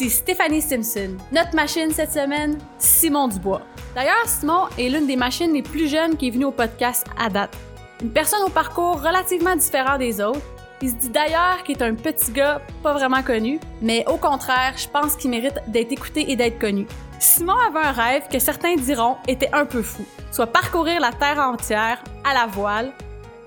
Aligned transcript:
Ici 0.00 0.10
Stéphanie 0.10 0.62
Simpson. 0.62 1.16
Notre 1.32 1.56
machine 1.56 1.90
cette 1.90 2.12
semaine, 2.12 2.56
Simon 2.78 3.26
Dubois. 3.26 3.62
D'ailleurs, 3.96 4.26
Simon 4.26 4.66
est 4.78 4.88
l'une 4.88 5.08
des 5.08 5.16
machines 5.16 5.52
les 5.52 5.62
plus 5.62 5.88
jeunes 5.88 6.16
qui 6.16 6.28
est 6.28 6.30
venue 6.30 6.44
au 6.44 6.52
podcast 6.52 7.04
à 7.18 7.28
date. 7.28 7.56
Une 8.00 8.12
personne 8.12 8.44
au 8.46 8.48
parcours 8.48 9.02
relativement 9.02 9.56
différent 9.56 9.98
des 9.98 10.20
autres. 10.20 10.38
Il 10.82 10.90
se 10.90 10.94
dit 10.94 11.08
d'ailleurs 11.08 11.64
qu'il 11.64 11.76
est 11.76 11.82
un 11.82 11.96
petit 11.96 12.30
gars 12.30 12.62
pas 12.80 12.92
vraiment 12.92 13.24
connu, 13.24 13.58
mais 13.82 14.04
au 14.06 14.18
contraire, 14.18 14.74
je 14.76 14.86
pense 14.86 15.16
qu'il 15.16 15.30
mérite 15.30 15.58
d'être 15.66 15.90
écouté 15.90 16.30
et 16.30 16.36
d'être 16.36 16.60
connu. 16.60 16.86
Simon 17.18 17.56
avait 17.56 17.88
un 17.88 17.90
rêve 17.90 18.28
que 18.30 18.38
certains 18.38 18.76
diront 18.76 19.16
était 19.26 19.50
un 19.52 19.64
peu 19.64 19.82
fou, 19.82 20.04
soit 20.30 20.46
parcourir 20.46 21.00
la 21.00 21.10
Terre 21.10 21.40
entière 21.40 22.04
à 22.24 22.34
la 22.34 22.46
voile, 22.46 22.92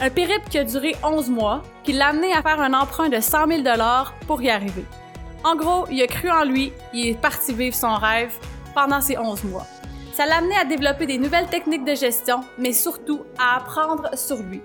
un 0.02 0.10
périple 0.10 0.50
qui 0.50 0.58
a 0.58 0.66
duré 0.66 0.98
11 1.02 1.30
mois, 1.30 1.62
qui 1.86 1.94
l'a 1.94 2.08
amené 2.08 2.34
à 2.34 2.42
faire 2.42 2.60
un 2.60 2.74
emprunt 2.74 3.08
de 3.08 3.22
100 3.22 3.48
000 3.48 3.64
pour 4.28 4.42
y 4.42 4.50
arriver. 4.50 4.84
En 5.44 5.56
gros, 5.56 5.86
il 5.90 6.02
a 6.02 6.08
cru 6.08 6.30
en 6.30 6.44
lui, 6.44 6.72
il 6.94 7.10
est 7.10 7.22
parti 7.22 7.54
vivre 7.54 7.76
son 7.76 7.96
rêve 7.96 8.32
pendant 8.76 9.02
ces 9.02 9.18
11 9.18 9.44
mois. 9.46 9.66
Ça 10.14 10.26
l'a 10.26 10.38
amené 10.38 10.56
à 10.56 10.66
développer 10.66 11.06
des 11.06 11.18
nouvelles 11.18 11.48
techniques 11.48 11.86
de 11.86 11.96
gestion, 11.96 12.42
mais 12.58 12.74
surtout 12.74 13.22
à 13.40 13.58
apprendre 13.58 14.10
sur 14.16 14.38
lui. 14.38 14.62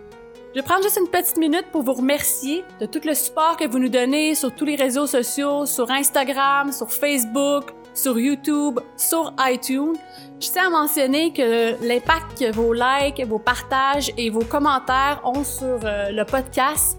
Je 0.54 0.62
prendre 0.62 0.82
juste 0.82 0.98
une 0.98 1.08
petite 1.08 1.36
minute 1.36 1.66
pour 1.70 1.82
vous 1.82 1.92
remercier 1.92 2.64
de 2.80 2.86
tout 2.86 3.00
le 3.04 3.12
support 3.12 3.58
que 3.58 3.68
vous 3.68 3.78
nous 3.78 3.90
donnez 3.90 4.34
sur 4.34 4.54
tous 4.54 4.64
les 4.64 4.76
réseaux 4.76 5.06
sociaux, 5.06 5.66
sur 5.66 5.90
Instagram, 5.90 6.72
sur 6.72 6.90
Facebook, 6.90 7.64
sur 7.92 8.18
YouTube, 8.18 8.80
sur 8.96 9.34
iTunes. 9.40 9.96
Je 10.40 10.50
tiens 10.50 10.68
à 10.68 10.70
mentionner 10.70 11.32
que 11.34 11.74
l'impact 11.86 12.38
que 12.38 12.52
vos 12.52 12.72
likes, 12.72 13.22
vos 13.26 13.38
partages 13.38 14.10
et 14.16 14.30
vos 14.30 14.44
commentaires 14.44 15.20
ont 15.24 15.44
sur 15.44 15.80
euh, 15.84 16.10
le 16.10 16.24
podcast, 16.24 16.98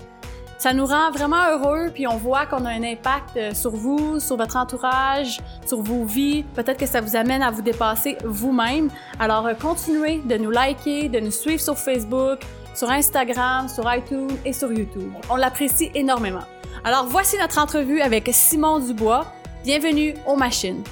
ça 0.57 0.73
nous 0.73 0.85
rend 0.85 1.11
vraiment 1.11 1.45
heureux, 1.51 1.91
puis 1.93 2.07
on 2.07 2.17
voit 2.17 2.45
qu'on 2.47 2.65
a 2.65 2.69
un 2.69 2.83
impact 2.83 3.37
euh, 3.37 3.53
sur 3.53 3.71
vous, 3.71 4.19
sur 4.19 4.37
votre 4.37 4.55
entourage, 4.55 5.39
sur 5.65 5.81
vos 5.81 6.03
vies. 6.03 6.43
Peut-être 6.55 6.79
que 6.79 6.87
ça 6.87 6.99
vous 6.99 7.15
amène 7.15 7.43
à 7.43 7.51
vous 7.51 7.61
dépasser 7.61 8.17
vous-même. 8.23 8.89
Alors 9.19 9.45
euh, 9.45 9.53
continuez 9.53 10.17
de 10.25 10.35
nous 10.37 10.49
liker, 10.49 11.09
de 11.09 11.19
nous 11.19 11.31
suivre 11.31 11.61
sur 11.61 11.77
Facebook, 11.77 12.39
sur 12.73 12.89
Instagram, 12.89 13.67
sur 13.67 13.91
iTunes 13.93 14.35
et 14.45 14.53
sur 14.53 14.71
YouTube. 14.71 15.11
On 15.29 15.35
l'apprécie 15.35 15.91
énormément. 15.93 16.43
Alors 16.83 17.05
voici 17.05 17.37
notre 17.37 17.59
entrevue 17.59 18.01
avec 18.01 18.29
Simon 18.33 18.79
Dubois. 18.79 19.25
Bienvenue 19.63 20.15
aux 20.25 20.35
machines. 20.35 20.83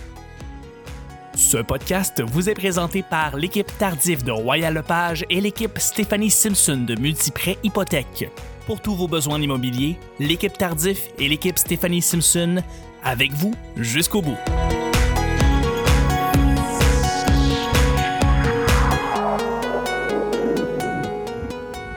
Ce 1.36 1.58
podcast 1.58 2.22
vous 2.22 2.50
est 2.50 2.54
présenté 2.54 3.04
par 3.04 3.36
l'équipe 3.36 3.70
Tardif 3.78 4.24
de 4.24 4.32
Royal 4.32 4.74
Lepage 4.74 5.26
et 5.30 5.42
l'équipe 5.42 5.78
Stéphanie 5.80 6.30
Simpson 6.30 6.86
de 6.88 6.96
Multiprêt 6.96 7.58
Hypothèque. 7.64 8.30
Pour 8.66 8.82
tous 8.82 8.96
vos 8.96 9.08
besoins 9.08 9.40
immobiliers, 9.40 9.96
l'équipe 10.20 10.58
Tardif 10.58 11.10
et 11.20 11.30
l'équipe 11.30 11.56
Stéphanie 11.56 12.02
Simpson 12.02 12.64
avec 13.04 13.32
vous 13.32 13.54
jusqu'au 13.78 14.24
bout. 14.24 14.38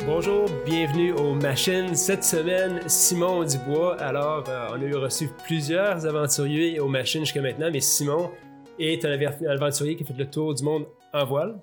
Bonjour, 0.05 0.51
bienvenue 0.67 1.13
aux 1.13 1.33
machines. 1.33 1.95
Cette 1.95 2.23
semaine, 2.23 2.83
Simon 2.87 3.45
Dubois. 3.45 3.99
Alors, 4.03 4.45
euh, 4.51 4.69
on 4.73 4.83
a 4.83 4.85
eu 4.85 4.95
reçu 4.97 5.31
plusieurs 5.47 6.05
aventuriers 6.05 6.81
aux 6.81 6.89
machines 6.89 7.23
jusqu'à 7.23 7.41
maintenant, 7.41 7.71
mais 7.73 7.81
Simon 7.81 8.31
est 8.79 9.07
un 9.07 9.19
aventurier 9.49 9.97
qui 9.97 10.03
a 10.03 10.07
fait 10.07 10.19
le 10.19 10.29
tour 10.29 10.53
du 10.53 10.65
monde 10.65 10.87
en 11.15 11.25
voile 11.25 11.59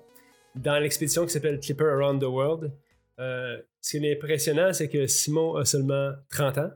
dans 0.56 0.80
l'expédition 0.80 1.24
qui 1.24 1.30
s'appelle 1.30 1.60
Clipper 1.60 1.84
Around 1.84 2.20
the 2.20 2.26
World. 2.26 2.72
Euh, 3.20 3.58
ce 3.86 3.96
qui 3.96 4.04
est 4.04 4.16
impressionnant, 4.16 4.72
c'est 4.72 4.88
que 4.88 5.06
Simon 5.06 5.54
a 5.54 5.64
seulement 5.64 6.12
30 6.30 6.58
ans. 6.58 6.70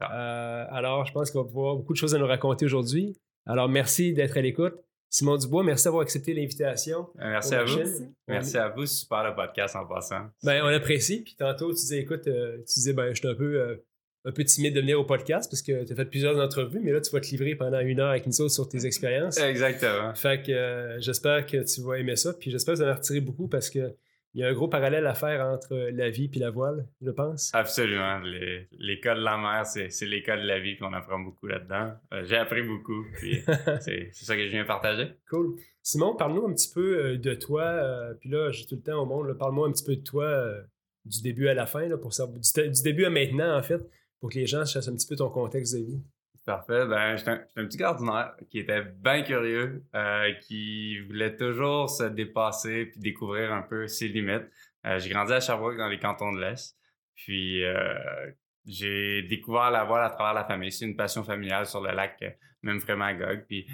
Euh, 0.00 0.64
alors, 0.70 1.04
je 1.04 1.12
pense 1.12 1.32
qu'on 1.32 1.42
va 1.42 1.48
pouvoir 1.48 1.74
beaucoup 1.74 1.92
de 1.92 1.98
choses 1.98 2.14
à 2.14 2.18
nous 2.18 2.26
raconter 2.26 2.64
aujourd'hui. 2.64 3.18
Alors, 3.46 3.68
merci 3.68 4.12
d'être 4.12 4.36
à 4.36 4.40
l'écoute. 4.40 4.74
Simon 5.10 5.36
Dubois, 5.36 5.64
merci 5.64 5.84
d'avoir 5.84 6.02
accepté 6.02 6.34
l'invitation. 6.34 7.08
Euh, 7.18 7.30
merci 7.30 7.54
à 7.54 7.64
vous. 7.64 7.80
Merci 8.28 8.58
à 8.58 8.68
vous. 8.68 8.86
Super 8.86 9.24
le 9.24 9.34
podcast 9.34 9.74
en 9.74 9.86
passant. 9.86 10.28
Ben, 10.44 10.62
on 10.62 10.68
apprécie. 10.68 11.22
Puis 11.22 11.34
tantôt, 11.36 11.70
tu 11.70 11.80
disais, 11.80 11.98
écoute, 11.98 12.22
tu 12.24 12.74
disais, 12.74 12.92
ben, 12.92 13.08
je 13.12 13.18
suis 13.18 13.28
un 13.28 13.34
peu 13.34 13.80
un 14.26 14.32
peu 14.32 14.44
timide 14.44 14.74
de 14.74 14.80
venir 14.80 14.98
au 15.00 15.04
podcast 15.04 15.48
parce 15.48 15.62
que 15.62 15.84
tu 15.84 15.92
as 15.92 15.96
fait 15.96 16.04
plusieurs 16.04 16.36
entrevues, 16.38 16.80
mais 16.82 16.90
là, 16.90 17.00
tu 17.00 17.10
vas 17.12 17.20
te 17.20 17.28
livrer 17.28 17.54
pendant 17.54 17.78
une 17.78 18.00
heure 18.00 18.10
avec 18.10 18.26
nous 18.26 18.40
autres 18.40 18.52
sur 18.52 18.68
tes 18.68 18.84
expériences. 18.84 19.38
Exactement. 19.38 20.14
Fait 20.14 20.42
que 20.42 20.50
euh, 20.50 21.00
j'espère 21.00 21.46
que 21.46 21.58
tu 21.58 21.80
vas 21.82 21.98
aimer 21.98 22.16
ça. 22.16 22.34
Puis 22.34 22.50
j'espère 22.50 22.74
que 22.74 22.80
vous 22.80 22.88
en 22.88 22.94
retirer 22.94 23.20
beaucoup 23.20 23.46
parce 23.46 23.70
que 23.70 23.94
il 24.36 24.40
y 24.40 24.44
a 24.44 24.48
un 24.48 24.52
gros 24.52 24.68
parallèle 24.68 25.06
à 25.06 25.14
faire 25.14 25.42
entre 25.46 25.74
la 25.74 26.10
vie 26.10 26.30
et 26.30 26.38
la 26.38 26.50
voile, 26.50 26.86
je 27.00 27.10
pense. 27.10 27.50
Absolument. 27.54 28.20
L'école 28.78 29.20
de 29.20 29.24
la 29.24 29.38
mer, 29.38 29.64
c'est 29.64 30.04
l'école 30.04 30.42
de 30.42 30.46
la 30.46 30.58
vie, 30.58 30.74
puis 30.74 30.84
on 30.84 30.92
apprend 30.92 31.18
beaucoup 31.18 31.46
là-dedans. 31.46 31.94
Euh, 32.12 32.22
j'ai 32.22 32.36
appris 32.36 32.60
beaucoup, 32.62 33.02
puis 33.14 33.42
c'est 33.80 34.12
ça 34.12 34.36
que 34.36 34.44
je 34.44 34.50
viens 34.50 34.66
partager. 34.66 35.08
Cool. 35.30 35.56
Simon, 35.82 36.16
parle-nous 36.16 36.48
un 36.48 36.52
petit 36.52 36.70
peu 36.70 36.98
euh, 36.98 37.16
de 37.16 37.32
toi. 37.32 37.80
puis 38.20 38.28
là, 38.28 38.50
j'ai 38.50 38.66
tout 38.66 38.74
le 38.74 38.82
temps 38.82 39.00
au 39.00 39.06
monde. 39.06 39.32
Parle-moi 39.38 39.68
un 39.68 39.72
petit 39.72 39.84
peu 39.84 39.96
de 39.96 40.02
toi 40.04 40.52
du 41.06 41.22
début 41.22 41.48
à 41.48 41.54
la 41.54 41.64
fin, 41.64 41.88
là, 41.88 41.96
pour 41.96 42.12
savoir, 42.12 42.38
du, 42.38 42.82
début 42.82 43.06
à 43.06 43.10
maintenant, 43.10 43.56
en 43.56 43.62
fait, 43.62 43.80
pour 44.20 44.28
que 44.28 44.34
les 44.34 44.46
gens 44.46 44.66
sachent 44.66 44.88
un 44.88 44.94
petit 44.94 45.06
peu 45.06 45.16
ton 45.16 45.30
contexte 45.30 45.74
de 45.74 45.80
vie. 45.80 46.02
Parfait. 46.46 46.86
Ben, 46.86 47.16
j'étais 47.16 47.32
un, 47.32 47.44
un, 47.56 47.66
petit 47.66 47.76
gardinaire 47.76 48.36
qui 48.48 48.60
était 48.60 48.82
bien 48.82 49.22
curieux, 49.22 49.82
euh, 49.96 50.32
qui 50.42 51.00
voulait 51.00 51.34
toujours 51.34 51.90
se 51.90 52.04
dépasser 52.04 52.86
puis 52.86 53.00
découvrir 53.00 53.52
un 53.52 53.62
peu 53.62 53.88
ses 53.88 54.06
limites. 54.06 54.48
Euh, 54.86 55.00
j'ai 55.00 55.10
grandi 55.10 55.32
à 55.32 55.40
Sherbrooke 55.40 55.76
dans 55.76 55.88
les 55.88 55.98
cantons 55.98 56.32
de 56.32 56.40
l'Est. 56.40 56.76
Puis 57.16 57.64
euh, 57.64 57.98
j'ai 58.64 59.24
découvert 59.24 59.72
la 59.72 59.82
voile 59.82 60.04
à 60.04 60.10
travers 60.10 60.34
la 60.34 60.44
famille. 60.44 60.70
C'est 60.70 60.84
une 60.84 60.94
passion 60.94 61.24
familiale 61.24 61.66
sur 61.66 61.80
le 61.80 61.90
lac 61.90 62.22
même 62.62 62.80
Magog. 62.96 63.44
Puis 63.48 63.66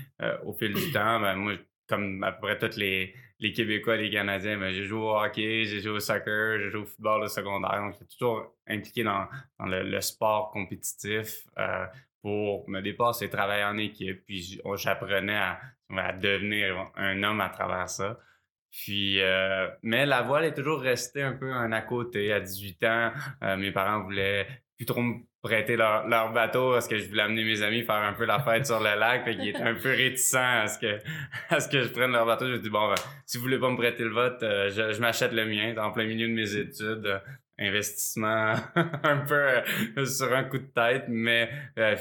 au 0.43 0.55
fil 0.55 0.73
du 0.73 0.93
temps, 0.93 1.21
ben, 1.21 1.37
moi, 1.37 1.53
comme 1.87 2.23
à 2.25 2.33
peu 2.33 2.41
près 2.41 2.59
tous 2.59 2.79
les, 2.79 3.15
les 3.39 3.53
Québécois, 3.53 3.97
les 3.97 4.09
Canadiens, 4.09 4.57
mais 4.57 4.73
j'ai 4.73 4.85
joué 4.85 5.01
au 5.01 5.17
hockey, 5.17 5.65
j'ai 5.65 5.81
joué 5.81 5.93
au 5.93 6.01
soccer, 6.01 6.59
j'ai 6.59 6.71
joué 6.71 6.81
au 6.81 6.87
football 6.87 7.25
au 7.25 7.29
secondaire. 7.29 7.83
Donc, 7.83 7.93
j'étais 7.95 8.07
toujours 8.07 8.55
impliqué 8.67 9.03
dans, 9.03 9.27
le, 9.61 10.01
sport 10.01 10.51
compétitif 10.53 11.47
euh, 11.59 11.85
pour 12.23 12.69
me 12.69 12.81
dépasser, 12.81 13.29
travailler 13.29 13.65
en 13.65 13.77
équipe. 13.77 14.25
Puis 14.25 14.61
j'apprenais 14.77 15.37
à, 15.37 15.61
devenir 16.13 16.91
un 16.97 17.23
homme 17.23 17.41
à 17.41 17.51
travers 17.51 17.89
ça. 17.91 18.19
Puis, 18.71 19.21
euh, 19.21 19.69
mais 19.83 20.07
la 20.07 20.23
voile 20.23 20.47
est 20.47 20.55
toujours 20.55 20.81
restée 20.81 21.23
un 21.23 21.35
peu 21.35 21.53
un 21.53 21.73
à 21.73 21.83
côté. 21.83 22.33
À 22.33 22.41
18 22.41 22.85
ans, 22.85 23.13
euh, 23.43 23.57
mes 23.59 23.71
parents 23.71 24.03
voulaient 24.03 24.47
plus 24.79 24.87
trop 24.87 25.03
me 25.03 25.17
prêter 25.43 25.77
leur, 25.77 26.33
bateau 26.33 26.73
parce 26.73 26.89
que 26.89 26.97
je 26.97 27.09
voulais 27.09 27.23
amener 27.23 27.45
mes 27.45 27.63
amis 27.63 27.83
faire 27.83 27.97
un 27.97 28.15
peu 28.15 28.25
la 28.25 28.39
fête 28.41 28.65
sur 28.65 28.79
le 28.79 28.99
lac. 28.99 29.25
Fait 29.25 29.37
qu'ils 29.37 29.49
étaient 29.49 29.61
un 29.61 29.75
peu 29.75 29.91
réticents 29.91 30.63
à 30.63 30.69
ce 30.69 30.79
que, 30.79 30.99
à 31.51 31.61
ce 31.61 31.69
que 31.69 31.83
je 31.83 31.89
prenne 31.89 32.13
leur 32.13 32.25
bateau. 32.25 32.47
Je 32.47 32.57
dit, 32.57 32.71
bon, 32.71 32.89
ben, 32.89 32.95
si 33.27 33.37
vous 33.37 33.43
voulez 33.43 33.59
pas 33.59 33.69
me 33.69 33.77
prêter 33.77 34.05
le 34.05 34.11
vote, 34.11 34.43
euh, 34.43 34.71
je, 34.71 35.01
m'achète 35.01 35.33
le 35.33 35.45
mien 35.45 35.77
en 35.77 35.91
plein 35.91 36.07
milieu 36.07 36.29
de 36.29 36.33
mes 36.33 36.57
études. 36.57 37.21
Euh, 37.63 37.69
investissement 37.69 38.55
un 39.03 39.19
peu 39.19 39.63
euh, 39.97 40.05
sur 40.05 40.33
un 40.33 40.45
coup 40.45 40.59
de 40.59 40.67
tête, 40.75 41.05
mais 41.09 41.49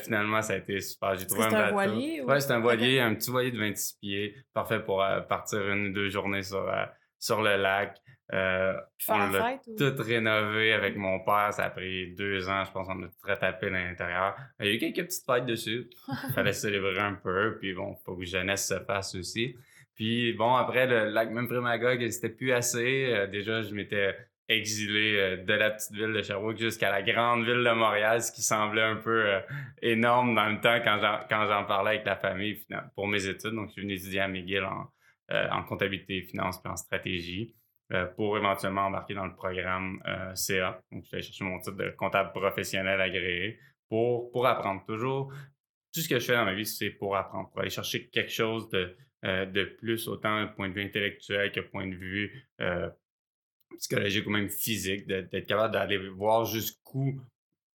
finalement, 0.04 0.42
ça 0.42 0.54
a 0.54 0.58
été 0.58 0.80
super. 0.82 1.16
J'ai 1.16 1.28
trouvé 1.28 1.46
un, 1.46 1.52
bateau. 1.52 1.74
voilier? 1.74 2.22
Ouais, 2.22 2.40
c'est 2.40 2.52
un 2.52 2.60
voilier, 2.60 3.00
un 3.00 3.16
petit 3.16 3.32
voilier 3.32 3.52
de 3.52 3.60
26 3.60 3.98
pieds, 4.02 4.36
parfait 4.54 4.80
pour 4.80 5.04
partir 5.30 5.68
une 5.70 5.88
ou 5.88 5.94
deux 5.94 6.10
journées 6.10 6.44
sur, 6.44 6.70
sur 7.20 7.42
le 7.42 7.56
lac. 7.58 7.98
Euh, 8.34 8.74
on 9.10 9.18
l'a 9.30 9.60
tout 9.78 9.94
rénové 10.00 10.72
avec 10.72 10.96
mon 10.96 11.20
père. 11.20 11.54
Ça 11.54 11.66
a 11.66 11.70
pris 11.70 12.14
deux 12.16 12.48
ans, 12.48 12.64
je 12.64 12.72
pense, 12.72 12.88
on 12.90 13.04
a 13.04 13.08
tout 13.08 13.28
retapé 13.28 13.68
à 13.68 13.70
l'intérieur. 13.70 14.38
Il 14.60 14.68
y 14.68 14.70
a 14.70 14.74
eu 14.74 14.78
quelques 14.78 15.08
petites 15.08 15.26
fêtes 15.26 15.46
dessus. 15.46 15.90
Il 16.08 16.34
fallait 16.34 16.54
célébrer 16.54 17.00
un 17.00 17.16
peu. 17.16 17.58
Puis 17.60 17.74
bon, 17.74 17.96
faut 18.06 18.16
que 18.16 18.26
jeunesse 18.26 18.68
se 18.68 18.80
fasse 18.86 19.16
aussi. 19.16 19.56
Puis 19.96 20.34
bon, 20.34 20.56
après, 20.56 20.88
le 20.88 21.10
lac 21.10 21.30
même 21.30 21.48
Magog, 21.48 22.10
c'était 22.10 22.30
plus 22.30 22.54
assez. 22.54 23.12
Euh, 23.14 23.28
déjà, 23.28 23.62
je 23.62 23.74
m'étais 23.74 24.16
exilé 24.52 25.18
euh, 25.18 25.38
de 25.38 25.54
la 25.54 25.72
petite 25.72 25.94
ville 25.94 26.14
de 26.14 26.22
Sherbrooke 26.22 26.58
jusqu'à 26.58 26.92
la 26.92 27.02
grande 27.02 27.46
ville 27.46 27.64
de 27.64 27.72
Montréal, 27.72 28.22
ce 28.22 28.32
qui 28.32 28.42
semblait 28.42 28.84
un 28.84 28.98
peu 28.98 29.26
euh, 29.26 29.40
énorme 29.82 30.36
dans 30.36 30.50
le 30.50 30.60
temps 30.60 30.80
quand 30.84 31.46
j'en 31.48 31.66
parlais 31.66 31.92
avec 31.92 32.06
la 32.06 32.16
famille 32.16 32.60
pour 32.96 33.08
mes 33.08 33.26
études. 33.26 33.52
Donc, 33.52 33.68
je 33.70 33.74
suis 33.74 33.82
venu 33.82 33.94
étudier 33.94 34.22
à 34.22 34.28
McGill 34.28 34.64
en, 34.64 34.92
en 35.30 35.64
comptabilité, 35.64 36.22
finance 36.24 36.60
et 36.66 36.68
en 36.68 36.76
stratégie. 36.76 37.56
Euh, 37.94 38.06
pour 38.06 38.38
éventuellement 38.38 38.86
embarquer 38.86 39.14
dans 39.14 39.26
le 39.26 39.36
programme 39.36 40.02
euh, 40.08 40.34
CA. 40.34 40.82
Donc, 40.94 41.04
je 41.04 41.12
vais 41.14 41.22
chercher 41.22 41.44
mon 41.44 41.60
titre 41.60 41.76
de 41.76 41.90
comptable 41.90 42.32
professionnel 42.32 43.02
agréé 43.02 43.60
pour, 43.90 44.32
pour 44.32 44.48
apprendre. 44.48 44.82
Toujours, 44.86 45.34
tout 45.94 46.00
ce 46.00 46.08
que 46.08 46.18
je 46.18 46.26
fais 46.26 46.36
dans 46.36 46.46
ma 46.46 46.54
vie, 46.54 46.66
c'est 46.66 46.92
pour 46.92 47.18
apprendre, 47.18 47.50
pour 47.50 47.60
aller 47.60 47.70
chercher 47.70 48.08
quelque 48.08 48.32
chose 48.32 48.70
de, 48.70 48.96
euh, 49.26 49.46
de 49.46 49.66
plus, 49.66 50.08
autant 50.08 50.48
point 50.56 50.70
de 50.70 50.74
vue 50.74 50.84
intellectuel 50.84 51.52
que 51.52 51.60
point 51.60 51.86
de 51.86 51.96
vue 51.96 52.48
psychologique 53.78 54.28
ou 54.28 54.30
même 54.30 54.50
physique, 54.50 55.08
d'être 55.08 55.48
capable 55.48 55.74
d'aller 55.74 55.98
voir 56.10 56.46
jusqu'où 56.46 57.20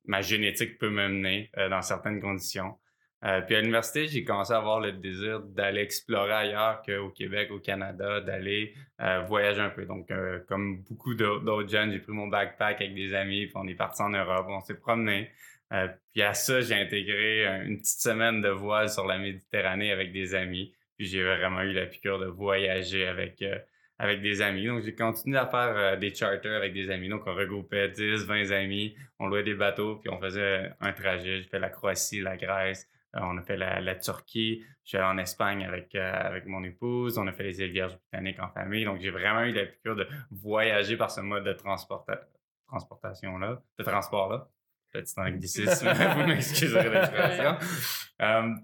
ma 0.04 0.22
génétique 0.22 0.78
peut 0.78 0.90
me 0.90 1.08
mener 1.08 1.50
dans 1.56 1.82
certaines 1.82 2.20
conditions. 2.20 2.76
Euh, 3.25 3.40
puis 3.40 3.56
à 3.56 3.60
l'université, 3.60 4.06
j'ai 4.06 4.25
commencé 4.25 4.52
à 4.52 4.58
avoir 4.58 4.78
le 4.78 4.93
désir 4.93 5.40
d'aller 5.40 5.81
explorer 5.81 6.32
ailleurs 6.32 6.82
qu'au 6.82 7.08
Québec, 7.10 7.50
au 7.50 7.58
Canada, 7.58 8.20
d'aller 8.20 8.75
euh, 9.00 9.20
voyager 9.22 9.60
un 9.60 9.70
peu. 9.70 9.87
Donc, 9.87 10.10
euh, 10.10 10.40
comme 10.48 10.82
beaucoup 10.82 11.14
d'autres 11.14 11.69
jeunes, 11.69 11.93
j'ai 11.93 11.99
pris 11.99 12.12
mon 12.12 12.28
backpack 12.28 12.81
avec 12.81 12.94
des 12.94 13.14
amis, 13.14 13.46
puis 13.46 13.54
on 13.56 13.66
est 13.66 13.75
parti 13.75 14.02
en 14.02 14.10
Europe, 14.10 14.46
on 14.49 14.60
s'est 14.60 14.78
promené. 14.78 15.31
puis 16.12 16.22
à 16.22 16.34
ça, 16.34 16.60
j'ai 16.60 16.75
intégré 16.75 17.46
une 17.64 17.78
petite 17.78 18.00
semaine 18.00 18.40
de 18.42 18.50
voile 18.50 18.90
sur 18.90 19.06
la 19.06 19.19
Méditerranée 19.19 19.90
avec 19.92 20.12
des 20.12 20.34
amis. 20.34 20.72
Puis 20.96 21.06
j'ai 21.06 21.25
vraiment 21.25 21.62
eu 21.62 21.72
la 21.72 21.87
piqûre 21.87 22.19
de 22.19 22.26
voyager 22.26 23.06
avec 23.06 23.42
avec 23.98 24.22
des 24.22 24.43
amis. 24.43 24.66
Donc, 24.66 24.82
j'ai 24.82 24.94
continué 24.94 25.38
à 25.38 25.46
faire 25.46 25.98
des 25.98 26.14
charters 26.14 26.56
avec 26.56 26.72
des 26.72 26.90
amis. 26.90 27.08
Donc, 27.08 27.22
on 27.26 27.34
regroupait 27.34 27.88
10, 27.88 28.25
20 28.25 28.50
amis, 28.50 28.94
on 29.19 29.28
louait 29.28 29.43
des 29.43 29.54
bateaux, 29.54 29.96
puis 29.96 30.10
on 30.10 30.20
faisait 30.20 30.72
un 30.81 30.93
trajet. 30.93 31.43
J'ai 31.43 31.48
fait 31.48 31.58
la 31.58 31.70
Croatie, 31.70 32.20
la 32.20 32.37
Grèce, 32.37 32.88
euh, 33.16 33.20
on 33.22 33.38
a 33.38 33.43
fait 33.43 33.56
la, 33.56 33.94
Turquie. 33.94 34.64
Je 34.84 34.90
suis 34.90 34.98
allé 34.98 35.06
en 35.06 35.19
Espagne 35.19 35.64
avec, 35.64 35.94
euh, 35.94 36.12
avec 36.12 36.46
mon 36.46 36.62
épouse. 36.64 37.19
On 37.19 37.26
a 37.26 37.32
fait 37.32 37.44
les 37.44 37.60
îles 37.60 37.72
Vierges 37.72 37.96
britanniques 37.96 38.40
en 38.40 38.50
famille. 38.50 38.84
Donc, 38.84 39.00
j'ai 39.00 39.10
vraiment 39.10 39.43
eu 39.43 39.52
la 39.52 39.66
piqûre 39.66 39.96
de 39.96 40.06
voyager 40.31 40.96
par 40.96 41.10
ce 41.10 41.20
mode 41.20 41.44
de 41.44 41.52
transportation-là, 41.52 43.62
de 43.78 43.84
transport-là. 43.84 44.49
Petit 44.92 45.19
anglicisme, 45.19 45.88
vous 46.16 46.26
m'excuserez 46.26 46.90
l'expression. 46.90 47.56
Euh, 48.22 48.54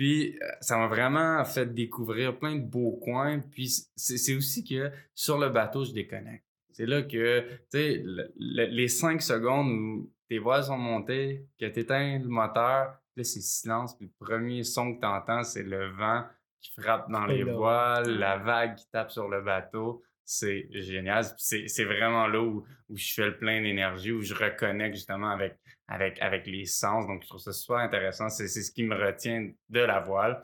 puis, 0.00 0.38
ça 0.62 0.78
m'a 0.78 0.86
vraiment 0.86 1.44
fait 1.44 1.74
découvrir 1.74 2.38
plein 2.38 2.56
de 2.56 2.64
beaux 2.64 2.98
coins. 3.02 3.40
Puis, 3.40 3.68
c'est 3.96 4.34
aussi 4.34 4.64
que 4.64 4.90
sur 5.14 5.36
le 5.36 5.50
bateau, 5.50 5.84
je 5.84 5.92
déconnecte. 5.92 6.46
C'est 6.72 6.86
là 6.86 7.02
que, 7.02 7.42
tu 7.42 7.58
sais, 7.68 8.02
les 8.38 8.88
cinq 8.88 9.20
secondes 9.20 9.70
où 9.70 10.10
tes 10.26 10.38
voiles 10.38 10.64
sont 10.64 10.78
montées, 10.78 11.44
que 11.60 11.66
tu 11.66 11.80
éteins 11.80 12.18
le 12.18 12.28
moteur, 12.28 12.94
là, 13.14 13.24
c'est 13.24 13.42
silence. 13.42 13.94
Puis 13.94 14.06
le 14.06 14.24
premier 14.26 14.64
son 14.64 14.94
que 14.94 15.00
tu 15.00 15.06
entends, 15.06 15.42
c'est 15.42 15.64
le 15.64 15.90
vent 15.90 16.24
qui 16.62 16.70
frappe 16.80 17.10
dans 17.10 17.26
les 17.26 17.42
voiles, 17.42 18.08
la 18.08 18.38
vague 18.38 18.76
qui 18.76 18.88
tape 18.90 19.10
sur 19.10 19.28
le 19.28 19.42
bateau. 19.42 20.02
C'est 20.24 20.66
génial. 20.70 21.26
C'est 21.36 21.84
vraiment 21.84 22.26
là 22.26 22.40
où, 22.40 22.64
je 22.88 23.12
fais 23.12 23.26
le 23.26 23.36
plein 23.36 23.60
d'énergie, 23.60 24.12
où 24.12 24.22
je 24.22 24.32
reconnecte 24.32 24.94
justement 24.94 25.28
avec, 25.28 25.58
avec, 25.90 26.20
avec 26.22 26.46
les 26.46 26.64
sens. 26.64 27.06
Donc, 27.06 27.22
je 27.22 27.28
trouve 27.28 27.40
ça 27.40 27.52
super 27.52 27.76
intéressant. 27.76 28.30
C'est 28.30 28.48
ce 28.48 28.72
qui 28.72 28.84
me 28.84 28.94
retient 28.94 29.50
de 29.68 29.80
la 29.80 30.00
voile. 30.00 30.42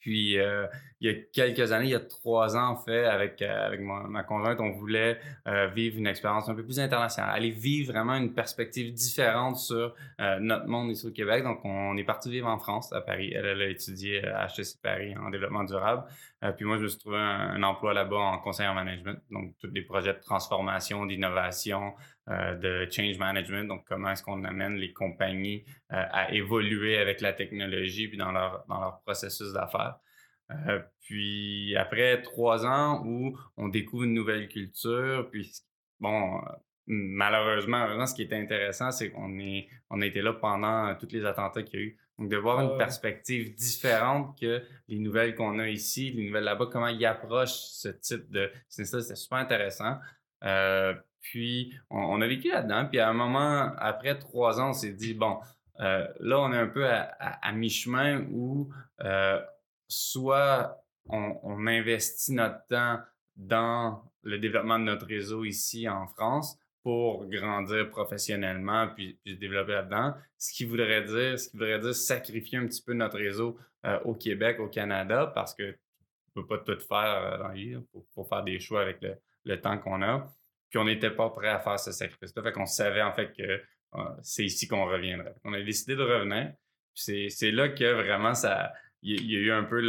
Puis, 0.00 0.38
euh, 0.38 0.66
il 1.00 1.10
y 1.10 1.14
a 1.14 1.18
quelques 1.32 1.72
années, 1.72 1.86
il 1.86 1.90
y 1.90 1.94
a 1.94 2.00
trois 2.00 2.56
ans, 2.56 2.68
en 2.68 2.76
fait, 2.76 3.04
avec, 3.04 3.42
euh, 3.42 3.66
avec 3.66 3.80
ma, 3.80 4.22
conjointe, 4.22 4.60
on 4.60 4.70
voulait 4.70 5.18
euh, 5.46 5.66
vivre 5.68 5.98
une 5.98 6.06
expérience 6.06 6.48
un 6.48 6.54
peu 6.54 6.64
plus 6.64 6.78
internationale, 6.78 7.34
aller 7.34 7.50
vivre 7.50 7.92
vraiment 7.92 8.14
une 8.14 8.32
perspective 8.32 8.92
différente 8.92 9.56
sur 9.56 9.94
notre 10.40 10.66
monde 10.66 10.90
ici 10.90 11.06
au 11.06 11.10
Québec. 11.10 11.42
Donc, 11.42 11.64
on 11.64 11.96
est 11.96 12.04
parti 12.04 12.30
vivre 12.30 12.48
en 12.48 12.58
France, 12.58 12.92
à 12.92 13.00
Paris. 13.00 13.32
Elle, 13.34 13.60
a 13.60 13.66
étudié 13.66 14.24
à 14.24 14.46
HEC 14.46 14.80
Paris 14.82 15.16
en 15.16 15.30
développement 15.30 15.64
durable. 15.64 16.04
puis 16.56 16.64
moi, 16.64 16.76
je 16.76 16.84
me 16.84 16.88
suis 16.88 16.98
trouvé 16.98 17.18
un, 17.18 17.62
emploi 17.62 17.92
là-bas 17.92 18.16
en 18.16 18.38
conseil 18.38 18.66
en 18.68 18.74
management. 18.74 19.18
Donc, 19.30 19.54
tous 19.60 19.70
les 19.70 19.82
projets 19.82 20.14
de 20.14 20.20
transformation, 20.20 21.06
d'innovation, 21.06 21.94
de 22.28 22.86
change 22.90 23.18
management. 23.18 23.68
Donc, 23.68 23.84
comment 23.88 24.10
est-ce 24.10 24.22
qu'on 24.22 24.44
amène 24.44 24.76
les 24.76 24.92
compagnies 24.92 25.64
à 25.88 26.32
évoluer 26.32 26.98
avec 26.98 27.20
la 27.20 27.32
technologie 27.32 28.08
puis 28.08 28.18
dans 28.18 28.32
leur, 28.32 28.64
dans 28.68 28.80
leur 28.80 29.00
processus 29.00 29.52
d'affaires. 29.52 29.98
Euh, 30.50 30.80
puis 31.02 31.76
après 31.76 32.22
trois 32.22 32.64
ans 32.64 33.02
où 33.04 33.36
on 33.56 33.68
découvre 33.68 34.04
une 34.04 34.14
nouvelle 34.14 34.48
culture, 34.48 35.28
puis 35.30 35.50
bon, 36.00 36.40
malheureusement, 36.86 38.06
ce 38.06 38.14
qui 38.14 38.22
était 38.22 38.36
intéressant, 38.36 38.90
c'est 38.90 39.10
qu'on 39.10 39.38
est, 39.38 39.68
on 39.90 40.00
a 40.00 40.06
été 40.06 40.22
là 40.22 40.32
pendant 40.32 40.94
tous 40.94 41.12
les 41.12 41.24
attentats 41.24 41.62
qu'il 41.62 41.80
y 41.80 41.82
a 41.82 41.86
eu. 41.86 41.98
Donc, 42.18 42.30
de 42.30 42.36
voir 42.36 42.60
une 42.60 42.76
perspective 42.78 43.54
différente 43.54 44.38
que 44.40 44.62
les 44.88 44.98
nouvelles 44.98 45.34
qu'on 45.34 45.58
a 45.60 45.68
ici, 45.68 46.10
les 46.10 46.26
nouvelles 46.26 46.44
là-bas, 46.44 46.68
comment 46.72 46.88
ils 46.88 47.06
approchent 47.06 47.52
ce 47.52 47.88
type 47.88 48.28
de 48.30 48.50
c'est 48.68 48.86
ça, 48.86 49.00
c'était 49.00 49.14
super 49.14 49.38
intéressant. 49.38 49.98
Euh, 50.44 50.94
puis, 51.30 51.74
on, 51.90 52.20
a 52.20 52.26
vécu 52.26 52.48
là-dedans. 52.48 52.86
Puis, 52.86 52.98
à 52.98 53.08
un 53.08 53.12
moment, 53.12 53.72
après 53.78 54.18
trois 54.18 54.60
ans, 54.60 54.70
on 54.70 54.72
s'est 54.72 54.92
dit, 54.92 55.14
bon, 55.14 55.38
euh, 55.80 56.06
là, 56.20 56.40
on 56.40 56.52
est 56.52 56.58
un 56.58 56.66
peu 56.66 56.86
à, 56.86 57.52
mi-chemin 57.52 58.26
où 58.30 58.70
soit 59.88 60.82
on, 61.08 61.66
investit 61.66 62.32
notre 62.32 62.66
temps 62.66 62.98
dans 63.36 64.02
le 64.22 64.38
développement 64.38 64.78
de 64.78 64.84
notre 64.84 65.06
réseau 65.06 65.44
ici 65.44 65.88
en 65.88 66.06
France 66.06 66.58
pour 66.82 67.26
grandir 67.26 67.90
professionnellement 67.90 68.88
puis, 68.94 69.18
se 69.26 69.32
développer 69.32 69.72
là-dedans. 69.72 70.14
Ce 70.38 70.52
qui 70.52 70.64
voudrait 70.64 71.04
dire, 71.04 71.38
ce 71.38 71.48
qui 71.48 71.56
voudrait 71.56 71.80
dire 71.80 71.94
sacrifier 71.94 72.58
un 72.58 72.66
petit 72.66 72.82
peu 72.82 72.94
notre 72.94 73.18
réseau 73.18 73.58
euh, 73.84 73.98
au 74.04 74.14
Québec, 74.14 74.58
au 74.60 74.68
Canada, 74.68 75.30
parce 75.34 75.54
que 75.54 75.70
tu 75.72 76.32
peux 76.34 76.46
pas 76.46 76.58
tout 76.58 76.78
faire 76.80 77.22
euh, 77.22 77.38
dans 77.38 77.52
vie. 77.52 77.76
pour 78.14 78.28
faire 78.28 78.42
des 78.42 78.58
choix 78.58 78.82
avec 78.82 79.00
le, 79.44 79.60
temps 79.60 79.78
qu'on 79.78 80.02
a. 80.02 80.26
Puis 80.70 80.78
on 80.78 80.84
n'était 80.84 81.10
pas 81.10 81.30
prêt 81.30 81.48
à 81.48 81.58
faire 81.58 81.78
ce 81.78 81.92
sacrifice-là. 81.92 82.42
Fait 82.42 82.52
qu'on 82.52 82.66
savait 82.66 83.02
en 83.02 83.12
fait 83.12 83.32
que 83.32 83.42
euh, 83.94 84.04
c'est 84.22 84.44
ici 84.44 84.68
qu'on 84.68 84.84
reviendrait. 84.84 85.34
On 85.44 85.52
a 85.52 85.62
décidé 85.62 85.96
de 85.96 86.02
revenir. 86.02 86.52
C'est 86.94 87.50
là 87.52 87.68
que 87.68 87.92
vraiment 87.92 88.34
ça, 88.34 88.72
il 89.02 89.30
y, 89.30 89.36
a 89.36 89.40
eu 89.40 89.52
un 89.52 89.62
peu 89.62 89.80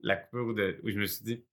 la 0.00 0.16
coupure 0.16 0.54
où 0.82 0.90
je 0.90 0.98
me 0.98 1.04
suis 1.04 1.24
dit, 1.24 1.44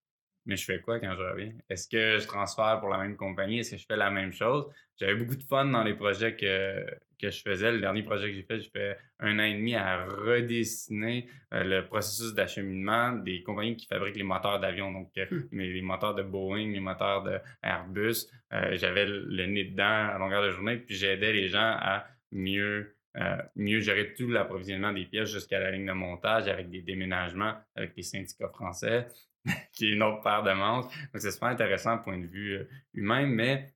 mais 0.45 0.55
je 0.55 0.65
fais 0.65 0.79
quoi 0.79 0.99
quand 0.99 1.13
je 1.15 1.21
reviens? 1.21 1.53
Est-ce 1.69 1.87
que 1.87 2.19
je 2.19 2.27
transfère 2.27 2.79
pour 2.79 2.89
la 2.89 2.97
même 2.97 3.15
compagnie? 3.15 3.59
Est-ce 3.59 3.71
que 3.71 3.77
je 3.77 3.85
fais 3.85 3.97
la 3.97 4.09
même 4.09 4.33
chose? 4.33 4.65
J'avais 4.97 5.15
beaucoup 5.15 5.35
de 5.35 5.43
fun 5.43 5.65
dans 5.65 5.83
les 5.83 5.93
projets 5.93 6.35
que, 6.35 6.85
que 7.23 7.31
je 7.31 7.41
faisais. 7.41 7.71
Le 7.71 7.79
dernier 7.79 8.03
projet 8.03 8.29
que 8.29 8.35
j'ai 8.35 8.43
fait, 8.43 8.59
j'ai 8.59 8.69
fait 8.69 8.97
un 9.19 9.39
an 9.39 9.43
et 9.43 9.53
demi 9.53 9.75
à 9.75 10.05
redessiner 10.05 11.27
euh, 11.53 11.63
le 11.63 11.85
processus 11.85 12.33
d'acheminement 12.33 13.13
des 13.13 13.43
compagnies 13.43 13.77
qui 13.77 13.87
fabriquent 13.87 14.17
les 14.17 14.23
moteurs 14.23 14.59
d'avion. 14.59 14.91
Donc, 14.91 15.11
euh, 15.17 15.25
hmm. 15.29 15.59
les 15.59 15.81
moteurs 15.81 16.15
de 16.15 16.23
Boeing, 16.23 16.71
les 16.71 16.79
moteurs 16.79 17.23
de 17.23 17.39
Airbus. 17.61 18.27
Euh, 18.51 18.75
j'avais 18.75 19.05
le 19.05 19.45
nez 19.45 19.65
dedans 19.65 20.09
à 20.13 20.17
longueur 20.17 20.43
de 20.43 20.51
journée, 20.51 20.77
puis 20.77 20.95
j'aidais 20.95 21.33
les 21.33 21.47
gens 21.47 21.77
à 21.79 22.05
mieux 22.31 22.95
euh, 23.15 23.37
mieux 23.55 23.79
gérer 23.79 24.13
tout 24.15 24.27
l'approvisionnement 24.27 24.91
des 24.91 25.05
pièces 25.05 25.29
jusqu'à 25.31 25.59
la 25.59 25.69
ligne 25.69 25.85
de 25.85 25.91
montage 25.91 26.47
avec 26.47 26.71
des 26.71 26.81
déménagements 26.81 27.53
avec 27.75 27.95
les 27.95 28.01
syndicats 28.01 28.49
français, 28.49 29.05
qui 29.73 29.85
est 29.85 29.91
une 29.91 30.01
autre 30.01 30.21
paire 30.23 30.41
de 30.41 30.51
manches. 30.51 30.85
Donc, 30.85 31.21
c'est 31.21 31.31
super 31.31 31.49
intéressant 31.49 31.99
point 31.99 32.17
de 32.17 32.25
vue 32.25 32.67
humain, 32.95 33.27
mais 33.27 33.72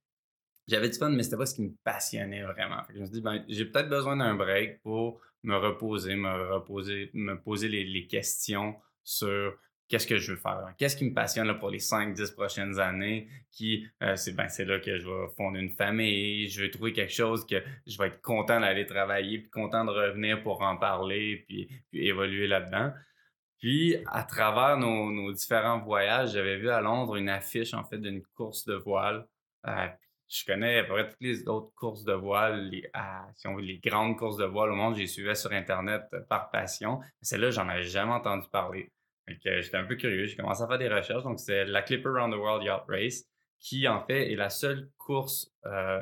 j'avais 0.67 0.89
du 0.89 0.97
fun, 0.97 1.09
mais 1.09 1.23
c'était 1.23 1.37
pas 1.37 1.45
ce 1.45 1.55
qui 1.55 1.61
me 1.61 1.73
passionnait 1.83 2.43
vraiment. 2.43 2.81
je 2.93 2.99
me 2.99 3.05
suis 3.05 3.13
dit, 3.13 3.21
ben, 3.21 3.43
j'ai 3.47 3.65
peut-être 3.65 3.89
besoin 3.89 4.17
d'un 4.17 4.35
break 4.35 4.81
pour 4.81 5.21
me 5.43 5.55
reposer, 5.55 6.15
me 6.15 6.53
reposer, 6.53 7.09
me 7.13 7.39
poser 7.41 7.69
les, 7.69 8.07
questions 8.07 8.75
sur 9.03 9.55
qu'est-ce 9.87 10.05
que 10.05 10.17
je 10.17 10.33
veux 10.33 10.37
faire, 10.37 10.73
qu'est-ce 10.77 10.97
qui 10.97 11.05
me 11.05 11.13
passionne 11.13 11.47
là, 11.47 11.53
pour 11.53 11.69
les 11.69 11.79
5-10 11.79 12.33
prochaines 12.33 12.79
années, 12.79 13.29
qui 13.51 13.87
euh, 14.03 14.17
c'est 14.17 14.33
ben, 14.33 14.47
là 14.59 14.79
que 14.79 14.99
je 14.99 15.07
vais 15.07 15.27
fonder 15.37 15.59
une 15.59 15.71
famille, 15.71 16.49
je 16.49 16.61
vais 16.61 16.69
trouver 16.69 16.91
quelque 16.91 17.13
chose 17.13 17.45
que 17.45 17.63
je 17.85 17.97
vais 17.97 18.07
être 18.07 18.21
content 18.21 18.59
d'aller 18.59 18.85
travailler, 18.85 19.39
puis 19.39 19.49
content 19.49 19.85
de 19.85 19.91
revenir 19.91 20.43
pour 20.43 20.61
en 20.61 20.75
parler, 20.75 21.45
puis, 21.47 21.69
évoluer 21.93 22.47
là-dedans. 22.47 22.91
Puis, 23.59 23.95
à 24.07 24.23
travers 24.23 24.77
nos, 24.77 25.31
différents 25.31 25.79
voyages, 25.79 26.33
j'avais 26.33 26.57
vu 26.57 26.69
à 26.69 26.81
Londres 26.81 27.15
une 27.15 27.29
affiche, 27.29 27.73
en 27.73 27.83
fait, 27.85 27.97
d'une 27.97 28.21
course 28.35 28.65
de 28.65 28.75
voile. 28.75 29.25
Euh, 29.65 29.87
je 30.29 30.45
connais 30.45 30.79
à 30.79 30.83
peu 30.83 30.93
près 30.93 31.09
toutes 31.09 31.21
les 31.21 31.47
autres 31.47 31.73
courses 31.75 32.03
de 32.03 32.13
voile, 32.13 32.69
les, 32.69 32.89
si 33.35 33.47
on 33.47 33.55
veut, 33.55 33.61
les 33.61 33.79
grandes 33.79 34.17
courses 34.17 34.37
de 34.37 34.45
voile 34.45 34.71
au 34.71 34.75
monde, 34.75 34.95
j'ai 34.95 35.07
suivi 35.07 35.35
sur 35.35 35.51
Internet 35.51 36.03
par 36.29 36.49
passion. 36.49 36.99
Celle-là, 37.21 37.51
j'en 37.51 37.67
avais 37.69 37.83
jamais 37.83 38.13
entendu 38.13 38.47
parler. 38.51 38.91
J'étais 39.27 39.77
un 39.77 39.85
peu 39.85 39.95
curieux, 39.95 40.25
j'ai 40.25 40.35
commencé 40.35 40.61
à 40.63 40.67
faire 40.67 40.77
des 40.77 40.89
recherches. 40.89 41.23
Donc, 41.23 41.39
c'est 41.39 41.65
la 41.65 41.81
Clipper 41.81 42.09
Round 42.09 42.33
the 42.33 42.37
World 42.37 42.63
Yacht 42.63 42.85
Race, 42.87 43.23
qui 43.59 43.87
en 43.87 44.05
fait 44.05 44.31
est 44.31 44.35
la 44.35 44.49
seule 44.49 44.89
course 44.97 45.51
euh, 45.65 46.01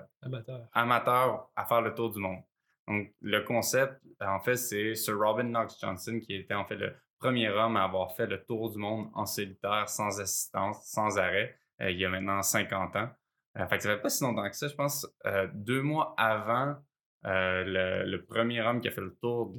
amateur. 0.73 1.49
à 1.55 1.65
faire 1.65 1.81
le 1.81 1.93
tour 1.93 2.11
du 2.11 2.19
monde. 2.19 2.41
Donc, 2.87 3.11
le 3.21 3.41
concept, 3.41 3.99
en 4.21 4.39
fait, 4.39 4.57
c'est 4.57 4.93
Sir 4.93 5.17
Robin 5.17 5.45
Knox 5.45 5.79
Johnson, 5.79 6.19
qui 6.19 6.35
était 6.35 6.53
en 6.53 6.65
fait 6.65 6.75
le 6.75 6.95
premier 7.19 7.49
homme 7.49 7.77
à 7.77 7.85
avoir 7.85 8.15
fait 8.15 8.27
le 8.27 8.43
tour 8.43 8.71
du 8.71 8.77
monde 8.77 9.09
en 9.13 9.25
solitaire, 9.25 9.89
sans 9.89 10.19
assistance, 10.19 10.85
sans 10.85 11.17
arrêt, 11.17 11.57
euh, 11.81 11.89
il 11.89 11.99
y 11.99 12.05
a 12.05 12.09
maintenant 12.09 12.41
50 12.41 12.95
ans. 12.95 13.09
Euh, 13.57 13.67
fait 13.67 13.77
que 13.77 13.83
ça 13.83 13.95
fait 13.95 14.01
pas 14.01 14.09
si 14.09 14.23
longtemps 14.23 14.49
que 14.49 14.55
ça, 14.55 14.67
je 14.67 14.75
pense, 14.75 15.07
deux 15.53 15.81
mois 15.81 16.13
avant 16.17 16.75
le, 17.23 18.17
premier 18.17 18.61
homme 18.61 18.81
qui 18.81 18.87
a 18.87 18.91
fait 18.91 19.01
le 19.01 19.15
tour 19.21 19.55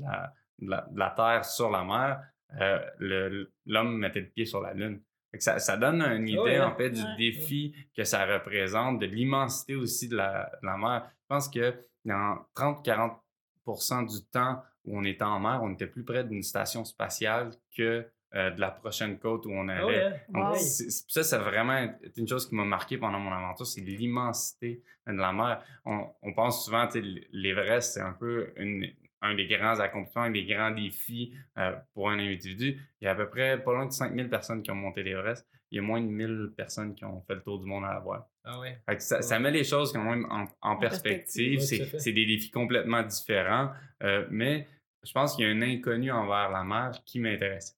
de 0.58 0.68
la 0.68 1.10
Terre 1.16 1.44
sur 1.44 1.70
la 1.70 1.84
mer, 1.84 2.20
euh, 2.60 3.44
l'homme 3.66 3.98
mettait 3.98 4.20
le 4.20 4.28
pied 4.28 4.46
sur 4.46 4.60
la 4.60 4.72
Lune. 4.72 5.02
Ça, 5.38 5.58
ça, 5.58 5.76
donne 5.76 6.00
une 6.00 6.28
idée, 6.28 6.60
en 6.60 6.74
fait, 6.74 6.90
du 6.90 7.02
défi 7.18 7.74
que 7.94 8.04
ça 8.04 8.24
représente, 8.24 9.00
de 9.00 9.06
l'immensité 9.06 9.74
aussi 9.74 10.08
de 10.08 10.16
la, 10.16 10.50
mer. 10.62 11.10
Je 11.22 11.26
pense 11.28 11.48
que 11.48 11.74
dans 12.06 12.38
30-40% 12.54 14.06
du 14.06 14.24
temps 14.28 14.62
où 14.84 14.98
on 14.98 15.04
était 15.04 15.24
en 15.24 15.38
mer, 15.40 15.60
on 15.62 15.74
était 15.74 15.88
plus 15.88 16.04
près 16.04 16.24
d'une 16.24 16.42
station 16.42 16.84
spatiale 16.86 17.50
que 17.76 18.08
euh, 18.34 18.50
de 18.50 18.60
la 18.60 18.70
prochaine 18.70 19.18
côte 19.18 19.46
où 19.46 19.50
on 19.50 19.68
oh, 19.68 19.70
allait. 19.70 20.20
ça, 20.58 21.22
c'est 21.22 21.38
vraiment 21.38 21.88
une 22.16 22.28
chose 22.28 22.48
qui 22.48 22.54
m'a 22.54 22.64
marqué 22.64 22.98
pendant 22.98 23.18
mon 23.20 23.32
aventure, 23.32 23.66
c'est 23.66 23.80
l'immensité 23.80 24.82
de 25.06 25.12
la 25.12 25.32
mer. 25.32 25.62
On, 25.84 26.06
on 26.22 26.32
pense 26.32 26.64
souvent, 26.64 26.88
l'Everest, 27.32 27.94
c'est 27.94 28.00
un 28.00 28.12
peu 28.12 28.52
une, 28.56 28.86
un 29.22 29.34
des 29.34 29.46
grands 29.46 29.78
accomplissements, 29.78 30.22
un 30.22 30.30
des 30.30 30.44
grands 30.44 30.70
défis 30.70 31.34
euh, 31.58 31.72
pour 31.94 32.10
un 32.10 32.18
individu. 32.18 32.80
Il 33.00 33.04
y 33.04 33.08
a 33.08 33.12
à 33.12 33.14
peu 33.14 33.28
près 33.28 33.62
pas 33.62 33.72
loin 33.72 33.86
de 33.86 33.92
5000 33.92 34.28
personnes 34.28 34.62
qui 34.62 34.70
ont 34.70 34.76
monté 34.76 35.02
l'Everest. 35.02 35.46
Il 35.70 35.76
y 35.76 35.78
a 35.78 35.82
moins 35.82 36.00
de 36.00 36.06
1000 36.06 36.52
personnes 36.56 36.94
qui 36.94 37.04
ont 37.04 37.22
fait 37.22 37.34
le 37.34 37.42
tour 37.42 37.58
du 37.58 37.66
monde 37.66 37.84
à 37.84 37.94
la 37.94 38.00
voile. 38.00 38.22
Ah 38.44 38.60
ouais. 38.60 38.78
Ça, 38.98 39.38
met 39.38 39.50
les 39.50 39.64
choses 39.64 39.92
quand 39.92 40.04
même 40.04 40.26
en, 40.30 40.46
en 40.62 40.76
perspective. 40.76 41.60
c'est 41.60 42.12
des 42.12 42.26
défis 42.26 42.50
complètement 42.50 43.02
différents. 43.02 43.70
euh, 44.02 44.26
mais 44.30 44.68
je 45.02 45.12
pense 45.12 45.36
qu'il 45.36 45.46
y 45.46 45.48
a 45.48 45.52
un 45.52 45.62
inconnu 45.62 46.10
envers 46.10 46.50
la 46.50 46.64
mer 46.64 46.92
qui 47.04 47.20
m'intéresse. 47.20 47.76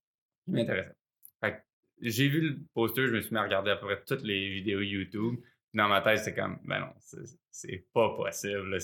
Que 1.43 1.51
j'ai 2.01 2.29
vu 2.29 2.41
le 2.41 2.59
poster, 2.75 3.07
je 3.09 3.13
me 3.13 3.21
suis 3.21 3.33
mis 3.33 3.39
à 3.39 3.43
regarder 3.43 3.71
à 3.73 3.77
peu 3.77 3.87
près 3.87 4.03
toutes 4.07 4.23
les 4.23 4.49
vidéos 4.51 4.81
YouTube. 4.81 5.41
Dans 5.75 5.89
ma 5.89 6.01
tête, 6.01 6.21
c'est 6.21 6.35
comme, 6.35 6.59
ben 6.65 6.81
non, 6.81 6.93
c'est- 7.01 7.85
pas 7.93 8.15
possible. 8.17 8.81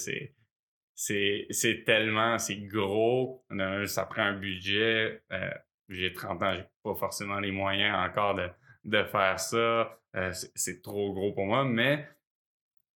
C'est 0.95 1.85
tellement, 1.85 2.39
c'est 2.39 2.57
gros. 2.57 3.45
Ça 3.87 4.05
prend 4.07 4.23
un 4.23 4.39
budget. 4.39 5.23
euh, 5.33 5.51
j'ai 5.89 6.13
30 6.13 6.43
ans, 6.43 6.55
j'ai 6.55 6.65
pas 6.83 6.95
forcément 6.95 7.39
les 7.41 7.51
moyens 7.53 7.95
encore 8.09 8.35
de, 8.37 8.49
de 8.85 9.05
faire 9.05 9.39
ça. 9.39 10.01
Euh, 10.17 10.33
c'est- 10.55 10.81
trop 10.83 11.13
gros 11.13 11.33
pour 11.33 11.47
moi, 11.47 11.65
mais 11.65 12.09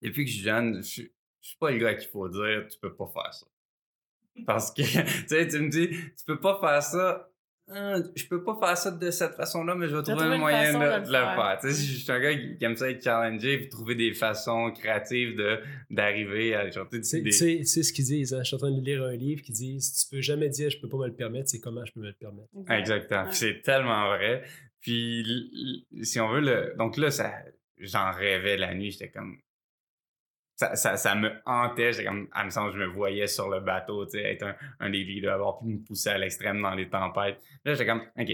depuis 0.02 0.24
que 0.24 0.30
je 0.30 0.36
suis 0.36 0.44
jeune, 0.44 0.76
je 0.78 0.82
suis- 0.82 1.12
suis 1.40 1.56
pas 1.58 1.70
le 1.70 1.78
gars 1.78 1.94
qu'il 1.94 2.08
faut 2.08 2.28
dire 2.28 2.66
tu 2.70 2.78
peux 2.80 2.94
pas 2.94 3.08
faire 3.12 3.32
ça. 3.34 3.46
Parce 4.46 4.72
que, 4.72 4.82
tu 5.22 5.28
sais, 5.28 5.48
tu 5.48 5.58
me 5.60 5.68
dis, 5.68 5.88
tu 5.90 6.24
peux 6.26 6.40
pas 6.40 6.58
faire 6.60 6.82
ça. 6.82 7.28
Hein, 7.70 8.02
je 8.16 8.26
peux 8.26 8.42
pas 8.42 8.56
faire 8.58 8.76
ça 8.78 8.90
de 8.90 9.10
cette 9.10 9.34
façon-là, 9.34 9.74
mais 9.74 9.88
je 9.88 9.96
vais 9.96 10.02
trouver 10.02 10.24
un 10.24 10.38
moyen 10.38 10.72
de, 10.72 10.78
de 10.78 11.06
le 11.06 11.12
faire. 11.12 11.34
faire. 11.34 11.58
Tu 11.60 11.70
sais, 11.70 11.84
je 11.92 11.98
suis 12.02 12.10
un 12.12 12.18
gars 12.20 12.34
qui, 12.34 12.56
qui 12.56 12.64
aime 12.64 12.76
ça 12.76 12.90
être 12.90 13.02
challengé 13.02 13.58
puis 13.58 13.68
trouver 13.68 13.94
des 13.94 14.14
façons 14.14 14.70
créatives 14.72 15.36
de 15.36 15.58
d'arriver 15.90 16.54
à 16.54 16.70
chanter 16.70 16.98
des. 17.00 17.02
tu 17.24 17.32
sais 17.32 17.56
tu 17.58 17.64
sais 17.66 17.82
ce 17.82 17.92
qu'ils 17.92 18.06
disent. 18.06 18.32
hein? 18.34 18.38
Je 18.42 18.46
suis 18.48 18.56
en 18.56 18.58
train 18.58 18.70
de 18.70 18.80
lire 18.80 19.02
un 19.02 19.14
livre 19.16 19.42
qui 19.42 19.52
dit 19.52 19.80
si 19.80 20.06
tu 20.06 20.16
peux 20.16 20.22
jamais 20.22 20.48
dire 20.48 20.70
je 20.70 20.78
peux 20.80 20.88
pas 20.88 20.96
me 20.98 21.06
le 21.08 21.14
permettre, 21.14 21.48
c'est 21.50 21.60
comment 21.60 21.84
je 21.84 21.92
peux 21.92 22.00
me 22.00 22.06
le 22.06 22.12
permettre. 22.14 22.48
Exactement. 22.70 23.24
Ouais. 23.24 23.32
C'est 23.32 23.60
tellement 23.62 24.08
vrai. 24.16 24.42
Puis 24.80 25.84
si 26.02 26.20
on 26.20 26.28
veut 26.30 26.40
le. 26.40 26.74
Donc 26.78 26.96
là, 26.96 27.10
ça, 27.10 27.32
j'en 27.78 28.12
rêvais 28.12 28.56
la 28.56 28.74
nuit. 28.74 28.92
J'étais 28.92 29.08
comme. 29.10 29.36
Ça, 30.58 31.14
me 31.14 31.30
hantait. 31.46 31.92
J'étais 31.92 32.08
comme. 32.08 32.26
À 32.32 32.44
me 32.44 32.50
semble, 32.50 32.72
je 32.72 32.78
me 32.78 32.86
voyais 32.86 33.28
sur 33.28 33.48
le 33.48 33.60
bateau, 33.60 34.04
tu 34.06 34.12
sais, 34.12 34.32
être 34.32 34.42
un, 34.42 34.56
un 34.80 34.90
des 34.90 35.04
leaders, 35.04 35.34
avoir 35.34 35.60
pu 35.60 35.66
me 35.66 35.78
pousser 35.78 36.10
à 36.10 36.18
l'extrême 36.18 36.60
dans 36.60 36.74
les 36.74 36.88
tempêtes. 36.88 37.40
Là, 37.64 37.74
j'étais 37.74 37.86
comme, 37.86 38.02
OK. 38.18 38.30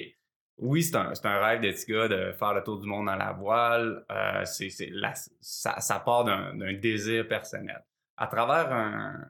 Oui, 0.57 0.83
c'est 0.83 0.97
un, 0.97 1.12
un 1.25 1.38
rêve 1.40 1.61
de 1.61 1.93
gars 1.93 2.09
de 2.09 2.33
faire 2.33 2.54
le 2.54 2.62
tour 2.62 2.81
du 2.81 2.87
monde 2.87 3.09
à 3.09 3.16
la 3.16 3.33
voile. 3.33 4.04
Euh, 4.11 4.45
c'est, 4.45 4.71
ça, 5.40 6.00
part 6.04 6.25
d'un, 6.25 6.73
désir 6.75 7.26
personnel. 7.28 7.85
À 8.16 8.28
travers 8.28 8.73
un, 8.73 9.28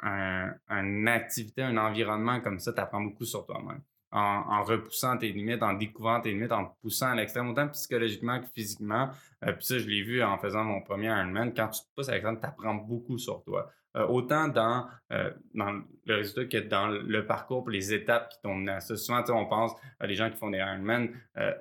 un, 0.00 0.54
une 0.68 1.08
activité, 1.08 1.62
un 1.62 1.76
environnement 1.76 2.40
comme 2.40 2.60
ça, 2.60 2.72
tu 2.72 2.80
apprends 2.80 3.02
beaucoup 3.02 3.24
sur 3.24 3.44
toi-même 3.44 3.82
en, 4.12 4.44
en 4.48 4.64
repoussant 4.64 5.16
tes 5.16 5.32
limites, 5.32 5.62
en 5.62 5.74
découvrant 5.74 6.20
tes 6.20 6.30
limites, 6.30 6.52
en 6.52 6.66
poussant 6.82 7.12
à 7.12 7.14
l'extrême, 7.14 7.48
autant 7.48 7.68
psychologiquement 7.68 8.40
que 8.40 8.46
physiquement. 8.54 9.10
Euh, 9.44 9.52
Puis 9.52 9.64
ça, 9.64 9.78
je 9.78 9.86
l'ai 9.86 10.02
vu 10.02 10.22
en 10.22 10.38
faisant 10.38 10.64
mon 10.64 10.80
premier 10.82 11.06
Ironman. 11.06 11.52
Quand 11.54 11.68
tu 11.68 11.80
te 11.80 11.86
pousses 11.94 12.08
à 12.08 12.12
l'extrême, 12.12 12.38
tu 12.40 12.46
apprends 12.46 12.74
beaucoup 12.74 13.18
sur 13.18 13.42
toi. 13.44 13.70
Euh, 13.96 14.06
autant 14.06 14.46
dans, 14.46 14.86
euh, 15.12 15.32
dans 15.54 15.72
le 16.06 16.14
résultat 16.14 16.44
que 16.44 16.58
dans 16.64 16.86
le 16.88 17.26
parcours 17.26 17.64
pour 17.64 17.70
les 17.70 17.92
étapes 17.92 18.28
qui 18.30 18.40
t'ont 18.40 18.54
mené 18.54 18.72
à 18.72 18.80
ça. 18.80 18.94
Souvent, 18.96 19.24
on 19.30 19.46
pense 19.46 19.72
à 19.98 20.06
des 20.06 20.14
gens 20.14 20.30
qui 20.30 20.36
font 20.36 20.50
des 20.50 20.58
Ironman. 20.58 21.08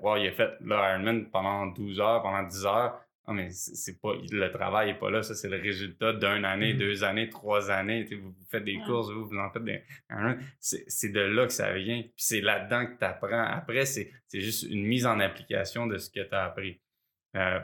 Wow, 0.03 0.17
il 0.17 0.27
a 0.27 0.31
fait 0.33 0.51
le 0.62 0.75
Ironman 0.75 1.29
pendant 1.31 1.65
12 1.67 2.00
heures, 2.00 2.21
pendant 2.21 2.43
10 2.43 2.65
heures. 2.67 3.00
Ah, 3.25 3.33
mais 3.33 3.50
c'est 3.51 4.01
pas 4.01 4.13
le 4.31 4.51
travail 4.51 4.88
n'est 4.91 4.98
pas 5.00 5.09
là. 5.12 5.21
Ça, 5.21 5.36
c'est 5.36 5.50
le 5.50 5.57
résultat 5.57 6.13
d'une 6.13 6.45
année, 6.45 6.74
Mhm. 6.74 6.79
deux 6.79 7.03
années, 7.03 7.29
trois 7.29 7.69
années. 7.69 8.03
Vous, 8.12 8.31
vous 8.31 8.45
faites 8.50 8.63
des 8.63 8.77
Ouais. 8.77 8.83
courses, 8.86 9.12
vous, 9.12 9.27
vous 9.27 9.38
en 9.38 9.50
faites 9.51 9.63
des 9.63 9.83
Ironman. 10.09 10.39
C'est 10.59 11.09
de 11.12 11.19
là 11.21 11.45
que 11.45 11.53
ça 11.53 11.71
vient. 11.74 12.01
Puis 12.01 12.12
c'est 12.17 12.41
là-dedans 12.41 12.88
que 12.88 12.98
tu 12.98 13.05
apprends. 13.05 13.43
Après, 13.43 13.86
c'est 13.86 14.12
juste 14.33 14.63
une 14.69 14.83
mise 14.86 15.05
en 15.05 15.19
application 15.19 15.86
de 15.88 15.98
ce 15.98 16.09
que 16.09 16.21
tu 16.27 16.33
as 16.36 16.43
appris. 16.45 16.79
Euh, 17.36 17.59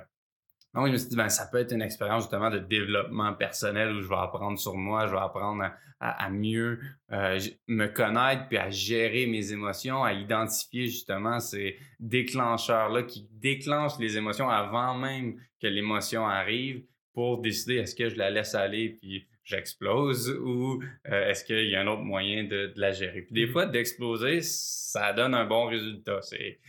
donc, 0.73 0.87
je 0.87 0.91
me 0.91 0.97
suis 0.97 1.07
dit, 1.07 1.15
ben, 1.15 1.29
ça 1.29 1.47
peut 1.47 1.59
être 1.59 1.71
une 1.71 1.81
expérience 1.81 2.23
justement 2.23 2.49
de 2.49 2.59
développement 2.59 3.33
personnel 3.33 3.93
où 3.95 4.01
je 4.01 4.09
vais 4.09 4.15
apprendre 4.17 4.59
sur 4.59 4.75
moi, 4.75 5.07
je 5.07 5.13
vais 5.13 5.19
apprendre 5.21 5.63
à, 5.63 5.73
à- 6.01 6.25
à 6.25 6.29
mieux 6.29 6.81
euh, 7.13 7.39
me 7.67 7.87
connaître, 7.87 8.47
puis 8.49 8.57
à 8.57 8.69
gérer 8.69 9.25
mes 9.25 9.53
émotions, 9.53 10.03
à 10.03 10.11
identifier 10.11 10.87
justement 10.87 11.39
ces 11.39 11.77
déclencheurs-là 12.01 13.03
qui 13.03 13.27
déclenchent 13.31 13.99
les 13.99 14.17
émotions 14.17 14.49
avant 14.49 14.97
même 14.97 15.39
que 15.61 15.67
l'émotion 15.67 16.27
arrive 16.27 16.83
pour 17.13 17.41
décider 17.41 17.75
est-ce 17.75 17.95
que 17.95 18.09
je 18.09 18.15
la 18.17 18.29
laisse 18.29 18.53
aller 18.55 18.97
puis 19.01 19.25
j'explose 19.45 20.29
ou 20.43 20.83
euh, 21.07 21.29
est-ce 21.29 21.45
qu'il 21.45 21.69
y 21.69 21.75
a 21.75 21.81
un 21.81 21.87
autre 21.87 22.01
moyen 22.01 22.43
de, 22.43 22.73
de 22.75 22.79
la 22.81 22.91
gérer? 22.91 23.21
Puis 23.21 23.33
des 23.33 23.45
Mhm. 23.45 23.51
fois, 23.53 23.65
d'exploser, 23.67 24.41
ça 24.41 25.13
donne 25.13 25.33
un 25.35 25.45
bon 25.45 25.67
résultat. 25.67 26.19
C'est- 26.21 26.59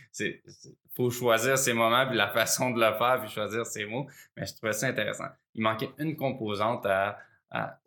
faut 0.97 1.11
choisir 1.11 1.57
ses 1.59 1.73
moments 1.73 2.07
puis 2.07 2.17
la 2.17 2.29
façon 2.29 2.71
de 2.71 2.79
le 2.79 2.91
faire 2.93 3.19
puis 3.21 3.29
choisir 3.29 3.65
ses 3.65 3.85
mots. 3.85 4.07
Mais 4.35 4.45
je 4.47 4.55
trouvais 4.55 4.73
ça 4.73 4.87
intéressant. 4.87 5.27
Il 5.53 5.61
manquait 5.61 5.91
une 5.99 6.15
composante 6.15 6.87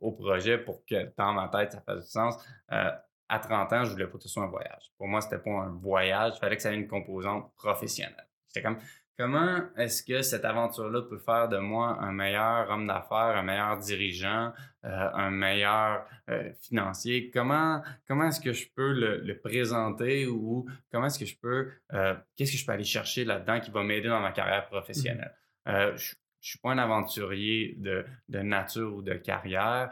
au 0.00 0.12
projet 0.12 0.58
pour 0.58 0.84
que 0.86 1.12
dans 1.18 1.32
ma 1.32 1.48
tête, 1.48 1.72
ça 1.72 1.80
fasse 1.80 2.04
du 2.04 2.10
sens. 2.10 2.36
Euh, 2.72 2.90
à 3.28 3.38
30 3.38 3.72
ans, 3.72 3.84
je 3.84 3.92
voulais 3.92 4.06
pas 4.06 4.16
que 4.16 4.22
ce 4.22 4.28
soit 4.28 4.44
un 4.44 4.48
voyage. 4.48 4.92
Pour 4.96 5.08
moi, 5.08 5.20
c'était 5.20 5.38
pas 5.38 5.50
un 5.50 5.70
voyage. 5.70 6.34
Il 6.36 6.40
fallait 6.40 6.56
que 6.56 6.62
ça 6.62 6.72
ait 6.72 6.76
une 6.76 6.88
composante 6.88 7.52
professionnelle. 7.54 8.26
C'était 8.48 8.62
comme, 8.62 8.78
comment 9.18 9.62
est-ce 9.76 10.02
que 10.02 10.22
cette 10.22 10.44
aventure-là 10.44 11.02
peut 11.02 11.18
faire 11.18 11.48
de 11.48 11.58
moi 11.58 11.98
un 12.00 12.12
meilleur 12.12 12.70
homme 12.70 12.86
d'affaires, 12.86 13.36
un 13.36 13.42
meilleur 13.42 13.78
dirigeant, 13.78 14.52
euh, 14.84 15.08
un 15.14 15.30
meilleur 15.30 16.06
euh, 16.30 16.50
financier? 16.62 17.30
Comment, 17.30 17.82
comment 18.08 18.28
est-ce 18.28 18.40
que 18.40 18.52
je 18.52 18.66
peux 18.74 18.92
le, 18.92 19.18
le 19.18 19.38
présenter 19.38 20.26
ou 20.26 20.66
comment 20.90 21.06
est-ce 21.06 21.18
que 21.18 21.26
je 21.26 21.36
peux, 21.38 21.70
euh, 21.92 22.14
qu'est-ce 22.36 22.52
que 22.52 22.58
je 22.58 22.64
peux 22.66 22.72
aller 22.72 22.84
chercher 22.84 23.24
là-dedans 23.24 23.60
qui 23.60 23.70
va 23.70 23.82
m'aider 23.82 24.08
dans 24.08 24.20
ma 24.20 24.32
carrière 24.32 24.66
professionnelle? 24.68 25.34
Euh, 25.68 25.94
je, 25.96 26.14
je 26.40 26.48
suis 26.48 26.58
pas 26.58 26.70
un 26.70 26.78
aventurier 26.78 27.74
de, 27.78 28.06
de 28.28 28.38
nature 28.38 28.94
ou 28.94 29.02
de 29.02 29.12
carrière. 29.12 29.90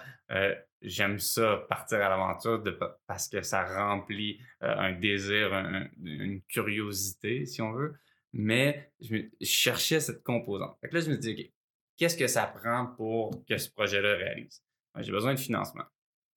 J'aime 0.81 1.19
ça, 1.19 1.67
partir 1.69 1.99
à 1.99 2.09
l'aventure 2.09 2.63
parce 3.07 3.29
que 3.29 3.43
ça 3.43 3.65
remplit 3.65 4.41
un 4.61 4.93
désir, 4.93 5.53
un- 5.53 5.89
une 6.03 6.41
curiosité, 6.43 7.45
si 7.47 7.61
on 7.61 7.73
veut. 7.73 7.95
Mais 8.33 8.93
je, 9.01 9.23
cherchais 9.43 10.01
cette 10.01 10.23
composante. 10.23 10.77
Fait 10.81 10.93
là, 10.93 11.01
je 11.01 11.11
me 11.11 11.17
dis, 11.17 11.33
OK, 11.33 11.53
qu'est-ce 11.97 12.17
que 12.17 12.27
ça 12.27 12.47
prend 12.47 12.87
pour 12.97 13.45
que 13.47 13.57
ce 13.57 13.71
projet-là 13.71 14.17
réalise? 14.17 14.63
Ben, 14.95 15.03
J'ai 15.03 15.13
besoin 15.13 15.35
de 15.35 15.39
financement. 15.39 15.85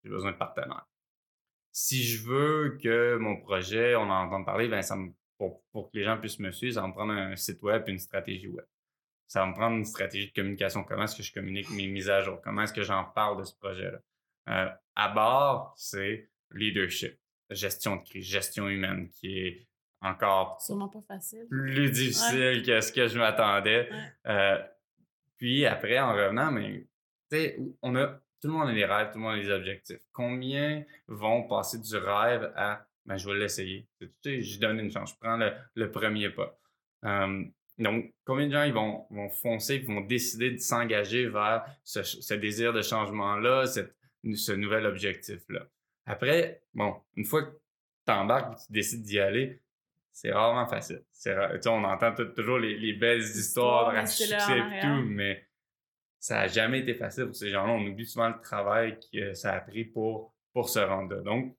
J'ai 0.03 0.09
besoin 0.09 0.31
de 0.31 0.37
partenaires. 0.37 0.87
Si 1.71 2.03
je 2.03 2.23
veux 2.23 2.77
que 2.81 3.17
mon 3.17 3.37
projet, 3.37 3.95
on 3.95 4.01
en 4.01 4.25
entende 4.25 4.45
parler, 4.45 4.67
ben 4.67 4.81
ça 4.81 4.97
pour, 5.37 5.63
pour 5.71 5.89
que 5.89 5.97
les 5.97 6.03
gens 6.03 6.19
puissent 6.19 6.39
me 6.39 6.51
suivre, 6.51 6.75
ça 6.75 6.81
va 6.81 6.87
me 6.87 6.93
prendre 6.93 7.13
un 7.13 7.35
site 7.35 7.61
web 7.63 7.83
et 7.87 7.91
une 7.91 7.99
stratégie 7.99 8.47
web. 8.47 8.65
Ça 9.27 9.39
va 9.39 9.47
me 9.47 9.53
prendre 9.53 9.77
une 9.77 9.85
stratégie 9.85 10.27
de 10.27 10.33
communication. 10.33 10.83
Comment 10.83 11.03
est-ce 11.03 11.15
que 11.15 11.23
je 11.23 11.33
communique 11.33 11.69
mes 11.71 11.87
mises 11.87 12.09
à 12.09 12.21
jour? 12.21 12.41
Comment 12.43 12.63
est-ce 12.63 12.73
que 12.73 12.83
j'en 12.83 13.05
parle 13.05 13.39
de 13.39 13.45
ce 13.45 13.55
projet-là? 13.55 13.99
Euh, 14.49 14.69
à 14.95 15.09
bord, 15.09 15.73
c'est 15.77 16.29
leadership, 16.51 17.17
gestion 17.49 17.95
de 17.95 18.03
crise, 18.03 18.25
gestion 18.25 18.67
humaine, 18.67 19.09
qui 19.09 19.39
est 19.39 19.67
encore 20.01 20.61
Sûrement 20.61 20.89
pas 20.89 21.01
facile. 21.07 21.45
plus 21.49 21.91
difficile 21.91 22.63
que 22.65 22.81
ce 22.81 22.91
que 22.91 23.07
je 23.07 23.17
m'attendais. 23.17 23.89
Ouais. 23.91 24.31
Euh, 24.31 24.59
puis 25.37 25.65
après, 25.65 25.99
en 25.99 26.13
revenant, 26.13 26.51
mais 26.51 26.87
tu 27.29 27.37
sais, 27.37 27.57
on 27.81 27.95
a 27.95 28.07
tout 28.41 28.47
le 28.47 28.53
monde 28.53 28.69
a 28.69 28.73
des 28.73 28.85
rêves, 28.85 29.11
tout 29.11 29.19
le 29.19 29.23
monde 29.23 29.37
a 29.37 29.41
des 29.41 29.51
objectifs. 29.51 30.01
Combien 30.11 30.83
vont 31.07 31.43
passer 31.47 31.77
du 31.79 31.95
rêve 31.95 32.51
à 32.55 32.85
ben 33.05 33.17
je 33.17 33.27
vais 33.27 33.37
l'essayer. 33.37 33.87
Je 34.23 34.59
donne 34.59 34.79
une 34.79 34.91
chance, 34.91 35.11
je 35.11 35.15
prends 35.19 35.37
le, 35.37 35.51
le 35.75 35.91
premier 35.91 36.29
pas. 36.29 36.57
Euh, 37.05 37.43
donc, 37.77 38.13
combien 38.25 38.47
de 38.47 38.51
gens 38.51 38.63
ils 38.63 38.73
vont, 38.73 39.07
vont 39.09 39.29
foncer, 39.29 39.75
ils 39.77 39.87
vont 39.87 40.01
décider 40.01 40.51
de 40.51 40.57
s'engager 40.57 41.27
vers 41.27 41.65
ce, 41.83 42.03
ce 42.03 42.33
désir 42.35 42.73
de 42.73 42.81
changement-là, 42.83 43.65
ce 43.65 44.51
nouvel 44.51 44.85
objectif-là? 44.85 45.65
Après, 46.05 46.61
bon, 46.73 46.95
une 47.15 47.25
fois 47.25 47.43
que 47.43 47.51
tu 48.05 48.13
embarques 48.13 48.59
tu 48.67 48.71
décides 48.71 49.01
d'y 49.01 49.19
aller, 49.19 49.61
c'est 50.11 50.31
rarement 50.31 50.67
facile. 50.67 51.03
C'est 51.11 51.35
on 51.67 51.83
entend 51.83 52.13
toujours 52.35 52.59
les, 52.59 52.77
les 52.77 52.93
belles 52.93 53.21
histoires, 53.21 53.89
à 53.89 54.05
succès 54.05 54.59
et 54.59 54.79
tout, 54.81 55.03
mais 55.05 55.45
ça 56.19 56.35
n'a 56.35 56.47
jamais 56.47 56.79
été 56.79 56.93
facile 56.93 57.25
pour 57.25 57.35
ces 57.35 57.49
gens-là. 57.49 57.73
On 57.73 57.85
oublie 57.85 58.05
souvent 58.05 58.29
le 58.29 58.39
travail 58.39 58.99
que 59.11 59.33
ça 59.33 59.53
a 59.53 59.61
pris 59.61 59.85
pour, 59.85 60.35
pour 60.53 60.69
se 60.69 60.79
rendre 60.79 61.15
là. 61.15 61.21
Donc, 61.21 61.57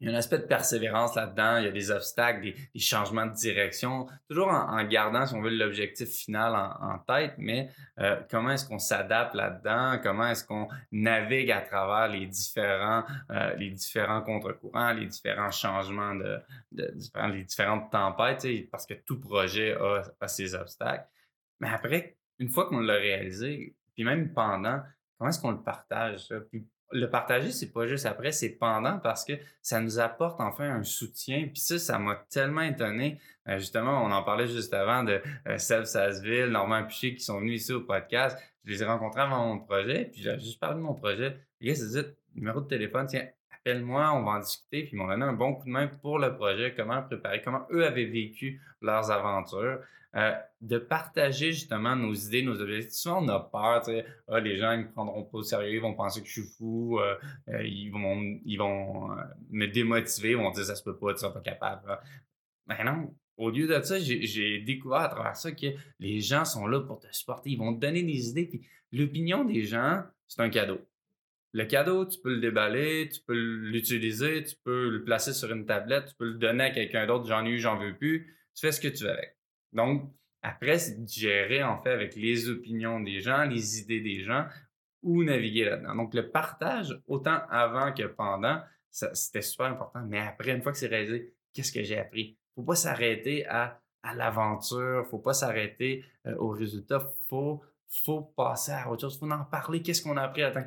il 0.00 0.08
y 0.08 0.10
a 0.10 0.14
un 0.14 0.18
aspect 0.18 0.38
de 0.38 0.44
persévérance 0.44 1.14
là-dedans, 1.14 1.58
il 1.58 1.64
y 1.64 1.68
a 1.68 1.70
des 1.70 1.90
obstacles, 1.90 2.40
des, 2.42 2.80
changements 2.80 3.26
de 3.26 3.34
direction, 3.34 4.06
toujours 4.28 4.48
en, 4.48 4.82
gardant, 4.84 5.26
si 5.26 5.34
on 5.34 5.42
veut, 5.42 5.50
l'objectif 5.50 6.08
final 6.08 6.54
en, 6.54 6.98
tête, 7.00 7.34
mais 7.36 7.70
euh, 7.98 8.18
comment 8.30 8.50
est-ce 8.50 8.66
qu'on 8.66 8.78
s'adapte 8.78 9.34
là-dedans, 9.34 10.00
comment 10.02 10.26
est-ce 10.28 10.44
qu'on 10.44 10.68
navigue 10.90 11.50
à 11.50 11.60
travers 11.60 12.08
les 12.08 12.26
différents, 12.26 13.04
euh, 13.30 13.54
les 13.56 13.70
différents 13.70 14.22
contre-courants, 14.22 14.92
les 14.94 15.06
différents 15.06 15.50
changements 15.50 16.14
de, 16.14 16.40
les 16.72 17.44
différentes 17.44 17.92
tempêtes, 17.92 18.46
parce 18.70 18.86
que 18.86 18.94
tout 18.94 19.20
projet 19.20 19.74
a, 19.74 20.02
a 20.20 20.28
ses 20.28 20.54
obstacles. 20.54 21.06
Mais 21.60 21.68
après, 21.68 22.16
une 22.38 22.48
fois 22.48 22.66
qu'on 22.68 22.80
l'a 22.80 22.94
réalisé, 22.94 23.76
puis 23.94 24.04
même 24.04 24.32
pendant, 24.32 24.80
comment 25.18 25.28
est-ce 25.28 25.40
qu'on 25.40 25.50
le 25.50 25.62
partage? 25.62 26.26
ça? 26.26 26.36
Puis 26.40 26.66
le 26.92 27.06
partager, 27.06 27.50
c'est 27.50 27.72
pas 27.72 27.86
juste 27.86 28.06
après, 28.06 28.32
c'est 28.32 28.50
pendant 28.50 28.98
parce 28.98 29.24
que 29.24 29.34
ça 29.62 29.80
nous 29.80 29.98
apporte 29.98 30.40
enfin 30.40 30.70
un 30.70 30.82
soutien. 30.82 31.48
Puis 31.48 31.60
ça, 31.60 31.78
ça 31.78 31.98
m'a 31.98 32.16
tellement 32.28 32.62
étonné. 32.62 33.20
Euh, 33.48 33.58
justement, 33.58 34.04
on 34.04 34.10
en 34.10 34.22
parlait 34.22 34.46
juste 34.46 34.74
avant 34.74 35.04
de 35.04 35.20
euh, 35.46 35.58
Seb 35.58 35.84
Sasseville, 35.84 36.46
Normand 36.46 36.84
Piché 36.84 37.14
qui 37.14 37.22
sont 37.22 37.40
venus 37.40 37.62
ici 37.62 37.72
au 37.72 37.80
podcast. 37.80 38.38
Je 38.64 38.72
les 38.72 38.82
ai 38.82 38.86
rencontrés 38.86 39.22
avant 39.22 39.46
mon 39.46 39.58
projet, 39.58 40.10
puis 40.12 40.22
j'ai 40.22 40.38
juste 40.38 40.60
parlé 40.60 40.76
de 40.76 40.82
mon 40.82 40.94
projet. 40.94 41.36
Les 41.60 41.68
gars, 41.68 41.74
c'est 41.74 41.88
dit, 41.88 42.08
numéro 42.34 42.60
de 42.60 42.66
téléphone, 42.66 43.06
tiens, 43.06 43.26
appelle-moi, 43.52 44.12
on 44.14 44.24
va 44.24 44.32
en 44.32 44.40
discuter. 44.40 44.82
Puis 44.82 44.90
ils 44.92 44.96
m'ont 44.96 45.08
donné 45.08 45.24
un 45.24 45.32
bon 45.32 45.54
coup 45.54 45.66
de 45.66 45.70
main 45.70 45.86
pour 45.86 46.18
le 46.18 46.34
projet, 46.36 46.74
comment 46.76 47.02
préparer, 47.02 47.40
comment 47.42 47.66
eux 47.70 47.86
avaient 47.86 48.04
vécu 48.04 48.60
leurs 48.82 49.10
aventures. 49.10 49.80
Euh, 50.16 50.32
de 50.60 50.76
partager 50.76 51.52
justement 51.52 51.94
nos 51.94 52.12
idées, 52.12 52.42
nos 52.42 52.60
objectifs. 52.60 52.98
Souvent, 52.98 53.24
on 53.24 53.28
a 53.28 53.38
peur, 53.38 53.80
tu 53.84 53.92
sais, 53.92 54.04
ah, 54.26 54.40
les 54.40 54.58
gens 54.58 54.76
ne 54.76 54.82
me 54.82 54.90
prendront 54.90 55.22
pas 55.22 55.38
au 55.38 55.42
sérieux, 55.44 55.74
ils 55.74 55.80
vont 55.80 55.94
penser 55.94 56.20
que 56.20 56.26
je 56.26 56.32
suis 56.32 56.50
fou, 56.58 56.98
euh, 56.98 57.14
euh, 57.48 57.62
ils 57.62 57.90
vont, 57.90 58.20
ils 58.44 58.56
vont 58.56 59.08
me 59.50 59.66
démotiver, 59.66 60.30
ils 60.30 60.36
vont 60.36 60.50
dire 60.50 60.64
ça 60.64 60.74
se 60.74 60.82
peut 60.82 60.98
pas, 60.98 61.14
tu 61.14 61.20
seras 61.20 61.30
pas 61.30 61.40
capable. 61.40 61.96
Mais 62.66 62.78
ben 62.78 62.86
non, 62.86 63.14
au 63.36 63.50
lieu 63.50 63.68
de 63.68 63.80
ça, 63.82 64.00
j'ai 64.00 64.58
découvert 64.62 64.98
à 64.98 65.08
travers 65.08 65.36
ça 65.36 65.52
que 65.52 65.66
les 66.00 66.20
gens 66.20 66.44
sont 66.44 66.66
là 66.66 66.80
pour 66.80 66.98
te 66.98 67.06
supporter, 67.12 67.50
ils 67.50 67.58
vont 67.58 67.72
te 67.72 67.80
donner 67.80 68.02
des 68.02 68.30
idées, 68.30 68.46
puis 68.46 68.66
l'opinion 68.90 69.44
des 69.44 69.62
gens, 69.62 70.02
c'est 70.26 70.42
un 70.42 70.50
cadeau. 70.50 70.80
Le 71.52 71.66
cadeau, 71.66 72.04
tu 72.04 72.18
peux 72.20 72.34
le 72.34 72.40
déballer, 72.40 73.08
tu 73.08 73.20
peux 73.24 73.34
l'utiliser, 73.34 74.42
tu 74.42 74.56
peux 74.64 74.88
le 74.88 75.04
placer 75.04 75.32
sur 75.32 75.52
une 75.52 75.66
tablette, 75.66 76.06
tu 76.06 76.14
peux 76.16 76.26
le 76.26 76.38
donner 76.38 76.64
à 76.64 76.70
quelqu'un 76.70 77.06
d'autre, 77.06 77.26
j'en 77.26 77.46
ai 77.46 77.50
eu, 77.50 77.58
j'en 77.58 77.78
veux 77.78 77.96
plus. 77.96 78.36
Tu 78.54 78.66
fais 78.66 78.72
ce 78.72 78.80
que 78.80 78.88
tu 78.88 79.04
veux 79.04 79.10
avec. 79.10 79.39
Donc, 79.72 80.10
après, 80.42 80.78
c'est 80.78 81.06
gérer 81.08 81.62
en 81.62 81.78
fait 81.78 81.90
avec 81.90 82.16
les 82.16 82.48
opinions 82.48 83.00
des 83.00 83.20
gens, 83.20 83.44
les 83.44 83.80
idées 83.80 84.00
des 84.00 84.22
gens, 84.22 84.46
ou 85.02 85.24
naviguer 85.24 85.64
là-dedans. 85.64 85.94
Donc, 85.94 86.14
le 86.14 86.30
partage, 86.30 86.98
autant 87.06 87.40
avant 87.48 87.92
que 87.92 88.04
pendant, 88.04 88.60
c'était 88.90 89.42
super 89.42 89.66
important. 89.66 90.02
Mais 90.06 90.20
après, 90.20 90.52
une 90.52 90.62
fois 90.62 90.72
que 90.72 90.78
c'est 90.78 90.88
réalisé, 90.88 91.32
qu'est-ce 91.52 91.72
que 91.72 91.82
j'ai 91.82 91.98
appris? 91.98 92.36
Faut 92.54 92.62
pas 92.62 92.74
s'arrêter 92.74 93.46
à, 93.46 93.80
à 94.02 94.14
l'aventure, 94.14 95.06
faut 95.06 95.18
pas 95.18 95.34
s'arrêter 95.34 96.04
euh, 96.26 96.34
au 96.36 96.48
résultat, 96.48 97.00
faut 97.28 97.62
faut 98.04 98.20
passer 98.22 98.70
à 98.72 98.88
autre 98.88 99.02
chose, 99.02 99.18
faut 99.18 99.30
en 99.30 99.44
parler. 99.44 99.82
Qu'est-ce 99.82 100.02
qu'on 100.02 100.16
a 100.16 100.22
appris? 100.22 100.42
Attends, 100.42 100.64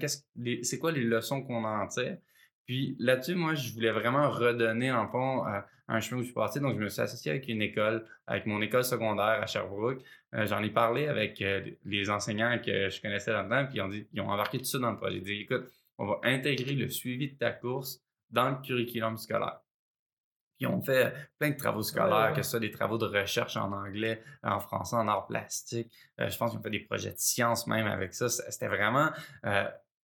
c'est 0.62 0.78
quoi 0.78 0.92
les 0.92 1.04
leçons 1.04 1.42
qu'on 1.42 1.64
en 1.64 1.88
tire? 1.88 2.18
Puis 2.66 2.96
là-dessus, 3.00 3.36
moi, 3.36 3.56
je 3.56 3.74
voulais 3.74 3.92
vraiment 3.92 4.30
redonner, 4.30 4.92
en 4.92 5.08
fond, 5.08 5.46
euh, 5.48 5.60
un 5.88 6.00
chemin 6.00 6.20
où 6.20 6.22
je 6.22 6.28
suis 6.28 6.34
parti. 6.34 6.60
Donc, 6.60 6.76
je 6.76 6.84
me 6.84 6.90
suis 6.90 7.02
associé 7.02 7.32
avec 7.32 7.48
une 7.50 7.62
école, 7.62 8.06
avec 8.26 8.46
mon 8.46 8.62
école 8.62 8.86
secondaire 8.86 9.42
à 9.42 9.46
Sherbrooke. 9.46 10.02
Euh, 10.34 10.46
j'en 10.46 10.64
ai 10.64 10.70
parlé 10.70 11.08
avec 11.08 11.42
euh, 11.42 11.62
les 11.84 12.10
enseignants 12.10 12.58
que 12.60 12.90
je 12.90 13.02
connaissais 13.02 13.34
là-dedans, 13.34 13.66
puis 13.66 13.78
ils 13.78 13.82
ont, 13.82 13.90
dit, 13.90 14.08
ils 14.14 14.22
ont 14.22 14.30
embarqué 14.30 14.60
tout 14.60 14.66
ça 14.66 14.80
dans 14.80 14.92
le 14.92 14.98
projet. 14.98 15.18
Ils 15.18 15.22
ont 15.22 15.26
dit, 15.26 15.42
écoute, 15.42 15.66
on 15.98 16.06
va 16.06 16.20
intégrer 16.24 16.74
le 16.74 16.90
suivi 16.90 17.34
de 17.34 17.38
ta 17.38 17.52
course 17.52 18.02
dans 18.30 18.50
le 18.50 18.56
curriculum 18.62 19.18
scolaire. 19.18 19.60
Puis 20.58 20.68
on 20.68 20.82
fait 20.82 21.14
plein 21.40 21.50
de 21.50 21.58
travaux 21.58 21.84
scolaires, 21.84 22.32
que 22.34 22.42
ce 22.42 22.52
soit 22.52 22.60
des 22.60 22.72
travaux 22.72 22.98
de 22.98 23.06
recherche 23.06 23.58
en 23.58 23.72
anglais, 23.72 24.24
en 24.44 24.60
français, 24.60 24.96
en 24.96 25.08
art 25.08 25.28
plastique. 25.28 25.92
je 26.18 26.38
pense 26.38 26.52
qu'ils 26.52 26.60
ont 26.60 26.64
fait 26.64 26.70
des 26.70 26.80
projets 26.80 27.12
de 27.12 27.18
sciences 27.18 27.68
même 27.68 27.88
avec 27.88 28.14
ça. 28.14 28.30
C'était 28.30 28.68
vraiment 28.68 29.10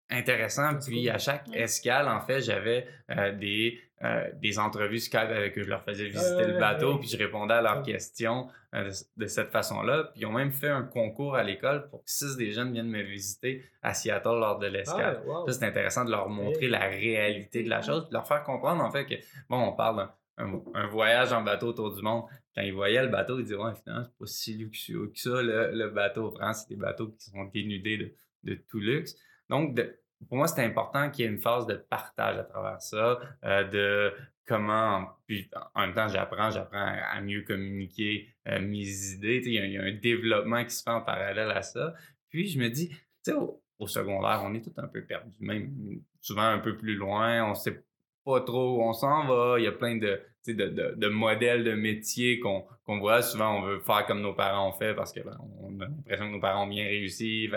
intéressant. 0.09 0.75
Puis 0.75 1.09
à 1.09 1.17
chaque 1.17 1.45
escale, 1.53 2.07
en 2.07 2.19
fait, 2.21 2.41
j'avais 2.41 2.87
euh, 3.11 3.31
des, 3.31 3.79
euh, 4.03 4.29
des 4.35 4.59
entrevues 4.59 4.99
Skype 4.99 5.29
avec 5.29 5.57
eux. 5.57 5.63
Je 5.63 5.69
leur 5.69 5.83
faisais 5.83 6.05
visiter 6.05 6.45
le 6.45 6.59
bateau, 6.59 6.97
puis 6.97 7.07
je 7.07 7.17
répondais 7.17 7.53
à 7.53 7.61
leurs 7.61 7.83
questions 7.83 8.47
euh, 8.73 8.91
de, 9.17 9.27
cette 9.27 9.49
façon-là. 9.49 10.09
Puis 10.11 10.21
ils 10.21 10.25
ont 10.25 10.31
même 10.31 10.51
fait 10.51 10.69
un 10.69 10.83
concours 10.83 11.35
à 11.35 11.43
l'école 11.43 11.89
pour 11.89 12.03
que 12.03 12.09
six 12.09 12.35
des 12.37 12.51
jeunes 12.51 12.73
viennent 12.73 12.89
me 12.89 13.01
visiter 13.01 13.63
à 13.81 13.93
Seattle 13.93 14.39
lors 14.39 14.59
de 14.59 14.67
l'escale. 14.67 15.21
Ça, 15.47 15.53
c'est 15.53 15.65
intéressant 15.65 16.05
de 16.05 16.11
leur 16.11 16.29
montrer 16.29 16.67
la 16.67 16.87
réalité 16.87 17.63
de 17.63 17.69
la 17.69 17.81
chose, 17.81 18.05
puis 18.05 18.13
leur 18.13 18.27
faire 18.27 18.43
comprendre, 18.43 18.83
en 18.83 18.91
fait, 18.91 19.05
que, 19.05 19.15
bon, 19.49 19.59
on 19.59 19.73
parle 19.73 20.09
d'un 20.37 20.87
voyage 20.87 21.33
en 21.33 21.41
bateau 21.41 21.67
autour 21.67 21.93
du 21.93 22.01
monde. 22.01 22.23
Quand 22.55 22.61
ils 22.61 22.73
voyaient 22.73 23.03
le 23.03 23.09
bateau, 23.09 23.37
ils 23.37 23.43
disaient 23.43 23.55
Ouais, 23.55 23.73
finalement, 23.83 24.05
c'est 24.05 24.17
pas 24.17 24.25
si 24.25 24.53
luxueux 24.55 25.11
que 25.13 25.19
ça, 25.19 25.41
le, 25.41 25.71
le 25.71 25.89
bateau. 25.89 26.29
Vraiment, 26.29 26.53
c'est 26.53 26.69
des 26.69 26.77
bateaux 26.77 27.09
qui 27.09 27.29
sont 27.29 27.43
dénudés 27.53 27.97
de, 27.97 28.13
de 28.43 28.55
tout 28.69 28.79
luxe. 28.79 29.15
Donc, 29.49 29.79
pour 30.27 30.37
moi, 30.37 30.47
c'est 30.47 30.63
important 30.63 31.09
qu'il 31.09 31.25
y 31.25 31.27
ait 31.27 31.31
une 31.31 31.39
phase 31.39 31.65
de 31.65 31.75
partage 31.75 32.37
à 32.37 32.43
travers 32.43 32.81
ça, 32.81 33.19
euh, 33.45 33.63
de 33.63 34.13
comment, 34.45 35.07
puis 35.27 35.49
en 35.75 35.81
même 35.81 35.93
temps, 35.93 36.07
j'apprends, 36.07 36.49
j'apprends 36.49 36.93
à 37.11 37.21
mieux 37.21 37.43
communiquer 37.43 38.27
euh, 38.47 38.59
mes 38.59 38.87
idées. 39.13 39.41
Il 39.45 39.53
y, 39.53 39.77
a, 39.77 39.83
un 39.83 39.93
développement 39.93 40.63
qui 40.65 40.71
se 40.71 40.83
fait 40.83 40.89
en 40.89 41.01
parallèle 41.01 41.51
à 41.51 41.61
ça. 41.61 41.93
Puis 42.29 42.47
je 42.47 42.59
me 42.59 42.67
dis, 42.69 42.89
tu 42.89 42.97
sais, 43.31 43.33
au, 43.33 43.87
secondaire, 43.87 44.41
on 44.43 44.53
est 44.53 44.61
tout 44.61 44.73
un 44.77 44.87
peu 44.87 45.03
perdu, 45.03 45.35
même 45.39 46.01
souvent 46.19 46.43
un 46.43 46.59
peu 46.59 46.75
plus 46.75 46.95
loin, 46.95 47.49
on 47.49 47.55
sait 47.55 47.83
pas 48.25 48.41
trop 48.41 48.77
où 48.77 48.81
on 48.81 48.93
s'en 48.93 49.25
va. 49.25 49.55
Il 49.57 49.63
y 49.63 49.67
a 49.67 49.71
plein 49.71 49.97
de, 49.97 51.07
modèles 51.07 51.63
de 51.63 51.73
métiers 51.73 52.39
qu'on 52.39 52.65
voit. 52.87 53.21
Souvent, 53.21 53.59
on 53.59 53.61
veut 53.61 53.79
faire 53.79 54.05
comme 54.05 54.21
nos 54.21 54.33
parents 54.33 54.69
ont 54.69 54.73
fait 54.73 54.93
parce 54.93 55.13
qu'on 55.13 55.71
ben, 55.71 55.85
a 55.85 55.89
l'impression 55.89 56.27
que 56.27 56.33
nos 56.33 56.41
parents 56.41 56.65
ont 56.65 56.67
bien 56.67 56.85
réussi, 56.85 57.47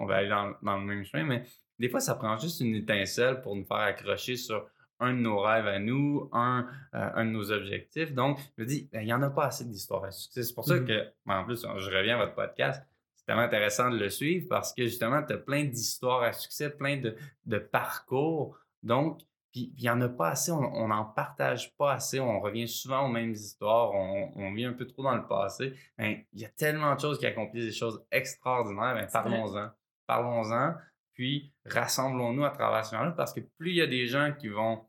on 0.00 0.06
va 0.06 0.16
aller 0.16 0.28
dans, 0.28 0.54
dans, 0.62 0.78
le 0.78 0.84
même 0.84 1.04
chemin. 1.04 1.24
Mais 1.24 1.44
des 1.78 1.88
fois, 1.88 2.00
ça 2.00 2.14
prend 2.14 2.36
juste 2.38 2.60
une 2.60 2.74
étincelle 2.74 3.40
pour 3.42 3.54
nous 3.54 3.64
faire 3.64 3.76
accrocher 3.76 4.36
sur 4.36 4.66
un 4.98 5.14
de 5.14 5.18
nos 5.20 5.40
rêves 5.40 5.66
à 5.66 5.78
nous, 5.78 6.28
un, 6.32 6.66
euh, 6.94 7.10
un 7.14 7.24
de 7.24 7.30
nos 7.30 7.52
objectifs. 7.52 8.12
Donc, 8.12 8.38
je 8.56 8.62
me 8.62 8.66
dis, 8.66 8.88
ben, 8.92 9.00
il 9.02 9.06
n'y 9.06 9.12
en 9.12 9.22
a 9.22 9.30
pas 9.30 9.46
assez 9.46 9.64
d'histoires 9.64 10.04
à 10.04 10.10
succès. 10.10 10.42
C'est 10.42 10.54
pour 10.54 10.64
ça 10.64 10.76
mm-hmm. 10.76 10.86
que, 10.86 11.12
ben, 11.26 11.38
en 11.38 11.44
plus, 11.44 11.62
je 11.62 11.96
reviens 11.96 12.18
à 12.18 12.24
votre 12.24 12.34
podcast. 12.34 12.82
C'est 13.14 13.26
tellement 13.26 13.42
intéressant 13.42 13.90
de 13.90 13.98
le 13.98 14.08
suivre 14.08 14.46
parce 14.48 14.74
que 14.74 14.84
justement, 14.84 15.22
tu 15.22 15.34
as 15.34 15.38
plein 15.38 15.64
d'histoires 15.64 16.22
à 16.22 16.32
succès, 16.32 16.70
plein 16.70 16.96
de, 16.96 17.14
de 17.46 17.58
parcours. 17.58 18.58
Donc, 18.82 19.20
puis 19.52 19.72
il 19.76 19.82
n'y 19.82 19.90
en 19.90 20.00
a 20.00 20.08
pas 20.08 20.28
assez, 20.28 20.52
on 20.52 20.88
n'en 20.88 21.04
partage 21.04 21.74
pas 21.76 21.94
assez, 21.94 22.20
on 22.20 22.40
revient 22.40 22.68
souvent 22.68 23.06
aux 23.06 23.08
mêmes 23.08 23.32
histoires, 23.32 23.92
on, 23.92 24.30
on 24.36 24.52
vit 24.52 24.64
un 24.64 24.72
peu 24.72 24.86
trop 24.86 25.02
dans 25.02 25.16
le 25.16 25.26
passé. 25.26 25.74
Ben, 25.98 26.18
il 26.32 26.40
y 26.40 26.44
a 26.44 26.48
tellement 26.48 26.94
de 26.94 27.00
choses 27.00 27.18
qui 27.18 27.26
accomplissent 27.26 27.64
des 27.64 27.72
choses 27.72 28.04
extraordinaires, 28.12 28.94
ben, 28.94 29.08
parlons-en. 29.12 29.70
Parlons-en, 30.10 30.74
puis 31.14 31.52
rassemblons-nous 31.66 32.44
à 32.44 32.50
travers 32.50 32.84
ce 32.84 32.96
là 32.96 33.14
parce 33.16 33.32
que 33.32 33.38
plus 33.58 33.70
il 33.70 33.76
y 33.76 33.80
a 33.80 33.86
des 33.86 34.08
gens 34.08 34.34
qui 34.36 34.48
vont 34.48 34.84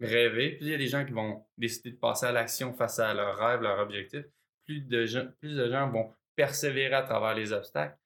rêver, 0.00 0.50
plus 0.50 0.66
il 0.66 0.72
y 0.72 0.74
a 0.74 0.76
des 0.76 0.88
gens 0.88 1.02
qui 1.06 1.12
vont 1.12 1.42
décider 1.56 1.92
de 1.92 1.96
passer 1.96 2.26
à 2.26 2.32
l'action 2.32 2.74
face 2.74 2.98
à 2.98 3.14
leurs 3.14 3.38
rêves, 3.38 3.62
leurs 3.62 3.78
objectifs, 3.78 4.26
plus 4.66 4.82
de, 4.82 5.06
gens, 5.06 5.26
plus 5.40 5.56
de 5.56 5.70
gens 5.70 5.88
vont 5.88 6.12
persévérer 6.36 6.94
à 6.94 7.00
travers 7.00 7.34
les 7.34 7.54
obstacles, 7.54 7.96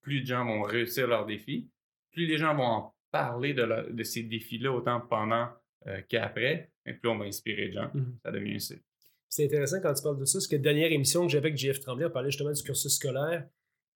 plus 0.00 0.22
de 0.22 0.26
gens 0.26 0.44
vont 0.44 0.62
réussir 0.62 1.06
leurs 1.06 1.24
défis, 1.24 1.70
plus 2.10 2.26
les 2.26 2.36
gens 2.36 2.56
vont 2.56 2.64
en 2.64 2.94
parler 3.12 3.54
de, 3.54 3.92
de 3.92 4.02
ces 4.02 4.24
défis-là 4.24 4.72
autant 4.72 5.00
pendant 5.00 5.50
euh, 5.86 6.02
qu'après, 6.08 6.72
et 6.84 6.94
plus 6.94 7.08
on 7.10 7.16
va 7.16 7.26
inspirer 7.26 7.68
de 7.68 7.74
gens. 7.74 7.90
Mmh 7.94 8.18
ça 8.24 8.32
devient 8.32 8.60
ça. 8.60 8.74
C'est 9.28 9.44
intéressant 9.44 9.80
quand 9.80 9.94
tu 9.94 10.02
parles 10.02 10.18
de 10.18 10.24
ça, 10.24 10.38
parce 10.38 10.48
que 10.48 10.56
la 10.56 10.62
dernière 10.62 10.90
émission 10.90 11.24
que 11.26 11.30
j'avais 11.30 11.50
avec 11.50 11.56
JF 11.56 11.78
Tremblay, 11.78 12.06
on 12.06 12.10
parlait 12.10 12.32
justement 12.32 12.50
du 12.50 12.60
cursus 12.60 12.92
scolaire. 12.92 13.46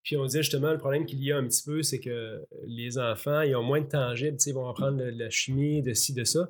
Puis 0.05 0.19
on 0.19 0.27
disait 0.27 0.43
justement, 0.43 0.71
le 0.71 0.79
problème 0.79 1.07
qu'il 1.07 1.23
y 1.25 1.33
a 1.33 1.39
un 1.39 1.47
petit 1.47 1.63
peu, 1.65 1.83
c'est 1.83 1.99
que 1.99 2.45
les 2.67 2.99
enfants, 2.99 3.41
ils 3.41 3.57
ont 3.57 3.63
moins 3.63 3.81
de 3.81 3.89
tangibles, 3.89 4.37
ils 4.45 4.53
vont 4.53 4.69
apprendre 4.69 4.99
de 4.99 5.05
la 5.05 5.31
chimie, 5.31 5.81
de 5.81 5.95
ci, 5.95 6.13
de 6.13 6.25
ça. 6.25 6.47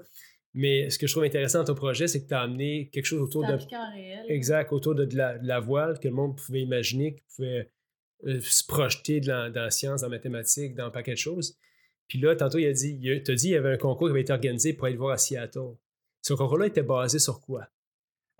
Mais 0.55 0.91
ce 0.91 0.99
que 0.99 1.07
je 1.07 1.13
trouve 1.13 1.25
intéressant 1.25 1.61
dans 1.61 1.67
ton 1.67 1.75
projet, 1.75 2.09
c'est 2.09 2.23
que 2.23 2.29
tu 2.29 2.35
as 2.35 2.41
amené 2.41 2.89
quelque 2.93 3.07
chose 3.07 3.21
autour 3.21 3.47
de. 3.47 3.53
Réel. 3.53 4.25
Exact, 4.29 4.73
autour 4.73 4.97
de, 4.97 5.09
la, 5.15 5.61
voile 5.61 5.99
que 6.01 6.09
le 6.09 6.15
monde 6.15 6.37
pouvait 6.37 6.63
imaginer, 6.63 7.15
qui 7.15 7.23
pouvait 7.35 7.71
euh, 8.27 8.41
se 8.41 8.65
projeter 8.65 9.21
dans, 9.21 9.53
la 9.53 9.71
science, 9.71 10.01
dans 10.01 10.09
la 10.09 10.17
mathématiques, 10.17 10.75
dans 10.75 10.87
un 10.87 10.91
paquet 10.91 11.13
de 11.13 11.19
choses. 11.19 11.57
Puis 12.09 12.19
là, 12.19 12.35
tantôt, 12.35 12.59
il 12.59 12.67
a 12.67 12.73
dit, 12.73 12.99
il 13.01 13.23
dit 13.23 13.35
qu'il 13.37 13.51
y 13.51 13.57
avait 13.57 13.73
un 13.73 13.77
concours 13.77 14.09
qui 14.09 14.13
avait 14.13 14.21
été 14.21 14.33
organisé 14.33 14.73
pour 14.73 14.87
aller 14.87 14.97
voir 14.97 15.13
à 15.13 15.19
Seattle. 15.19 15.77
Ce 16.23 16.35
concours-là 16.35 16.67
était 16.67 16.83
basé 16.83 17.19
sur 17.19 17.41
quoi? 17.41 17.69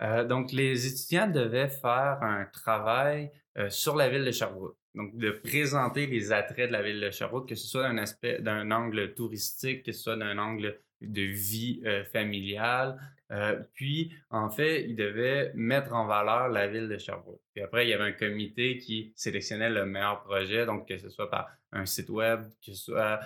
Euh, 0.01 0.25
donc, 0.25 0.51
les 0.51 0.87
étudiants 0.87 1.29
devaient 1.29 1.69
faire 1.69 2.19
un 2.21 2.45
travail 2.51 3.31
euh, 3.57 3.69
sur 3.69 3.95
la 3.95 4.09
ville 4.09 4.25
de 4.25 4.31
Sherbrooke. 4.31 4.75
Donc, 4.95 5.15
de 5.15 5.31
présenter 5.31 6.07
les 6.07 6.33
attraits 6.33 6.67
de 6.67 6.73
la 6.73 6.81
ville 6.81 6.99
de 6.99 7.09
Sherbrooke, 7.09 7.47
que 7.47 7.55
ce 7.55 7.67
soit 7.67 7.83
d'un 7.83 7.97
aspect, 7.97 8.39
d'un 8.41 8.69
angle 8.71 9.13
touristique, 9.13 9.83
que 9.83 9.93
ce 9.93 10.03
soit 10.03 10.17
d'un 10.17 10.37
angle 10.37 10.77
de 10.99 11.21
vie 11.21 11.81
euh, 11.85 12.03
familiale. 12.03 12.99
Euh, 13.31 13.57
puis, 13.73 14.13
en 14.29 14.49
fait, 14.49 14.83
il 14.83 14.97
devait 14.97 15.53
mettre 15.55 15.93
en 15.93 16.05
valeur 16.05 16.49
la 16.49 16.67
ville 16.67 16.89
de 16.89 16.97
Sherbrooke. 16.97 17.39
Puis 17.53 17.63
après, 17.63 17.85
il 17.85 17.89
y 17.89 17.93
avait 17.93 18.03
un 18.03 18.11
comité 18.11 18.77
qui 18.77 19.13
sélectionnait 19.15 19.69
le 19.69 19.85
meilleur 19.85 20.21
projet, 20.23 20.65
donc 20.65 20.87
que 20.87 20.97
ce 20.97 21.09
soit 21.09 21.29
par 21.29 21.47
un 21.71 21.85
site 21.85 22.09
web, 22.09 22.43
que 22.59 22.73
ce 22.73 22.75
soit 22.75 23.19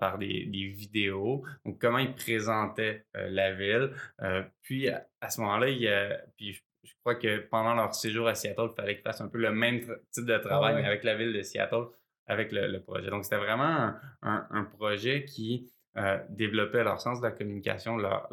par 0.00 0.18
des, 0.18 0.44
vidéos. 0.76 1.44
Donc, 1.64 1.80
comment 1.80 1.98
ils 1.98 2.14
présentaient 2.14 3.04
la 3.14 3.52
ville. 3.52 3.92
puis, 4.62 4.88
à, 4.88 5.30
ce 5.30 5.40
moment-là, 5.40 5.68
il 5.70 5.78
y 5.78 5.88
a, 5.88 6.20
puis 6.36 6.60
crois 7.00 7.14
que 7.14 7.38
pendant 7.48 7.74
leur 7.74 7.94
séjour 7.94 8.28
à 8.28 8.34
Seattle, 8.34 8.68
il 8.72 8.74
fallait 8.74 8.94
qu'ils 8.94 9.04
fassent 9.04 9.20
un 9.20 9.28
peu 9.28 9.38
le 9.38 9.52
même 9.52 9.80
type 10.10 10.24
de 10.24 10.38
travail, 10.38 10.74
ah 10.76 10.80
mais 10.80 10.86
avec 10.86 11.04
la 11.04 11.14
ville 11.14 11.32
de 11.32 11.42
Seattle, 11.42 11.86
avec 12.26 12.52
le, 12.52 12.78
projet. 12.78 13.10
Donc, 13.10 13.24
c'était 13.24 13.36
vraiment 13.36 13.92
un 14.22 14.64
projet 14.76 15.24
qui 15.24 15.70
euh, 15.96 16.18
développaient 16.28 16.84
leur 16.84 17.00
sens 17.00 17.20
de 17.20 17.26
la 17.26 17.32
communication. 17.32 17.96
Leur, 17.96 18.28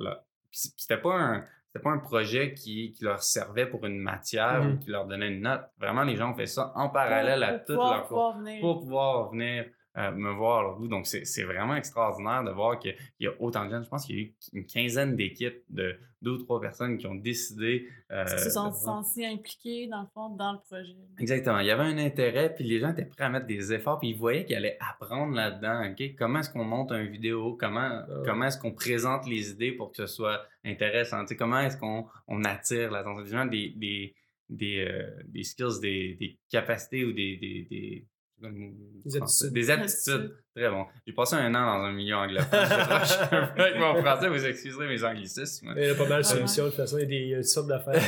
C'était 0.52 0.98
pas 0.98 1.16
un 1.16 1.46
pas 1.82 1.90
un 1.90 1.98
projet 1.98 2.54
qui, 2.54 2.96
leur 3.02 3.24
servait 3.24 3.66
pour 3.66 3.86
une 3.86 3.98
matière 3.98 4.62
ou 4.62 4.74
mmh 4.74 4.80
qui 4.80 4.92
leur 4.92 5.08
donnait 5.08 5.30
une 5.30 5.42
note. 5.42 5.64
Vraiment, 5.80 6.04
les 6.04 6.16
gens 6.16 6.32
ont 6.32 6.36
fait 6.36 6.46
ça 6.46 6.72
en 6.76 6.90
parallèle 6.90 7.42
à 7.42 7.58
toute 7.58 7.78
leur 7.78 8.08
cours 8.08 8.38
pour 8.62 8.82
pouvoir 8.82 9.32
venir 9.32 9.66
euh, 9.96 10.12
me 10.12 10.32
voir 10.32 10.60
à 10.60 10.62
leur 10.64 10.76
bout. 10.78 10.88
Donc, 10.88 11.06
c'est 11.06 11.44
vraiment 11.44 11.76
extraordinaire 11.76 12.44
de 12.44 12.52
voir 12.52 12.80
qu'il 12.80 12.96
y 13.20 13.28
a 13.28 13.32
autant 13.40 13.66
de 13.66 13.70
jeunes. 13.70 13.84
Je 13.84 13.90
pense 13.90 14.06
qu'il 14.06 14.16
y 14.16 14.20
a 14.20 14.22
eu 14.24 14.36
une 14.54 14.66
quinzaine 14.66 15.16
d'équipes 15.16 15.62
de 15.70 15.96
deux 16.22 16.32
ou 16.32 16.38
trois 16.38 16.60
personnes 16.60 16.98
qui 16.98 17.06
ont 17.06 17.16
décidé. 17.16 17.88
Euh, 18.12 18.26
se 18.26 18.50
sont 18.50 18.72
sentis 18.72 19.26
impliqués, 19.26 19.88
dans 19.88 20.02
le 20.02 20.08
fond, 20.14 20.30
dans 20.30 20.54
le 20.54 20.60
projet. 20.60 20.96
Exactement. 21.20 21.60
Il 21.60 21.68
y 21.68 21.72
avait 21.72 21.84
un 21.84 21.98
intérêt, 21.98 22.56
puis 22.56 22.64
les 22.64 22.80
gens 22.80 22.92
étaient 22.92 23.06
prêts 23.06 23.26
à 23.26 23.30
mettre 23.30 23.46
des 23.46 23.72
efforts, 23.72 24.00
puis 24.00 24.10
ils 24.10 24.18
voyaient 24.18 24.46
qu'ils 24.46 24.56
allaient 24.56 24.78
apprendre 24.80 25.36
là-dedans. 25.36 25.92
OK? 25.92 26.16
Comment 26.18 26.40
est-ce 26.40 26.50
qu'on 26.50 26.64
monte 26.64 26.92
une 26.92 27.12
vidéo? 27.12 27.56
Comment, 27.60 27.82
ah 27.82 28.06
comment 28.26 28.46
est-ce 28.46 28.58
qu'on 28.58 28.74
présente 28.74 29.28
les 29.28 29.52
idées 29.52 29.74
pour 29.74 29.92
que 29.92 29.98
ce 29.98 30.08
soit 30.08 30.42
intéressant? 30.64 31.26
comment 31.38 31.60
est-ce 31.60 31.78
qu'on 31.78 32.08
on 32.28 32.44
attire 32.46 32.90
l'attention 32.90 33.24
des 33.24 33.30
gens? 33.30 33.46
Des, 33.46 34.14
des, 34.50 34.86
euh, 34.86 35.10
des, 35.26 35.44
skills, 35.44 35.80
des, 35.82 36.16
des, 36.20 36.38
capacités 36.50 37.06
ou 37.06 37.12
des, 37.12 37.38
des 37.38 37.68
des 37.70 38.08
aptitudes. 38.46 39.54
Des 39.54 39.70
aptitudes. 39.70 40.32
Très 40.56 40.70
bon. 40.70 40.86
J'ai 41.08 41.14
passé 41.14 41.36
un 41.36 41.54
an 41.56 41.80
dans 41.80 41.86
un 41.86 41.92
milieu 41.92 42.16
anglophone. 42.16 42.48
je 42.52 43.62
avec 43.62 43.76
mon 43.80 43.96
français, 44.02 44.30
vous 44.30 44.46
excuserez 44.46 44.88
mes 44.88 45.04
anglicismes. 45.04 45.74
Il 45.76 45.88
y 45.88 45.90
a 45.90 45.96
pas 45.96 46.08
mal 46.08 46.22
de 46.22 46.28
solutions, 46.28 46.66
de 46.66 46.70
toute 46.70 46.78
façon, 46.78 46.98
il 46.98 47.02
y 47.02 47.04
a 47.04 47.08
des, 47.08 47.16
il 47.16 47.30
y 47.30 47.36
a 47.36 47.44
sortes 47.44 47.68
d'affaires. 47.68 47.94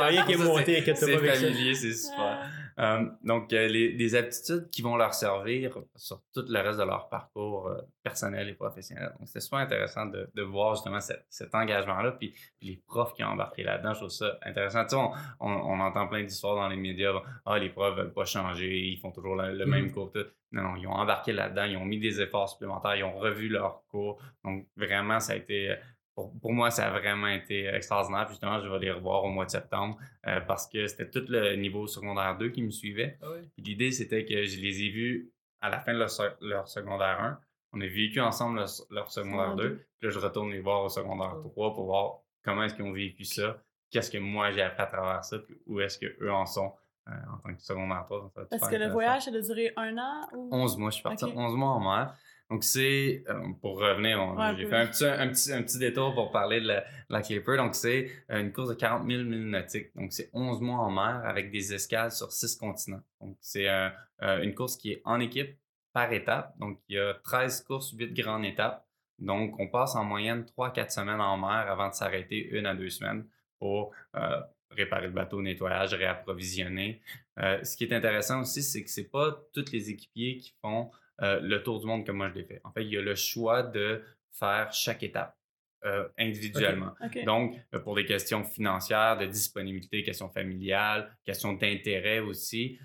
Rien 0.00 0.24
qui 0.24 0.32
est 0.32 0.36
monté, 0.36 0.78
inquiète-toi 0.78 1.08
pas. 1.08 1.34
C'est 1.34 1.46
familier, 1.46 1.74
c'est 1.74 1.92
super. 1.92 2.48
Euh, 2.78 3.06
donc, 3.22 3.52
euh, 3.52 3.68
les, 3.68 3.92
des 3.92 4.14
aptitudes 4.14 4.68
qui 4.70 4.82
vont 4.82 4.96
leur 4.96 5.14
servir 5.14 5.78
sur 5.94 6.22
tout 6.32 6.44
le 6.48 6.60
reste 6.60 6.78
de 6.78 6.84
leur 6.84 7.08
parcours 7.08 7.68
euh, 7.68 7.80
personnel 8.02 8.48
et 8.48 8.54
professionnel. 8.54 9.12
Donc, 9.18 9.28
c'était 9.28 9.40
super 9.40 9.58
intéressant 9.58 10.06
de, 10.06 10.28
de 10.34 10.42
voir 10.42 10.74
justement 10.74 11.00
cet 11.00 11.54
engagement-là, 11.54 12.12
puis, 12.12 12.34
les 12.60 12.80
profs 12.86 13.14
qui 13.14 13.24
ont 13.24 13.28
embarqué 13.28 13.62
là-dedans. 13.62 13.92
Je 13.94 13.98
trouve 13.98 14.10
ça 14.10 14.38
intéressant. 14.42 14.84
Tu 14.84 14.90
sais, 14.90 14.96
on, 14.96 15.12
on, 15.40 15.80
entend 15.80 16.06
plein 16.06 16.22
d'histoires 16.22 16.56
dans 16.56 16.68
les 16.68 16.76
médias. 16.76 17.12
Ah, 17.44 17.58
les 17.58 17.70
profs 17.70 17.96
veulent 17.96 18.12
pas 18.12 18.24
changer, 18.24 18.78
ils 18.78 18.98
font 18.98 19.10
toujours 19.10 19.36
le, 19.36 19.66
même 19.66 19.86
mm. 19.86 19.92
cours. 19.92 20.12
Non, 20.52 20.62
non, 20.62 20.76
ils 20.76 20.86
ont 20.86 20.92
embarqué 20.92 21.32
là-dedans, 21.32 21.64
ils 21.64 21.76
ont 21.76 21.84
mis 21.84 21.98
des 21.98 22.20
efforts 22.20 22.48
supplémentaires, 22.48 22.94
ils 22.94 23.04
ont 23.04 23.18
revu 23.18 23.48
leur 23.48 23.82
cours. 23.88 24.20
Donc, 24.44 24.66
vraiment, 24.76 25.18
ça 25.18 25.32
a 25.32 25.36
été 25.36 25.74
pour, 26.40 26.52
moi, 26.52 26.70
ça 26.70 26.86
a 26.86 26.90
vraiment 26.90 27.28
été 27.28 27.66
extraordinaire. 27.66 28.26
Puis 28.26 28.34
justement, 28.34 28.60
je 28.60 28.68
vais 28.68 28.78
les 28.78 28.90
revoir 28.90 29.24
au 29.24 29.30
mois 29.30 29.44
de 29.44 29.50
septembre 29.50 29.98
euh, 30.26 30.40
parce 30.40 30.66
que 30.68 30.86
c'était 30.86 31.10
tout 31.10 31.24
le 31.28 31.56
niveau 31.56 31.86
secondaire 31.86 32.36
2 32.38 32.50
qui 32.50 32.62
me 32.62 32.70
suivait. 32.70 33.18
Ah 33.22 33.26
l'idée, 33.58 33.90
c'était 33.92 34.24
que 34.24 34.44
je 34.44 34.60
les 34.60 34.82
ai 34.82 34.90
vus 34.90 35.32
à 35.60 35.70
la 35.70 35.80
fin 35.80 35.94
de 35.94 35.98
leur, 35.98 36.68
secondaire 36.68 37.20
1. 37.20 37.38
On 37.74 37.80
a 37.80 37.86
vécu 37.86 38.20
ensemble 38.20 38.64
leur, 38.90 39.10
secondaire 39.10 39.54
2. 39.56 39.76
Puis 39.98 40.08
là, 40.08 40.10
je 40.10 40.18
retourne 40.18 40.50
les 40.50 40.60
voir 40.60 40.84
au 40.84 40.88
secondaire 40.88 41.36
3 41.42 41.74
pour 41.74 41.86
voir 41.86 42.18
comment 42.44 42.64
est-ce 42.64 42.74
qu'ils 42.74 42.84
ont 42.84 42.92
vécu 42.92 43.24
ça, 43.24 43.62
qu'est-ce 43.90 44.10
que 44.10 44.18
moi 44.18 44.50
j'ai 44.50 44.62
appris 44.62 44.82
à 44.82 44.86
travers 44.86 45.24
ça, 45.24 45.38
puis 45.38 45.56
où 45.66 45.80
est-ce 45.80 45.98
qu'eux 45.98 46.32
en 46.32 46.44
sont 46.44 46.72
euh, 47.08 47.12
en 47.32 47.38
tant 47.38 47.54
que 47.54 47.62
secondaire 47.62 48.04
3. 48.04 48.32
Parce 48.50 48.68
que 48.68 48.76
le 48.76 48.88
voyage, 48.88 49.24
ça 49.24 49.30
a 49.30 49.40
duré 49.40 49.72
un 49.76 49.96
an? 49.98 50.28
Ou... 50.34 50.48
11 50.52 50.76
mois. 50.78 50.90
Je 50.90 50.94
suis 50.94 51.02
parti 51.02 51.24
11 51.24 51.54
mois 51.56 51.70
en 51.70 51.80
mer. 51.80 52.14
Donc, 52.52 52.64
c'est, 52.64 53.24
euh, 53.30 53.48
pour 53.62 53.78
revenir, 53.78 54.18
j'ai 54.58 54.66
fait 54.66 54.76
un 54.76 54.86
petit, 54.86 55.06
un, 55.06 55.28
petit, 55.28 55.52
un 55.54 55.62
petit, 55.62 55.78
détour 55.78 56.14
pour 56.14 56.30
parler 56.30 56.60
de 56.60 56.82
la, 57.08 57.22
Clipper. 57.22 57.56
Donc, 57.56 57.74
c'est 57.74 58.10
euh, 58.30 58.42
une 58.42 58.52
course 58.52 58.68
de 58.68 58.74
40 58.74 59.08
000 59.08 59.22
milles 59.22 59.48
nautiques. 59.48 59.96
Donc, 59.96 60.12
c'est 60.12 60.28
11 60.34 60.60
mois 60.60 60.80
en 60.80 60.90
mer 60.90 61.22
avec 61.24 61.50
des 61.50 61.72
escales 61.72 62.12
sur 62.12 62.30
6 62.30 62.56
continents. 62.56 63.00
Donc, 63.22 63.38
c'est 63.40 63.70
euh, 63.70 63.88
une 64.42 64.54
course 64.54 64.76
qui 64.76 64.92
est 64.92 65.00
en 65.06 65.18
équipe 65.20 65.56
par 65.94 66.12
étape. 66.12 66.52
Donc, 66.58 66.78
il 66.90 66.96
y 66.96 66.98
a 66.98 67.14
13 67.24 67.62
courses, 67.62 67.92
8 67.92 68.12
grandes 68.12 68.44
étapes. 68.44 68.86
Donc, 69.18 69.58
on 69.58 69.68
passe 69.68 69.96
en 69.96 70.04
moyenne 70.04 70.44
3-4 70.58 70.90
semaines 70.90 71.22
en 71.22 71.38
mer 71.38 71.70
avant 71.70 71.88
de 71.88 71.94
s'arrêter 71.94 72.50
une 72.50 72.66
à 72.66 72.74
deux 72.74 72.90
semaines 72.90 73.24
pour 73.60 73.94
réparer 74.70 75.06
le 75.06 75.12
bateau, 75.12 75.40
nettoyage, 75.40 75.94
réapprovisionner. 75.94 77.00
ce 77.38 77.76
qui 77.78 77.84
est 77.84 77.94
intéressant 77.94 78.42
aussi, 78.42 78.62
c'est 78.62 78.84
que 78.84 78.90
c'est 78.90 79.08
pas 79.08 79.42
tous 79.54 79.72
les 79.72 79.88
équipiers 79.88 80.36
qui 80.36 80.52
font 80.60 80.90
euh, 81.22 81.40
le 81.40 81.62
tour 81.62 81.80
du 81.80 81.86
monde 81.86 82.04
comme 82.04 82.16
moi 82.16 82.28
je 82.30 82.34
l'ai 82.34 82.44
fait. 82.44 82.60
En 82.64 82.72
fait, 82.72 82.84
il 82.84 82.92
y 82.92 82.96
a 82.96 83.00
le 83.00 83.14
choix 83.14 83.62
de 83.62 84.02
faire 84.32 84.72
chaque 84.72 85.02
étape. 85.02 85.36
Euh, 85.84 86.08
individuellement. 86.16 86.94
Donc, 87.26 87.56
euh, 87.74 87.80
pour 87.80 87.96
des 87.96 88.04
questions 88.04 88.44
financières, 88.44 89.18
de 89.18 89.26
disponibilité, 89.26 90.04
questions 90.04 90.28
familiales, 90.28 91.10
questions 91.24 91.54
d'intérêt 91.54 92.20
aussi, 92.20 92.78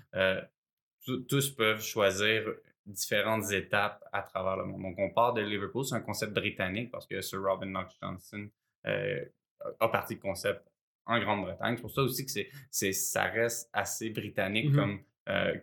tous 1.28 1.50
peuvent 1.50 1.80
choisir 1.80 2.42
différentes 2.84 3.52
étapes 3.52 4.02
à 4.12 4.22
travers 4.22 4.56
le 4.56 4.64
monde. 4.64 4.82
Donc, 4.82 4.96
on 4.98 5.10
part 5.10 5.32
de 5.32 5.42
Liverpool, 5.42 5.84
c'est 5.84 5.94
un 5.94 6.00
concept 6.00 6.32
britannique 6.32 6.90
parce 6.90 7.06
que 7.06 7.20
Sir 7.20 7.40
Robin 7.40 7.66
Knox 7.66 7.94
Johnson 8.02 8.48
a 8.84 9.88
parti 9.88 10.16
de 10.16 10.20
concept 10.20 10.68
en 11.06 11.20
Grande-Bretagne. 11.20 11.76
C'est 11.76 11.82
pour 11.82 11.92
ça 11.92 12.02
aussi 12.02 12.26
que 12.26 12.32
c'est, 12.68 12.92
ça 12.92 13.24
reste 13.24 13.70
assez 13.72 14.10
britannique 14.10 14.72
mm-hmm. 14.72 14.76
comme 14.76 15.00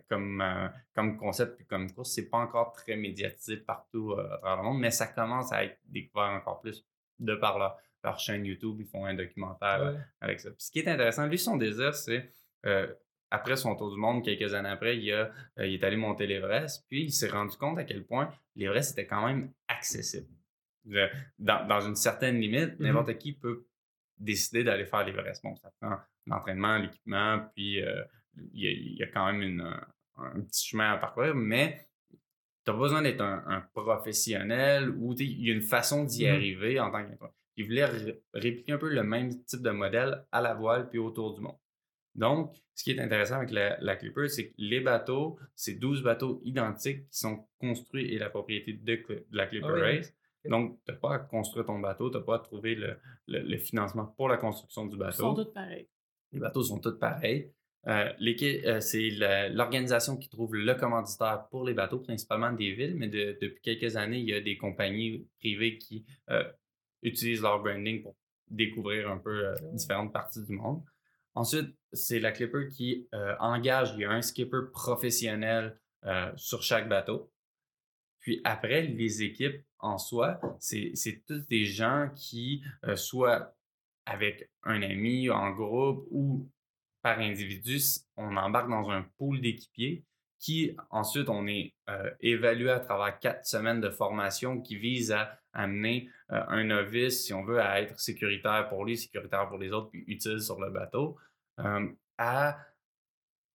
comme, 0.08 0.40
euh, 0.40 0.68
comme 0.94 1.16
concept 1.16 1.56
puis 1.56 1.66
comme 1.66 1.90
course. 1.92 2.12
C'est 2.12 2.28
pas 2.28 2.38
encore 2.38 2.72
très 2.72 2.96
médiatisé 2.96 3.56
partout 3.56 4.12
euh, 4.12 4.34
à 4.34 4.38
travers 4.38 4.56
le 4.58 4.62
monde, 4.62 4.80
mais 4.80 4.90
ça 4.90 5.06
commence 5.06 5.52
à 5.52 5.64
être 5.64 5.78
découvert 5.86 6.30
encore 6.30 6.60
plus 6.60 6.84
de 7.18 7.34
par 7.34 7.58
leur, 7.58 7.78
chaîne 8.18 8.44
YouTube. 8.44 8.76
Ils 8.78 8.86
font 8.86 9.04
un 9.04 9.14
documentaire 9.14 9.96
avec 10.20 10.38
ça. 10.38 10.50
Puis 10.50 10.60
ce 10.60 10.70
qui 10.70 10.78
est 10.78 10.86
intéressant, 10.86 11.26
lui, 11.26 11.40
son 11.40 11.56
désir, 11.56 11.92
c'est 11.92 12.30
après 13.32 13.56
son 13.56 13.74
tour 13.74 13.90
du 13.90 13.98
monde, 13.98 14.24
quelques 14.24 14.54
années 14.54 14.68
après, 14.68 14.96
il, 14.96 15.12
a, 15.12 15.32
il 15.56 15.74
est 15.74 15.82
allé 15.82 15.96
monter 15.96 16.28
l'Everest, 16.28 16.86
puis 16.88 17.02
il 17.02 17.12
s'est 17.12 17.28
rendu 17.28 17.56
compte 17.56 17.78
à 17.78 17.82
quel 17.82 18.04
point 18.04 18.32
l'Everest 18.54 18.96
était 18.96 19.08
quand 19.08 19.26
même 19.26 19.50
accessible. 19.66 20.28
dans, 21.40 21.80
une 21.80 21.96
certaine 21.96 22.38
limite, 22.38 22.78
mm-hmm. 22.78 22.82
n'importe 22.82 23.18
qui 23.18 23.32
peut 23.32 23.66
décider 24.18 24.62
d'aller 24.62 24.86
faire 24.86 25.04
l'Everest. 25.04 25.42
Bon, 25.42 25.56
ça 25.56 25.72
prend 25.80 25.96
l'entraînement, 26.26 26.78
l'équipement, 26.78 27.40
puis 27.56 27.82
il 28.52 28.96
y, 28.98 29.02
a, 29.02 29.06
quand 29.06 29.32
même 29.32 29.60
un, 30.16 30.40
petit 30.42 30.68
chemin 30.68 30.92
à 30.92 30.96
parcourir, 30.98 31.34
mais 31.34 31.88
tu 32.10 32.70
n'as 32.70 32.74
pas 32.74 32.80
besoin 32.80 33.02
d'être 33.02 33.20
un, 33.20 33.60
professionnel 33.74 34.90
ou 34.90 35.14
il 35.18 35.46
y 35.46 35.50
a 35.50 35.54
une 35.54 35.62
façon 35.62 36.04
d'y 36.04 36.26
mmh 36.26 36.30
arriver 36.30 36.80
en 36.80 36.90
tant 36.90 37.04
que. 37.04 37.12
Il 37.58 37.64
voulait 37.64 37.86
répliquer 38.34 38.72
un 38.72 38.78
peu 38.78 38.92
le 38.92 39.02
même 39.02 39.42
type 39.44 39.62
de 39.62 39.70
modèle 39.70 40.26
à 40.30 40.42
la 40.42 40.52
voile 40.52 40.90
puis 40.90 40.98
autour 40.98 41.34
du 41.34 41.40
monde. 41.40 41.56
Donc, 42.14 42.54
ce 42.74 42.84
qui 42.84 42.90
est 42.90 43.00
intéressant 43.00 43.36
avec 43.36 43.50
la, 43.50 43.96
Clipper, 43.96 44.28
c'est 44.28 44.48
que 44.48 44.54
les 44.58 44.80
bateaux, 44.80 45.38
c'est 45.54 45.74
12 45.74 46.02
bateaux 46.02 46.40
identiques 46.44 47.08
qui 47.08 47.18
sont 47.18 47.46
construits 47.58 48.12
et 48.12 48.18
la 48.18 48.30
propriété 48.30 48.74
de, 48.74 49.24
la 49.30 49.46
Clipper 49.46 49.68
ah 49.68 49.80
Race. 49.80 50.14
Donc, 50.44 50.78
tu 50.84 50.92
n'as 50.92 50.98
pas 50.98 51.14
à 51.14 51.18
construire 51.18 51.66
ton 51.66 51.78
bateau, 51.78 52.10
tu 52.10 52.16
n'as 52.16 52.22
pas 52.22 52.36
à 52.36 52.38
trouver 52.38 52.74
le, 52.74 53.58
financement 53.58 54.06
pour 54.06 54.28
la 54.28 54.36
construction 54.36 54.86
du 54.86 54.96
bateau. 54.96 55.12
Ils 55.12 55.36
sont 55.36 55.44
tous 55.44 55.52
pareils. 55.52 55.88
Les 56.32 56.40
bateaux 56.40 56.62
sont 56.62 56.78
tous 56.78 56.98
pareils. 56.98 57.52
Euh, 57.88 58.12
euh, 58.20 58.80
c'est 58.80 59.10
l'organisation 59.50 60.16
qui 60.16 60.28
trouve 60.28 60.54
le 60.54 60.74
commanditaire 60.74 61.46
pour 61.50 61.64
les 61.64 61.74
bateaux, 61.74 62.00
principalement 62.00 62.52
des 62.52 62.72
villes, 62.72 62.96
mais 62.96 63.08
depuis 63.08 63.60
quelques 63.62 63.96
années, 63.96 64.18
il 64.18 64.28
y 64.28 64.34
a 64.34 64.40
des 64.40 64.56
compagnies 64.56 65.26
privées 65.38 65.78
qui 65.78 66.04
euh, 66.30 66.44
utilisent 67.02 67.42
leur 67.42 67.62
branding 67.62 68.02
pour 68.02 68.16
découvrir 68.48 69.10
un 69.10 69.18
peu 69.18 69.54
différentes 69.72 70.12
parties 70.12 70.42
du 70.44 70.52
monde. 70.52 70.82
Ensuite, 71.34 71.74
c'est 71.92 72.20
la 72.20 72.32
Clipper 72.32 72.68
qui 72.68 73.08
engage, 73.40 73.92
il 73.94 74.00
y 74.00 74.04
a 74.04 74.10
un 74.10 74.22
skipper 74.22 74.70
professionnel 74.72 75.78
sur 76.36 76.62
chaque 76.62 76.88
bateau. 76.88 77.30
Puis 78.20 78.40
après, 78.44 78.82
les 78.82 79.22
équipes 79.22 79.60
en 79.80 79.98
soi, 79.98 80.40
c'est 80.60 81.22
tous 81.26 81.46
des 81.48 81.64
gens 81.64 82.08
qui, 82.14 82.62
soit 82.94 83.56
avec 84.06 84.48
un 84.62 84.80
ami 84.82 85.28
en 85.28 85.50
groupe 85.50 86.06
ou 86.10 86.48
par 87.06 87.20
individu, 87.20 87.78
on 88.16 88.36
embarque 88.36 88.68
dans 88.68 88.90
un 88.90 89.06
pool 89.16 89.40
d'équipiers 89.40 90.04
qui 90.40 90.76
ensuite 90.90 91.28
on 91.28 91.46
est 91.46 91.72
euh, 91.88 92.10
évalué 92.20 92.68
à 92.68 92.80
travers 92.80 93.16
quatre 93.20 93.46
semaines 93.46 93.80
de 93.80 93.90
formation 93.90 94.60
qui 94.60 94.74
vise 94.74 95.12
à 95.12 95.38
amener 95.52 96.10
euh, 96.32 96.42
un 96.48 96.64
novice, 96.64 97.24
si 97.24 97.32
on 97.32 97.44
veut, 97.44 97.60
à 97.60 97.80
être 97.80 98.00
sécuritaire 98.00 98.68
pour 98.68 98.84
lui, 98.84 98.98
sécuritaire 98.98 99.46
pour 99.48 99.58
les 99.58 99.70
autres, 99.70 99.90
puis 99.90 100.02
utile 100.08 100.40
sur 100.40 100.60
le 100.60 100.68
bateau. 100.68 101.16
Euh, 101.60 101.86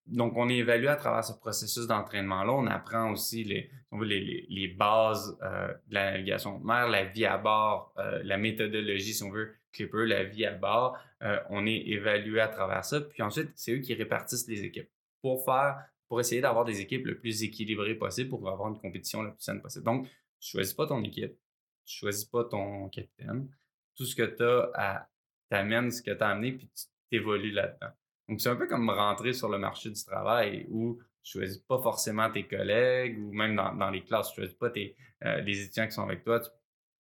donc, 0.06 0.38
on 0.38 0.48
est 0.48 0.56
évalué 0.56 0.88
à 0.88 0.96
travers 0.96 1.26
ce 1.26 1.34
processus 1.34 1.88
d'entraînement-là. 1.88 2.54
On 2.54 2.68
apprend 2.68 3.12
aussi 3.12 3.44
les, 3.44 3.70
les, 4.02 4.46
les, 4.50 4.68
bases 4.70 5.38
de 5.40 5.94
la 5.94 6.12
navigation 6.12 6.58
de 6.58 6.66
mer, 6.66 6.88
la 6.88 7.04
vie 7.04 7.26
à 7.26 7.38
bord, 7.38 7.94
la 8.24 8.38
méthodologie, 8.38 9.14
si 9.14 9.24
on 9.24 9.30
veut, 9.30 9.54
Clipper, 9.72 10.06
la 10.06 10.24
vie 10.24 10.46
à 10.46 10.54
bord. 10.54 10.98
Euh, 11.22 11.40
on 11.50 11.66
est 11.66 11.88
évalué 11.88 12.40
à 12.40 12.48
travers 12.48 12.84
ça. 12.84 13.02
Puis 13.02 13.22
ensuite, 13.22 13.52
c'est 13.56 13.74
eux 13.74 13.80
qui 13.80 13.94
répartissent 13.94 14.48
les 14.48 14.64
équipes 14.64 14.90
pour 15.22 15.44
faire, 15.46 15.84
pour 16.08 16.20
essayer 16.20 16.42
d'avoir 16.42 16.66
des 16.66 16.82
équipes 16.82 17.06
le 17.06 17.18
plus 17.18 17.44
équilibrées 17.44 17.96
possible 17.96 18.30
pour 18.30 18.48
avoir 18.50 18.70
une 18.70 18.80
compétition 18.80 19.24
la 19.24 19.32
plus 19.32 19.44
saine 19.44 19.62
possible. 19.62 19.86
Donc, 19.86 20.08
tu 20.40 20.52
choisis 20.52 20.74
pas 20.74 20.88
ton 20.88 21.04
équipe, 21.04 21.38
tu 21.86 21.98
choisis 21.98 22.26
pas 22.26 22.44
ton 22.46 22.90
capitaine. 22.90 23.50
Tout 23.96 24.06
ce 24.06 24.16
que 24.16 24.24
tu 24.24 24.44
as 24.44 24.72
à 24.74 25.08
t'amène 25.50 25.92
ce 25.92 26.02
que 26.02 26.12
tu 26.12 26.24
as 26.24 26.30
amené, 26.30 26.54
puis 26.54 26.70
tu 26.70 26.86
t'évolues 27.10 27.52
là-dedans. 27.52 27.92
Donc, 28.30 28.40
c'est 28.40 28.50
un 28.50 28.56
peu 28.56 28.68
comme 28.68 28.90
rentrer 28.90 29.34
sur 29.34 29.50
le 29.50 29.58
marché 29.58 29.90
du 29.90 30.04
travail 30.04 30.66
où 30.70 30.98
tu 31.24 31.34
choisis 31.34 31.58
pas 31.58 31.80
forcément 31.80 32.32
tes 32.32 32.48
collègues 32.48 33.20
ou 33.20 33.34
même 33.34 33.56
dans, 33.56 33.90
les 33.90 34.02
classes, 34.02 34.30
tu 34.30 34.36
choisis 34.36 34.56
pas 34.56 34.70
tes, 34.70 34.96
euh, 35.26 35.42
les 35.42 35.62
étudiants 35.62 35.86
qui 35.86 35.92
sont 35.92 36.04
avec 36.04 36.24
toi, 36.24 36.42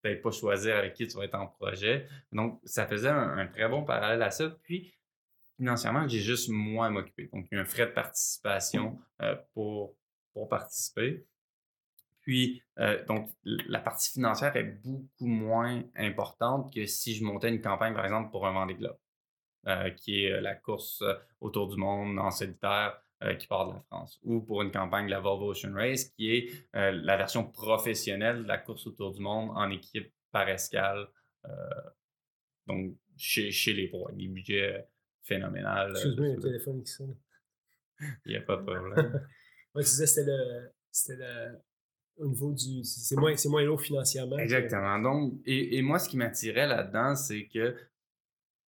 peut-être 0.01 0.21
pas 0.21 0.31
choisir 0.31 0.77
avec 0.77 0.93
qui 0.93 1.07
tu 1.07 1.17
vas 1.17 1.25
être 1.25 1.35
en 1.35 1.47
projet. 1.47 2.07
Donc, 2.31 2.59
ça 2.63 2.87
faisait 2.87 3.09
un, 3.09 3.47
très 3.47 3.67
bon 3.69 3.83
parallèle 3.83 4.21
à 4.21 4.31
ça. 4.31 4.49
Puis, 4.63 4.93
financièrement, 5.57 6.07
j'ai 6.07 6.19
juste 6.19 6.49
moi 6.49 6.87
à 6.87 6.89
m'occuper. 6.89 7.29
Donc, 7.33 7.47
il 7.51 7.55
y 7.55 7.57
a 7.57 7.61
un 7.61 7.65
frais 7.65 7.87
de 7.87 7.91
participation 7.91 8.99
euh, 9.21 9.35
pour, 9.53 9.95
pour 10.33 10.49
participer. 10.49 11.25
Puis, 12.21 12.63
euh, 12.79 13.03
donc, 13.05 13.29
la 13.43 13.79
partie 13.79 14.11
financière 14.11 14.55
est 14.55 14.79
beaucoup 14.83 15.27
moins 15.27 15.83
importante 15.95 16.73
que 16.73 16.85
si 16.85 17.15
je 17.15 17.23
montais 17.23 17.49
une 17.49 17.61
campagne, 17.61 17.93
par 17.93 18.05
exemple, 18.05 18.31
pour 18.31 18.45
un 18.45 18.51
Vendée 18.51 18.75
Globe, 18.75 18.97
euh, 19.67 19.89
qui 19.91 20.25
est 20.25 20.41
la 20.41 20.55
course 20.55 21.03
autour 21.39 21.67
du 21.67 21.77
monde 21.77 22.17
en 22.19 22.31
solitaire 22.31 22.99
qui 23.39 23.47
part 23.47 23.67
de 23.67 23.73
la 23.73 23.81
France, 23.81 24.19
ou 24.23 24.41
pour 24.41 24.62
une 24.62 24.71
campagne 24.71 25.05
de 25.05 25.12
la 25.12 25.19
Volvo 25.19 25.51
Ocean 25.51 25.73
Race, 25.73 26.05
qui 26.05 26.36
est 26.36 26.49
la 26.73 27.17
version 27.17 27.45
professionnelle 27.45 28.43
de 28.43 28.47
la 28.47 28.57
course 28.57 28.88
autour 28.88 29.12
du 29.12 29.21
monde 29.21 29.51
en 29.55 29.69
équipe 29.69 30.12
par 30.31 30.49
escale. 30.49 31.07
donc, 32.67 32.95
chez, 33.17 33.51
chez 33.51 33.73
les 33.73 33.88
pros, 33.88 34.10
des 34.12 34.27
budgets 34.27 34.88
phénoménal. 35.21 35.91
Excuse-moi, 35.91 36.27
il 36.27 36.31
y 36.31 36.34
a 36.34 36.38
un 36.38 36.41
téléphone 36.41 36.84
qui 36.84 36.91
sonne. 36.91 37.15
Il 38.25 38.31
n'y 38.31 38.38
a 38.38 38.41
pas 38.41 38.57
de 38.57 38.63
problème. 38.63 38.93
ouais, 39.75 39.84
tu 39.84 39.89
disais 39.89 40.07
c'était 40.07 40.29
le, 40.29 40.71
c'était 40.89 41.17
le. 41.17 41.60
Au 42.17 42.27
niveau 42.27 42.51
du. 42.53 42.84
C'est 42.84 43.15
moins, 43.15 43.36
c'est 43.36 43.49
moins 43.49 43.63
lourd 43.63 43.81
financièrement. 43.81 44.38
Exactement. 44.38 44.99
Donc, 44.99 45.39
et, 45.45 45.77
et 45.77 45.81
moi, 45.81 45.99
ce 45.99 46.10
qui 46.10 46.17
m'attirait 46.17 46.67
là-dedans, 46.67 47.15
c'est 47.15 47.47
que 47.47 47.75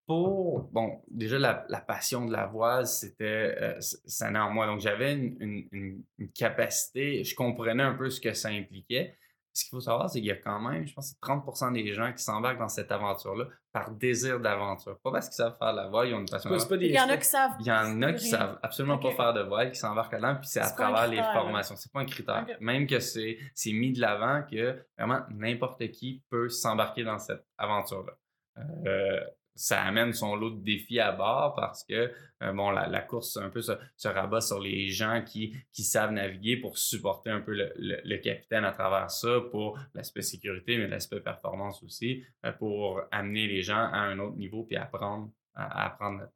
pour. 0.06 0.70
Bon, 0.72 1.02
déjà, 1.10 1.40
la, 1.40 1.66
la 1.70 1.82
passion 1.82 2.26
de 2.26 2.32
la 2.32 2.46
voile, 2.46 2.88
c'était. 2.88 3.56
Euh, 3.60 3.80
ça 3.80 4.30
en 4.30 4.52
moi. 4.52 4.66
Donc, 4.66 4.80
j'avais 4.80 5.14
une, 5.14 5.38
une, 5.40 6.04
une, 6.18 6.32
capacité. 6.32 7.24
Je 7.24 7.36
comprenais 7.36 7.84
un 7.84 7.94
peu 7.94 8.10
ce 8.10 8.20
que 8.22 8.34
ça 8.34 8.50
impliquait 8.50 9.18
ce 9.54 9.66
qu'il 9.66 9.70
faut 9.70 9.82
savoir, 9.82 10.10
c'est 10.10 10.20
qu'il 10.20 10.28
y 10.28 10.32
a 10.32 10.36
quand 10.36 10.60
même, 10.60 10.88
je 10.88 10.94
pense, 10.94 11.16
30 11.22 11.74
des 11.74 11.94
gens 11.94 12.12
qui 12.12 12.24
s'embarquent 12.24 12.58
dans 12.58 12.70
cette 12.70 12.92
aventure-là 12.92 13.46
par 13.72 13.92
désir 13.92 14.40
d'aventure. 14.40 14.98
Pas 15.00 15.12
parce 15.12 15.28
qu'ils 15.28 15.36
savent 15.36 15.56
faire 15.58 15.74
de 15.74 15.78
la 15.78 15.88
voile, 15.90 16.10
ils 16.10 16.14
ont 16.16 16.20
une 16.20 16.30
passion. 16.30 16.50
Il 16.50 16.92
y 16.92 17.00
en 17.00 17.10
a 17.10 17.18
qui 17.18 17.28
savent. 17.28 17.52
Il 17.60 17.68
y 17.68 17.72
en 17.72 18.02
a 18.02 18.14
qui 18.14 18.28
savent 18.28 18.60
absolument 18.64 18.98
pas 18.98 19.12
faire 19.12 19.34
de 19.34 19.42
voile, 19.42 19.72
qui 19.72 19.80
s'embarquent 19.80 20.14
là-dedans, 20.14 20.36
puis 20.36 20.48
c'est 20.48 20.60
à 20.60 20.72
travers 20.72 21.08
les 21.08 21.22
formations. 21.22 21.76
C'est 21.76 21.92
pas 21.92 22.00
un 22.00 22.06
critère. 22.06 22.46
Même 22.60 22.88
que 22.88 23.00
c'est 23.00 23.38
mis 23.68 23.94
de 23.94 24.02
l'avant 24.02 24.44
que 24.50 24.84
vraiment 24.98 25.22
n'importe 25.30 25.88
qui 25.92 26.24
peut 26.30 26.50
s'embarquer 26.50 27.04
dans 27.04 27.20
cette 27.20 27.46
aventure-là. 27.58 28.14
Euh, 28.88 29.20
ça 29.56 29.82
amène 29.84 30.14
son 30.14 30.36
lot 30.36 30.52
de 30.52 30.64
défis 30.64 31.00
à 31.00 31.12
bord 31.12 31.54
parce 31.56 31.84
que 31.84 32.12
euh, 32.42 32.54
bon, 32.54 32.72
la, 32.72 33.02
course 33.02 33.38
un 33.38 33.50
peu 33.50 33.62
se, 33.62 34.08
rabat 34.08 34.42
sur 34.42 34.60
les 34.60 34.90
gens 34.90 35.24
qui, 35.26 35.56
qui 35.72 35.84
savent 35.84 36.12
naviguer 36.12 36.58
pour 36.58 36.78
supporter 36.78 37.30
un 37.30 37.42
peu 37.42 37.54
le, 37.54 38.18
capitaine 38.18 38.66
à 38.66 38.72
travers 38.72 39.12
ça 39.12 39.42
pour 39.52 39.78
l'aspect 39.94 40.22
sécurité, 40.22 40.78
mais 40.78 40.88
l'aspect 40.88 41.20
performance 41.20 41.84
aussi, 41.84 42.24
euh, 42.46 42.52
pour 42.52 43.02
amener 43.12 43.48
les 43.48 43.62
gens 43.62 43.76
à 43.92 44.00
un 44.00 44.20
autre 44.20 44.38
niveau 44.38 44.64
puis 44.64 44.76
apprendre 44.76 45.32
à, 45.56 45.86
apprendre 45.86 46.22
le. 46.22 46.28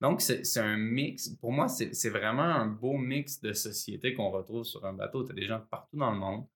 Donc, 0.00 0.20
c'est 0.20 0.60
un 0.60 0.76
mix. 0.76 1.28
Pour 1.40 1.52
moi, 1.52 1.68
c'est 1.68 2.10
vraiment 2.10 2.42
un 2.42 2.66
beau 2.66 2.96
mix 2.96 3.40
de 3.40 3.52
société 3.52 4.14
qu'on 4.14 4.30
retrouve 4.30 4.64
sur 4.64 4.84
un 4.84 4.92
bateau. 4.92 5.24
Tu 5.24 5.32
as 5.32 5.34
des 5.34 5.46
gens 5.46 5.60
partout 5.70 5.96
dans 5.96 6.10
le 6.10 6.18
monde. 6.18 6.46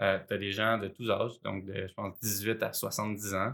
Euh, 0.00 0.18
tu 0.26 0.34
as 0.34 0.38
des 0.38 0.52
gens 0.52 0.76
de 0.78 0.88
tous 0.88 1.10
âges, 1.10 1.40
donc 1.42 1.64
de, 1.64 1.86
je 1.86 1.94
pense, 1.94 2.18
18 2.20 2.62
à 2.62 2.72
70 2.72 3.34
ans. 3.34 3.52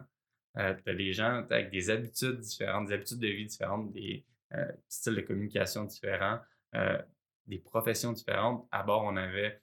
Euh, 0.58 0.74
tu 0.84 0.90
as 0.90 0.94
des 0.94 1.12
gens 1.12 1.44
avec 1.50 1.70
des 1.70 1.90
habitudes 1.90 2.38
différentes, 2.40 2.88
des 2.88 2.94
habitudes 2.94 3.20
de 3.20 3.28
vie 3.28 3.46
différentes, 3.46 3.92
des 3.92 4.24
euh, 4.54 4.70
styles 4.88 5.14
de 5.14 5.20
communication 5.22 5.84
différents, 5.84 6.38
euh, 6.74 7.00
des 7.46 7.58
professions 7.58 8.12
différentes. 8.12 8.66
À 8.70 8.82
bord, 8.82 9.04
on 9.04 9.16
avait 9.16 9.60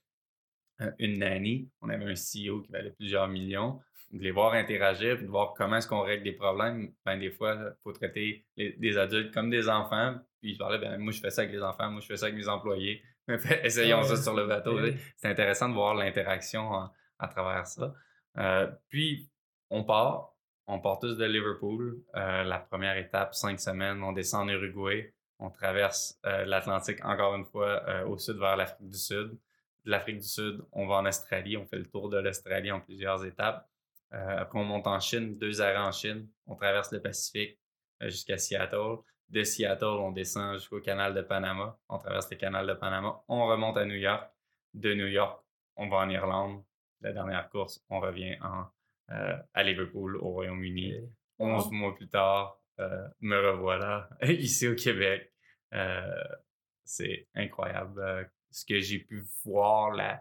une 0.98 1.20
nanny, 1.20 1.70
on 1.82 1.90
avait 1.90 2.06
un 2.06 2.14
CEO 2.14 2.62
qui 2.62 2.72
valait 2.72 2.92
plusieurs 2.92 3.28
millions. 3.28 3.82
De 4.12 4.24
les 4.24 4.32
voir 4.32 4.54
interagir, 4.54 5.22
de 5.22 5.28
voir 5.28 5.54
comment 5.54 5.76
est-ce 5.76 5.88
qu'on 5.88 6.02
règle 6.02 6.24
des 6.24 6.32
problèmes, 6.32 6.92
ben, 7.06 7.20
des 7.20 7.30
fois, 7.30 7.54
il 7.54 7.76
faut 7.84 7.92
traiter 7.92 8.46
les, 8.56 8.72
des 8.74 8.98
adultes 8.98 9.32
comme 9.34 9.52
des 9.52 9.70
enfants. 9.70 10.16
Puis 10.42 10.54
je 10.54 10.58
parlais, 10.58 10.80
ben, 10.80 10.98
moi 10.98 11.12
je 11.12 11.20
fais 11.20 11.30
ça 11.30 11.42
avec 11.42 11.54
les 11.54 11.62
enfants, 11.62 11.92
moi 11.92 12.02
je 12.02 12.08
fais 12.08 12.18
ça 12.18 12.26
avec 12.26 12.38
mes 12.38 12.48
employés. 12.48 13.04
Essayons 13.64 14.02
ça 14.04 14.16
sur 14.18 14.34
le 14.34 14.48
bateau. 14.48 14.80
C'est 15.18 15.28
intéressant 15.28 15.70
de 15.70 15.76
voir 15.76 15.94
l'interaction 15.94 16.72
à 17.20 17.28
travers 17.28 17.68
ça. 17.68 17.94
puis, 18.88 19.30
on 19.70 19.84
part, 19.84 20.39
on 20.70 20.80
part 20.80 21.00
tous 21.00 21.18
de 21.18 21.26
Liverpool. 21.26 22.00
Euh, 22.16 22.44
la 22.44 22.60
première 22.60 22.96
étape, 22.96 23.34
cinq 23.34 23.60
semaines, 23.60 24.04
on 24.04 24.12
descend 24.12 24.48
en 24.48 24.54
Uruguay. 24.54 25.14
On 25.40 25.50
traverse 25.50 26.20
euh, 26.26 26.46
l'Atlantique 26.46 27.04
encore 27.04 27.36
une 27.36 27.46
fois 27.46 27.84
euh, 27.90 28.06
au 28.06 28.18
sud 28.18 28.38
vers 28.38 28.56
l'Afrique 28.56 28.88
du 28.88 28.98
Sud. 28.98 29.38
De 29.86 29.92
l'Afrique 29.92 30.20
du 30.20 30.28
Sud, 30.28 30.62
on 30.72 30.86
va 30.86 30.96
en 30.96 31.06
Australie. 31.08 31.58
On 31.58 31.66
fait 31.66 31.78
le 31.78 31.88
tour 31.88 32.10
de 32.10 32.20
l'Australie 32.20 32.72
en 32.72 32.80
plusieurs 32.82 33.26
étapes. 33.26 33.68
après, 34.12 34.60
on 34.60 34.64
monte 34.64 34.86
en 34.88 35.00
Chine, 35.00 35.38
deux 35.40 35.60
arrêts 35.62 35.78
en 35.78 35.92
Chine. 35.92 36.28
On 36.46 36.56
traverse 36.56 36.92
le 36.92 37.02
Pacifique 37.02 37.58
jusqu'à 38.02 38.38
Seattle. 38.38 38.98
De 39.30 39.44
Seattle, 39.44 39.86
on 39.86 40.12
descend 40.12 40.56
jusqu'au 40.56 40.82
canal 40.82 41.16
de 41.16 41.22
Panama. 41.22 41.78
On 41.88 41.98
traverse 41.98 42.30
le 42.30 42.38
canal 42.38 42.68
de 42.68 42.74
Panama. 42.74 43.22
On 43.28 43.48
remonte 43.48 43.78
à 43.78 43.86
New 43.86 43.96
York. 43.96 44.30
De 44.74 44.94
New 44.94 45.08
York, 45.08 45.44
on 45.78 45.90
va 45.90 45.98
en 45.98 46.10
Irlande. 46.10 46.64
La 47.02 47.12
dernière 47.12 47.50
course, 47.50 47.84
on 47.90 48.00
revient 48.00 48.38
en 48.42 48.66
à 49.10 49.64
Liverpool, 49.64 50.18
au 50.18 50.30
Royaume-Uni. 50.30 50.94
11 51.40 51.72
mois 51.72 51.96
plus 51.96 52.10
tard, 52.10 52.60
euh, 52.80 53.08
me 53.22 53.38
revoilà 53.38 54.10
ici 54.28 54.68
au 54.68 54.76
Québec. 54.76 55.34
Euh, 55.74 56.24
c'est 56.84 57.28
incroyable 57.36 58.30
ce 58.52 58.66
que 58.66 58.80
j'ai 58.80 59.00
pu 59.00 59.24
voir, 59.44 59.92
la, 59.92 60.20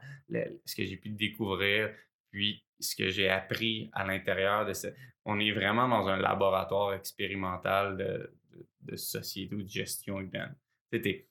ce 0.65 0.77
que 0.77 0.85
j'ai 0.85 0.97
pu 0.97 1.11
découvrir, 1.11 1.95
puis 2.31 2.65
ce 2.79 2.95
que 2.95 3.09
j'ai 3.09 3.29
appris 3.29 3.91
à 3.93 4.05
l'intérieur 4.07 4.67
de 4.67 4.73
ce. 4.73 4.89
On 5.25 5.41
est 5.41 5.53
vraiment 5.53 5.89
dans 5.89 6.07
un 6.09 6.17
laboratoire 6.17 6.95
expérimental 6.95 7.97
de, 7.97 8.35
de, 8.83 8.97
société 8.97 9.55
ou 9.55 9.63
de 9.63 9.69
gestion 9.69 10.21
humaine. 10.21 10.55
Il 10.93 11.25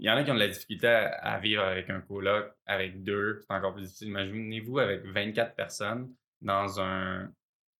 y 0.00 0.10
en 0.10 0.16
a 0.16 0.24
qui 0.24 0.30
ont 0.30 0.34
de 0.34 0.40
la 0.40 0.48
difficulté 0.48 0.88
à, 0.88 1.38
vivre 1.38 1.62
avec 1.62 1.90
un 1.90 2.00
coloc, 2.00 2.52
avec 2.66 3.02
deux, 3.02 3.40
c'est 3.40 3.54
encore 3.54 3.74
plus 3.74 3.82
difficile. 3.82 4.08
Imaginez-vous 4.08 4.78
avec 4.78 5.04
24 5.04 5.54
personnes 5.54 6.12
dans 6.40 6.80
un, 6.80 7.30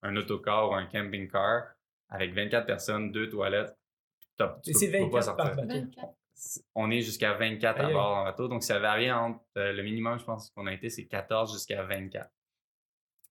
un 0.02 0.16
autocar 0.16 0.70
ou 0.70 0.74
un 0.74 0.86
camping-car 0.86 1.74
avec 2.08 2.34
24 2.34 2.66
personnes, 2.66 3.12
deux 3.12 3.28
toilettes. 3.28 3.76
Et 4.66 4.72
c'est 4.72 4.88
24 4.88 5.36
par 5.36 5.54
bateau. 5.54 5.86
On 6.74 6.90
est 6.90 7.02
jusqu'à 7.02 7.34
24 7.34 7.80
à 7.80 7.90
bord 7.90 8.16
en 8.16 8.24
bateau. 8.24 8.48
Donc, 8.48 8.62
ça 8.62 8.78
varie 8.78 9.12
entre 9.12 9.40
euh, 9.58 9.72
le 9.72 9.82
minimum, 9.82 10.18
je 10.18 10.24
pense, 10.24 10.50
qu'on 10.50 10.66
a 10.66 10.72
été, 10.72 10.88
c'est 10.88 11.06
14 11.06 11.52
jusqu'à 11.52 11.82
24. 11.82 12.30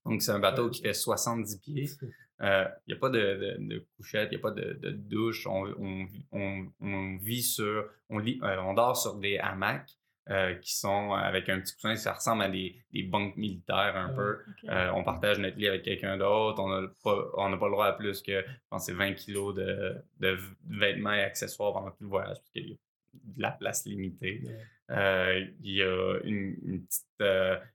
Donc, 0.06 0.22
c'est 0.22 0.32
un 0.32 0.39
bateau 0.39 0.70
qui 0.70 0.82
fait 0.82 0.94
70 0.94 1.60
pieds. 1.60 1.89
Il 2.02 2.08
euh, 2.42 2.68
n'y 2.88 2.94
a 2.94 2.98
pas 2.98 3.10
de, 3.10 3.58
de, 3.60 3.86
couchette, 3.98 4.30
il 4.32 4.36
n'y 4.36 4.39
a 4.39 4.42
pas 4.42 4.52
de, 4.52 4.74
de 4.74 4.92
douche. 4.92 5.48
On, 5.48 6.08
on, 6.32 6.68
on, 6.82 7.18
vit 7.18 7.42
sur, 7.42 7.89
on, 8.10 8.20
lit, 8.20 8.39
euh, 8.44 8.62
on 8.62 8.74
dort 8.74 8.96
sur 8.96 9.15
des 9.15 9.39
hamacs. 9.39 9.99
Euh, 10.30 10.54
qui 10.56 10.76
sont 10.76 11.13
avec 11.13 11.50
un 11.50 11.60
petit 11.60 11.74
coussin, 11.74 11.96
ça 11.96 12.13
ressemble 12.13 12.44
à 12.44 12.50
des, 12.50 12.76
des 12.94 13.02
banques 13.02 13.36
militaires 13.36 13.96
un 13.96 14.10
peu. 14.10 14.38
Euh, 14.65 14.92
on 14.94 15.04
partage 15.04 15.39
notre 15.39 15.58
lit 15.58 15.68
avec 15.68 15.82
quelqu'un 15.82 16.18
d'autre. 16.18 16.62
On 16.62 16.70
n'a 16.70 16.88
pas, 17.04 17.58
pas 17.58 17.65
le 17.65 17.72
droit 17.72 17.88
à 17.88 17.94
plus 17.94 18.22
que, 18.22 18.42
je 18.42 18.68
pense, 18.70 18.88
20 18.92 19.13
kilos 19.13 19.56
de, 19.56 19.96
de, 20.20 20.38
vêtements 20.70 21.13
et 21.13 21.24
accessoires 21.24 21.74
pendant 21.74 21.89
tout 21.89 22.04
le 22.04 22.10
voyage, 22.10 22.38
parce 22.38 22.50
qu'il 22.52 22.70
y 22.70 22.74
a 22.74 22.76
de 23.13 23.42
la 23.42 23.50
place 23.50 23.88
limitée. 23.88 24.44
Euh, 24.92 25.48
il 25.63 25.76
y 25.78 25.82
a 25.82 26.20
une, 26.24 26.56
une, 26.63 26.86
petite, 26.86 27.06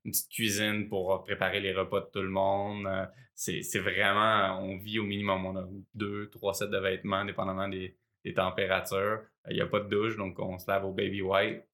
une, 0.04 0.12
petite, 0.12 0.30
cuisine 0.30 0.88
pour 0.88 1.24
préparer 1.24 1.58
les 1.58 1.72
repas 1.72 2.02
de 2.02 2.10
tout 2.12 2.22
le 2.22 2.28
monde. 2.28 2.86
c'est 3.34 3.80
vraiment, 3.80 4.60
on 4.60 4.76
vit 4.76 5.00
au 5.00 5.04
minimum. 5.04 5.44
On 5.44 5.56
a 5.56 5.66
deux, 5.94 6.30
trois 6.30 6.54
sets 6.54 6.68
de 6.68 6.78
vêtements, 6.78 7.24
dépendamment 7.24 7.66
des, 7.66 7.96
des 8.24 8.32
températures. 8.32 9.22
Il 9.50 9.56
n'y 9.56 9.60
a 9.60 9.66
pas 9.66 9.80
de 9.80 9.88
douche, 9.88 10.16
donc 10.16 10.38
on 10.38 10.56
se 10.56 10.70
lave 10.70 10.84
au 10.84 10.92
baby 10.92 11.20
white. 11.20 11.64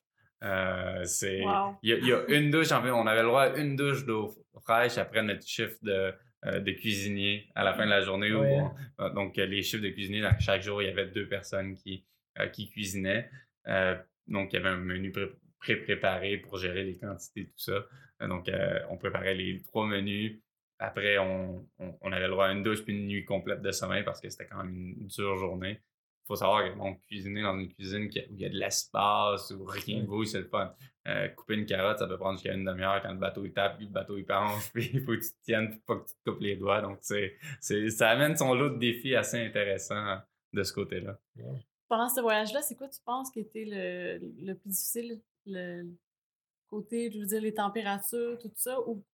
Euh, 0.42 1.05
c'est 1.05 1.42
il 1.83 1.90
y, 1.90 2.12
a 2.12 2.24
une 2.29 2.50
douche 2.50 2.72
en 2.72 2.83
fait 2.83 2.90
on 2.90 3.07
avait 3.07 3.20
le 3.20 3.29
droit 3.29 3.42
à 3.42 3.57
une 3.59 3.76
douche 3.76 4.07
d'eau 4.07 4.35
fraîche 4.62 4.96
après 4.96 5.22
notre 5.22 5.46
chiffre 5.46 5.76
de, 5.83 6.14
euh, 6.46 6.61
de 6.61 6.72
cuisinier 6.72 7.46
à 7.55 7.62
la 7.62 7.74
fin 7.74 7.85
de 7.85 7.90
la 7.90 8.00
journée 8.00 8.31
euh, 8.31 9.11
donc 9.11 9.37
les 9.37 9.62
chiffres 9.62 9.83
de 9.83 9.90
cuisinier 9.90 10.26
chaque 10.38 10.62
jour 10.62 10.81
il 10.81 10.88
y 10.88 10.90
avait 10.90 11.09
deux 11.09 11.29
personnes 11.29 11.74
qui 11.74 12.07
qui 12.55 12.70
cuisinaient. 12.70 13.29
Donc 14.29 14.53
il 14.53 14.57
y 14.57 14.59
avait 14.59 14.70
un 14.70 14.76
menu 14.76 15.12
pré-préparé 15.59 16.38
pour 16.38 16.57
gérer 16.57 16.85
les 16.85 16.96
quantités 16.96 17.44
tout 17.44 17.59
ça. 17.59 17.85
Donc 18.26 18.50
on 18.88 18.96
préparait 18.96 19.35
les 19.35 19.61
trois 19.62 19.87
menus. 19.87 20.40
Après 20.79 21.18
on, 21.18 21.68
on, 21.79 22.12
avait 22.12 22.29
le 22.29 22.33
droit 22.33 22.46
à 22.46 22.53
une 22.53 22.62
douche 22.62 22.83
puis 22.83 22.96
une 22.96 23.09
nuit 23.09 23.26
complète 23.26 23.61
de 23.61 23.72
sommeil 23.72 24.05
parce 24.05 24.22
que 24.22 24.31
c'était 24.31 24.46
quand 24.46 24.64
même 24.64 24.94
une 24.98 25.07
dure 25.09 25.37
journée 25.37 25.81
faut 26.31 26.37
savoir 26.37 26.62
que 26.62 26.79
bon, 26.79 26.95
cuisiner 27.09 27.43
dans 27.43 27.59
une 27.59 27.69
cuisine 27.73 28.05
où 28.05 28.09
il 28.09 28.40
y 28.40 28.45
a 28.45 28.49
de 28.49 28.55
l'espace, 28.55 29.51
où 29.51 29.64
rien 29.64 30.03
ne 30.03 30.07
bouge, 30.07 30.29
c'est 30.29 30.38
le 30.38 30.47
fun. 30.47 30.73
Euh, 31.09 31.27
couper 31.31 31.55
une 31.55 31.66
carotte, 31.66 31.99
ça 31.99 32.07
peut 32.07 32.16
prendre 32.16 32.38
jusqu'à 32.38 32.55
une 32.55 32.64
demi-heure 32.64 33.03
quand 33.03 33.11
le 33.11 33.19
bateau 33.19 33.45
il 33.45 33.53
tape, 33.53 33.79
puis 33.79 33.87
le 33.87 33.90
bateau 33.90 34.16
il 34.16 34.25
penche, 34.25 34.71
puis 34.73 34.90
il 34.95 35.01
faut 35.01 35.11
que 35.11 35.16
tu 35.16 35.31
te 35.31 35.43
tiennes, 35.43 35.71
puis 35.71 35.81
pas 35.81 35.97
que 35.97 36.07
tu 36.07 36.14
te 36.14 36.31
coupes 36.31 36.40
les 36.40 36.55
doigts. 36.55 36.83
Donc, 36.83 36.99
c'est, 37.01 37.37
ça 37.90 38.11
amène 38.11 38.37
son 38.37 38.55
lot 38.55 38.71
de 38.71 38.79
défis 38.79 39.16
assez 39.16 39.45
intéressants 39.45 40.19
de 40.53 40.62
ce 40.62 40.73
côté-là. 40.73 41.19
Pendant 41.88 42.09
ce 42.09 42.21
voyage-là, 42.21 42.62
c'est 42.62 42.77
quoi 42.77 42.87
tu 42.87 43.01
penses 43.05 43.33
qui 43.33 43.40
était 43.40 43.64
le, 43.64 44.19
le 44.47 44.55
plus 44.55 44.69
difficile? 44.69 45.21
Le 45.47 45.85
côté, 46.70 47.11
je 47.11 47.18
veux 47.18 47.26
dire, 47.26 47.42
les 47.42 47.54
températures, 47.54 48.38
tout 48.38 48.52
ça, 48.54 48.80
ou 48.87 49.04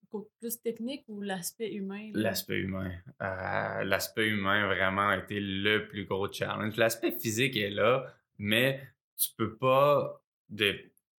plus 0.40 0.60
technique 0.62 1.04
ou 1.08 1.20
l'aspect 1.20 1.72
humain? 1.72 2.10
L'aspect 2.14 2.58
humain. 2.58 2.92
Euh, 3.22 3.84
l'aspect 3.84 4.28
humain 4.28 4.66
vraiment 4.66 5.08
a 5.08 5.18
été 5.18 5.40
le 5.40 5.88
plus 5.88 6.04
gros 6.04 6.30
challenge. 6.30 6.76
L'aspect 6.76 7.12
physique 7.12 7.56
est 7.56 7.70
là, 7.70 8.06
mais 8.38 8.80
tu 9.16 9.30
peux 9.36 9.56
pas, 9.56 10.22
de 10.48 10.76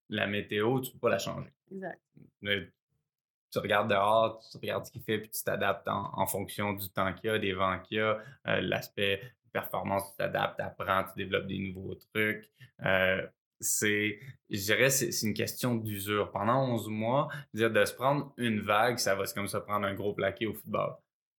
la 0.09 0.27
météo, 0.27 0.79
tu 0.79 0.91
peux 0.93 0.99
pas 0.99 1.09
la 1.09 1.19
changer. 1.19 1.51
Exact. 1.71 1.99
tu 2.41 3.59
regardes 3.59 3.89
dehors, 3.89 4.39
tu 4.51 4.57
regardes 4.57 4.85
ce 4.85 4.91
qu'il 4.91 5.01
fait, 5.03 5.19
puis 5.19 5.29
tu 5.29 5.43
t'adaptes 5.43 5.87
en, 5.87 6.25
fonction 6.27 6.73
du 6.73 6.89
temps 6.89 7.13
qu'il 7.13 7.29
y 7.29 7.33
a, 7.33 7.39
des 7.39 7.53
vents 7.53 7.79
qu'il 7.79 7.97
y 7.97 8.01
a, 8.01 8.19
euh, 8.47 8.61
l'aspect 8.61 9.21
performance, 9.51 10.11
tu 10.11 10.17
t'adaptes, 10.17 10.57
tu 10.57 10.63
apprends, 10.63 11.03
tu 11.03 11.17
développes 11.17 11.47
des 11.47 11.59
nouveaux 11.59 11.95
trucs. 11.95 12.49
Euh, 12.85 13.25
c'est, 13.59 14.19
je 14.49 14.57
dirais, 14.57 14.89
c'est, 14.89 15.09
une 15.25 15.33
question 15.33 15.75
d'usure. 15.75 16.31
Pendant 16.31 16.69
11 16.73 16.89
mois, 16.89 17.27
dire 17.53 17.71
de 17.71 17.85
se 17.85 17.93
prendre 17.93 18.33
une 18.37 18.61
vague, 18.61 18.97
ça 18.99 19.15
va, 19.15 19.25
c'est 19.25 19.35
comme 19.35 19.47
ça 19.47 19.61
prendre 19.61 19.85
un 19.85 19.93
gros 19.93 20.13
plaqué 20.13 20.45
au 20.45 20.53
football. 20.53 20.95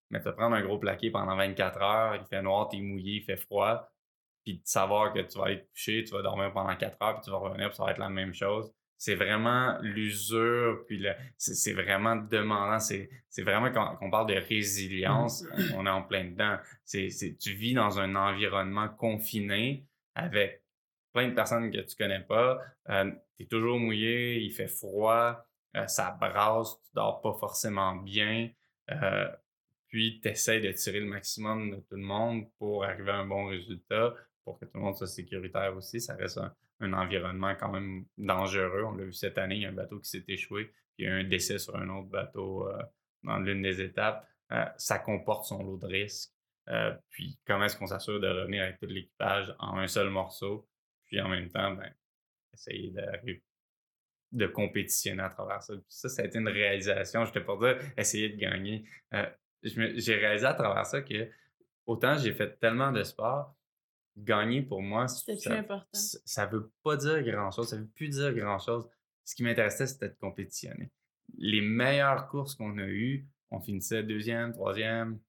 Mais 0.10 0.22
te 0.22 0.30
prendre 0.30 0.56
un 0.56 0.62
gros 0.62 0.80
plaqué 0.80 1.12
pendant 1.12 1.36
24 1.36 1.82
heures, 1.82 2.16
il 2.16 2.26
fait 2.28 2.42
noir, 2.42 2.70
t'es 2.70 2.80
mouillé, 2.80 3.16
il 3.16 3.24
fait 3.24 3.38
froid, 3.38 3.92
puis 4.44 4.56
de 4.56 4.62
savoir 4.64 5.14
que 5.14 5.20
tu 5.20 5.38
vas 5.38 5.46
aller 5.46 5.62
te 5.62 5.70
coucher, 5.72 6.04
tu 6.06 6.14
vas 6.14 6.22
dormir 6.22 6.54
pendant 6.54 6.76
4 6.76 7.02
heures, 7.02 7.16
puis 7.16 7.26
tu 7.26 7.32
vas 7.32 7.38
revenir, 7.38 7.68
puis 7.70 7.76
ça 7.76 7.84
va 7.84 7.92
être 7.92 7.98
la 7.98 8.10
même 8.10 8.34
chose 8.34 8.72
c'est 8.98 9.16
vraiment 9.16 9.78
l'usure, 9.82 10.84
puis 10.88 11.06
c'est 11.38 11.74
vraiment 11.74 12.16
demandant. 12.16 12.80
C'est 12.80 13.10
vraiment 13.38 13.72
quand, 13.72 13.98
on 14.02 14.10
parle 14.10 14.28
de 14.28 14.40
résilience, 14.40 15.46
on 15.76 15.86
est 15.86 15.90
en 15.90 16.02
plein 16.02 16.26
dedans. 16.26 16.58
C'est 16.84 17.10
tu 17.40 17.54
vis 17.54 17.74
dans 17.74 18.00
un 18.00 18.16
environnement 18.16 18.90
confiné 18.90 19.86
avec 20.16 20.64
de 21.26 21.34
personnes 21.34 21.72
que 21.72 21.80
tu 21.80 21.96
connais 21.96 22.22
pas. 22.22 22.60
Euh, 22.90 23.12
tu 23.36 23.44
es 23.44 23.46
toujours 23.48 23.80
mouillé, 23.80 24.40
il 24.40 24.52
fait 24.52 24.68
froid, 24.68 25.44
euh, 25.76 25.88
ça 25.88 26.12
brasse, 26.20 26.80
tu 26.84 26.92
dors 26.94 27.22
pas 27.22 27.34
forcément 27.34 27.96
bien. 27.96 28.50
Euh, 28.92 29.28
puis 29.88 30.20
tu 30.22 30.30
essaies 30.30 30.62
de 30.62 30.72
tirer 30.72 31.00
le 31.00 31.08
maximum 31.08 31.72
de 31.72 31.76
tout 31.78 31.96
le 31.96 32.04
monde 32.04 32.46
pour 32.58 32.84
arriver 32.84 33.12
à 33.12 33.18
un 33.18 33.26
bon 33.26 33.48
résultat, 33.48 34.14
pour 34.44 34.60
que 34.60 34.66
tout 34.66 34.76
le 34.76 34.82
monde 34.82 34.96
soit 34.96 35.08
sécuritaire 35.08 35.76
aussi. 35.76 36.00
Ça 36.00 36.16
reste 36.16 36.40
un, 36.80 36.94
environnement 36.94 37.56
quand 37.56 37.72
même 37.72 38.06
dangereux. 38.18 38.84
On 38.86 38.96
l'a 38.96 39.06
vu 39.06 39.14
cette 39.14 39.38
année, 39.38 39.56
il 39.56 39.62
y 39.62 39.66
a 39.66 39.70
un 39.70 39.74
bateau 39.74 40.00
qui 40.00 40.10
s'est 40.10 40.26
échoué, 40.28 40.66
puis 40.66 40.76
il 41.00 41.06
y 41.06 41.08
a 41.08 41.16
un 41.16 41.24
décès 41.24 41.58
sur 41.58 41.76
un 41.76 41.90
autre 41.90 42.10
bateau 42.10 42.70
dans 43.24 43.40
l'une 43.40 43.64
des 43.64 43.82
étapes. 43.82 44.28
Ça 44.78 45.00
comporte 45.00 45.46
son 45.46 45.64
lot 45.64 45.78
de 45.78 45.88
risques. 45.88 46.32
Puis 47.10 47.40
comment 47.48 47.66
est-ce 47.66 47.78
qu'on 47.78 47.88
s'assure 47.88 48.20
de 48.20 48.28
revenir 48.28 48.62
avec 48.62 48.80
tout 48.80 48.86
l'équipage 48.86 49.56
en 49.58 49.80
un 49.80 49.88
seul 49.88 50.12
morceau, 50.12 50.67
puis 51.08 51.20
en 51.22 51.30
même 51.30 51.50
temps, 51.50 51.74
ben, 51.74 51.92
essayer 52.54 52.92
de, 52.92 53.42
de 54.32 54.48
compétitionner 54.48 55.24
à 55.24 55.30
travers 55.30 55.62
ça. 55.62 55.74
ça, 55.88 56.10
ça 56.10 56.22
a 56.22 56.26
été 56.26 56.38
une 56.38 56.48
réalisation. 56.48 57.26
Je 57.26 57.40
pas 57.40 57.58
dire 57.58 57.82
essayer 57.98 58.30
de 58.30 58.38
gagner. 58.38 58.86
j'ai 59.64 60.16
réalisé 60.16 60.46
à 60.46 60.54
travers 60.54 60.86
ça 60.86 61.02
que 61.02 61.30
autant 61.86 62.18
j'ai 62.18 62.34
fait 62.34 62.60
tellement 62.60 62.92
de 62.92 63.04
sport, 63.04 63.56
gagner 64.18 64.62
pour 64.62 64.82
moi, 64.82 65.08
ça, 65.08 65.34
ça 65.94 66.46
veut 66.46 66.72
pas 66.84 66.98
dire 66.98 67.24
grand-chose, 67.24 67.70
ça 67.70 67.78
veut 67.78 67.88
plus 67.88 68.10
dire 68.10 68.34
grand-chose. 68.34 68.88
Ce 69.24 69.36
qui 69.36 69.44
m'intéressait, 69.44 69.88
c'était 69.88 70.10
de 70.10 70.16
compétitionner. 70.20 70.92
Les 71.38 71.62
meilleures 71.62 72.28
courses 72.28 72.56
qu'on 72.56 72.78
a 72.78 72.86
eues, 72.88 73.28
on 73.52 73.60
finissait 73.60 74.04
deuxième, 74.04 74.54
troisième, 74.54 75.20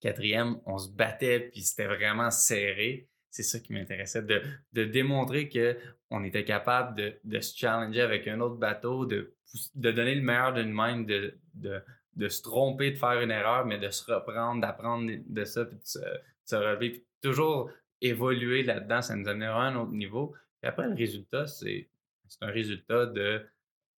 quatrième, 0.00 0.60
on 0.66 0.78
se 0.78 0.90
battait, 0.90 1.40
puis 1.40 1.62
c'était 1.62 1.86
vraiment 1.86 2.30
serré. 2.30 3.08
C'est 3.34 3.42
ça 3.42 3.58
qui 3.58 3.72
m'intéressait, 3.72 4.22
de, 4.22 4.40
de, 4.74 4.84
démontrer 4.84 5.48
qu'on 5.48 6.22
était 6.22 6.44
capable 6.44 6.96
de, 6.96 7.14
de, 7.24 7.40
se 7.40 7.58
challenger 7.58 8.00
avec 8.00 8.28
un 8.28 8.38
autre 8.38 8.54
bateau, 8.54 9.06
de, 9.06 9.34
de 9.74 9.90
donner 9.90 10.14
le 10.14 10.22
meilleur 10.22 10.54
d'une 10.54 10.72
même, 10.72 11.04
de, 11.04 11.36
de, 11.54 11.82
de, 12.14 12.28
se 12.28 12.42
tromper, 12.42 12.92
de 12.92 12.96
faire 12.96 13.20
une 13.20 13.32
erreur, 13.32 13.66
mais 13.66 13.76
de 13.80 13.90
se 13.90 14.08
reprendre, 14.08 14.60
d'apprendre 14.60 15.10
de 15.26 15.44
ça, 15.44 15.64
puis 15.64 15.76
de 15.76 15.82
se, 15.82 16.54
relever. 16.54 17.04
toujours 17.22 17.72
évoluer 18.00 18.62
là-dedans, 18.62 19.02
ça 19.02 19.16
nous 19.16 19.26
amènera 19.26 19.66
à 19.66 19.70
un 19.70 19.76
autre 19.82 19.90
niveau. 19.90 20.32
Et 20.62 20.68
après, 20.68 20.86
le 20.86 20.94
résultat, 20.94 21.48
c'est 21.48 21.88
un 22.40 22.52
résultat 22.52 23.06
de 23.06 23.44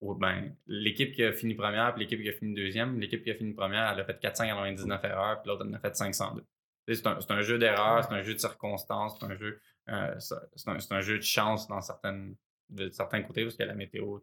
ben, 0.00 0.56
l'équipe 0.66 1.12
qui 1.12 1.22
a 1.22 1.34
fini 1.34 1.54
première 1.54 1.92
puis 1.92 2.04
l'équipe 2.04 2.22
qui 2.22 2.30
a 2.30 2.32
fini 2.32 2.54
deuxième. 2.54 2.98
L'équipe 2.98 3.22
qui 3.22 3.30
a 3.30 3.34
fini 3.34 3.52
première, 3.52 3.92
elle 3.92 4.00
a 4.00 4.04
fait 4.06 4.18
499 4.18 5.04
erreurs, 5.04 5.42
puis 5.42 5.50
l'autre, 5.50 5.66
elle 5.66 5.74
en 5.74 5.76
a 5.76 5.78
fait 5.78 5.94
502. 5.94 6.42
C'est 6.88 7.06
un, 7.06 7.18
un, 7.28 7.42
jeu 7.42 7.58
d'erreurs, 7.58 8.04
c'est 8.04 8.14
un 8.14 8.22
jeu 8.22 8.34
de 8.34 8.38
circonstances, 8.38 9.16
c'est 9.18 9.26
un 9.26 9.36
jeu, 9.36 9.60
euh, 9.88 10.14
c'est 10.18 10.92
un, 10.92 11.00
jeu 11.00 11.16
de 11.16 11.22
chance 11.22 11.66
dans 11.66 11.80
certaines, 11.80 12.36
de 12.68 12.88
certains 12.90 13.22
côtés, 13.22 13.42
parce 13.42 13.56
que 13.56 13.64
la 13.64 13.74
météo 13.74 14.18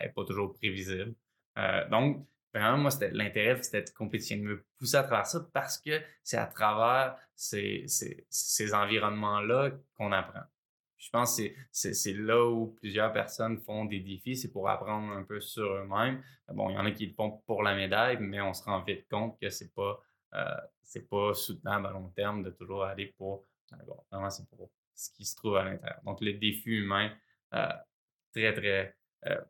n'est 0.00 0.10
pas 0.10 0.24
toujours 0.24 0.52
prévisible. 0.52 1.14
Euh, 1.58 1.88
donc, 1.88 2.26
vraiment, 2.52 2.78
moi, 2.78 2.90
c'était 2.90 3.10
l'intérêt, 3.12 3.62
c'était 3.62 3.82
de 3.82 3.90
compétition, 3.90 4.36
de 4.36 4.42
me 4.42 4.64
pousser 4.78 4.96
à 4.96 5.04
travers 5.04 5.26
ça 5.26 5.46
parce 5.52 5.78
que 5.78 6.02
c'est 6.22 6.36
à 6.36 6.46
travers 6.46 7.16
ces, 7.34 7.84
ces, 7.86 8.26
ces 8.28 8.74
environnements-là 8.74 9.70
qu'on 9.94 10.12
apprend. 10.12 10.42
Je 10.98 11.10
pense 11.10 11.36
que 11.36 11.44
c'est 11.70 12.14
là 12.14 12.44
où 12.44 12.74
plusieurs 12.80 13.12
personnes 13.12 13.58
font 13.58 13.84
des 13.84 14.00
défis, 14.00 14.36
c'est 14.36 14.50
pour 14.50 14.68
apprendre 14.68 15.12
un 15.12 15.22
peu 15.22 15.40
sur 15.40 15.64
eux-mêmes. 15.64 16.22
Bon, 16.48 16.70
il 16.70 16.74
y 16.74 16.78
en 16.78 16.86
a 16.86 16.90
qui 16.90 17.06
le 17.06 17.12
font 17.12 17.42
pour 17.46 17.62
la 17.62 17.74
médaille, 17.74 18.16
mais 18.18 18.40
on 18.40 18.54
se 18.54 18.64
rend 18.64 18.82
vite 18.82 19.06
compte 19.08 19.38
que 19.40 19.50
c'est 19.50 19.72
pas 19.74 20.00
c'est 20.82 21.08
pas 21.08 21.34
soutenable 21.34 21.86
à 21.86 21.90
long 21.90 22.08
terme 22.10 22.42
de 22.42 22.50
toujours 22.50 22.84
aller 22.84 23.14
pour 23.18 23.46
bon, 23.86 23.96
vraiment 24.10 24.30
c'est 24.30 24.48
pour 24.48 24.70
ce 24.94 25.10
qui 25.10 25.24
se 25.24 25.36
trouve 25.36 25.56
à 25.56 25.64
l'intérieur. 25.64 26.00
Donc 26.04 26.20
le 26.20 26.34
défi 26.34 26.70
humain 26.70 27.12
euh, 27.54 27.68
très 28.32 28.52
très 28.54 28.96
euh, 29.26 29.40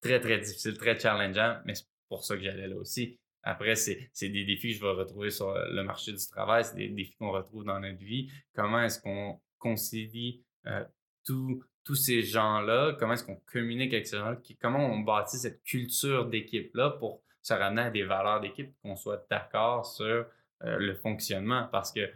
très 0.00 0.20
très 0.20 0.38
difficile, 0.38 0.76
très 0.76 0.98
challengeant, 0.98 1.60
mais 1.64 1.74
pour 2.08 2.24
ça 2.24 2.36
que 2.36 2.42
j'allais 2.42 2.68
là 2.68 2.76
aussi. 2.76 3.18
Après, 3.42 3.74
c'est 3.74 4.08
des 4.22 4.44
défis 4.44 4.68
que 4.68 4.74
je 4.76 4.80
vais 4.80 4.92
retrouver 4.92 5.30
sur 5.30 5.52
le 5.54 5.82
marché 5.82 6.12
du 6.12 6.26
travail, 6.28 6.64
c'est 6.64 6.76
des 6.76 6.88
défis 6.88 7.14
qu'on 7.16 7.30
retrouve 7.30 7.64
dans 7.64 7.78
notre 7.78 7.98
vie. 7.98 8.30
Comment 8.54 8.82
est-ce 8.82 9.00
qu'on 9.00 9.40
concilie 9.58 10.42
euh, 10.66 10.84
tous 11.24 11.94
ces 11.94 12.22
gens-là? 12.22 12.96
Comment 12.98 13.14
est-ce 13.14 13.24
qu'on 13.24 13.40
communique 13.44 13.92
avec 13.92 14.06
ces 14.06 14.16
gens-là? 14.16 14.40
Comment 14.60 14.86
on 14.86 15.00
bâtit 15.00 15.38
cette 15.38 15.62
culture 15.62 16.26
d'équipe-là 16.26 16.90
pour 16.90 17.23
se 17.44 17.54
ramener 17.54 17.82
à 17.82 17.90
des 17.90 18.04
valeurs 18.04 18.40
d'équipe, 18.40 18.74
qu'on 18.82 18.96
soit 18.96 19.26
d'accord 19.30 19.86
sur 19.86 20.26
euh, 20.64 20.78
le 20.78 20.94
fonctionnement? 20.94 21.68
Parce 21.70 21.92
que 21.92 22.10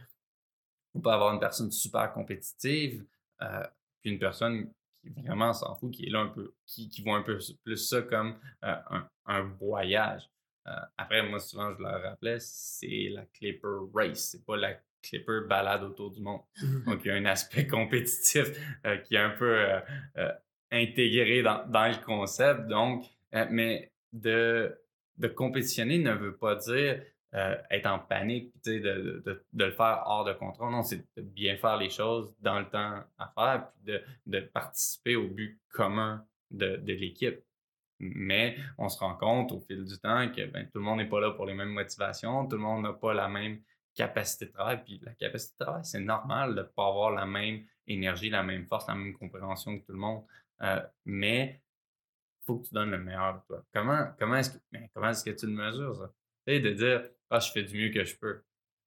on 0.95 1.01
peut 1.01 1.11
avoir 1.11 1.33
une 1.33 1.41
personne 1.41 1.71
super 1.71 2.13
compétitive, 2.13 3.05
euh, 3.43 3.65
puis 4.01 4.11
une 4.11 4.19
personne 4.19 4.71
qui 5.03 5.23
vraiment 5.23 5.53
s'en 5.53 5.77
fout, 5.77 5.93
qui 5.93 6.07
est 6.07 6.11
là 6.11 6.21
un 6.21 6.29
peu, 6.29 6.53
qui, 6.67 6.89
qui 6.89 7.03
voit 7.03 7.17
un 7.17 7.23
peu 7.23 7.39
plus 7.65 7.77
ça 7.77 8.03
comme 8.03 8.37
euh, 8.65 8.75
un, 8.91 9.09
un, 9.27 9.43
voyage. 9.43 10.29
Euh, 10.67 10.73
après, 10.97 11.23
moi, 11.23 11.39
souvent, 11.39 11.73
je 11.75 11.83
leur 11.83 12.03
rappelais, 12.03 12.39
c'est 12.41 13.09
la 13.11 13.25
Clipper 13.27 13.79
Race, 13.95 14.31
c'est 14.33 14.45
pas 14.45 14.57
la 14.57 14.75
Clipper 15.03 15.43
balade 15.49 15.85
autour 15.85 16.11
du 16.11 16.21
monde. 16.21 16.41
Donc, 16.87 17.05
il 17.05 17.09
y 17.09 17.11
a 17.11 17.15
un 17.15 17.27
aspect 17.27 17.67
compétitif 17.69 18.49
qui 19.05 19.15
est 19.15 19.19
un 19.19 19.31
peu 19.31 19.67
intégré 20.73 21.43
dans, 21.43 21.65
dans, 21.69 21.87
le 21.87 22.05
concept. 22.05 22.67
Donc, 22.67 23.07
mais 23.33 23.93
de, 24.13 24.77
de 25.19 25.29
compétitionner 25.29 25.99
ne 25.99 26.13
veut 26.13 26.37
pas 26.37 26.57
dire 26.57 27.03
euh, 27.35 27.57
être 27.71 27.87
en 27.87 27.99
panique, 27.99 28.55
de, 28.65 28.79
de, 28.79 29.45
de, 29.53 29.65
le 29.65 29.73
faire 29.73 30.03
hors 30.07 30.25
de 30.25 30.33
contrôle. 30.33 30.71
Non, 30.71 30.83
c'est 30.83 31.05
de 31.17 31.23
bien 31.23 31.57
faire 31.57 31.77
les 31.77 31.91
choses 31.91 32.35
dans 32.41 32.59
le 32.59 32.65
temps 32.67 33.03
à 33.19 33.33
faire, 33.35 33.69
puis 33.69 33.93
de, 33.93 34.03
de 34.27 34.41
participer 34.41 35.15
au 35.17 35.29
but 35.29 35.61
commun 35.71 36.25
de, 36.51 36.77
de 36.77 36.93
l'équipe. 36.95 37.39
Mais 38.01 38.57
on 38.79 38.89
se 38.89 38.99
rend 38.99 39.15
compte 39.15 39.53
au 39.53 39.61
fil 39.61 39.85
du 39.85 39.99
temps 39.99 40.31
que 40.31 40.47
ben, 40.47 40.67
tout 40.71 40.79
le 40.79 40.85
monde 40.85 40.99
n'est 40.99 41.09
pas 41.09 41.21
là 41.21 41.33
pour 41.33 41.45
les 41.45 41.55
mêmes 41.55 41.73
motivations, 41.73 42.47
tout 42.47 42.57
le 42.57 42.63
monde 42.63 42.85
n'a 42.85 42.93
pas 42.93 43.13
la 43.13 43.29
même 43.29 43.61
capacité 43.95 44.47
de 44.47 44.53
travail. 44.53 44.83
Puis 44.85 45.01
la 45.05 45.13
capacité 45.13 45.55
de 45.59 45.65
travail, 45.65 45.85
c'est 45.85 46.01
normal 46.01 46.55
de 46.55 46.61
ne 46.61 46.67
pas 46.67 46.87
avoir 46.87 47.11
la 47.11 47.27
même 47.27 47.63
énergie, 47.87 48.31
la 48.31 48.43
même 48.43 48.67
force, 48.67 48.87
la 48.87 48.95
même 48.95 49.13
compréhension 49.15 49.79
que 49.79 49.85
tout 49.85 49.93
le 49.93 49.99
monde. 49.99 50.23
Euh, 50.63 50.81
mais 51.05 51.61
faut 52.49 52.59
que 52.59 52.67
tu 52.67 52.75
donnes 52.75 52.91
le 52.91 52.99
meilleur 52.99 53.35
de 53.35 53.47
toi. 53.47 53.65
Comment, 53.75 54.09
comment 54.19 54.37
est-ce 54.37 54.53
que, 54.53 54.59
comment 54.95 55.11
est-ce 55.11 55.25
que 55.25 55.31
tu 55.31 55.47
le 55.47 55.53
mesures, 55.53 55.95
ça? 55.95 56.11
de 56.47 56.71
dire 56.71 57.05
ah, 57.29 57.41
je 57.41 57.53
fais 57.53 57.63
du 57.63 57.77
mieux 57.77 57.91
que 57.91 58.05
je 58.05 58.17
peux. 58.17 58.41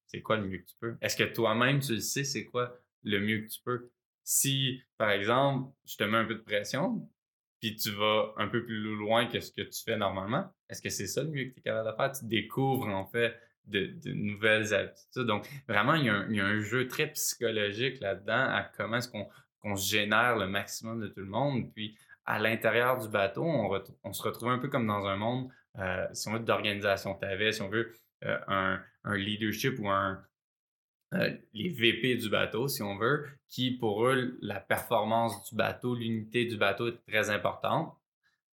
C'est 0.08 0.21
quoi 0.21 0.38
le 0.38 0.47
mieux 0.47 0.58
que 0.58 0.65
tu 0.65 0.76
peux? 0.80 0.97
Est-ce 1.00 1.15
que 1.15 1.24
toi-même, 1.24 1.80
tu 1.80 1.93
le 1.93 2.00
sais, 2.00 2.24
c'est 2.24 2.45
quoi 2.45 2.76
le 3.04 3.19
mieux 3.19 3.41
que 3.41 3.47
tu 3.50 3.60
peux? 3.63 3.91
Si, 4.24 4.82
par 4.97 5.12
exemple, 5.12 5.71
je 5.86 5.95
te 5.95 6.04
mets 6.04 6.17
un 6.17 6.26
peu 6.26 6.36
de 6.36 6.41
pression, 6.41 7.08
puis 7.60 7.76
tu 7.76 7.91
vas 7.91 8.34
un 8.38 8.47
peu 8.47 8.65
plus 8.65 8.95
loin 8.95 9.28
que 9.28 9.39
ce 9.39 9.52
que 9.52 9.62
tu 9.62 9.84
fais 9.84 9.95
normalement, 9.95 10.52
est-ce 10.69 10.82
que 10.82 10.89
c'est 10.89 11.06
ça 11.06 11.21
le 11.21 11.30
mieux 11.30 11.45
que 11.45 11.54
tu 11.54 11.60
es 11.60 11.62
capable 11.62 11.91
de 11.91 11.95
faire? 11.95 12.12
Tu 12.12 12.26
découvres, 12.26 12.88
en 12.88 13.06
fait, 13.06 13.39
de, 13.65 13.93
nouvelles 14.06 14.74
habitudes. 14.74 15.28
Donc, 15.28 15.47
vraiment, 15.67 15.93
il 15.93 16.06
y, 16.06 16.10
a 16.10 16.45
un, 16.45 16.62
jeu 16.62 16.88
très 16.88 17.12
psychologique 17.12 17.99
là-dedans 17.99 18.49
à 18.49 18.70
comment 18.76 18.97
est-ce 18.97 19.09
qu'on 19.09 19.76
génère 19.76 20.38
le 20.38 20.47
maximum 20.47 20.99
de 20.99 21.07
tout 21.07 21.20
le 21.20 21.28
monde. 21.28 21.72
Puis, 21.74 21.95
à 22.26 22.39
l'intérieur 22.39 22.97
du 22.99 23.09
bateau, 23.09 23.43
on, 23.43 24.13
se 24.13 24.24
retrouve 24.24 24.49
un 24.49 24.59
peu 24.59 24.67
comme 24.67 24.88
dans 24.88 25.05
un 25.05 25.15
monde, 25.15 25.49
euh, 25.80 26.05
si 26.13 26.28
on 26.28 26.34
veut, 26.34 26.39
d'organisation. 26.39 27.17
Tu 27.17 27.26
avais, 27.26 27.51
si 27.51 27.61
on 27.61 27.69
veut, 27.69 27.93
euh, 28.24 28.38
un, 28.47 28.82
leadership 29.15 29.80
ou 29.80 29.89
un, 29.89 30.22
euh, 31.13 31.36
les 31.53 31.69
VP 31.69 32.15
du 32.15 32.30
bateau, 32.30 32.67
si 32.67 32.84
on 32.84 32.97
veut, 32.97 33.28
qui 33.47 33.72
pour 33.72 34.05
eux, 34.05 34.38
la 34.41 34.59
performance 34.59 35.49
du 35.49 35.55
bateau, 35.55 35.95
l'unité 35.95 36.45
du 36.45 36.57
bateau 36.57 36.88
est 36.88 37.01
très 37.07 37.30
importante. 37.30 37.95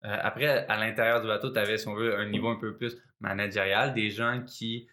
Après, 0.03 0.65
à 0.69 0.77
l'intérieur 0.77 1.21
du 1.21 1.27
bateau, 1.27 1.51
tu 1.51 1.59
avais, 1.59 1.77
si 1.77 1.89
on 1.89 1.95
veut, 1.95 2.17
un 2.17 2.29
niveau 2.29 2.49
un 2.49 2.57
peu 2.57 2.77
plus 2.77 2.97
managérial, 3.21 3.95
des 3.95 4.11
gens 4.11 4.45
qui, 4.47 4.89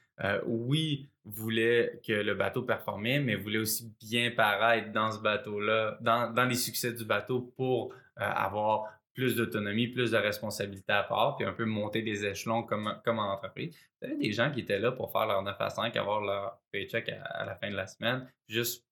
oui, 0.47 1.11
voulaient 1.25 1.99
que 2.05 2.13
le 2.13 2.35
bateau 2.35 2.63
performait, 2.63 3.19
mais 3.19 3.35
voulaient 3.35 3.59
aussi 3.59 3.93
bien 3.99 4.31
paraître 4.31 4.91
dans 4.91 5.11
ce 5.11 5.19
bateau-là, 5.19 5.97
dans, 6.01 6.47
les 6.47 6.55
succès 6.55 6.93
du 6.93 7.05
bateau 7.05 7.53
pour 7.55 7.93
avoir 8.17 8.89
plus 9.15 9.35
d'autonomie, 9.35 9.87
plus 9.87 10.11
de 10.11 10.17
responsabilité 10.17 10.91
à 10.91 11.03
part, 11.03 11.37
puis 11.37 11.45
un 11.45 11.53
peu 11.53 11.65
monter 11.65 12.01
des 12.01 12.25
échelons 12.25 12.63
comme, 12.63 13.01
comme 13.03 13.17
en 13.17 13.31
entreprise. 13.31 13.75
Y 14.01 14.05
avait 14.05 14.17
des 14.17 14.31
gens 14.33 14.51
qui 14.51 14.59
étaient 14.59 14.77
là 14.77 14.91
pour 14.91 15.11
faire 15.11 15.25
leur 15.25 15.41
9 15.41 15.55
à 15.59 15.69
5, 15.69 15.95
avoir 15.95 16.21
leur 16.21 16.59
paycheck 16.71 17.09
à, 17.09 17.45
la 17.45 17.55
fin 17.55 17.71
de 17.71 17.75
la 17.75 17.87
semaine, 17.87 18.29
juste 18.47 18.85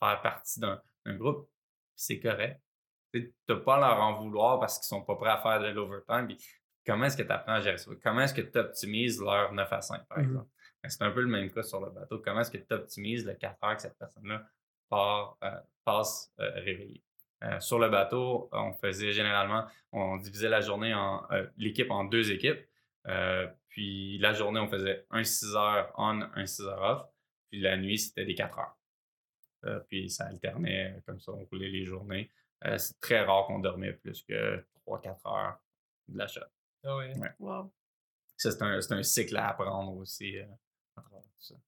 faire 0.00 0.20
partie 0.22 0.60
d'un 0.60 0.80
groupe. 1.06 1.48
C'est 1.94 2.18
correct. 2.18 2.60
Tu 3.12 3.32
n'as 3.48 3.56
pas 3.56 3.76
à 3.76 3.80
leur 3.80 4.00
en 4.00 4.20
vouloir 4.20 4.58
parce 4.58 4.78
qu'ils 4.78 4.88
sont 4.88 5.02
pas 5.02 5.14
prêts 5.14 5.30
à 5.30 5.38
faire 5.38 5.60
de 5.60 5.68
l'overtime. 5.68 6.28
Comment 6.84 7.04
est-ce 7.04 7.16
que 7.16 7.22
tu 7.22 7.32
apprends 7.32 7.54
à 7.54 7.60
gérer 7.60 7.78
ça? 7.78 7.90
Comment 8.02 8.22
est-ce 8.22 8.34
que 8.34 8.40
tu 8.40 8.58
optimises 8.58 9.20
leur 9.20 9.52
9 9.52 9.72
à 9.72 9.80
5, 9.80 10.06
par 10.08 10.18
mmh 10.18 10.22
exemple? 10.22 10.48
C'est 10.88 11.02
un 11.02 11.10
peu 11.10 11.20
le 11.20 11.28
même 11.28 11.50
cas 11.50 11.62
sur 11.62 11.80
le 11.80 11.90
bateau. 11.90 12.20
Comment 12.24 12.40
est-ce 12.40 12.50
que 12.50 12.58
tu 12.58 12.74
optimises 12.74 13.24
le 13.24 13.34
4 13.34 13.62
heures 13.62 13.76
que 13.76 13.82
cette 13.82 13.98
personne-là 13.98 14.46
euh, 15.42 15.60
passe 15.84 16.32
euh, 16.40 16.50
réveillée? 16.54 17.04
Euh, 17.42 17.58
sur 17.60 17.78
le 17.78 17.88
bateau, 17.88 18.48
on 18.52 18.72
faisait 18.74 19.12
généralement, 19.12 19.64
on 19.92 20.16
divisait 20.16 20.48
la 20.48 20.60
journée 20.60 20.92
en 20.94 21.26
l'équipe 21.56 21.90
en 21.90 22.04
deux 22.04 22.32
équipes. 22.32 22.60
puis 23.68 24.18
la 24.18 24.32
journée, 24.32 24.60
on 24.60 24.68
faisait 24.68 25.06
un 25.10 25.24
6 25.24 25.56
heures 25.56 25.92
on, 25.96 26.20
un 26.20 26.46
6 26.46 26.62
heures 26.62 26.82
off. 26.82 27.06
Puis 27.50 27.60
la 27.60 27.76
nuit, 27.76 27.98
c'était 27.98 28.24
des 28.24 28.34
4 28.34 28.58
heures. 28.58 29.84
puis 29.88 30.10
ça 30.10 30.26
alternait 30.26 31.02
comme 31.06 31.20
ça, 31.20 31.32
on 31.32 31.44
roulait 31.46 31.70
les 31.70 31.84
journées. 31.84 32.30
c'est 32.76 33.00
très 33.00 33.22
rare 33.24 33.46
qu'on 33.46 33.58
dormait 33.58 33.92
plus 33.92 34.22
que 34.22 34.62
3-4 34.86 35.08
heures 35.26 35.58
de 36.08 36.18
la 36.18 36.26
shot. 36.26 36.40
Ah 36.84 36.96
ouais. 36.96 37.14
Wow. 37.38 37.72
C'est 38.36 38.62
un, 38.62 38.78
un, 38.78 39.02
cycle 39.02 39.36
à 39.36 39.48
apprendre 39.48 39.96
aussi. 39.96 40.36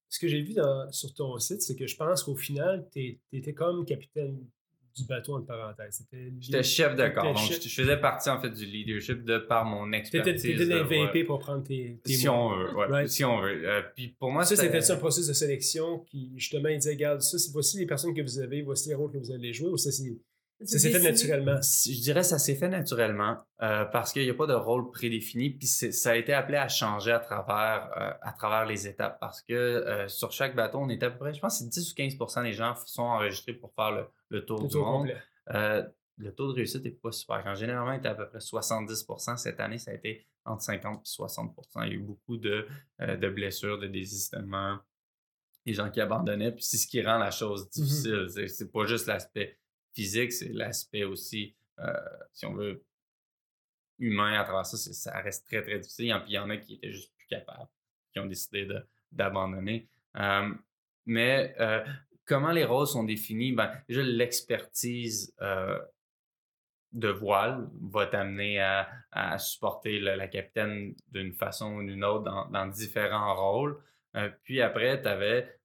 Ce 0.08 0.18
que 0.18 0.28
j'ai 0.28 0.42
vu 0.42 0.54
sur 0.90 1.14
ton 1.14 1.38
site, 1.38 1.62
c'est 1.62 1.76
que 1.76 1.86
je 1.86 1.96
pense 1.96 2.22
qu'au 2.22 2.36
final, 2.36 2.88
tu 2.92 3.18
étais 3.32 3.54
comme 3.54 3.84
capitaine 3.84 4.46
du 4.94 5.04
bateau, 5.04 5.36
en 5.36 5.42
parenthèse. 5.42 6.06
J'étais 6.40 6.62
chef 6.62 6.96
de 6.96 7.08
corps. 7.08 7.34
Donc, 7.34 7.38
je 7.38 7.68
faisais 7.68 7.96
partie, 7.96 8.30
en 8.30 8.40
fait, 8.40 8.50
du 8.50 8.66
leadership 8.66 9.24
de 9.24 9.38
par 9.38 9.64
mon 9.64 9.92
expertise. 9.92 10.42
T'étais 10.42 10.64
l'MVP 10.64 11.24
pour 11.24 11.38
prendre 11.38 11.64
tes, 11.64 11.98
tes 12.04 12.12
Si 12.12 12.28
on 12.28 12.50
veut, 12.50 12.74
ouais, 12.74 13.06
Si 13.08 13.24
on 13.24 13.40
veut. 13.40 13.68
Euh, 13.68 13.82
puis 13.94 14.08
pour 14.18 14.30
moi, 14.30 14.44
ça, 14.44 14.56
c'était 14.56 14.90
un 14.90 14.96
processus 14.96 15.28
de 15.28 15.32
sélection 15.34 16.00
qui, 16.10 16.32
justement, 16.36 16.68
il 16.68 16.78
disait, 16.78 16.92
regarde, 16.92 17.20
ça, 17.20 17.36
voici 17.52 17.78
les 17.78 17.86
personnes 17.86 18.14
que 18.14 18.22
vous 18.22 18.38
avez, 18.38 18.62
voici 18.62 18.88
les 18.88 18.94
rôles 18.94 19.10
que 19.10 19.18
vous 19.18 19.32
allez 19.32 19.52
jouer, 19.52 19.68
ou 19.68 19.76
ça, 19.76 19.90
c'est 19.90 20.04
ça 20.64 20.78
s'est 20.78 20.90
fait 20.90 21.00
naturellement. 21.00 21.60
Je 21.60 22.00
dirais 22.00 22.20
que 22.20 22.26
ça 22.26 22.38
s'est 22.38 22.54
fait 22.54 22.68
naturellement 22.68 23.38
euh, 23.62 23.84
parce 23.84 24.12
qu'il 24.12 24.22
n'y 24.22 24.30
a 24.30 24.34
pas 24.34 24.46
de 24.46 24.54
rôle 24.54 24.90
prédéfini. 24.90 25.50
Puis 25.50 25.66
ça 25.66 26.10
a 26.10 26.16
été 26.16 26.32
appelé 26.32 26.58
à 26.58 26.68
changer 26.68 27.12
à 27.12 27.20
travers, 27.20 27.90
euh, 27.96 28.12
à 28.22 28.32
travers 28.32 28.66
les 28.66 28.86
étapes 28.86 29.18
parce 29.20 29.42
que 29.42 29.54
euh, 29.54 30.08
sur 30.08 30.32
chaque 30.32 30.54
bateau, 30.54 30.78
on 30.78 30.88
est 30.88 31.02
à 31.02 31.10
peu 31.10 31.18
près, 31.18 31.34
je 31.34 31.40
pense 31.40 31.60
que 31.60 31.68
10 31.68 31.92
ou 31.92 31.94
15% 31.94 32.42
des 32.44 32.52
gens 32.52 32.74
sont 32.86 33.02
enregistrés 33.02 33.54
pour 33.54 33.72
faire 33.74 34.08
le, 34.30 34.44
tour 34.44 34.66
du 34.66 34.76
monde. 34.76 35.12
le 35.48 36.34
taux 36.34 36.48
de 36.48 36.56
réussite 36.56 36.84
n'est 36.84 36.90
pas 36.90 37.12
super. 37.12 37.42
En 37.46 37.54
généralement, 37.54 37.92
il 37.92 37.98
était 37.98 38.08
à 38.08 38.14
peu 38.14 38.28
près 38.28 38.38
70% 38.38 39.36
Cette 39.36 39.60
année, 39.60 39.78
ça 39.78 39.90
a 39.90 39.94
été 39.94 40.26
entre 40.44 40.62
50 40.62 41.00
et 41.00 41.22
60% 41.22 41.52
Il 41.76 41.88
y 41.88 41.90
a 41.90 41.94
eu 41.94 41.98
beaucoup 42.00 42.36
de, 42.36 42.66
de 42.98 43.28
blessures, 43.28 43.78
de 43.78 43.86
désistements, 43.86 44.78
des 45.66 45.72
gens 45.72 45.90
qui 45.90 46.00
abandonnaient. 46.00 46.52
Puis 46.52 46.64
c'est 46.64 46.76
ce 46.76 46.86
qui 46.86 47.02
rend 47.02 47.18
la 47.18 47.30
chose 47.30 47.64
mmh 47.64 47.68
difficile. 47.80 48.48
C'est 48.48 48.72
pas 48.72 48.86
juste 48.86 49.06
l'aspect 49.06 49.58
physique, 49.94 50.32
c'est 50.32 50.52
l'aspect 50.52 51.04
aussi, 51.04 51.54
euh, 51.78 51.92
si 52.32 52.46
on 52.46 52.54
veut, 52.54 52.84
humain 53.98 54.40
à 54.40 54.44
travers 54.44 54.66
ça, 54.66 54.76
ça 54.76 55.20
reste 55.20 55.46
très, 55.46 55.62
très 55.62 55.78
difficile. 55.78 56.12
Puis 56.22 56.32
il 56.32 56.34
y 56.34 56.38
en 56.38 56.50
a 56.50 56.56
qui 56.56 56.74
étaient 56.74 56.92
juste 56.92 57.12
plus 57.16 57.26
capables, 57.26 57.68
qui 58.12 58.18
ont 58.18 58.26
décidé 58.26 58.66
d'abandonner. 59.12 59.88
mais 61.06 61.54
euh, 61.60 61.84
comment 62.24 62.52
les 62.52 62.64
rôles 62.64 62.86
sont 62.86 63.04
définis? 63.04 63.52
Ben, 63.52 63.72
déjà, 63.88 64.02
l'expertise 64.02 65.34
euh, 65.40 65.78
de 66.92 67.08
voile 67.08 67.68
va 67.80 68.06
t'amener 68.06 68.60
à, 68.60 69.38
supporter 69.38 69.98
la 70.00 70.28
capitaine 70.28 70.94
d'une 71.08 71.32
façon 71.32 71.76
ou 71.76 71.82
d'une 71.86 72.04
autre 72.04 72.24
dans, 72.24 72.66
différents 72.66 73.34
rôles. 73.34 73.82
puis 74.42 74.60
après, 74.60 75.00
tu 75.00 75.08
avais 75.08 75.58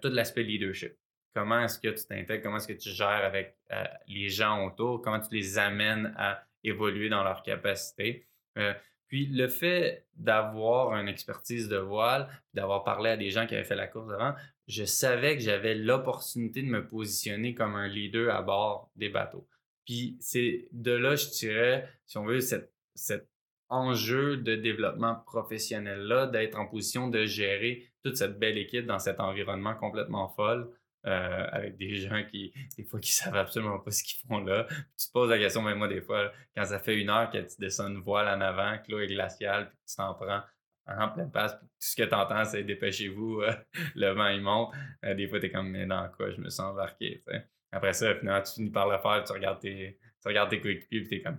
tout 0.00 0.08
l'aspect 0.08 0.44
leadership 0.44 0.96
comment 1.34 1.60
est-ce 1.60 1.78
que 1.78 1.88
tu 1.88 2.06
t'intègres, 2.06 2.42
comment 2.42 2.56
est-ce 2.56 2.68
que 2.68 2.72
tu 2.72 2.90
gères 2.90 3.24
avec 3.24 3.56
euh, 3.72 3.84
les 4.08 4.28
gens 4.28 4.66
autour, 4.66 5.02
comment 5.02 5.20
tu 5.20 5.34
les 5.34 5.58
amènes 5.58 6.14
à 6.16 6.42
évoluer 6.64 7.08
dans 7.08 7.24
leur 7.24 7.42
capacité? 7.42 8.26
Euh, 8.58 8.74
puis 9.08 9.26
le 9.26 9.48
fait 9.48 10.06
d'avoir 10.14 10.94
une 10.96 11.08
expertise 11.08 11.68
de 11.68 11.76
voile, 11.76 12.28
d'avoir 12.54 12.82
parlé 12.82 13.10
à 13.10 13.16
des 13.16 13.30
gens 13.30 13.46
qui 13.46 13.54
avaient 13.54 13.64
fait 13.64 13.76
la 13.76 13.86
course 13.86 14.10
avant, 14.10 14.34
je 14.68 14.84
savais 14.84 15.36
que 15.36 15.42
j'avais 15.42 15.74
l'opportunité 15.74 16.62
de 16.62 16.68
me 16.68 16.86
positionner 16.86 17.54
comme 17.54 17.74
un 17.76 17.88
leader 17.88 18.34
à 18.34 18.42
bord 18.42 18.90
des 18.96 19.10
bateaux. 19.10 19.46
Puis 19.84 20.16
c'est 20.20 20.68
de 20.72 20.92
là, 20.92 21.16
je 21.16 21.28
dirais, 21.28 21.88
si 22.06 22.16
on 22.16 22.24
veut, 22.24 22.40
cet 22.40 23.28
enjeu 23.68 24.36
de 24.36 24.54
développement 24.54 25.16
professionnel-là, 25.26 26.26
d'être 26.26 26.58
en 26.58 26.66
position 26.66 27.08
de 27.08 27.24
gérer 27.24 27.90
toute 28.02 28.16
cette 28.16 28.38
belle 28.38 28.58
équipe 28.58 28.86
dans 28.86 28.98
cet 28.98 29.20
environnement 29.20 29.74
complètement 29.74 30.28
folle. 30.28 30.70
Euh, 31.04 31.46
avec 31.50 31.76
des 31.78 31.96
gens 31.96 32.22
qui, 32.30 32.52
des 32.78 32.84
fois, 32.84 33.00
qui 33.00 33.10
savent 33.12 33.36
absolument 33.36 33.80
pas 33.80 33.90
ce 33.90 34.04
qu'ils 34.04 34.24
font 34.24 34.38
là. 34.38 34.66
tu 34.70 35.08
te 35.08 35.12
poses 35.12 35.30
la 35.30 35.38
question, 35.38 35.60
même 35.62 35.78
moi, 35.78 35.88
des 35.88 36.00
fois, 36.00 36.32
quand 36.56 36.64
ça 36.64 36.78
fait 36.78 37.00
une 37.00 37.10
heure 37.10 37.28
que 37.28 37.38
tu 37.38 37.56
descends 37.58 37.88
une 37.88 38.00
voile 38.00 38.28
en 38.28 38.40
avant, 38.40 38.78
que 38.78 38.92
l'eau 38.92 39.00
est 39.00 39.08
glaciale, 39.08 39.68
puis 39.68 39.78
tu 39.88 39.96
t'en 39.96 40.14
prends 40.14 40.42
en 40.86 41.08
pleine 41.08 41.30
passe, 41.30 41.56
puis 41.56 41.66
tout 41.66 41.74
ce 41.78 41.96
que 41.96 42.02
tu 42.04 42.14
entends, 42.14 42.44
c'est 42.44 42.62
dépêchez-vous, 42.62 43.40
euh, 43.42 43.52
le 43.96 44.10
vent 44.10 44.28
il 44.28 44.42
monte. 44.42 44.74
Euh, 45.04 45.14
des 45.14 45.26
fois, 45.26 45.40
tu 45.40 45.46
es 45.46 45.50
comme, 45.50 45.70
mais 45.70 45.86
dans 45.86 46.08
quoi, 46.10 46.30
je 46.30 46.40
me 46.40 46.50
sens 46.50 46.72
embarqué. 46.72 47.24
Après 47.72 47.94
ça, 47.94 48.14
finalement, 48.14 48.42
tu 48.42 48.52
finis 48.52 48.70
par 48.70 48.88
le 48.88 48.98
faire, 48.98 49.24
tu 49.24 49.32
regardes 49.32 49.60
tes, 49.60 49.98
tu 50.20 50.28
regardes 50.28 50.50
tes 50.50 50.60
coéquipiers, 50.60 51.00
puis 51.00 51.08
tu 51.08 51.14
es 51.16 51.22
comme, 51.22 51.38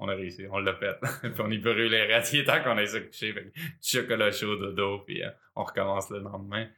on 0.00 0.08
a 0.08 0.14
réussi, 0.14 0.46
on 0.50 0.60
l'a 0.60 0.74
fait. 0.74 0.96
puis 1.22 1.40
on 1.40 1.50
y 1.50 1.58
brûle 1.58 1.90
les 1.90 2.44
tant 2.44 2.62
qu'on 2.62 2.78
a 2.78 2.86
ça 2.86 3.00
couché. 3.00 3.32
du 3.32 3.50
chocolat 3.82 4.30
chaud 4.30 4.56
de 4.56 4.70
dos, 4.72 5.00
puis 5.00 5.22
on 5.56 5.64
recommence 5.64 6.08
le 6.10 6.20
lendemain. 6.20 6.68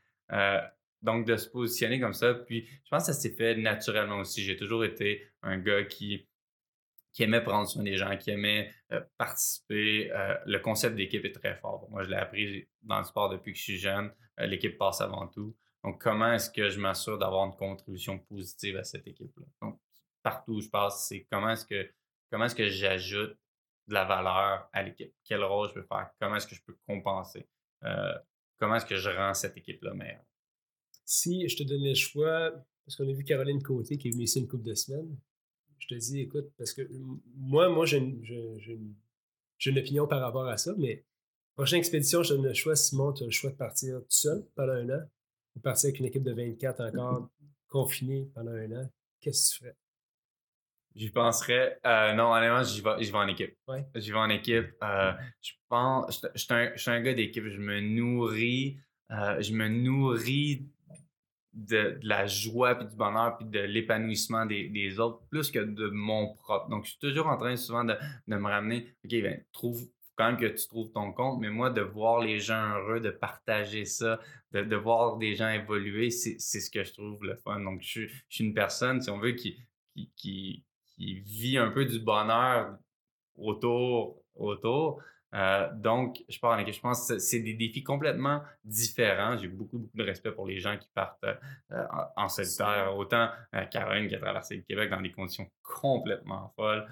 Donc, 1.03 1.27
de 1.27 1.37
se 1.37 1.49
positionner 1.49 1.99
comme 1.99 2.13
ça. 2.13 2.35
Puis, 2.35 2.67
je 2.67 2.91
pense 2.91 3.07
que 3.07 3.13
ça 3.13 3.19
s'est 3.19 3.35
fait 3.35 3.57
naturellement 3.57 4.19
aussi. 4.19 4.43
J'ai 4.43 4.57
toujours 4.57 4.85
été 4.85 5.27
un 5.43 5.59
gars 5.59 5.85
qui, 5.85 6.29
qui 7.13 7.23
aimait 7.23 7.43
prendre 7.43 7.69
soin 7.69 7.83
des 7.83 7.97
gens, 7.97 8.17
qui 8.17 8.31
aimait 8.31 8.73
euh, 8.93 9.01
participer. 9.19 10.11
Euh, 10.13 10.37
le 10.47 10.59
concept 10.59 10.97
d'équipe 10.97 11.25
est 11.25 11.33
très 11.33 11.57
fort. 11.57 11.89
Moi, 11.91 12.03
je 12.05 12.11
l'ai 12.11 12.17
appris 12.17 12.69
dans 12.83 12.99
le 12.99 13.05
sport 13.05 13.29
depuis 13.31 13.53
que 13.53 13.59
je 13.59 13.63
suis 13.63 13.79
jeune. 13.79 14.13
Euh, 14.39 14.47
l'équipe 14.47 14.77
passe 14.79 15.01
avant 15.01 15.27
tout. 15.27 15.57
Donc, 15.83 16.01
comment 16.01 16.33
est-ce 16.33 16.51
que 16.51 16.69
je 16.69 16.79
m'assure 16.79 17.19
d'avoir 17.19 17.47
une 17.47 17.57
contribution 17.57 18.19
positive 18.19 18.77
à 18.77 18.85
cette 18.85 19.07
équipe-là? 19.07 19.47
Donc, 19.63 19.81
partout 20.23 20.53
où 20.53 20.61
je 20.61 20.69
passe, 20.69 21.07
c'est 21.09 21.27
comment 21.31 21.51
est-ce 21.51 21.65
que 21.65 21.91
comment 22.31 22.45
est-ce 22.45 22.55
que 22.55 22.69
j'ajoute 22.69 23.37
de 23.89 23.95
la 23.95 24.05
valeur 24.05 24.69
à 24.73 24.83
l'équipe? 24.83 25.13
Quel 25.25 25.43
rôle 25.43 25.69
je 25.69 25.75
peux 25.75 25.87
faire? 25.87 26.11
Comment 26.21 26.37
est-ce 26.37 26.47
que 26.47 26.55
je 26.55 26.63
peux 26.63 26.77
compenser? 26.87 27.49
comment 28.59 28.75
est-ce 28.77 28.85
que 28.85 28.97
je 28.97 29.09
rends 29.09 29.33
cette 29.33 29.57
équipe-là 29.57 29.95
meilleure? 29.95 30.23
Si 31.11 31.49
je 31.49 31.57
te 31.57 31.65
donnais 31.65 31.89
le 31.89 31.95
choix, 31.97 32.53
parce 32.85 32.97
qu'on 32.97 33.09
a 33.09 33.13
vu 33.13 33.25
Caroline 33.25 33.61
Côté 33.61 33.99
qui 33.99 34.09
est 34.09 34.11
venue 34.13 34.25
ici 34.25 34.39
une 34.39 34.47
couple 34.47 34.63
de 34.63 34.75
semaines, 34.75 35.19
je 35.81 35.89
te 35.89 35.95
dis, 35.95 36.21
écoute, 36.21 36.53
parce 36.57 36.73
que 36.73 36.89
moi, 37.37 37.69
moi, 37.69 37.85
j'ai 37.85 37.97
une, 37.97 38.23
une, 39.67 39.79
opinion 39.79 40.07
par 40.07 40.21
rapport 40.21 40.47
à 40.47 40.57
ça, 40.57 40.73
mais 40.79 41.05
prochaine 41.57 41.81
expédition, 41.81 42.23
je 42.23 42.29
te 42.29 42.35
donne 42.35 42.47
le 42.47 42.55
choix, 42.55 42.77
Simon, 42.77 43.13
tu 43.13 43.25
as 43.25 43.27
le 43.27 43.33
choix 43.33 43.51
de 43.51 43.57
partir 43.57 43.99
tout 43.99 44.07
seul 44.09 44.47
pendant 44.55 44.75
un 44.75 44.89
an, 44.89 45.03
ou 45.57 45.61
partir 45.61 45.89
avec 45.89 45.99
une 45.99 46.07
équipe 46.07 46.23
de 46.23 46.33
24 46.33 46.81
encore 46.81 47.29
confinée 47.67 48.31
pendant 48.33 48.53
un 48.53 48.71
an. 48.71 48.91
Qu'est-ce 49.21 49.51
que 49.51 49.57
tu 49.57 49.65
ferais? 49.65 49.77
J'y 50.95 51.11
penserais. 51.11 51.81
Euh, 51.87 52.13
non, 52.13 52.33
honnêtement, 52.33 52.63
j'y 52.63 52.83
vais, 52.83 52.97
vais 52.99 53.15
en 53.19 53.27
équipe. 53.27 53.57
Ouais. 53.67 53.85
J'y 53.97 54.13
vais 54.13 54.19
en 54.19 54.31
équipe. 54.31 54.77
Euh, 54.83 55.13
je 55.41 55.53
pense. 55.69 56.25
Je 56.35 56.39
suis 56.41 56.53
un, 56.53 56.95
un, 56.95 57.01
gars 57.01 57.15
d'équipe. 57.15 57.49
Je 57.49 57.59
me 57.59 57.81
nourris. 57.81 58.79
Euh, 59.11 59.41
je 59.41 59.53
me 59.53 59.69
nourris 59.69 60.69
de, 61.53 61.99
la 62.03 62.27
joie, 62.27 62.75
puis 62.75 62.87
du 62.87 62.97
bonheur, 62.97 63.37
puis 63.37 63.47
de 63.47 63.61
l'épanouissement 63.61 64.47
des, 64.47 65.01
autres, 65.01 65.21
plus 65.31 65.51
que 65.51 65.59
de 65.59 65.89
mon 65.89 66.35
propre. 66.35 66.69
Donc, 66.69 66.85
je 66.85 66.91
suis 66.91 66.99
toujours 66.99 67.27
en 67.27 67.37
train 67.37 67.57
souvent 67.57 67.85
de, 67.85 67.97
me 68.27 68.49
ramener, 68.49 68.95
OK, 69.05 69.11
ben, 69.11 69.43
trouve 69.53 69.89
quand 70.17 70.27
même 70.27 70.37
que 70.37 70.47
tu 70.47 70.69
trouves 70.69 70.93
ton 70.93 71.13
compte, 71.13 71.41
mais 71.41 71.49
moi, 71.49 71.71
de 71.71 71.81
voir 71.81 72.21
les 72.21 72.41
gens 72.41 72.75
heureux, 72.77 73.01
de 73.01 73.11
partager 73.11 73.85
ça, 73.85 74.21
de, 74.53 74.77
voir 74.77 75.17
des 75.17 75.35
gens 75.35 75.49
évoluer, 75.49 76.11
c'est 76.11 76.39
ce 76.39 76.71
que 76.71 76.85
je 76.85 76.93
trouve 76.93 77.25
le 77.25 77.37
fun. 77.37 77.61
Donc, 77.61 77.81
je, 77.83 78.07
suis 78.29 78.45
une 78.45 78.55
personne, 78.55 79.01
si 79.01 79.11
on 79.11 79.19
veut, 79.19 79.33
qui, 79.33 79.57
qui, 79.95 80.11
qui, 80.17 80.65
qui 80.95 81.21
vit 81.21 81.57
un 81.57 81.71
peu 81.71 81.87
du 81.87 81.99
bonheur 82.01 82.77
autour, 83.37 84.23
autour. 84.35 85.03
Euh, 85.35 85.69
donc, 85.75 86.23
je 86.29 86.39
pars 86.39 86.53
en 86.53 86.59
équipe. 86.59 86.75
Je 86.75 86.81
pense 86.81 87.09
que 87.09 87.19
c'est 87.19 87.41
des 87.41 87.55
défis 87.55 87.83
complètement 87.83 88.43
différents. 88.65 89.37
J'ai 89.39 89.49
beaucoup, 89.49 89.79
beaucoup 89.79 89.97
de 89.97 90.03
respect 90.03 90.33
pour 90.33 90.47
les 90.47 90.59
gens 90.59 90.77
qui 90.77 90.89
partent 90.95 91.25
euh, 91.25 91.85
en 92.17 92.29
solitaire. 92.29 92.97
Autant 92.97 93.31
euh, 93.55 93.65
Caroline 93.67 94.09
qui 94.09 94.15
a 94.15 94.19
traversé 94.19 94.57
le 94.57 94.63
Québec 94.63 94.91
dans 94.91 95.01
des 95.01 95.13
conditions 95.13 95.49
complètement 95.63 96.53
folles, 96.57 96.87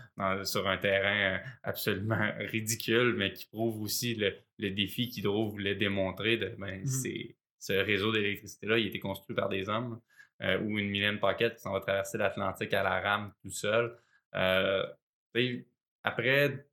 sur 0.44 0.68
un 0.68 0.78
terrain 0.78 1.40
absolument 1.64 2.30
ridicule, 2.38 3.14
mais 3.18 3.32
qui 3.32 3.46
prouve 3.46 3.82
aussi 3.82 4.14
le, 4.14 4.70
défi 4.70 5.08
qu'il 5.08 5.24
trouve 5.24 5.58
le 5.58 5.74
démontrer. 5.74 6.36
De, 6.36 6.54
ben, 6.58 6.82
mmh 6.82 7.34
ce 7.60 7.72
réseau 7.72 8.12
d'électricité-là, 8.12 8.78
il 8.78 8.84
a 8.84 8.88
été 8.88 9.00
construit 9.00 9.34
par 9.34 9.48
des 9.48 9.68
hommes. 9.68 10.00
ou 10.40 10.78
une 10.78 10.90
Mylène 10.90 11.18
Pocket 11.18 11.56
qui 11.56 11.60
s'en 11.60 11.72
va 11.72 11.80
traverser 11.80 12.16
l'Atlantique 12.16 12.72
à 12.72 12.84
la 12.84 13.00
rame 13.00 13.32
tout 13.42 13.50
seul. 13.50 13.98
Euh, 14.36 14.86
après 16.02 16.67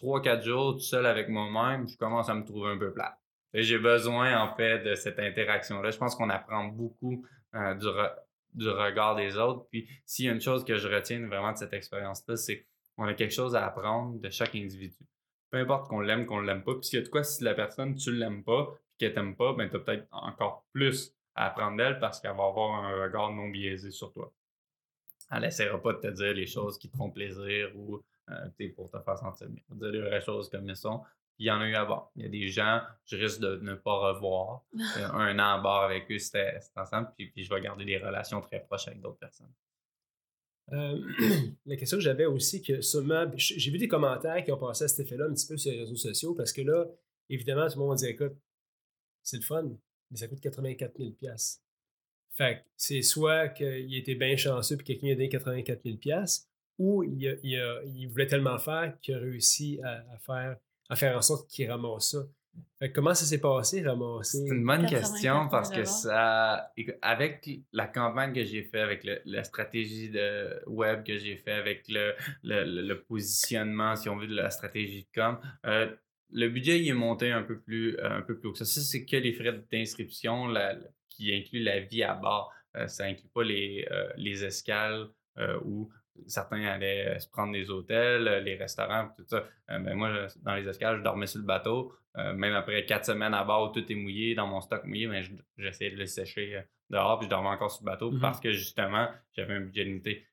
3-4 0.00 0.42
jours 0.42 0.72
tout 0.74 0.80
seul 0.80 1.06
avec 1.06 1.28
moi-même, 1.28 1.88
je 1.88 1.96
commence 1.96 2.28
à 2.28 2.34
me 2.34 2.44
trouver 2.44 2.70
un 2.70 2.78
peu 2.78 2.92
plat. 2.92 3.18
J'ai 3.54 3.78
besoin, 3.78 4.40
en 4.40 4.54
fait, 4.54 4.80
de 4.80 4.94
cette 4.94 5.18
interaction-là. 5.18 5.90
Je 5.90 5.98
pense 5.98 6.14
qu'on 6.14 6.28
apprend 6.28 6.64
beaucoup 6.64 7.24
euh, 7.54 7.74
du, 8.54 8.68
regard 8.68 9.16
des 9.16 9.36
autres. 9.36 9.66
Puis, 9.70 9.88
s'il 10.04 10.26
y 10.26 10.28
a 10.28 10.32
une 10.32 10.40
chose 10.40 10.64
que 10.64 10.76
je 10.76 10.86
retiens 10.86 11.26
vraiment 11.26 11.52
de 11.52 11.56
cette 11.56 11.72
expérience-là, 11.72 12.36
c'est 12.36 12.66
qu'on 12.96 13.04
a 13.04 13.14
quelque 13.14 13.34
chose 13.34 13.56
à 13.56 13.66
apprendre 13.66 14.20
de 14.20 14.28
chaque 14.28 14.54
individu. 14.54 14.98
Peu 15.50 15.58
importe 15.58 15.88
qu'on 15.88 16.00
l'aime, 16.00 16.26
qu'on 16.26 16.42
ne 16.42 16.46
l'aime 16.46 16.62
pas. 16.62 16.74
Puis, 16.74 16.90
y 16.92 16.96
a 16.98 17.02
de 17.02 17.08
quoi, 17.08 17.24
si 17.24 17.42
la 17.42 17.54
personne, 17.54 17.94
tu 17.94 18.10
ne 18.10 18.16
l'aimes 18.16 18.44
pas, 18.44 18.66
puis 18.66 18.98
qu'elle 18.98 19.14
t'aime 19.14 19.34
pas, 19.34 19.54
ben, 19.54 19.68
tu 19.68 19.76
as 19.76 19.80
peut-être 19.80 20.06
encore 20.10 20.66
plus 20.72 21.14
à 21.34 21.46
apprendre 21.46 21.78
d'elle 21.78 21.98
parce 22.00 22.20
qu'elle 22.20 22.36
va 22.36 22.44
avoir 22.44 22.84
un 22.84 23.02
regard 23.02 23.32
non 23.32 23.48
biaisé 23.48 23.90
sur 23.90 24.12
toi. 24.12 24.30
Elle 25.30 25.42
n'essaiera 25.42 25.80
pas 25.80 25.94
de 25.94 26.00
te 26.00 26.08
dire 26.08 26.34
les 26.34 26.46
choses 26.46 26.78
qui 26.78 26.90
te 26.90 26.96
font 26.96 27.10
plaisir 27.10 27.70
ou 27.76 28.02
euh, 28.30 28.68
pour 28.74 28.90
te 28.90 28.98
faire 28.98 29.18
sentir 29.18 29.48
bien. 29.48 29.62
Dire 29.70 29.88
les 29.88 30.00
vraies 30.00 30.20
choses 30.20 30.48
comme 30.50 30.68
elles 30.68 30.76
sont. 30.76 31.02
il 31.38 31.46
y 31.46 31.50
en 31.50 31.60
a 31.60 31.68
eu 31.68 31.74
à 31.74 31.84
bord. 31.84 32.10
Il 32.16 32.22
y 32.22 32.26
a 32.26 32.28
des 32.28 32.48
gens, 32.48 32.80
je 33.06 33.16
risque 33.16 33.40
de 33.40 33.56
ne 33.56 33.74
pas 33.74 34.12
revoir. 34.12 34.64
Euh, 34.74 35.08
un 35.12 35.38
an 35.38 35.58
à 35.58 35.60
bord 35.60 35.82
avec 35.82 36.10
eux, 36.10 36.18
c'était 36.18 36.58
ensemble. 36.76 37.12
Puis, 37.16 37.30
puis, 37.30 37.44
je 37.44 37.54
vais 37.54 37.60
garder 37.60 37.84
des 37.84 37.98
relations 37.98 38.40
très 38.40 38.60
proches 38.60 38.88
avec 38.88 39.00
d'autres 39.00 39.18
personnes. 39.18 39.52
Euh, 40.72 41.00
la 41.66 41.76
question 41.76 41.96
que 41.96 42.02
j'avais 42.02 42.26
aussi, 42.26 42.62
que 42.62 42.80
j'ai 43.36 43.70
vu 43.70 43.78
des 43.78 43.88
commentaires 43.88 44.44
qui 44.44 44.52
ont 44.52 44.58
passé 44.58 44.84
à 44.84 44.88
cet 44.88 45.06
effet-là 45.06 45.26
un 45.26 45.32
petit 45.32 45.46
peu 45.46 45.56
sur 45.56 45.72
les 45.72 45.78
réseaux 45.78 45.96
sociaux 45.96 46.34
parce 46.34 46.52
que 46.52 46.62
là, 46.62 46.86
évidemment, 47.30 47.68
tout 47.68 47.78
le 47.78 47.86
monde 47.86 47.96
dit 47.96 48.06
écoute, 48.06 48.36
c'est 49.22 49.38
le 49.38 49.42
fun, 49.42 49.70
mais 50.10 50.16
ça 50.16 50.28
coûte 50.28 50.40
84 50.40 50.98
000 50.98 51.12
Fait 52.32 52.64
c'est 52.76 53.02
soit 53.02 53.48
qu'il 53.48 53.96
était 53.96 54.14
bien 54.14 54.36
chanceux 54.36 54.76
puis 54.76 54.84
quelqu'un 54.84 55.08
a 55.08 55.14
donné 55.14 55.28
84 55.28 55.82
000 55.84 55.96
ou 56.78 57.02
il, 57.02 58.08
voulait 58.08 58.26
tellement 58.26 58.58
faire 58.58 58.94
qu'il 59.00 59.14
a 59.14 59.18
réussi 59.18 59.80
à, 59.82 60.18
faire, 60.18 60.56
à 60.88 60.96
faire 60.96 61.16
en 61.16 61.22
sorte 61.22 61.50
qu'il 61.50 61.70
ramasse 61.70 62.10
ça. 62.10 62.88
comment 62.94 63.14
ça 63.14 63.24
s'est 63.24 63.40
passé, 63.40 63.82
ramasser? 63.82 64.46
C'est 64.46 64.54
une 64.54 64.64
bonne 64.64 64.86
question 64.86 65.48
parce 65.48 65.70
que 65.70 65.84
ça, 65.84 66.72
avec 67.02 67.48
la 67.72 67.88
campagne 67.88 68.32
que 68.32 68.44
j'ai 68.44 68.62
fait, 68.62 68.80
avec 68.80 69.06
la 69.24 69.44
stratégie 69.44 70.10
de 70.10 70.62
web 70.66 71.02
que 71.04 71.16
j'ai 71.16 71.36
fait, 71.36 71.52
avec 71.52 71.84
le, 71.88 72.14
le, 72.44 72.94
positionnement, 72.94 73.96
si 73.96 74.08
on 74.08 74.16
veut, 74.16 74.28
de 74.28 74.36
la 74.36 74.50
stratégie 74.50 75.02
de 75.02 75.20
com, 75.20 75.38
euh, 75.66 75.92
le 76.30 76.48
budget 76.48 76.78
il 76.78 76.88
est 76.88 76.92
monté 76.92 77.32
un 77.32 77.42
peu 77.42 77.58
plus, 77.58 77.96
euh, 77.96 78.18
un 78.18 78.22
peu 78.22 78.38
plus 78.38 78.50
haut. 78.50 78.54
Ça, 78.54 78.64
c'est 78.64 79.04
que 79.04 79.16
les 79.16 79.32
frais 79.32 79.64
d'inscription 79.72 80.54
qui 81.08 81.34
incluent 81.34 81.64
la 81.64 81.80
vie 81.80 82.04
à 82.04 82.14
bord. 82.14 82.52
Euh, 82.76 82.86
ça 82.86 83.04
inclut 83.04 83.30
pas 83.34 83.42
les, 83.42 83.88
les 84.16 84.44
escales 84.44 85.08
ou 85.64 85.88
certains 86.26 86.64
allaient 86.64 87.06
euh, 87.06 87.18
se 87.18 87.28
prendre 87.28 87.52
des 87.52 87.70
hôtels, 87.70 88.26
euh, 88.28 88.40
les 88.40 88.56
restaurants, 88.56 89.08
tout 89.16 89.24
ça. 89.26 89.44
Euh, 89.70 89.78
ben, 89.78 89.94
moi, 89.94 90.26
dans 90.42 90.54
les 90.54 90.68
escales, 90.68 90.98
je 90.98 91.02
dormais 91.02 91.26
sur 91.26 91.40
le 91.40 91.46
bateau. 91.46 91.92
même 92.16 92.54
après 92.54 92.84
quatre 92.84 93.06
semaines 93.06 93.34
à 93.34 93.44
bord, 93.44 93.70
tout 93.72 93.92
est 93.92 93.94
mouillé, 93.94 94.34
dans 94.34 94.46
mon 94.46 94.60
stock 94.60 94.84
mouillé, 94.84 95.06
mais 95.06 95.22
j'essayais 95.56 95.92
de 95.92 95.96
le 95.96 96.06
sécher 96.06 96.62
dehors, 96.90 97.18
puis 97.18 97.26
je 97.26 97.30
dormais 97.30 97.50
encore 97.50 97.70
sur 97.70 97.84
le 97.84 97.90
bateau 97.92 98.10
mmh 98.10 98.20
parce 98.20 98.40
que 98.40 98.50
justement, 98.50 99.08
j'avais 99.36 99.54
un 99.54 99.60
budget 99.60 99.84
limité. 99.84 100.26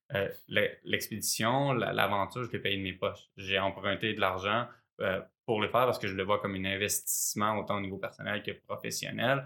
L'expédition, 0.47 1.73
l'aventure, 1.73 2.43
je 2.45 2.51
l'ai 2.51 2.59
payé 2.59 2.77
de 2.77 2.81
mes 2.81 2.93
poches. 2.93 3.29
J'ai 3.37 3.59
emprunté 3.59 4.13
de 4.13 4.19
l'argent 4.19 4.67
pour 5.45 5.61
le 5.61 5.67
faire 5.67 5.85
parce 5.85 5.99
que 5.99 6.07
je 6.07 6.15
le 6.15 6.23
vois 6.23 6.39
comme 6.39 6.55
un 6.55 6.65
investissement 6.65 7.55
autant 7.59 7.77
au 7.77 7.81
niveau 7.81 7.97
personnel 7.97 8.41
que 8.41 8.51
professionnel. 8.51 9.45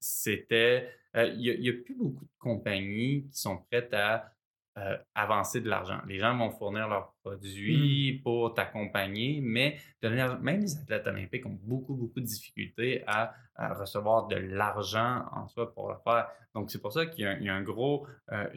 C'était. 0.00 0.90
Il 1.16 1.38
n'y 1.38 1.68
a, 1.68 1.72
a, 1.72 1.82
plus 1.84 1.94
beaucoup 1.94 2.24
de 2.24 2.38
compagnies 2.38 3.28
qui 3.30 3.38
sont 3.38 3.58
prêtes 3.58 3.94
à 3.94 4.33
euh, 4.76 4.96
avancer 5.14 5.60
de 5.60 5.68
l'argent. 5.68 6.00
Les 6.08 6.18
gens 6.18 6.36
vont 6.36 6.50
fournir 6.50 6.88
leurs 6.88 7.06
mmh. 7.06 7.22
produits 7.22 8.20
pour 8.24 8.54
t'accompagner, 8.54 9.40
mais 9.40 9.78
même 10.02 10.60
les 10.60 10.76
athlètes 10.76 11.06
olympiques 11.06 11.46
ont 11.46 11.58
beaucoup, 11.62 11.94
beaucoup 11.94 12.20
de 12.20 12.26
difficultés 12.26 13.04
à, 13.06 13.34
recevoir 13.56 14.26
de 14.26 14.34
l'argent 14.34 15.26
en 15.30 15.46
soi 15.46 15.72
pour 15.72 15.88
le 15.90 15.96
faire. 16.02 16.28
Donc, 16.54 16.72
c'est 16.72 16.82
pour 16.82 16.92
ça 16.92 17.06
qu'il 17.06 17.24
y, 17.24 17.48
a 17.48 17.54
un 17.54 17.62
gros 17.62 18.04
euh, 18.32 18.48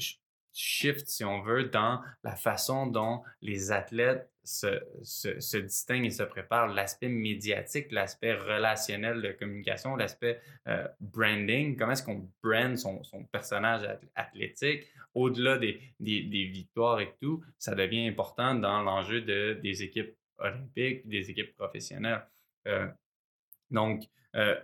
shift, 0.54 1.08
si 1.08 1.24
on 1.24 1.42
veut, 1.42 1.66
dans 1.66 2.02
la 2.24 2.36
façon 2.36 2.88
dont 2.88 3.22
les 3.42 3.72
athlètes 3.72 4.32
se, 4.44 4.82
se, 5.04 5.58
distinguent 5.58 6.06
et 6.06 6.12
se 6.12 6.24
préparent. 6.24 6.68
L'aspect 6.68 7.10
médiatique, 7.10 7.92
l'aspect 7.92 8.34
relationnel 8.34 9.22
de 9.22 9.32
communication, 9.34 9.96
l'aspect 9.96 10.42
euh, 10.68 10.88
branding, 11.00 11.78
comment 11.78 11.92
est-ce 11.92 12.04
qu'on 12.04 12.28
brand 12.42 12.78
son, 12.78 13.04
son, 13.04 13.24
personnage 13.26 13.88
athlétique, 14.16 14.88
au-delà 15.18 15.58
des, 15.58 15.82
des, 16.00 16.46
victoires 16.46 17.00
et 17.00 17.16
tout, 17.20 17.44
ça 17.58 17.74
devient 17.74 18.08
important 18.08 18.54
dans 18.54 18.84
l'enjeu 18.84 19.22
de, 19.22 19.60
des 19.64 19.84
équipes 19.84 20.16
olympiques, 20.38 21.08
des 21.08 21.32
équipes 21.32 21.56
professionnelles. 21.56 22.24
Euh, 22.68 22.88
donc, 23.72 24.04
euh, 24.36 24.56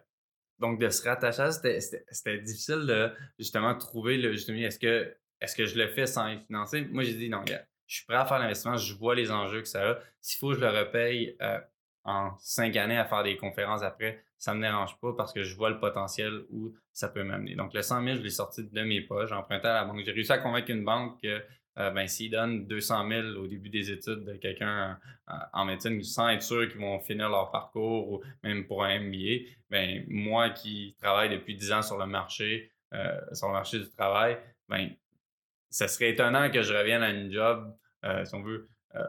donc, 0.59 0.79
de 0.79 0.89
se 0.89 1.01
rattacher 1.07 1.41
à 1.41 1.51
ça, 1.51 1.81
c'était 2.09 2.39
difficile 2.39 2.85
de 2.85 3.11
justement 3.39 3.75
trouver 3.75 4.17
le 4.17 4.31
juste 4.31 4.49
Est-ce 4.49 4.79
que 4.79 5.15
est-ce 5.41 5.55
que 5.55 5.65
je 5.65 5.77
le 5.77 5.87
fais 5.89 6.05
sans 6.05 6.29
y 6.29 6.39
financer? 6.45 6.85
Moi, 6.85 7.03
j'ai 7.03 7.15
dit 7.15 7.29
non, 7.29 7.43
je 7.87 7.95
suis 7.95 8.05
prêt 8.05 8.15
à 8.15 8.25
faire 8.25 8.39
l'investissement, 8.39 8.77
je 8.77 8.93
vois 8.93 9.15
les 9.15 9.29
enjeux 9.31 9.61
que 9.61 9.67
ça 9.67 9.89
a. 9.89 9.99
S'il 10.21 10.39
faut 10.39 10.53
je 10.53 10.59
le 10.59 10.69
repaye 10.69 11.35
euh, 11.41 11.59
en 12.03 12.31
cinq 12.39 12.75
années 12.75 12.97
à 12.97 13.05
faire 13.05 13.23
des 13.23 13.37
conférences 13.37 13.81
après, 13.81 14.23
ça 14.37 14.53
ne 14.53 14.59
me 14.59 14.63
dérange 14.63 14.97
pas 14.99 15.13
parce 15.15 15.31
que 15.31 15.43
je 15.43 15.55
vois 15.55 15.69
le 15.69 15.79
potentiel 15.79 16.43
où 16.49 16.73
ça 16.91 17.07
peut 17.07 17.23
m'amener. 17.23 17.55
Donc, 17.55 17.73
le 17.73 17.81
100 17.81 18.03
000, 18.03 18.15
je 18.17 18.21
l'ai 18.21 18.29
sorti 18.29 18.63
de 18.63 18.81
mes 18.83 19.01
poches, 19.01 19.31
emprunté 19.31 19.67
à 19.67 19.73
la 19.73 19.85
banque. 19.85 20.01
J'ai 20.03 20.11
réussi 20.11 20.31
à 20.31 20.37
convaincre 20.37 20.69
une 20.69 20.83
banque 20.83 21.21
que 21.21 21.41
euh, 21.79 21.89
ben, 21.91 22.07
s'ils 22.07 22.29
donnent 22.29 22.67
200 22.67 23.09
000 23.09 23.27
au 23.37 23.47
début 23.47 23.69
des 23.69 23.89
études 23.89 24.25
de 24.25 24.33
quelqu'un 24.35 24.99
euh, 25.29 25.33
en 25.53 25.65
médecine 25.65 26.03
sans 26.03 26.29
être 26.29 26.43
sûr 26.43 26.69
qu'ils 26.69 26.79
vont 26.79 26.99
finir 26.99 27.29
leur 27.29 27.51
parcours 27.51 28.11
ou 28.11 28.21
même 28.43 28.67
pour 28.67 28.83
un 28.83 28.99
MBA, 28.99 29.49
ben, 29.69 30.03
moi 30.07 30.49
qui 30.49 30.95
travaille 31.01 31.29
depuis 31.29 31.55
10 31.55 31.71
ans 31.71 31.81
sur 31.81 31.97
le 31.97 32.05
marché, 32.05 32.69
sur 33.31 33.47
le 33.47 33.53
marché 33.53 33.79
du 33.79 33.89
travail, 33.89 34.37
ben, 34.69 34.91
ça 35.73 35.87
serait 35.87 36.11
étonnant 36.11 36.51
que 36.51 36.61
je 36.61 36.71
revienne 36.71 37.01
à 37.01 37.09
une 37.09 37.31
job, 37.31 37.75
euh, 38.05 38.23
si 38.25 38.35
on 38.35 38.43
veut, 38.43 38.69
euh, 38.95 39.03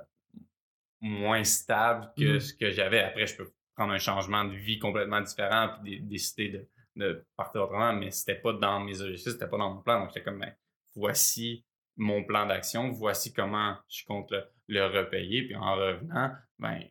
moins 1.05 1.45
stable 1.45 2.11
que 2.17 2.37
mmh 2.37 2.41
ce 2.41 2.55
que 2.55 2.71
j'avais. 2.71 3.01
Après, 3.01 3.27
je 3.27 3.37
peux 3.37 3.53
prendre 3.77 3.93
un 3.93 3.99
changement 3.99 4.45
de 4.45 4.55
vie 4.55 4.79
complètement 4.79 5.21
différent 5.21 5.77
et 5.85 5.99
décider 6.01 6.67
de, 6.97 7.27
partir 7.37 7.63
autrement, 7.63 7.93
mais 7.93 8.11
c'était 8.11 8.41
pas 8.41 8.55
dans 8.55 8.81
mes 8.81 9.01
objectifs, 9.03 9.33
c'était 9.33 9.49
pas 9.49 9.59
dans 9.59 9.75
mon 9.75 9.83
plan. 9.83 10.01
Donc, 10.01 10.09
j'étais 10.09 10.23
comme, 10.23 10.39
ben, 10.39 10.55
voici 10.95 11.63
mon 11.97 12.25
plan 12.25 12.47
d'action, 12.47 12.91
voici 12.91 13.35
comment 13.35 13.77
je 13.89 14.05
compte 14.07 14.33
le, 14.69 14.87
repayer. 14.87 15.43
Puis 15.43 15.57
en 15.57 15.77
revenant, 15.77 16.33
ben, 16.59 16.83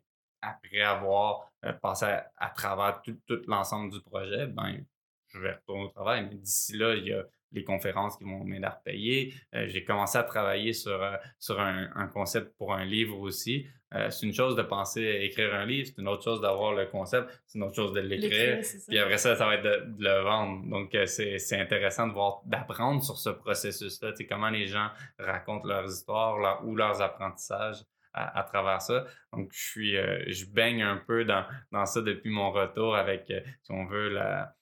après 0.42 0.82
avoir 0.82 1.52
euh, 1.66 1.74
passé 1.74 2.06
à, 2.38 2.50
travers 2.50 3.02
tout, 3.02 3.18
tout 3.26 3.42
l'ensemble 3.48 3.92
du 3.92 4.02
projet, 4.02 4.46
ben, 4.46 4.86
je 5.30 5.40
vais 5.40 5.54
retourner 5.54 5.86
au 5.86 5.90
travail. 5.90 6.28
Mais 6.30 6.36
d'ici 6.36 6.78
là, 6.78 6.94
il 6.94 7.08
y 7.08 7.14
a 7.14 7.24
les 7.54 7.64
conférences 7.64 8.18
qui 8.18 8.24
vont 8.24 8.44
m'aider 8.44 8.66
à 8.66 8.72
repayer. 8.72 9.34
Euh, 9.54 9.68
j'ai 9.68 9.84
commencé 9.84 10.18
à 10.18 10.24
travailler 10.24 10.74
sur, 10.74 11.02
euh, 11.02 11.16
sur 11.40 11.60
un, 11.60 12.08
concept 12.08 12.56
pour 12.58 12.74
un 12.74 12.84
livre 12.84 13.20
aussi. 13.20 13.68
Euh, 13.96 14.10
c'est 14.10 14.26
une 14.26 14.34
chose 14.34 14.56
de 14.56 14.64
penser 14.64 15.08
à 15.08 15.18
écrire 15.24 15.54
un 15.54 15.66
livre, 15.66 15.88
c'est 15.88 16.02
une 16.02 16.08
autre 16.08 16.24
chose 16.24 16.42
d'avoir 16.42 16.74
le 16.74 16.86
concept, 16.86 17.30
c'est 17.46 17.58
une 17.58 17.64
autre 17.64 17.76
chose 17.76 17.94
de 17.94 18.00
l'écrire. 18.00 18.62
Puis 18.88 19.00
après 19.00 19.18
ça, 19.18 19.36
ça 19.36 19.46
va 19.46 19.56
être 19.56 19.64
de, 19.64 19.96
le 20.00 20.22
vendre. 20.24 20.66
Donc, 20.68 20.96
c'est 21.06 21.60
intéressant 21.60 22.08
de 22.08 22.14
voir, 22.14 22.42
d'apprendre 22.46 23.04
sur 23.04 23.18
ce 23.18 23.30
processus-là, 23.30 24.14
comment 24.30 24.50
les 24.50 24.68
gens 24.68 24.90
racontent 25.20 25.68
leurs 25.68 25.92
histoires 25.92 26.64
ou 26.66 26.76
leurs 26.76 27.02
apprentissages. 27.02 27.84
À, 28.16 28.44
travers 28.44 28.80
ça. 28.80 29.08
Donc, 29.32 29.50
je 29.52 29.60
suis, 29.60 29.96
je 29.96 30.46
baigne 30.46 30.84
un 30.84 30.98
peu 30.98 31.26
dans, 31.26 31.46
dans 31.72 31.88
ça 31.88 32.00
depuis 32.00 32.30
mon 32.30 32.52
retour 32.52 32.96
avec, 32.96 33.34
si 33.64 33.72
on 33.72 33.88
veut, 33.88 34.10
la, 34.10 34.54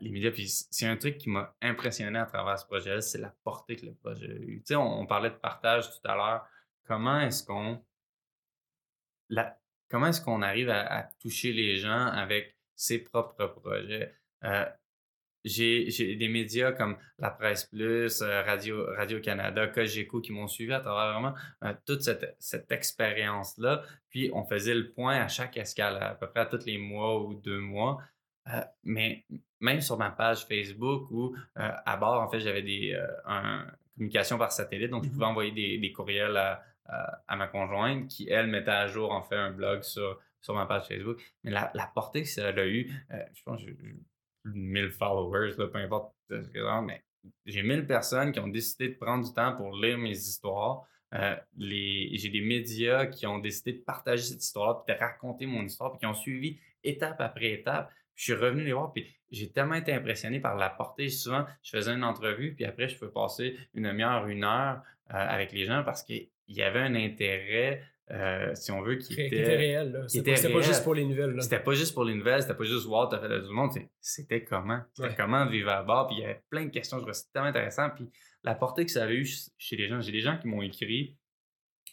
les 0.00 0.10
médias, 0.10 0.30
puis 0.30 0.48
c'est 0.48 0.86
un 0.86 0.96
truc 0.96 1.18
qui 1.18 1.30
m'a 1.30 1.54
impressionné 1.60 2.18
à 2.18 2.26
travers 2.26 2.58
ce 2.58 2.66
projet-là, 2.66 3.00
c'est 3.00 3.18
la 3.18 3.34
portée 3.44 3.76
que 3.76 3.86
le 3.86 3.94
projet 3.94 4.26
a 4.26 4.34
eu. 4.34 4.58
Tu 4.60 4.68
sais, 4.68 4.76
on, 4.76 5.06
parlait 5.06 5.30
de 5.30 5.36
partage 5.36 5.88
tout 5.90 6.08
à 6.08 6.14
l'heure. 6.14 6.46
Comment 6.84 7.20
est-ce 7.20 7.44
qu'on 7.44 7.82
comment 9.88 10.08
est-ce 10.08 10.20
qu'on 10.20 10.42
arrive 10.42 10.70
à, 10.70 11.08
toucher 11.20 11.52
les 11.52 11.76
gens 11.76 12.06
avec 12.06 12.56
ses 12.74 12.98
propres 12.98 13.46
projets? 13.46 14.14
Euh, 14.44 14.64
j'ai 15.44 16.16
des 16.16 16.28
médias 16.28 16.72
comme 16.72 16.98
La 17.18 17.30
Presse 17.30 17.64
Plus, 17.64 18.20
euh, 18.22 18.42
Radio, 18.42 18.84
Radio 18.96 19.20
Canada, 19.20 19.66
Cogeco 19.68 20.20
qui 20.20 20.32
m'ont 20.32 20.48
suivi 20.48 20.72
à 20.72 20.80
travers 20.80 21.12
vraiment 21.12 21.34
euh, 21.64 21.72
toute 21.86 22.02
cette, 22.02 22.36
cette 22.38 22.70
expérience-là. 22.70 23.82
Puis 24.10 24.30
on 24.34 24.44
faisait 24.44 24.74
le 24.74 24.90
point 24.90 25.20
à 25.20 25.28
chaque 25.28 25.56
escale, 25.56 26.02
à 26.02 26.14
peu 26.14 26.28
près 26.28 26.40
à 26.40 26.46
tous 26.46 26.66
les 26.66 26.76
mois 26.76 27.22
ou 27.22 27.34
deux 27.34 27.60
mois. 27.60 28.02
mais 28.82 29.24
même 29.60 29.80
sur 29.80 29.98
ma 29.98 30.10
page 30.10 30.46
Facebook 30.46 31.10
où 31.10 31.34
euh, 31.58 31.70
à 31.84 31.96
bord, 31.96 32.22
en 32.22 32.28
fait, 32.28 32.40
j'avais 32.40 32.62
des 32.62 32.94
euh, 32.94 33.62
communication 33.94 34.38
par 34.38 34.52
satellite, 34.52 34.90
donc 34.90 35.04
je 35.04 35.08
pouvais 35.10 35.24
mmh 35.24 35.28
envoyer 35.28 35.78
des, 35.78 35.92
courriels 35.92 36.36
à, 36.36 36.62
ma 37.28 37.46
conjointe 37.48 38.08
qui, 38.08 38.28
elle, 38.28 38.46
mettait 38.46 38.70
à 38.70 38.86
jour 38.86 39.12
en 39.12 39.22
fait 39.22 39.36
un 39.36 39.50
blog 39.50 39.82
sur, 39.82 40.18
sur 40.40 40.54
ma 40.54 40.66
page 40.66 40.86
Facebook. 40.88 41.20
Mais 41.44 41.50
la, 41.50 41.90
portée 41.94 42.22
que 42.22 42.28
ça 42.28 42.48
a 42.48 42.66
eu, 42.66 42.90
euh, 43.10 43.22
je 43.34 43.42
pense 43.42 43.60
que 43.60 43.66
j'ai 43.66 43.74
plus 43.74 43.94
de 44.44 44.50
1000 44.52 44.90
followers, 44.90 45.54
peu 45.56 45.70
importe 45.74 46.14
ce 46.30 46.48
que 46.48 46.86
mais 46.86 47.02
j'ai 47.46 47.62
1000 47.62 47.86
personnes 47.86 48.32
qui 48.32 48.40
ont 48.40 48.48
décidé 48.48 48.88
de 48.88 48.94
prendre 48.94 49.26
du 49.26 49.32
temps 49.32 49.54
pour 49.56 49.76
lire 49.76 49.98
mes 49.98 50.16
histoires, 50.16 50.86
euh, 51.14 51.36
j'ai 51.56 52.28
des 52.30 52.40
médias 52.40 53.06
qui 53.06 53.26
ont 53.26 53.38
décidé 53.38 53.72
de 53.72 53.82
partager 53.82 54.22
cette 54.22 54.42
histoire, 54.42 54.84
puis 54.84 54.94
de 54.94 55.00
raconter 55.00 55.46
mon 55.46 55.62
histoire, 55.62 55.90
puis 55.90 56.00
qui 56.00 56.06
ont 56.06 56.14
suivi 56.14 56.58
étape 56.84 57.20
après 57.20 57.52
étape. 57.52 57.90
Puis 58.14 58.26
je 58.26 58.32
suis 58.32 58.34
revenu 58.34 58.64
les 58.64 58.72
voir, 58.72 58.92
puis 58.92 59.06
j'ai 59.30 59.50
tellement 59.50 59.74
été 59.74 59.92
impressionné 59.92 60.40
par 60.40 60.56
la 60.56 60.70
portée. 60.70 61.08
Souvent, 61.08 61.46
je 61.62 61.70
faisais 61.70 61.92
une 61.92 62.04
entrevue, 62.04 62.54
puis 62.54 62.64
après, 62.64 62.88
je 62.88 62.98
peux 62.98 63.10
passer 63.10 63.56
une 63.74 63.84
demi-heure, 63.84 64.26
une 64.26 64.44
heure 64.44 64.82
euh, 65.10 65.14
avec 65.14 65.52
les 65.52 65.64
gens 65.64 65.82
parce 65.84 66.02
qu'il 66.48 66.58
y 66.58 66.62
avait 66.62 66.80
un 66.80 66.94
intérêt 66.94 67.82
euh, 68.10 68.54
si 68.54 68.70
on 68.72 68.80
veut, 68.80 68.96
qui 68.96 69.14
Qui 69.14 69.20
était, 69.22 69.40
était 69.40 69.56
réel. 69.56 70.04
C'était 70.08 70.34
pas, 70.34 70.50
pas 70.50 70.60
juste 70.62 70.82
pour 70.82 70.94
les 70.94 71.04
nouvelles. 71.04 71.42
C'était 71.42 71.60
pas 71.60 71.74
juste 71.74 71.92
pour 71.92 72.04
les 72.04 72.14
nouvelles, 72.14 72.40
c'était 72.42 72.54
pas 72.54 72.64
juste 72.64 72.86
voir, 72.86 73.08
t'as 73.10 73.20
fait 73.20 73.28
le 73.28 73.40
du 73.42 73.50
monde. 73.50 73.70
C'était 74.00 74.42
comment? 74.44 74.80
C'était 74.94 75.08
Ouais. 75.10 75.14
comment 75.14 75.44
de 75.44 75.50
vivre 75.50 75.68
à 75.70 75.82
bord? 75.82 76.06
Puis 76.06 76.16
il 76.16 76.22
y 76.22 76.24
avait 76.24 76.42
plein 76.48 76.64
de 76.64 76.70
questions, 76.70 76.96
je 76.96 77.02
trouvais 77.02 77.12
ça 77.12 77.24
tellement 77.32 77.48
intéressant. 77.48 77.90
Puis 77.90 78.08
la 78.44 78.54
portée 78.54 78.86
que 78.86 78.90
ça 78.90 79.02
avait 79.04 79.14
eu 79.16 79.26
ch- 79.26 79.50
chez 79.58 79.76
les 79.76 79.88
gens, 79.88 80.00
j'ai 80.00 80.12
des 80.12 80.20
gens 80.22 80.38
qui 80.38 80.48
m'ont 80.48 80.62
écrit, 80.62 81.18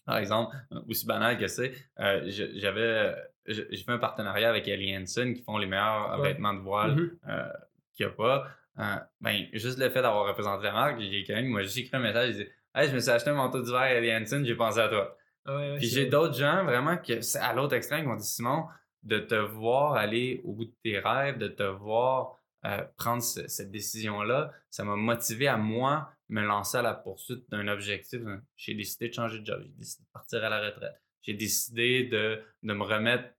par 0.06 0.18
exemple, 0.20 0.56
euh, 0.72 0.80
aussi 0.88 1.06
banal 1.06 1.38
que 1.38 1.48
c'est, 1.48 1.74
euh, 2.00 2.22
j'avais, 2.56 3.14
j'ai 3.48 3.84
fait 3.84 3.92
un 3.92 3.98
partenariat 3.98 4.50
avec 4.50 4.68
Ellie 4.70 4.96
Hansen 4.98 5.34
qui 5.34 5.44
font 5.44 5.58
les 5.58 5.68
meilleurs 5.68 6.18
Ouais. 6.22 6.30
vêtements 6.30 6.54
de 6.54 6.60
voile 6.62 6.96
Mhm. 6.96 7.18
euh, 7.28 7.48
qu'il 7.94 8.06
n'y 8.06 8.12
a 8.12 8.16
pas. 8.16 8.48
Euh, 8.80 8.96
ben, 9.20 9.46
juste 9.54 9.80
le 9.80 9.90
fait 9.90 10.02
d'avoir 10.02 10.26
représenté 10.28 10.64
la 10.64 10.72
marque, 10.74 11.00
j'ai 11.02 11.24
quelqu'un 11.24 11.44
qui 11.44 11.50
m'a 11.50 11.62
juste 11.62 11.78
écrit 11.78 11.96
un 11.98 12.00
message, 12.00 12.30
il 12.32 12.46
dit 12.46 12.50
Hey, 12.76 12.90
je 12.90 12.96
me 12.96 13.00
suis 13.00 13.10
acheté 13.10 13.30
un 13.30 13.36
manteau 13.36 13.62
d'hiver 13.62 13.84
Ellie 13.84 14.12
Hansen, 14.14 14.46
j'ai 14.46 14.56
pensé 14.56 14.80
à 14.80 14.90
toi. 14.90 15.18
Ah 15.46 15.56
ouais, 15.56 15.72
ouais, 15.72 15.78
Puis 15.78 15.88
j'ai 15.88 16.08
d'autres 16.08 16.34
gens 16.38 16.66
vraiment 16.66 16.98
que 16.98 17.22
c'est 17.22 17.40
à 17.40 17.54
l'autre 17.54 17.74
extrême 17.74 18.02
qui 18.02 18.08
m'ont 18.08 18.16
dit 18.18 18.28
Simon, 18.28 18.66
de 19.04 19.20
te 19.20 19.36
voir 19.36 19.94
aller 19.94 20.42
au 20.44 20.52
bout 20.54 20.66
de 20.66 20.74
tes 20.84 21.00
rêves, 21.00 21.38
de 21.38 21.48
te 21.48 21.64
voir 21.64 22.38
euh, 22.66 22.84
prendre 22.98 23.22
ce- 23.24 23.48
cette 23.48 23.72
décision-là, 23.72 24.52
ça 24.72 24.84
m'a 24.84 24.96
motivé 24.96 25.48
à 25.48 25.56
moi 25.56 26.12
me 26.30 26.42
lancer 26.42 26.78
à 26.78 26.82
la 26.82 26.96
poursuite 26.96 27.48
d'un 27.50 27.68
objectif. 27.68 28.20
J'ai 28.58 28.74
décidé 28.74 29.08
de 29.10 29.14
changer 29.14 29.40
de 29.40 29.46
job, 29.46 29.62
j'ai 29.64 29.72
décidé 29.78 30.04
de 30.04 30.10
partir 30.12 30.44
à 30.44 30.50
la 30.50 30.60
retraite, 30.60 30.96
j'ai 31.22 31.34
décidé 31.36 32.06
de, 32.06 32.42
de 32.64 32.74
me 32.74 32.84
remettre 32.84 33.30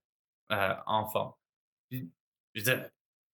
euh, 0.51 0.73
en 0.87 1.05
forme. 1.07 1.33
Puis, 1.89 2.09
je 2.55 2.61
veux 2.61 2.65
dire, 2.75 2.89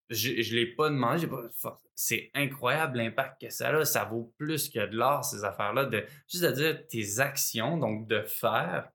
je 0.09 0.29
ne 0.31 0.55
l'ai 0.59 0.67
pas 0.67 0.89
demandé, 0.89 1.27
pas 1.27 1.49
c'est 1.95 2.31
incroyable 2.33 2.97
l'impact 2.97 3.41
que 3.41 3.49
ça 3.51 3.69
a. 3.69 3.85
Ça 3.85 4.03
vaut 4.05 4.33
plus 4.37 4.67
que 4.69 4.85
de 4.87 4.97
l'art, 4.97 5.23
ces 5.23 5.43
affaires-là. 5.43 5.85
De, 5.85 6.03
juste 6.27 6.43
de 6.43 6.51
dire 6.51 6.87
tes 6.87 7.19
actions, 7.19 7.77
donc 7.77 8.07
de 8.07 8.21
faire, 8.23 8.89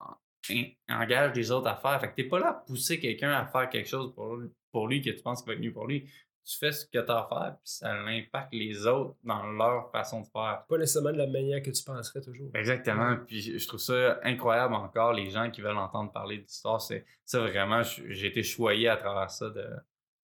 en- 0.00 0.14
en- 0.50 1.02
engage 1.02 1.34
les 1.36 1.50
autres 1.50 1.68
à 1.68 1.76
faire. 1.76 2.00
Fait 2.00 2.08
que 2.10 2.14
t'es 2.16 2.24
pas 2.24 2.38
là 2.40 2.48
à 2.48 2.54
pousser 2.54 2.98
quelqu'un 2.98 3.30
à 3.32 3.46
faire 3.46 3.68
quelque 3.70 3.88
chose 3.88 4.12
pour, 4.14 4.36
lui- 4.36 4.50
pour 4.72 4.88
lui 4.88 5.00
que 5.00 5.10
tu 5.10 5.22
penses 5.22 5.42
qu'il 5.42 5.48
va 5.52 5.54
être 5.54 5.60
mieux 5.64 5.72
pour 5.72 5.86
lui. 5.86 6.10
Tu 6.44 6.56
fais 6.56 6.72
ce 6.72 6.86
que 6.86 6.98
tu 6.98 7.10
as 7.10 7.18
à 7.18 7.28
faire, 7.28 7.56
puis 7.62 7.70
ça 7.70 7.92
impacte 7.92 8.52
les 8.54 8.86
autres 8.86 9.14
dans 9.22 9.46
leur 9.52 9.90
façon 9.92 10.22
de 10.22 10.26
faire. 10.26 10.64
Pas 10.66 10.78
nécessairement 10.78 11.12
de 11.12 11.18
la 11.18 11.26
manière 11.26 11.62
que 11.62 11.70
tu 11.70 11.84
penserais 11.84 12.22
toujours. 12.22 12.50
Exactement. 12.54 13.16
Puis 13.26 13.42
je- 13.42 13.58
je 13.58 13.68
trouve 13.68 13.80
ça 13.80 14.18
incroyable 14.22 14.72
encore, 14.74 15.12
les 15.12 15.28
gens 15.30 15.50
qui 15.50 15.60
veulent 15.60 15.76
entendre 15.76 16.10
parler 16.10 16.38
d'histoire. 16.38 16.80
C'est 16.80 17.04
ça 17.26 17.40
vraiment, 17.40 17.82
je- 17.82 18.10
j'ai 18.10 18.28
été 18.28 18.42
choyé 18.42 18.88
à 18.88 18.96
travers 18.96 19.30
ça 19.30 19.50
de, 19.50 19.66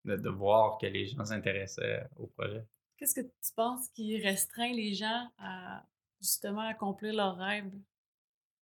de, 0.04 0.16
de 0.16 0.28
voir 0.28 0.78
que 0.78 0.86
les 0.86 1.06
gens 1.06 1.24
s'intéressaient 1.24 2.06
au 2.16 2.26
projet. 2.26 2.64
Qu'est-ce 2.96 3.14
que 3.14 3.22
tu 3.22 3.52
penses 3.56 3.88
qui 3.88 4.20
restreint 4.20 4.72
les 4.72 4.94
gens 4.94 5.28
à 5.38 5.84
justement 6.20 6.66
accomplir 6.68 7.14
leurs 7.14 7.36
rêves? 7.36 7.70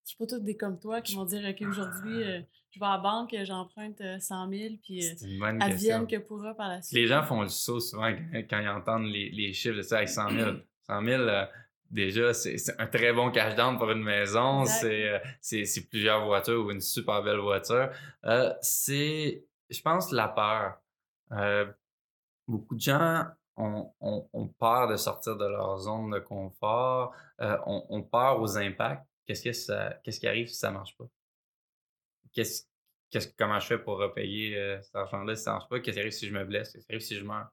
Je 0.04 0.10
suis 0.10 0.18
pas 0.18 0.26
tous 0.26 0.40
des 0.40 0.58
comme 0.58 0.80
toi 0.80 1.02
qui 1.02 1.16
vont 1.16 1.26
dire 1.26 1.48
OK, 1.48 1.62
aujourd'hui, 1.68 2.24
euh, 2.24 2.42
je 2.72 2.80
vais 2.80 2.86
à 2.86 2.92
la 2.94 2.98
banque, 2.98 3.34
euh, 3.34 3.46
j'emprunte 3.46 4.02
euh, 4.02 4.20
100 4.20 4.50
000, 4.50 4.76
puis 4.82 5.00
euh, 5.06 5.14
C'est 5.18 5.28
une 5.30 5.40
bonne 5.40 5.62
advienne 5.62 6.08
que 6.08 6.18
pourra 6.18 6.54
par 6.56 6.70
la 6.70 6.82
suite. 6.82 6.98
Les 6.98 7.08
gens 7.08 7.24
font 7.24 7.42
le 7.42 7.50
saut 7.50 7.80
souvent 7.80 8.12
quand, 8.50 8.60
ils 8.60 8.70
entendent 8.70 9.06
les, 9.08 9.30
les 9.30 9.54
chiffres 9.54 9.78
de 9.78 9.82
ça 9.84 9.98
avec 9.98 10.10
100 10.10 10.30
000. 10.32 10.52
100 10.88 11.06
000, 11.06 11.22
euh, 11.22 11.46
déjà, 11.92 12.34
c'est 12.34 12.56
un 12.80 12.88
très 12.88 13.14
bon 13.14 13.30
cash 13.32 13.56
down 13.56 13.78
pour 13.78 13.92
une 13.92 14.04
maison. 14.04 14.66
C'est 14.66 15.10
euh, 15.10 15.20
c'est- 15.40 15.88
plusieurs 15.90 16.26
voitures 16.26 16.66
ou 16.66 16.72
une 16.72 16.82
super 16.82 17.22
belle 17.22 17.38
voiture. 17.38 17.90
Euh, 18.26 18.54
c'est, 18.62 19.46
je 19.70 19.82
pense, 19.82 20.12
la 20.12 20.30
peur. 20.30 20.82
Euh, 21.32 21.72
beaucoup 22.48 22.76
de 22.76 22.82
gens 22.82 23.26
ont, 23.58 24.54
peur 24.60 24.88
de 24.88 24.98
sortir 24.98 25.38
de 25.38 25.46
leur 25.46 25.78
zone 25.80 26.12
de 26.12 26.20
confort, 26.20 27.14
euh, 27.42 27.58
ont, 27.66 28.04
peur 28.04 28.42
aux 28.42 28.58
impacts. 28.58 29.06
Qu'est-ce, 29.26 30.20
qui 30.20 30.28
arrive 30.28 30.48
si 30.48 30.56
ça 30.56 30.72
marche 30.72 30.96
pas? 30.98 31.06
Comment 33.38 33.60
je 33.60 33.68
fais 33.68 33.78
pour 33.78 33.98
repayer 34.00 34.58
euh, 34.58 34.82
cet 34.82 34.96
argent-là 34.96 35.36
si 35.36 35.44
ça 35.44 35.54
marche 35.54 35.70
pas? 35.70 35.80
Qu'est-ce 35.80 35.96
qui 35.96 36.00
arrive 36.00 36.12
si 36.12 36.28
je 36.28 36.34
me 36.34 36.46
blesse? 36.46 36.72
Qu'est-ce 36.72 36.86
qui 36.86 36.92
arrive 36.92 37.06
si 37.06 37.16
je 37.16 37.24
meurs? 37.24 37.50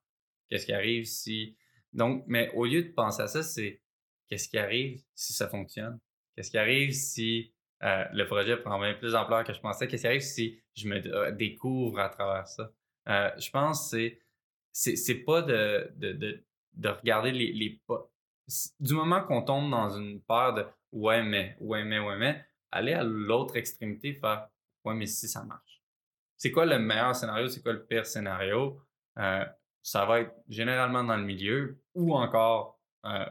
Qu'est-ce 0.48 0.66
qui 0.66 0.72
arrive 0.72 1.04
si... 1.04 1.56
Donc, 1.92 2.24
mais 2.26 2.50
au 2.54 2.64
lieu 2.64 2.82
de 2.82 2.92
penser 2.92 3.22
à 3.22 3.28
ça, 3.28 3.42
c'est 3.42 3.80
qu'est-ce 4.28 4.48
qui 4.48 4.58
arrive 4.58 5.02
si 5.14 5.32
ça 5.32 5.48
fonctionne? 5.48 5.98
Qu'est-ce 6.34 6.50
qui 6.50 6.58
arrive 6.58 6.92
si 6.92 7.52
euh, 7.82 8.04
le 8.12 8.26
projet 8.26 8.56
prend 8.56 8.78
bien 8.78 8.94
plus 8.94 9.12
d'ampleur 9.12 9.44
que 9.44 9.52
je 9.52 9.60
pensais? 9.60 9.88
Qu'est-ce 9.88 10.02
qui 10.02 10.08
arrive 10.08 10.20
si 10.20 10.62
je 10.74 10.88
me 10.88 11.32
découvre 11.32 11.98
à 11.98 12.08
travers 12.08 12.46
ça? 12.46 12.70
Euh, 13.08 13.30
je 13.38 13.50
pense 13.50 13.90
que 13.90 14.12
c'est 14.72 14.96
c'est, 14.96 15.14
pas 15.16 15.42
de, 15.42 15.90
de, 15.96 16.12
de, 16.12 16.44
de 16.74 16.88
regarder 16.88 17.32
les, 17.32 17.52
les 17.52 17.80
pas. 17.86 18.08
Du 18.78 18.94
moment 18.94 19.22
qu'on 19.22 19.42
tombe 19.42 19.70
dans 19.70 19.90
une 19.90 20.20
peur 20.20 20.54
de 20.54 20.66
ouais, 20.92 21.22
mais, 21.22 21.56
ouais, 21.60 21.84
mais, 21.84 21.98
ouais, 21.98 22.16
mais, 22.16 22.44
aller 22.70 22.92
à 22.92 23.02
l'autre 23.02 23.56
extrémité, 23.56 24.14
faire 24.14 24.48
ouais, 24.84 24.94
mais 24.94 25.06
si 25.06 25.28
ça 25.28 25.42
marche. 25.44 25.82
C'est 26.36 26.52
quoi 26.52 26.64
le 26.64 26.78
meilleur 26.78 27.14
scénario? 27.16 27.48
C'est 27.48 27.62
quoi 27.62 27.72
le 27.72 27.84
pire 27.84 28.06
scénario? 28.06 28.80
Euh, 29.18 29.44
ça 29.82 30.04
va 30.06 30.20
être 30.20 30.34
généralement 30.48 31.02
dans 31.02 31.16
le 31.16 31.24
milieu 31.24 31.82
ou 31.94 32.14
encore 32.14 32.80
euh, 33.04 33.26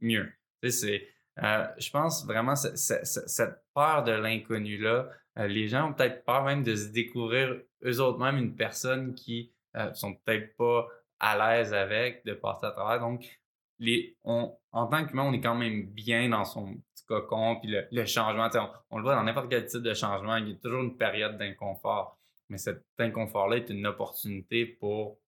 mieux. 0.00 0.30
C'est, 0.68 1.08
euh, 1.42 1.66
je 1.78 1.90
pense 1.90 2.24
vraiment 2.26 2.56
ce- 2.56 2.76
ce- 2.76 3.04
ce- 3.04 3.26
cette 3.26 3.62
peur 3.74 4.04
de 4.04 4.12
l'inconnu-là, 4.12 5.08
euh, 5.38 5.46
les 5.46 5.68
gens 5.68 5.90
ont 5.90 5.92
peut-être 5.92 6.24
peur 6.24 6.44
même 6.44 6.62
de 6.62 6.74
se 6.74 6.88
découvrir 6.88 7.60
eux 7.84 8.00
autres 8.00 8.18
même 8.18 8.36
une 8.38 8.54
personne 8.56 9.14
qui 9.14 9.52
euh, 9.76 9.92
sont 9.92 10.14
peut-être 10.14 10.56
pas 10.56 10.88
à 11.20 11.36
l'aise 11.36 11.74
avec, 11.74 12.24
de 12.24 12.32
passer 12.34 12.66
à 12.66 12.70
travers. 12.70 13.00
Donc, 13.00 13.38
les, 13.78 14.16
on, 14.24 14.56
en 14.72 14.86
tant 14.86 15.04
qu'humain, 15.04 15.24
on 15.24 15.32
est 15.34 15.40
quand 15.40 15.54
même 15.54 15.86
bien 15.86 16.30
dans 16.30 16.44
son 16.46 16.74
petit 16.74 17.04
cocon, 17.06 17.58
puis 17.60 17.70
le, 17.90 18.06
changement, 18.06 18.48
on, 18.54 18.70
on 18.90 18.96
le 18.98 19.02
voit 19.02 19.14
dans 19.14 19.22
n'importe 19.24 19.50
quel 19.50 19.66
type 19.66 19.82
de 19.82 19.92
changement, 19.92 20.36
il 20.36 20.48
y 20.48 20.52
a 20.52 20.56
toujours 20.56 20.82
une 20.82 20.96
période 20.96 21.36
d'inconfort. 21.36 22.18
Mais 22.48 22.56
cet 22.58 22.82
inconfort-là 22.98 23.56
est 23.58 23.68
une 23.68 23.86
opportunité 23.86 24.64
pour 24.64 25.18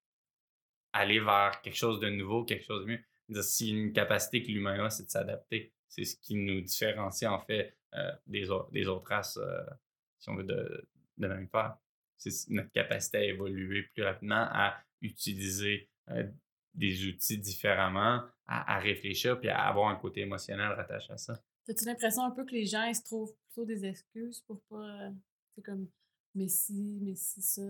aller 0.93 1.21
vers 1.21 1.61
quelque 1.63 1.77
chose 1.77 2.01
de 2.01 2.09
nouveau, 2.09 2.45
quelque 2.45 2.65
chose 2.65 2.87
de 2.87 2.93
mieux. 2.93 3.43
Si 3.43 3.71
une 3.71 3.93
capacité 3.93 4.43
que 4.43 4.49
l'humain 4.49 4.83
a, 4.85 4.89
c'est 4.91 5.05
de 5.05 5.11
s'adapter. 5.11 5.73
C'est 5.89 6.05
ce 6.05 6.17
qui 6.17 6.37
nous 6.37 6.61
différencie, 6.61 7.31
en 7.31 7.41
fait, 7.41 7.77
euh, 7.95 8.13
des, 8.27 8.51
autres, 8.51 8.71
des 8.71 8.87
autres 8.87 9.09
races, 9.09 9.39
euh, 9.39 9.65
si 10.19 10.29
on 10.29 10.37
veut, 10.37 10.45
de, 10.45 10.89
de 11.17 11.27
mammifères. 11.27 11.79
C'est 12.17 12.51
notre 12.51 12.71
capacité 12.73 13.19
à 13.19 13.25
évoluer 13.25 13.83
plus 13.95 14.03
rapidement, 14.03 14.47
à 14.51 14.77
utiliser 15.01 15.89
euh, 16.11 16.27
des 16.75 17.07
outils 17.07 17.39
différemment, 17.39 18.23
à, 18.47 18.77
à 18.77 18.79
réfléchir, 18.79 19.39
puis 19.39 19.49
à 19.49 19.63
avoir 19.63 19.89
un 19.89 19.97
côté 19.97 20.21
émotionnel 20.21 20.73
rattaché 20.73 21.13
à 21.13 21.17
ça. 21.17 21.41
As-tu 21.69 21.85
l'impression 21.85 22.25
un 22.25 22.31
peu 22.31 22.45
que 22.45 22.53
les 22.53 22.67
gens 22.67 22.85
ils 22.85 22.95
se 22.95 23.03
trouvent 23.03 23.35
plutôt 23.35 23.65
des 23.65 23.85
excuses 23.85 24.41
pour 24.41 24.61
pas. 24.71 25.11
C'est 25.55 25.63
comme 25.63 25.89
mais 26.35 26.49
si, 26.49 26.99
mais 27.03 27.15
si 27.15 27.43
ça? 27.43 27.63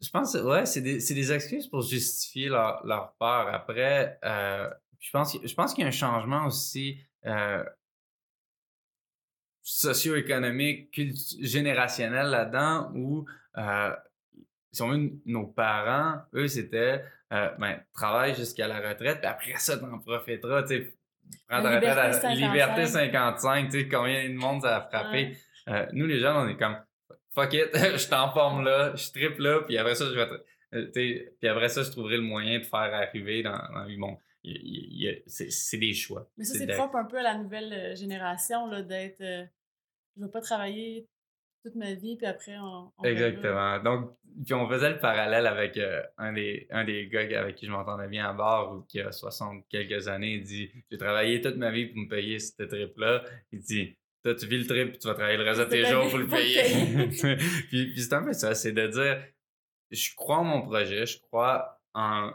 Je 0.00 0.10
pense, 0.10 0.34
ouais, 0.34 0.66
c'est 0.66 0.80
des, 0.80 0.98
des 0.98 1.32
excuses 1.32 1.68
pour 1.68 1.82
justifier 1.82 2.48
leur, 2.48 2.84
leur 2.86 3.14
peur. 3.14 3.48
Après, 3.48 4.18
je 4.22 5.10
pense, 5.10 5.36
je 5.42 5.54
pense 5.54 5.74
qu'il 5.74 5.82
y 5.82 5.84
a 5.84 5.88
un 5.88 5.92
changement 5.92 6.46
aussi 6.46 6.98
euh, 7.26 7.64
socio-économique, 9.64 11.00
générationnel 11.40 12.26
là-dedans 12.26 12.92
où, 12.94 13.26
euh, 13.56 13.94
si 14.70 14.82
on 14.82 14.88
veut, 14.88 15.10
nos 15.24 15.46
parents, 15.46 16.20
eux, 16.34 16.48
c'était, 16.48 17.02
euh, 17.32 17.48
ben, 17.58 17.80
travaille 17.94 18.34
jusqu'à 18.34 18.68
la 18.68 18.76
retraite, 18.76 19.20
puis 19.20 19.28
après 19.28 19.56
ça, 19.56 19.78
t'en 19.78 19.98
profiteras, 19.98 20.62
tu 20.62 20.68
sais. 20.68 20.94
Prends 21.48 21.62
ta 21.62 21.74
Liberté 21.74 21.90
retraite 21.90 22.04
à 22.06 22.12
55. 22.12 22.34
liberté 22.36 22.86
55, 22.86 23.64
tu 23.64 23.80
sais, 23.80 23.88
combien 23.88 24.28
de 24.28 24.34
monde 24.34 24.60
ça 24.60 24.76
a 24.76 24.80
frappé. 24.82 25.16
Ouais. 25.16 25.36
Euh, 25.68 25.86
nous, 25.92 26.06
les 26.06 26.20
jeunes, 26.20 26.36
on 26.36 26.48
est 26.48 26.58
comme 26.58 26.76
fuck 27.34 27.54
it, 27.54 27.70
je 27.72 28.08
t'en 28.08 28.30
forme 28.32 28.62
là, 28.64 28.94
je 28.94 29.10
triple 29.10 29.42
là, 29.42 29.62
puis 29.62 29.78
après 29.78 29.94
ça, 29.94 30.04
je 30.04 30.14
vais. 30.14 31.30
puis 31.38 31.48
après 31.48 31.70
ça, 31.70 31.82
je 31.82 31.90
trouverai 31.90 32.16
le 32.16 32.22
moyen 32.22 32.58
de 32.58 32.64
faire 32.64 32.92
arriver 32.92 33.42
dans, 33.42 33.56
dans 33.72 33.80
la 33.80 33.86
vie. 33.86 33.98
C'est 35.26 35.78
des 35.78 35.94
choix. 35.94 36.28
Mais 36.36 36.44
ça, 36.44 36.54
c'est 36.58 36.66
propre 36.66 36.96
un 36.96 37.04
peu 37.04 37.18
à 37.18 37.22
la 37.22 37.38
nouvelle 37.38 37.72
euh, 37.72 37.94
génération 37.94 38.66
là, 38.66 38.82
d'être. 38.82 39.20
euh, 39.20 39.44
je 40.16 40.24
vais 40.24 40.30
pas 40.30 40.40
travailler 40.40 41.08
toute 41.64 41.74
ma 41.76 41.94
vie, 41.94 42.16
puis 42.16 42.26
après, 42.26 42.56
on. 42.58 42.92
on. 42.98 43.04
Exactement. 43.04 43.78
Donc, 43.80 44.16
puis 44.44 44.54
on 44.54 44.68
faisait 44.68 44.90
le 44.90 44.98
parallèle 44.98 45.46
avec 45.46 45.76
euh, 45.78 46.02
un, 46.18 46.32
des, 46.32 46.66
un 46.70 46.84
des 46.84 47.06
gars 47.08 47.40
avec 47.40 47.56
qui 47.56 47.66
je 47.66 47.70
m'entendais 47.70 48.08
bien 48.08 48.28
à 48.28 48.32
bar, 48.32 48.74
ou 48.76 48.82
qui 48.82 49.00
a 49.00 49.10
60 49.12 49.64
quelques 49.68 50.08
années, 50.08 50.34
il 50.34 50.42
dit 50.42 50.70
J'ai 50.90 50.98
travaillé 50.98 51.40
toute 51.40 51.56
ma 51.56 51.70
vie 51.70 51.86
pour 51.86 51.98
me 51.98 52.08
payer 52.08 52.38
ce 52.38 52.62
trip-là. 52.62 53.24
Il 53.52 53.60
dit 53.60 53.96
Toi, 54.22 54.34
tu 54.34 54.46
vis 54.46 54.58
le 54.58 54.66
trip, 54.66 54.90
puis 54.90 54.98
tu 54.98 55.08
vas 55.08 55.14
travailler 55.14 55.38
le 55.38 55.44
reste 55.44 55.60
de 55.60 55.64
tes 55.64 55.84
jours 55.86 56.04
vie 56.04 56.10
pour 56.10 56.18
le 56.18 56.26
pour 56.26 56.36
le 56.36 56.42
payer. 56.42 57.36
puis 57.68 57.92
puis 57.92 58.02
c'est 58.02 58.12
un 58.12 58.22
peu 58.22 58.32
ça 58.34 58.54
c'est 58.54 58.72
de 58.72 58.86
dire 58.88 59.24
Je 59.90 60.14
crois 60.14 60.38
en 60.38 60.44
mon 60.44 60.62
projet, 60.62 61.06
je 61.06 61.18
crois 61.20 61.80
en, 61.94 62.32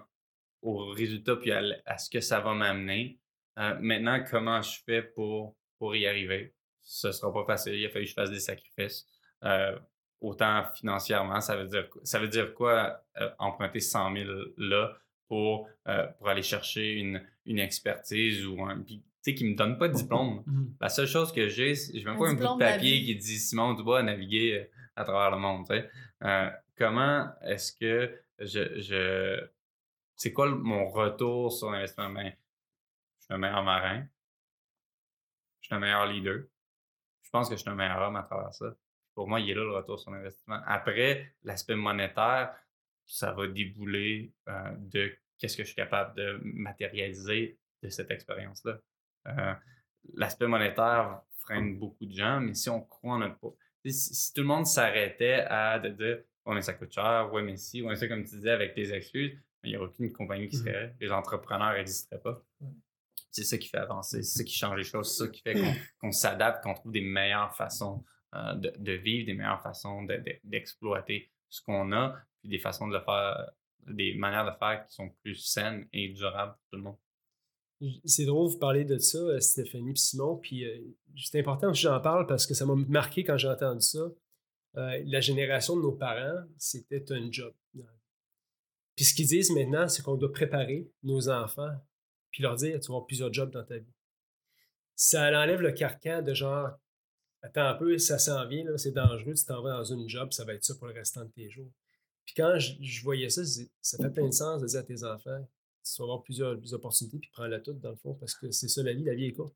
au 0.61 0.87
résultat, 0.89 1.35
puis 1.35 1.51
à, 1.51 1.97
ce 1.97 2.09
que 2.09 2.19
ça 2.19 2.39
va 2.39 2.53
m'amener. 2.53 3.19
Euh, 3.57 3.75
maintenant, 3.79 4.23
comment 4.29 4.61
je 4.61 4.79
fais 4.85 5.01
pour 5.01 5.55
pour 5.77 5.95
y 5.95 6.05
arriver? 6.07 6.53
Ce 6.81 7.11
sera 7.11 7.31
pas 7.33 7.45
facile. 7.45 7.75
Il 7.75 7.85
a 7.85 7.89
fallu 7.89 8.05
que 8.05 8.09
je 8.09 8.15
fasse 8.15 8.31
des 8.31 8.39
sacrifices. 8.39 9.05
Euh, 9.43 9.77
autant 10.21 10.63
financièrement, 10.73 11.39
ça 11.39 11.55
veut 11.55 11.67
dire, 11.67 11.87
ça 12.03 12.19
veut 12.19 12.27
dire 12.27 12.53
quoi 12.53 13.01
euh, 13.21 13.29
emprunter 13.39 13.79
100 13.79 14.13
000 14.13 14.29
là 14.57 14.97
pour, 15.27 15.69
pour 16.17 16.27
aller 16.27 16.41
chercher 16.41 16.93
une, 16.93 17.21
une 17.45 17.59
expertise 17.59 18.45
ou 18.47 18.63
un. 18.63 18.79
Puis, 18.81 18.97
tu 18.97 19.31
sais, 19.31 19.35
qui 19.35 19.45
me 19.45 19.55
donne 19.55 19.77
pas 19.77 19.87
de 19.87 19.93
diplôme. 19.97 20.43
Mhm. 20.45 20.73
La 20.81 20.89
seule 20.89 21.07
chose 21.07 21.31
que 21.31 21.47
j'ai, 21.47 21.75
j'ai 21.75 22.03
même 22.03 22.15
Un 22.15 22.19
pas 22.19 22.29
un 22.29 22.33
bout 22.33 22.53
de 22.55 22.59
papier 22.59 23.03
qui 23.03 23.15
dit 23.15 23.37
Simon 23.37 23.73
Dubois 23.73 23.99
a 23.99 24.03
navigué 24.03 24.67
à 24.95 25.03
travers 25.03 25.31
le 25.31 25.37
monde. 25.37 25.67
tu 25.69 25.75
sais. 25.75 25.89
Comment 26.77 27.27
est-ce 27.43 27.73
que 27.73 28.19
je. 28.39 28.79
je 28.81 29.47
c'est 30.19 30.33
quoi 30.33 30.47
le- 30.47 30.55
mon 30.55 30.85
retour 30.89 31.49
sur 31.53 31.71
l'investissement? 31.71 32.09
Ben, 32.09 32.33
je 33.19 33.23
suis 33.23 33.33
un 33.33 33.37
meilleur 33.37 33.63
marin. 33.63 34.05
Je 35.61 35.67
suis 35.67 35.75
un 35.75 35.79
meilleur 35.79 36.07
leader. 36.07 36.43
Je 37.21 37.29
pense 37.29 37.47
que 37.47 37.55
je 37.55 37.61
suis 37.61 37.69
un 37.69 37.75
meilleur 37.75 38.01
homme 38.01 38.17
à 38.17 38.23
travers 38.23 38.53
ça. 38.53 38.75
Pour 39.15 39.29
moi, 39.29 39.39
il 39.39 39.49
est 39.49 39.53
là 39.53 39.63
le 39.63 39.71
retour 39.71 39.97
sur 39.97 40.11
l'investissement. 40.11 40.59
Après, 40.65 41.33
l'aspect 41.43 41.75
monétaire, 41.75 42.53
ça 43.05 43.31
va 43.31 43.47
débouler 43.47 44.33
euh, 44.49 44.75
de 44.77 45.09
qu'est-ce 45.37 45.55
que 45.55 45.63
je 45.63 45.67
suis 45.67 45.75
capable 45.75 46.13
de 46.17 46.37
matérialiser 46.43 47.57
de 47.81 47.87
cette 47.87 48.11
expérience-là. 48.11 48.77
Euh, 49.27 49.53
l'aspect 50.15 50.47
monétaire 50.47 51.21
freine 51.37 51.79
beaucoup 51.79 52.05
de 52.05 52.13
gens, 52.13 52.41
mais 52.41 52.55
si 52.55 52.69
on 52.69 52.81
croit 52.81 53.13
en 53.13 53.19
notre... 53.19 53.55
Si, 53.85 53.93
si 53.93 54.33
tout 54.33 54.41
le 54.41 54.47
monde 54.47 54.65
s'arrêtait 54.65 55.45
à 55.47 55.79
de 55.79 55.87
dire 55.89 56.19
«Ouais, 56.45 56.55
mais 56.55 56.61
ça 56.61 56.73
coûte 56.73 56.91
cher. 56.91 57.31
Ouais, 57.31 57.41
mais 57.41 57.55
si. 57.55 57.81
Ouais, 57.81 57.95
ça, 57.95 58.09
comme 58.09 58.25
tu 58.25 58.35
disais, 58.35 58.51
avec 58.51 58.73
tes 58.73 58.91
excuses, 58.93 59.39
il 59.63 59.71
n'y 59.71 59.77
aurait 59.77 59.87
aucune 59.87 60.11
compagnie 60.11 60.47
qui 60.49 60.57
Mhm. 60.57 60.63
serait... 60.63 60.95
Les 60.99 61.11
entrepreneurs 61.11 61.73
n'existeraient 61.73 62.21
pas. 62.21 62.41
C'est 63.31 63.43
ça 63.43 63.57
qui 63.57 63.67
fait 63.67 63.77
avancer, 63.77 64.23
c'est 64.23 64.39
ça 64.39 64.43
qui 64.43 64.53
change 64.55 64.77
les 64.77 64.83
choses, 64.83 65.11
c'est 65.15 65.25
ça 65.25 65.29
qui 65.29 65.41
fait 65.41 65.53
qu'on 65.99 66.11
s'adapte, 66.11 66.63
qu'on 66.63 66.73
trouve 66.73 66.91
des 66.91 67.01
meilleures 67.01 67.55
façons 67.55 68.03
euh, 68.35 68.53
de, 68.55 68.71
de 68.77 68.91
vivre, 68.93 69.25
des 69.25 69.33
meilleures 69.33 69.61
façons 69.61 70.03
de- 70.03 70.15
de- 70.17 70.39
d'exploiter 70.43 71.31
ce 71.49 71.61
qu'on 71.63 71.91
a, 71.93 72.15
puis 72.41 72.49
des 72.49 72.59
façons 72.59 72.87
de 72.87 72.93
le 72.95 73.03
faire, 73.03 73.49
des 73.87 74.13
manières 74.15 74.45
de 74.45 74.55
faire 74.57 74.85
qui 74.87 74.93
sont 74.93 75.09
plus 75.23 75.35
saines 75.35 75.87
et 75.93 76.09
durables 76.09 76.53
pour 76.53 76.61
tout 76.71 76.75
le 76.77 76.83
monde. 76.83 76.97
C'est 78.05 78.25
drôle 78.25 78.47
de 78.49 78.53
vous 78.53 78.59
parler 78.59 78.83
de 78.85 78.97
ça, 78.97 79.17
euh, 79.17 79.39
Stéphanie 79.39 79.91
et 79.91 79.95
Simon. 79.95 80.35
Puis 80.37 80.65
euh, 80.65 80.79
c'est 81.15 81.39
important 81.39 81.67
que 81.71 81.77
j'en 81.77 81.99
parle 82.01 82.27
parce 82.27 82.45
que 82.45 82.53
ça 82.53 82.65
m'a 82.65 82.75
marqué 82.75 83.23
quand 83.23 83.37
j'ai 83.37 83.47
entendu 83.47 83.81
ça. 83.81 83.99
Euh, 84.77 85.01
la 85.05 85.21
génération 85.21 85.75
de 85.77 85.81
nos 85.81 85.93
parents, 85.93 86.43
c'était 86.57 87.03
un 87.11 87.31
job. 87.31 87.53
Puis 88.99 89.05
ce 89.05 89.13
qu'ils 89.13 89.27
disent 89.27 89.51
maintenant, 89.51 89.87
c'est 89.87 90.01
qu'on 90.01 90.17
doit 90.17 90.33
préparer 90.33 90.91
nos 91.03 91.29
enfants 91.29 91.71
puis 92.31 92.43
leur 92.43 92.57
dire 92.57 92.81
tu 92.81 92.87
vas 92.87 92.95
avoir 92.95 93.05
plusieurs 93.05 93.31
jobs 93.31 93.49
dans 93.49 93.63
ta 93.63 93.77
vie. 93.77 93.93
Ça 94.93 95.29
enlève 95.29 95.61
le 95.61 95.71
carcan 95.71 96.21
de 96.21 96.33
genre 96.33 96.71
attends 97.41 97.65
un 97.65 97.75
peu, 97.75 97.97
ça 97.97 98.19
s'en 98.19 98.45
vient, 98.45 98.65
c'est 98.75 98.91
dangereux, 98.91 99.35
tu 99.35 99.45
t'en 99.45 99.61
vas 99.61 99.77
dans 99.77 99.85
une 99.85 100.09
job, 100.09 100.33
ça 100.33 100.43
va 100.43 100.53
être 100.53 100.65
ça 100.65 100.75
pour 100.75 100.87
le 100.87 100.93
restant 100.93 101.23
de 101.23 101.29
tes 101.29 101.49
jours. 101.49 101.71
Puis 102.25 102.33
quand 102.35 102.59
je, 102.59 103.01
voyais 103.01 103.29
ça, 103.29 103.41
ça 103.45 103.97
fait 103.97 104.09
plein 104.09 104.27
de 104.27 104.33
sens 104.33 104.61
de 104.61 104.67
dire 104.67 104.81
à 104.81 104.83
tes 104.83 105.01
enfants 105.05 105.47
tu 105.81 106.01
vas 106.01 106.03
avoir 106.03 106.21
plusieurs 106.21 106.73
opportunités, 106.73 107.19
puis 107.19 107.29
prends-la 107.31 107.61
toute, 107.61 107.79
dans 107.79 107.91
le 107.91 107.95
fond, 107.95 108.15
parce 108.15 108.35
que 108.35 108.51
c'est 108.51 108.67
ça 108.67 108.83
la 108.83 108.91
vie, 108.91 109.05
la 109.05 109.15
vie 109.15 109.27
est 109.27 109.31
courte. 109.31 109.55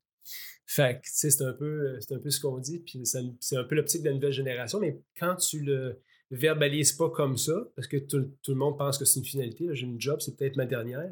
Fait 0.64 0.96
que, 0.96 1.02
tu 1.04 1.12
sais, 1.12 1.30
c'est 1.30 1.44
un, 1.44 1.52
peu, 1.52 1.98
un 2.10 2.18
peu 2.18 2.30
ce 2.30 2.40
qu'on 2.40 2.58
dit, 2.58 2.78
puis 2.78 3.02
c'est 3.04 3.56
un 3.56 3.64
peu 3.64 3.74
l'optique 3.74 4.02
de 4.02 4.08
la 4.08 4.14
nouvelle 4.14 4.32
génération, 4.32 4.80
mais 4.80 5.02
quand 5.18 5.36
tu 5.36 5.60
le 5.60 6.00
verbalises 6.30 6.92
pas 6.92 7.10
comme 7.10 7.36
ça, 7.36 7.52
parce 7.76 7.86
que 7.88 7.96
tout, 7.96 8.32
tout 8.42 8.52
le 8.52 8.56
monde 8.58 8.76
pense 8.78 8.98
que 8.98 9.04
c'est 9.04 9.20
une 9.20 9.26
finalité, 9.26 9.68
j'ai 9.72 9.86
une 9.86 10.00
job, 10.00 10.20
c'est 10.20 10.36
peut-être 10.36 10.56
ma 10.56 10.66
dernière, 10.66 11.10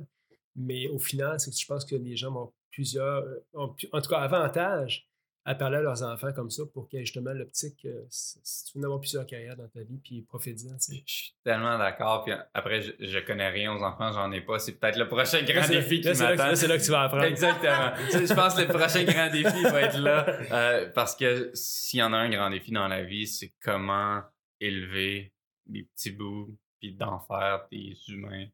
mais 0.56 0.88
au 0.88 0.98
final, 0.98 1.38
c'est 1.40 1.50
que 1.50 1.56
je 1.56 1.66
pense 1.66 1.84
que 1.84 1.96
les 1.96 2.16
gens 2.16 2.34
ont 2.34 2.52
plusieurs, 2.70 3.22
euh, 3.24 3.36
ont 3.54 3.68
pu- 3.68 3.88
en 3.92 4.00
tout 4.00 4.10
cas, 4.10 4.18
avantage 4.18 5.08
à 5.44 5.56
parler 5.56 5.78
à 5.78 5.82
leurs 5.82 6.04
enfants 6.04 6.32
comme 6.32 6.50
ça 6.50 6.62
pour 6.72 6.88
qu'il 6.88 7.00
y 7.00 7.02
ait 7.02 7.04
justement 7.04 7.32
l'optique, 7.32 7.84
euh, 7.84 8.04
si 8.08 8.38
si 8.44 8.64
tu 8.66 8.78
veux 8.78 8.82
en 8.82 8.84
avoir 8.84 9.00
plusieurs 9.00 9.26
carrières 9.26 9.56
dans 9.56 9.66
ta 9.68 9.80
vie, 9.80 9.98
puis 10.02 10.22
profite-en, 10.22 10.76
tu 10.76 10.78
sais. 10.78 11.02
Je 11.04 11.12
suis 11.12 11.34
tellement 11.42 11.76
d'accord, 11.78 12.22
puis 12.24 12.32
après, 12.54 12.80
je, 12.80 12.92
je 13.00 13.18
connais 13.18 13.48
rien 13.48 13.74
aux 13.74 13.82
enfants, 13.82 14.12
j'en 14.12 14.30
ai 14.30 14.40
pas, 14.40 14.60
c'est 14.60 14.78
peut-être 14.78 14.98
le 14.98 15.08
prochain 15.08 15.42
grand 15.42 15.56
Là, 15.56 15.62
c'est 15.64 15.74
là- 15.74 15.80
défi 15.80 16.00
qui 16.00 16.02
c'est 16.14 16.22
là 16.22 16.32
que- 16.32 16.36
m'attend. 16.36 16.46
là, 16.50 16.56
c'est 16.56 16.68
là 16.68 16.78
que 16.78 16.84
tu 16.84 16.90
vas 16.92 17.02
apprendre. 17.02 17.24
Exactement. 17.24 17.92
Je 18.28 18.34
pense 18.34 18.54
que 18.54 18.60
le 18.62 18.68
prochain 18.68 19.02
grand 19.04 19.30
défi 19.32 19.62
va 19.64 19.80
être 19.82 19.98
là. 19.98 20.26
euh, 20.52 20.90
parce 20.94 21.16
que 21.16 21.50
s'il 21.54 21.98
y 21.98 22.02
en 22.04 22.12
a 22.12 22.18
un 22.18 22.30
grand 22.30 22.48
défi 22.50 22.70
dans 22.70 22.86
la 22.86 23.02
vie, 23.02 23.26
c'est 23.26 23.52
comment 23.60 24.22
élever 24.62 25.32
des 25.66 25.82
petits 25.84 26.10
bouts 26.12 26.56
puis 26.80 26.92
d'en 26.94 27.18
faire 27.20 27.66
des 27.70 27.96
humains 28.08 28.46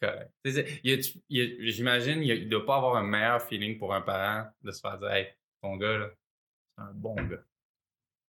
corrects. 0.00 0.30
J'imagine 1.30 2.22
il 2.22 2.44
ne 2.44 2.48
doit 2.50 2.66
pas 2.66 2.76
avoir 2.76 2.96
un 2.96 3.02
meilleur 3.02 3.42
feeling 3.42 3.78
pour 3.78 3.94
un 3.94 4.02
parent 4.02 4.48
de 4.62 4.70
se 4.70 4.80
faire 4.80 4.98
dire 4.98 5.10
Hey, 5.10 5.26
ton 5.62 5.76
gars, 5.76 6.10
c'est 6.76 6.82
un 6.82 6.92
bon 6.92 7.14
gars. 7.14 7.42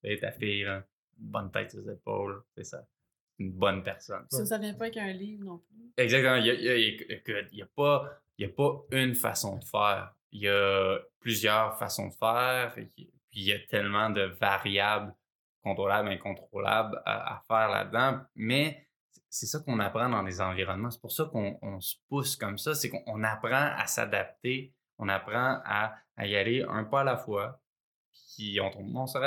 Sais, 0.03 0.17
ta 0.19 0.31
fille, 0.31 0.63
là, 0.63 0.85
une 1.19 1.27
bonne 1.27 1.51
tête 1.51 1.71
sur 1.71 1.81
les 1.81 1.91
épaules, 1.93 2.43
c'est 2.55 2.63
ça. 2.63 2.85
Une 3.39 3.51
bonne 3.51 3.83
personne. 3.83 4.25
Ça, 4.31 4.45
ça 4.45 4.57
vient 4.57 4.73
pas 4.73 4.85
avec 4.85 4.97
un 4.97 5.11
livre 5.13 5.43
non 5.43 5.57
plus. 5.59 5.91
Exactement. 5.97 6.35
Il 6.37 6.43
n'y 6.43 6.49
a, 6.49 6.53
y 6.53 6.69
a- 6.69 7.47
y 7.51 7.61
a 7.61 7.65
pas, 7.67 8.19
il 8.37 8.47
y 8.47 8.49
a 8.49 8.53
pas 8.53 8.83
une 8.91 9.13
façon 9.15 9.57
de 9.57 9.63
faire. 9.65 10.13
Il 10.31 10.41
y 10.41 10.47
a 10.49 10.99
plusieurs 11.19 11.77
façons 11.77 12.07
de 12.09 12.13
faire. 12.15 12.75
et 12.77 12.85
Puis 12.85 13.09
il 13.33 13.43
y 13.43 13.53
a 13.53 13.59
tellement 13.59 14.09
de 14.09 14.21
variables 14.23 15.13
contrôlables 15.67 16.09
et 16.09 16.13
incontrôlables 16.15 17.01
à, 17.05 17.35
à 17.35 17.41
faire 17.47 17.69
là-dedans. 17.69 18.21
Mais 18.35 18.87
c'est 19.29 19.45
ça 19.45 19.59
qu'on 19.59 19.79
apprend 19.79 20.09
dans 20.09 20.21
les 20.23 20.39
environnements. 20.41 20.89
C'est 20.89 21.01
pour 21.01 21.11
ça 21.11 21.25
qu'on 21.31 21.57
on 21.61 21.79
se 21.79 21.95
pousse 22.09 22.35
comme 22.35 22.57
ça. 22.57 22.73
C'est 22.73 22.89
qu'on 22.89 23.03
on 23.07 23.23
apprend 23.23 23.73
à 23.77 23.85
s'adapter. 23.87 24.73
On 24.97 25.09
apprend 25.09 25.61
à, 25.65 25.93
à 26.15 26.25
y 26.25 26.35
aller 26.35 26.63
un 26.67 26.83
pas 26.85 27.01
à 27.01 27.03
la 27.03 27.17
fois. 27.17 27.61
Puis 28.35 28.59
on 28.61 28.69
tombe, 28.71 28.95
on 28.95 29.05
se 29.07 29.19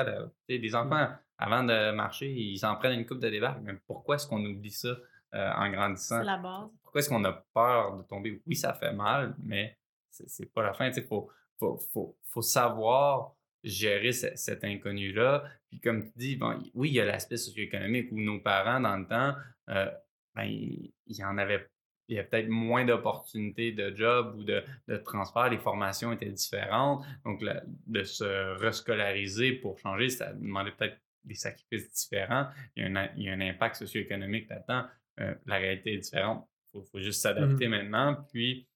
sais, 0.49 0.59
des 0.59 0.75
enfants, 0.75 1.09
avant 1.39 1.63
de 1.65 1.93
marcher, 1.93 2.31
ils 2.31 2.59
s'en 2.59 2.77
prennent 2.77 2.99
une 2.99 3.07
coupe 3.07 3.21
de 3.21 3.29
débarque. 3.31 3.61
Mais 3.63 3.75
pourquoi 3.87 4.17
est-ce 4.17 4.27
qu'on 4.27 4.45
oublie 4.45 4.71
ça 4.71 4.89
euh, 5.35 5.53
en 5.53 5.71
grandissant? 5.71 6.19
C'est 6.19 6.25
la 6.25 6.39
base. 6.39 6.69
pourquoi 6.83 6.99
est-ce 7.01 7.09
qu'on 7.09 7.25
a 7.25 7.33
peur 7.55 7.97
de 7.97 8.03
tomber? 8.03 8.43
Oui, 8.47 8.57
ça 8.57 8.75
fait 8.75 8.93
mal, 8.93 9.37
mais 9.43 9.79
c'est 10.11 10.29
c'est 10.29 10.53
pas 10.53 10.63
la 10.63 10.73
fin. 10.75 10.91
Il 10.91 11.03
faut, 11.05 11.31
faut, 11.59 11.77
faut, 11.93 12.17
faut 12.25 12.43
savoir 12.43 13.33
gérer 13.63 14.13
ce- 14.13 14.35
cet 14.35 14.65
inconnu-là. 14.65 15.45
Puis 15.71 15.81
comme 15.81 16.05
tu 16.05 16.13
dis, 16.17 16.37
bon, 16.37 16.59
oui, 16.75 16.89
il 16.91 16.95
y 16.95 17.01
a 17.01 17.05
l'aspect 17.07 17.37
socio-économique 17.37 18.11
où 18.13 18.21
nos 18.21 18.41
parents, 18.41 18.81
dans 18.81 18.97
le 18.97 19.07
temps, 19.07 19.35
euh, 19.71 19.91
ben, 20.35 20.45
il 20.45 20.93
y 21.09 21.25
en 21.25 21.39
avait 21.39 21.67
il 22.09 22.17
y 22.17 22.19
a 22.19 22.25
peut-être 22.25 22.49
moins 22.49 22.85
d'opportunités 22.85 23.71
de 23.71 23.95
job 23.95 24.35
ou 24.37 24.43
de, 24.43 24.65
de 24.89 24.97
transfert, 24.97 25.49
les 25.49 25.59
formations 25.59 26.11
étaient 26.13 26.29
différentes. 26.33 27.05
Donc, 27.25 27.41
la- 27.41 27.63
de 27.87 28.03
se 28.03 28.59
rescolariser 28.59 29.53
pour 29.53 29.79
changer, 29.79 30.09
ça 30.09 30.33
demandait 30.33 30.73
peut-être 30.73 30.99
des 31.23 31.37
sacrifices 31.37 31.89
différents. 31.93 32.49
Il 32.75 32.83
y 32.83 32.87
a 32.87 32.89
un, 32.91 32.97
a- 32.97 33.13
il 33.17 33.23
y 33.23 33.29
a 33.29 33.33
un 33.33 33.41
impact 33.41 33.77
socio-économique 33.77 34.49
là-dedans. 34.49 34.89
Euh, 35.21 35.35
la 35.47 35.59
réalité 35.59 35.95
est 35.95 35.99
différente. 35.99 36.49
Il 36.67 36.71
faut, 36.73 36.83
faut 36.83 36.99
juste 36.99 37.23
s'adapter 37.23 37.69
maintenant. 37.69 38.27
Puis, 38.33 38.67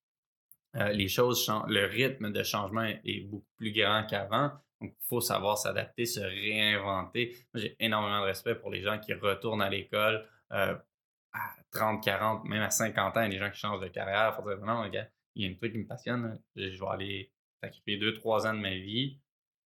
euh, 0.77 0.91
les 0.91 1.09
choses 1.09 1.45
changent. 1.45 1.69
Le 1.69 1.87
rythme 1.87 2.31
de 2.31 2.43
changement 2.45 2.85
est, 2.85 3.01
est 3.05 3.23
beaucoup 3.23 3.51
plus 3.57 3.73
grand 3.73 4.07
qu'avant. 4.09 4.53
Donc, 4.85 4.95
il 5.01 5.07
faut 5.09 5.21
savoir 5.21 5.57
s'adapter, 5.57 6.05
se 6.05 6.21
réinventer. 6.21 7.35
Moi, 7.53 7.63
j'ai 7.63 7.77
énormément 7.81 8.21
de 8.21 8.27
respect 8.27 8.55
pour 8.55 8.71
les 8.71 8.83
gens 8.83 8.99
qui 8.99 9.15
retournent 9.15 9.63
à 9.63 9.71
l'école 9.71 10.29
euh, 10.53 10.77
à 11.33 11.55
30, 11.73 12.03
40, 12.05 12.45
même 12.45 12.63
à 12.63 12.71
50 12.71 13.17
ans. 13.17 13.21
A 13.21 13.29
des 13.29 13.39
gens 13.39 13.51
qui 13.51 13.59
changent 13.59 13.81
de 13.81 13.89
carrière. 13.89 14.35
Il 14.39 14.43
faut 14.43 14.49
dire, 14.49 14.65
non, 14.65 14.83
regarde, 14.83 15.09
il 15.35 15.45
y 15.45 15.49
a 15.49 15.51
un 15.51 15.55
truc 15.55 15.73
qui 15.73 15.79
me 15.79 15.87
passionne. 15.87 16.39
Je 16.55 16.79
vais 16.79 16.87
aller 16.87 17.33
sacrifier 17.63 17.99
2-3 17.99 18.47
ans 18.47 18.55
de 18.55 18.61
ma 18.61 18.75
vie 18.75 19.19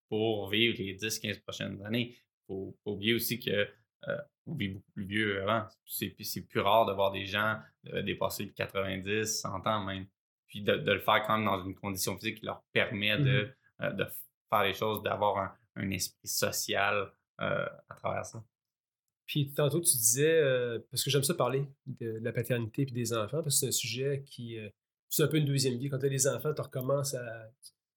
pour 0.10 0.50
vivre 0.50 0.78
les 0.78 0.96
10-15 0.96 1.42
prochaines 1.42 1.84
années. 1.86 2.16
Il 2.16 2.46
faut 2.48 2.78
pas 2.86 2.92
oublier 2.92 3.14
aussi 3.14 3.40
que 3.40 3.68
euh, 4.08 4.18
on 4.46 4.56
vit 4.56 4.70
beaucoup 4.70 4.92
plus 4.92 5.06
vieux 5.06 5.42
avant. 5.42 5.68
C'est 5.86 6.48
plus 6.48 6.60
rare 6.60 6.86
de 6.86 6.94
voir 6.94 7.12
des 7.12 7.26
gens 7.26 7.60
euh, 7.88 8.02
dépasser 8.04 8.46
le 8.46 8.52
90, 8.52 9.26
100 9.26 9.68
ans 9.68 9.84
même. 9.84 10.06
Puis 10.48 10.62
de, 10.62 10.76
de 10.76 10.92
le 10.94 11.00
faire 11.00 11.24
quand 11.24 11.38
même 11.38 11.46
dans 11.46 11.64
une 11.66 11.76
condition 11.76 12.18
physique 12.18 12.40
qui 12.40 12.46
leur 12.46 12.64
permet 12.72 13.18
de, 13.18 13.50
euh, 13.82 13.92
de 13.92 14.06
faire 14.50 14.64
les 14.64 14.74
choses, 14.74 15.02
d'avoir 15.04 15.38
un, 15.38 15.56
un 15.76 15.90
esprit 15.92 16.28
social 16.28 17.12
euh, 17.42 17.66
à 17.90 17.96
travers 17.96 18.26
ça. 18.26 18.44
Puis 19.26 19.52
tantôt, 19.54 19.82
tu 19.82 19.92
disais, 19.98 20.40
euh, 20.42 20.80
parce 20.90 21.04
que 21.04 21.10
j'aime 21.10 21.24
ça 21.24 21.34
parler 21.34 21.68
de, 21.86 22.20
de 22.20 22.24
la 22.24 22.32
paternité 22.32 22.84
et 22.84 22.86
des 22.86 23.14
enfants, 23.14 23.44
parce 23.44 23.56
que 23.56 23.60
c'est 23.60 23.68
un 23.68 23.72
sujet 23.72 24.24
qui. 24.26 24.58
euh, 24.58 24.70
c'est 25.10 25.24
un 25.24 25.28
peu 25.28 25.38
une 25.38 25.46
deuxième 25.46 25.78
vie. 25.78 25.90
Quand 25.90 26.00
tu 26.00 26.06
as 26.06 26.10
des 26.10 26.28
enfants, 26.28 26.54
tu 26.54 26.62
recommences 26.62 27.14
à. 27.14 27.50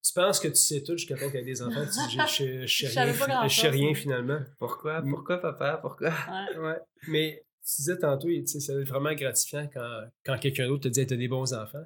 Tu 0.03 0.13
penses 0.13 0.39
que 0.39 0.47
tu 0.47 0.55
sais 0.55 0.81
tout 0.81 0.97
jusqu'à 0.97 1.15
temps 1.15 1.27
qu'il 1.27 1.39
y 1.39 1.43
a 1.43 1.45
des 1.45 1.61
enfants, 1.61 1.85
tu 1.85 2.07
dis, 2.09 2.17
je, 2.27 2.65
je 2.65 2.87
sais 3.49 3.69
rien, 3.69 3.93
finalement. 3.93 4.39
Pourquoi? 4.57 5.01
Pourquoi, 5.03 5.37
papa? 5.37 5.77
Pourquoi? 5.77 6.09
Ouais. 6.09 6.57
Ouais. 6.57 6.79
Mais 7.07 7.45
tu 7.63 7.75
disais 7.77 7.97
tantôt, 7.99 8.27
tu 8.27 8.45
c'est 8.47 8.83
vraiment 8.83 9.13
gratifiant 9.13 9.69
quand, 9.71 10.01
quand 10.25 10.37
quelqu'un 10.39 10.67
d'autre 10.67 10.83
te 10.83 10.87
dit, 10.87 11.05
tu 11.05 11.13
as 11.13 11.17
des 11.17 11.27
bons 11.27 11.53
enfants. 11.53 11.85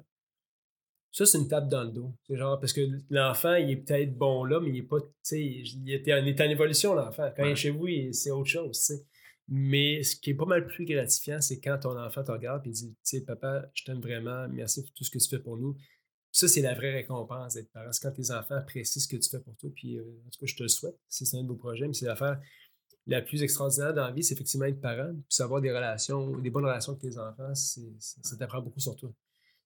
Ça, 1.16 1.24
c'est 1.24 1.38
une 1.38 1.48
tape 1.48 1.70
dans 1.70 1.82
le 1.82 1.92
dos. 1.92 2.12
C'est 2.26 2.36
genre, 2.36 2.60
parce 2.60 2.74
que 2.74 2.82
l'enfant, 3.08 3.54
il 3.54 3.70
est 3.70 3.76
peut-être 3.76 4.18
bon 4.18 4.44
là, 4.44 4.60
mais 4.60 4.68
il 4.68 4.76
est 4.76 4.82
pas, 4.82 5.00
tu 5.00 5.06
sais, 5.22 5.42
il 5.42 5.90
est, 5.90 6.02
il 6.06 6.28
est 6.28 6.40
en 6.42 6.50
évolution, 6.50 6.94
l'enfant. 6.94 7.32
Quand 7.34 7.42
il 7.42 7.52
est 7.52 7.56
chez 7.56 7.70
vous, 7.70 7.86
c'est 8.12 8.30
autre 8.30 8.50
chose, 8.50 8.78
tu 8.78 8.84
sais. 8.94 9.06
Mais 9.48 10.02
ce 10.02 10.14
qui 10.16 10.32
est 10.32 10.34
pas 10.34 10.44
mal 10.44 10.66
plus 10.66 10.84
gratifiant, 10.84 11.40
c'est 11.40 11.58
quand 11.58 11.78
ton 11.78 11.98
enfant 11.98 12.22
te 12.22 12.30
regarde 12.30 12.66
et 12.66 12.70
dit, 12.70 12.90
tu 12.90 12.98
sais, 13.02 13.24
papa, 13.24 13.64
je 13.72 13.84
t'aime 13.84 14.00
vraiment, 14.00 14.46
merci 14.50 14.82
pour 14.82 14.92
tout 14.92 15.04
ce 15.04 15.10
que 15.10 15.18
tu 15.18 15.26
fais 15.26 15.38
pour 15.38 15.56
nous. 15.56 15.74
Ça, 16.32 16.48
c'est 16.48 16.60
la 16.60 16.74
vraie 16.74 16.92
récompense 16.92 17.54
d'être 17.54 17.72
parent. 17.72 17.90
C'est 17.92 18.02
quand 18.02 18.12
tes 18.12 18.30
enfants 18.30 18.56
apprécient 18.56 19.00
ce 19.00 19.08
que 19.08 19.16
tu 19.16 19.30
fais 19.30 19.40
pour 19.40 19.56
toi. 19.56 19.70
Puis, 19.74 19.96
euh, 19.96 20.02
en 20.02 20.28
tout 20.28 20.40
cas, 20.40 20.46
je 20.46 20.54
te 20.54 20.64
le 20.64 20.68
souhaite. 20.68 20.98
C'est 21.08 21.34
un 21.34 21.44
de 21.44 21.48
vos 21.48 21.56
projets, 21.56 21.86
mais 21.86 21.94
c'est 21.94 22.04
l'affaire 22.04 22.38
la 23.06 23.22
plus 23.22 23.42
extraordinaire 23.42 23.94
dans 23.94 24.04
la 24.04 24.12
vie, 24.12 24.22
c'est 24.22 24.34
effectivement 24.34 24.66
être 24.66 24.82
parent. 24.82 25.14
Puis 25.30 25.42
avoir 25.42 25.62
des 25.62 25.70
relations, 25.70 26.36
des 26.40 26.50
bonnes 26.50 26.66
relations 26.66 26.92
avec 26.92 27.10
tes 27.10 27.18
enfants, 27.18 27.54
ça 27.54 28.36
t'apprend 28.36 28.60
beaucoup 28.60 28.80
sur 28.80 28.96
toi. 28.96 29.10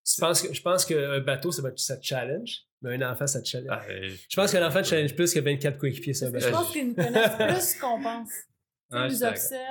Je 0.07 0.21
pense, 0.21 0.43
que, 0.43 0.53
je 0.55 0.63
pense 0.63 0.85
qu'un 0.85 1.21
bateau, 1.21 1.53
ça, 1.53 1.63
va, 1.63 1.71
ça 1.77 1.97
te 1.97 2.05
challenge, 2.05 2.63
mais 2.83 2.95
un 3.03 3.13
enfant, 3.13 3.27
ça 3.27 3.41
te 3.43 3.47
challenge. 3.49 3.71
Ah, 3.71 3.85
je 4.29 4.37
pense 4.37 4.51
qu'un 4.53 4.67
enfant 4.67 4.83
te 4.83 4.89
challenge 4.89 5.15
plus 5.15 5.33
que 5.33 5.41
24 5.41 5.79
coéquipiers 5.79 6.15
sur 6.15 6.29
un 6.29 6.31
bateau. 6.31 6.47
Je 6.47 6.51
pense 6.53 6.71
qu'ils 6.73 6.89
nous 6.89 6.95
connaissent 6.95 7.37
plus 7.37 7.81
qu'on 7.81 8.03
pense. 8.03 8.29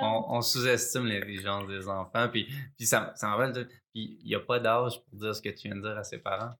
On, 0.00 0.24
on 0.36 0.40
sous-estime 0.40 1.06
l'intelligence 1.06 1.68
des 1.68 1.86
enfants. 1.88 2.28
Puis, 2.30 2.46
puis 2.78 2.86
ça, 2.86 3.12
ça 3.16 3.36
de- 3.52 3.64
puis 3.92 4.18
il 4.22 4.26
n'y 4.26 4.34
a 4.34 4.40
pas 4.40 4.58
d'âge 4.60 4.94
pour 5.10 5.18
dire 5.18 5.34
ce 5.34 5.42
que 5.42 5.50
tu 5.50 5.68
viens 5.68 5.76
de 5.76 5.82
dire 5.82 5.98
à 5.98 6.04
ses 6.04 6.18
parents. 6.18 6.54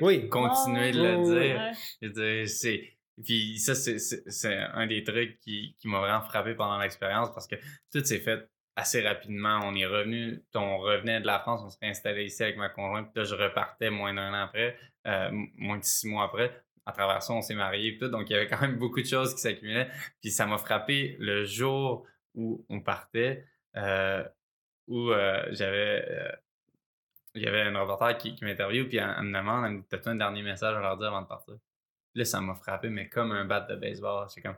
Oui. 0.00 0.28
Continuer 0.28 0.90
de 0.90 1.00
Ouais, 1.00 1.12
le 1.12 1.16
ouais, 1.18 1.72
dire. 2.02 2.12
Ouais. 2.24 2.46
C'est. 2.46 2.92
Puis 3.22 3.58
ça, 3.58 3.74
c'est- 3.74 3.98
c'est 3.98 4.22
c'est 4.30 4.54
un 4.56 4.86
des 4.86 5.04
trucs 5.04 5.38
qui, 5.40 5.74
qui 5.78 5.86
m'a 5.88 6.00
vraiment 6.00 6.22
frappé 6.22 6.54
pendant 6.54 6.78
l'expérience 6.78 7.28
parce 7.32 7.46
que 7.46 7.56
tout 7.92 8.04
s'est 8.04 8.20
fait 8.20 8.48
assez 8.76 9.06
rapidement. 9.06 9.60
On 9.64 9.74
est 9.74 9.86
revenu, 9.86 10.44
on 10.54 10.78
revenait 10.78 11.20
de 11.20 11.26
la 11.26 11.40
France, 11.40 11.62
on 11.64 11.70
s'est 11.70 11.86
installé 11.86 12.26
ici 12.26 12.42
avec 12.42 12.56
ma 12.56 12.68
conjointe, 12.68 13.10
puis 13.12 13.22
là, 13.22 13.24
je 13.24 13.34
repartais 13.34 13.90
moins 13.90 14.14
d'un 14.14 14.32
an 14.32 14.44
après, 14.44 14.78
euh, 15.06 15.30
moins 15.56 15.78
de 15.78 15.84
six 15.84 16.08
mois 16.08 16.24
après. 16.24 16.62
À 16.84 16.92
travers 16.92 17.22
ça, 17.22 17.32
on 17.32 17.42
s'est 17.42 17.54
mariés 17.54 17.94
et 17.94 17.98
tout, 17.98 18.08
donc 18.08 18.30
il 18.30 18.34
y 18.34 18.36
avait 18.36 18.46
quand 18.46 18.60
même 18.60 18.78
beaucoup 18.78 19.00
de 19.00 19.06
choses 19.06 19.34
qui 19.34 19.40
s'accumulaient. 19.40 19.90
Puis 20.20 20.30
ça 20.30 20.46
m'a 20.46 20.58
frappé 20.58 21.16
le 21.18 21.44
jour 21.44 22.06
où 22.34 22.64
on 22.68 22.80
partait, 22.80 23.44
euh, 23.76 24.22
où 24.86 25.10
euh, 25.10 25.42
j'avais 25.50 26.36
il 27.36 27.42
y 27.42 27.46
avait 27.46 27.62
un 27.62 27.78
reporter 27.78 28.16
qui, 28.16 28.34
qui 28.34 28.44
m'interviewe, 28.44 28.88
puis 28.88 28.96
elle, 28.96 29.22
me 29.22 29.38
demande, 29.38 29.66
elle 29.66 29.72
me 29.72 29.80
dit, 29.80 30.08
un 30.08 30.14
dernier 30.16 30.42
message 30.42 30.74
à 30.74 30.80
leur 30.80 30.96
dire 30.96 31.08
avant 31.08 31.22
de 31.22 31.26
partir? 31.26 31.54
Là, 32.14 32.24
ça 32.24 32.40
m'a 32.40 32.54
frappé, 32.54 32.88
mais 32.88 33.08
comme 33.08 33.32
un 33.32 33.44
bat 33.44 33.60
de 33.60 33.76
baseball. 33.76 34.26
C'est 34.30 34.40
comme, 34.40 34.56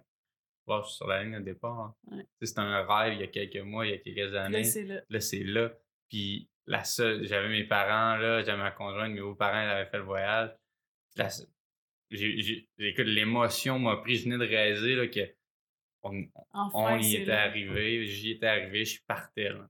wow, 0.68 0.82
je 0.82 0.88
suis 0.88 0.96
sur 0.96 1.06
la 1.08 1.22
ligne 1.24 1.34
de 1.38 1.44
départ. 1.44 1.78
hein. 1.80 1.94
Ouais. 2.10 2.26
C'était 2.42 2.60
un 2.60 2.84
rêve 2.86 3.14
il 3.14 3.20
y 3.20 3.24
a 3.24 3.26
quelques 3.28 3.56
mois, 3.56 3.86
il 3.86 3.90
y 3.90 3.94
a 3.94 3.98
quelques 3.98 4.34
années. 4.34 4.58
Là, 4.58 4.64
c'est 4.64 4.84
là. 4.84 5.00
Là, 5.08 5.20
c'est 5.20 5.44
là. 5.44 5.72
Puis 6.08 6.48
la 6.66 6.84
seule, 6.84 7.24
j'avais 7.26 7.48
mes 7.48 7.64
parents 7.64 8.16
là, 8.16 8.42
j'avais 8.42 8.58
ma 8.62 8.70
conjointe, 8.70 9.12
mes 9.12 9.20
beaux-parents, 9.20 9.62
ils 9.62 9.68
avaient 9.70 9.90
fait 9.90 9.98
le 9.98 10.04
voyage. 10.04 10.50
La 11.16 11.30
seule- 11.30 11.46
j'ai, 12.10 12.40
j'ai, 12.40 12.68
écoute, 12.78 13.04
l'émotion 13.06 13.78
m'a 13.78 13.96
pris, 13.96 14.16
je 14.16 14.24
venais 14.24 14.38
de 14.38 14.48
réaliser 14.48 14.94
là, 14.94 15.06
que 15.08 15.20
on, 16.02 16.24
Enfin, 16.52 16.94
on 16.94 16.98
y 16.98 17.16
était 17.16 17.24
là. 17.26 17.42
arrivé, 17.42 18.06
j'y 18.06 18.30
étais 18.32 18.46
arrivé, 18.46 18.84
je 18.84 19.00
partais. 19.06 19.50
Là. 19.50 19.68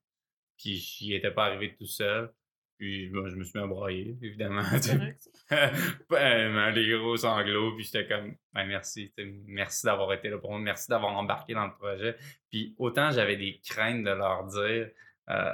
Puis 0.57 0.77
j'y 0.77 1.15
étais 1.15 1.31
pas 1.33 1.47
arrivé 1.47 1.75
tout 1.75 1.87
seul. 1.87 2.33
Puis 2.79 3.11
moi, 3.11 3.29
je 3.29 3.35
me 3.35 3.43
suis 3.43 3.59
mis 3.59 3.65
à 3.65 3.67
broyer, 3.67 4.17
évidemment. 4.23 4.63
Correct. 4.63 5.29
Ben, 6.11 6.71
les 6.71 6.97
gros 6.99 7.17
sanglots, 7.17 7.75
puis 7.75 7.85
j'étais 7.85 8.07
comme, 8.07 8.37
ben 8.53 8.67
merci, 8.67 9.13
merci 9.47 9.87
d'avoir 9.87 10.13
été 10.13 10.29
là 10.29 10.39
pour 10.39 10.51
moi, 10.51 10.61
merci 10.61 10.89
d'avoir 10.89 11.17
embarqué 11.17 11.55
dans 11.55 11.67
le 11.67 11.73
projet. 11.75 12.17
Puis 12.51 12.75
autant 12.79 13.11
j'avais 13.11 13.37
des 13.37 13.61
craintes 13.67 14.05
de 14.05 14.11
leur 14.11 14.45
dire, 14.47 14.91
euh, 15.31 15.53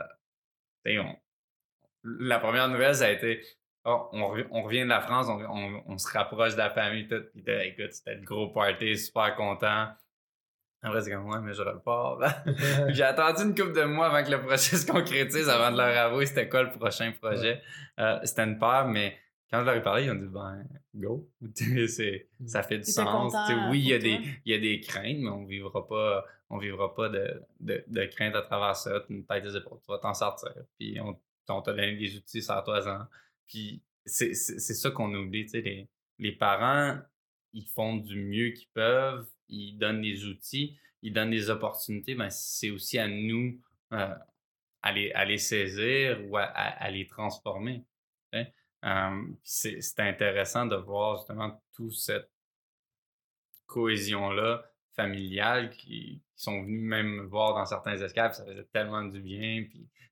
on- 0.86 1.16
la 2.04 2.38
première 2.38 2.68
nouvelle, 2.68 2.94
ça 2.94 3.06
a 3.06 3.10
été, 3.10 3.40
oh, 3.84 4.08
on, 4.12 4.26
rev- 4.28 4.46
on 4.50 4.62
revient 4.62 4.82
de 4.82 4.88
la 4.88 5.00
France, 5.00 5.26
on, 5.28 5.40
on- 5.44 5.82
on 5.86 5.98
se 5.98 6.08
rapproche 6.12 6.52
de 6.52 6.58
la 6.58 6.70
famille, 6.70 7.06
tout. 7.08 7.22
Puis, 7.32 7.42
écoute, 7.46 7.92
c'était 7.92 8.16
le 8.16 8.22
gros 8.22 8.48
party, 8.48 8.98
super 8.98 9.34
content. 9.36 9.88
Après, 10.84 11.00
c'est 11.00 11.10
comme, 11.10 11.26
ouais, 11.28 11.40
mais 11.40 11.54
je 11.54 11.62
repars. 11.62 12.18
J'ai 12.88 13.02
attendu 13.02 13.42
une 13.42 13.54
couple 13.54 13.72
de 13.72 13.84
mois 13.84 14.06
avant 14.06 14.24
que 14.24 14.30
le 14.30 14.40
projet 14.40 14.56
se 14.76 14.86
concrétise, 14.86 15.48
avant 15.48 15.72
de 15.72 15.78
leur 15.78 15.96
avouer 16.06 16.26
c'était 16.26 16.48
quoi 16.48 16.62
le 16.62 16.70
prochain 16.70 17.12
projet. 17.20 17.60
Euh, 17.98 18.18
c'était 18.24 18.44
une 18.44 18.58
peur, 18.58 18.86
mais 18.86 19.16
quand 19.50 19.60
je 19.60 19.64
leur 19.66 19.74
ai 19.76 19.82
parlé, 19.82 20.04
ils 20.04 20.10
ont 20.10 20.14
dit, 20.14 20.26
ben, 20.26 20.64
go. 20.94 21.28
Ça 22.46 22.62
fait 22.62 22.78
du 22.78 22.84
sens. 23.04 23.32
oui, 23.70 23.80
il 23.80 23.88
y, 23.88 23.94
a 23.94 23.98
des, 23.98 24.18
il 24.44 24.52
y 24.52 24.54
a 24.54 24.58
des 24.58 24.80
craintes, 24.80 25.18
mais 25.18 25.30
on 25.30 25.44
vivra 25.44 25.86
pas, 25.86 26.24
on 26.50 26.58
vivra 26.58 26.94
pas 26.94 27.08
de, 27.08 27.42
de, 27.60 27.82
de 27.86 28.04
craintes 28.06 28.34
à 28.36 28.42
travers 28.42 28.76
ça. 28.76 29.00
Tu 29.06 29.14
une 29.14 29.24
tête 29.24 29.42
des 29.44 29.56
épaules, 29.56 29.78
tu 29.84 29.90
vas 29.90 29.98
t'en 29.98 30.14
sortir. 30.14 30.50
Puis 30.78 30.98
on, 31.00 31.18
on 31.48 31.62
t'a 31.62 31.72
donné 31.72 31.96
des 31.96 32.16
outils, 32.16 32.42
ça 32.42 32.62
toi 32.64 33.08
Puis 33.46 33.82
c'est 34.04 34.34
c'est- 34.34 34.58
c'est 34.58 34.74
ça 34.74 34.90
qu'on 34.90 35.12
oublie, 35.14 35.44
tu 35.44 35.50
sais, 35.52 35.60
les, 35.60 35.88
les 36.18 36.32
parents, 36.32 36.98
ils 37.52 37.66
font 37.68 37.96
du 37.96 38.20
mieux 38.22 38.50
qu'ils 38.50 38.68
peuvent, 38.74 39.26
ils 39.48 39.76
donnent 39.76 40.02
des 40.02 40.24
outils, 40.26 40.78
ils 41.02 41.12
donnent 41.12 41.30
des 41.30 41.50
opportunités, 41.50 42.14
mais 42.14 42.30
c'est 42.30 42.70
aussi 42.70 42.98
à 42.98 43.08
nous 43.08 43.60
euh, 43.92 44.14
à, 44.82 44.92
les, 44.92 45.38
saisir 45.38 46.20
ou 46.28 46.36
à, 46.36 46.90
les 46.90 47.06
transformer. 47.06 47.84
c'est 49.42 50.00
intéressant 50.00 50.66
de 50.66 50.76
voir 50.76 51.16
justement 51.16 51.62
toute 51.72 51.94
cette 51.94 52.30
cohésion-là 53.66 54.64
familiale 54.94 55.70
qui, 55.70 56.22
sont 56.36 56.62
venus 56.62 56.82
même 56.82 57.06
me 57.06 57.22
voir 57.22 57.54
dans 57.54 57.64
certains 57.64 57.96
escapes, 57.96 58.34
ça 58.34 58.44
faisait 58.44 58.66
tellement 58.72 59.04
du 59.04 59.20
bien. 59.20 59.64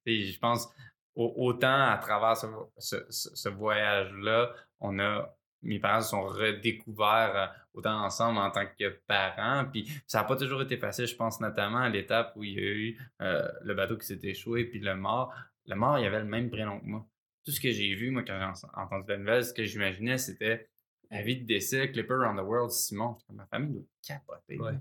Puis, 0.04 0.32
je 0.32 0.38
pense 0.38 0.68
au- 1.14 1.34
autant 1.36 1.90
à 1.90 1.98
travers 1.98 2.36
ce 2.36 3.48
voyage-là, 3.48 4.54
on 4.80 4.98
a 4.98 5.36
mes 5.62 5.78
parents 5.78 6.00
se 6.00 6.10
sont 6.10 6.22
redécouverts 6.22 7.36
euh, 7.36 7.46
autant 7.74 8.04
ensemble 8.04 8.38
en 8.38 8.50
tant 8.50 8.66
que 8.66 8.88
parents. 9.06 9.64
Puis 9.70 9.88
ça 10.06 10.18
n'a 10.18 10.24
pas 10.24 10.36
toujours 10.36 10.62
été 10.62 10.76
facile, 10.76 11.06
je 11.06 11.16
pense 11.16 11.40
notamment 11.40 11.78
à 11.78 11.88
l'étape 11.88 12.32
où 12.36 12.44
il 12.44 12.52
y 12.54 12.58
a 12.58 12.62
eu 12.62 12.98
euh, 13.20 13.48
le 13.62 13.74
bateau 13.74 13.96
qui 13.96 14.06
s'est 14.06 14.20
échoué, 14.22 14.64
puis 14.64 14.80
le 14.80 14.94
mort. 14.94 15.34
Le 15.66 15.76
mort, 15.76 15.98
il 15.98 16.06
avait 16.06 16.18
le 16.20 16.24
même 16.26 16.50
prénom 16.50 16.80
que 16.80 16.86
moi. 16.86 17.06
Tout 17.44 17.50
ce 17.52 17.60
que 17.60 17.70
j'ai 17.70 17.94
vu, 17.94 18.10
moi, 18.10 18.22
quand 18.26 18.38
j'ai 18.38 18.66
en- 18.76 18.82
entendu 18.82 19.04
la 19.08 19.16
nouvelle, 19.18 19.44
ce 19.44 19.52
que 19.52 19.64
j'imaginais, 19.64 20.18
c'était 20.18 20.68
la 21.10 21.22
vie 21.22 21.40
de 21.40 21.46
décès, 21.46 21.90
Clipper 21.90 22.14
Around 22.14 22.38
the 22.38 22.42
World, 22.42 22.70
Simon. 22.70 23.16
Ma 23.32 23.46
famille 23.46 23.72
doit 23.72 23.82
capoter. 24.06 24.58
Ouais. 24.58 24.72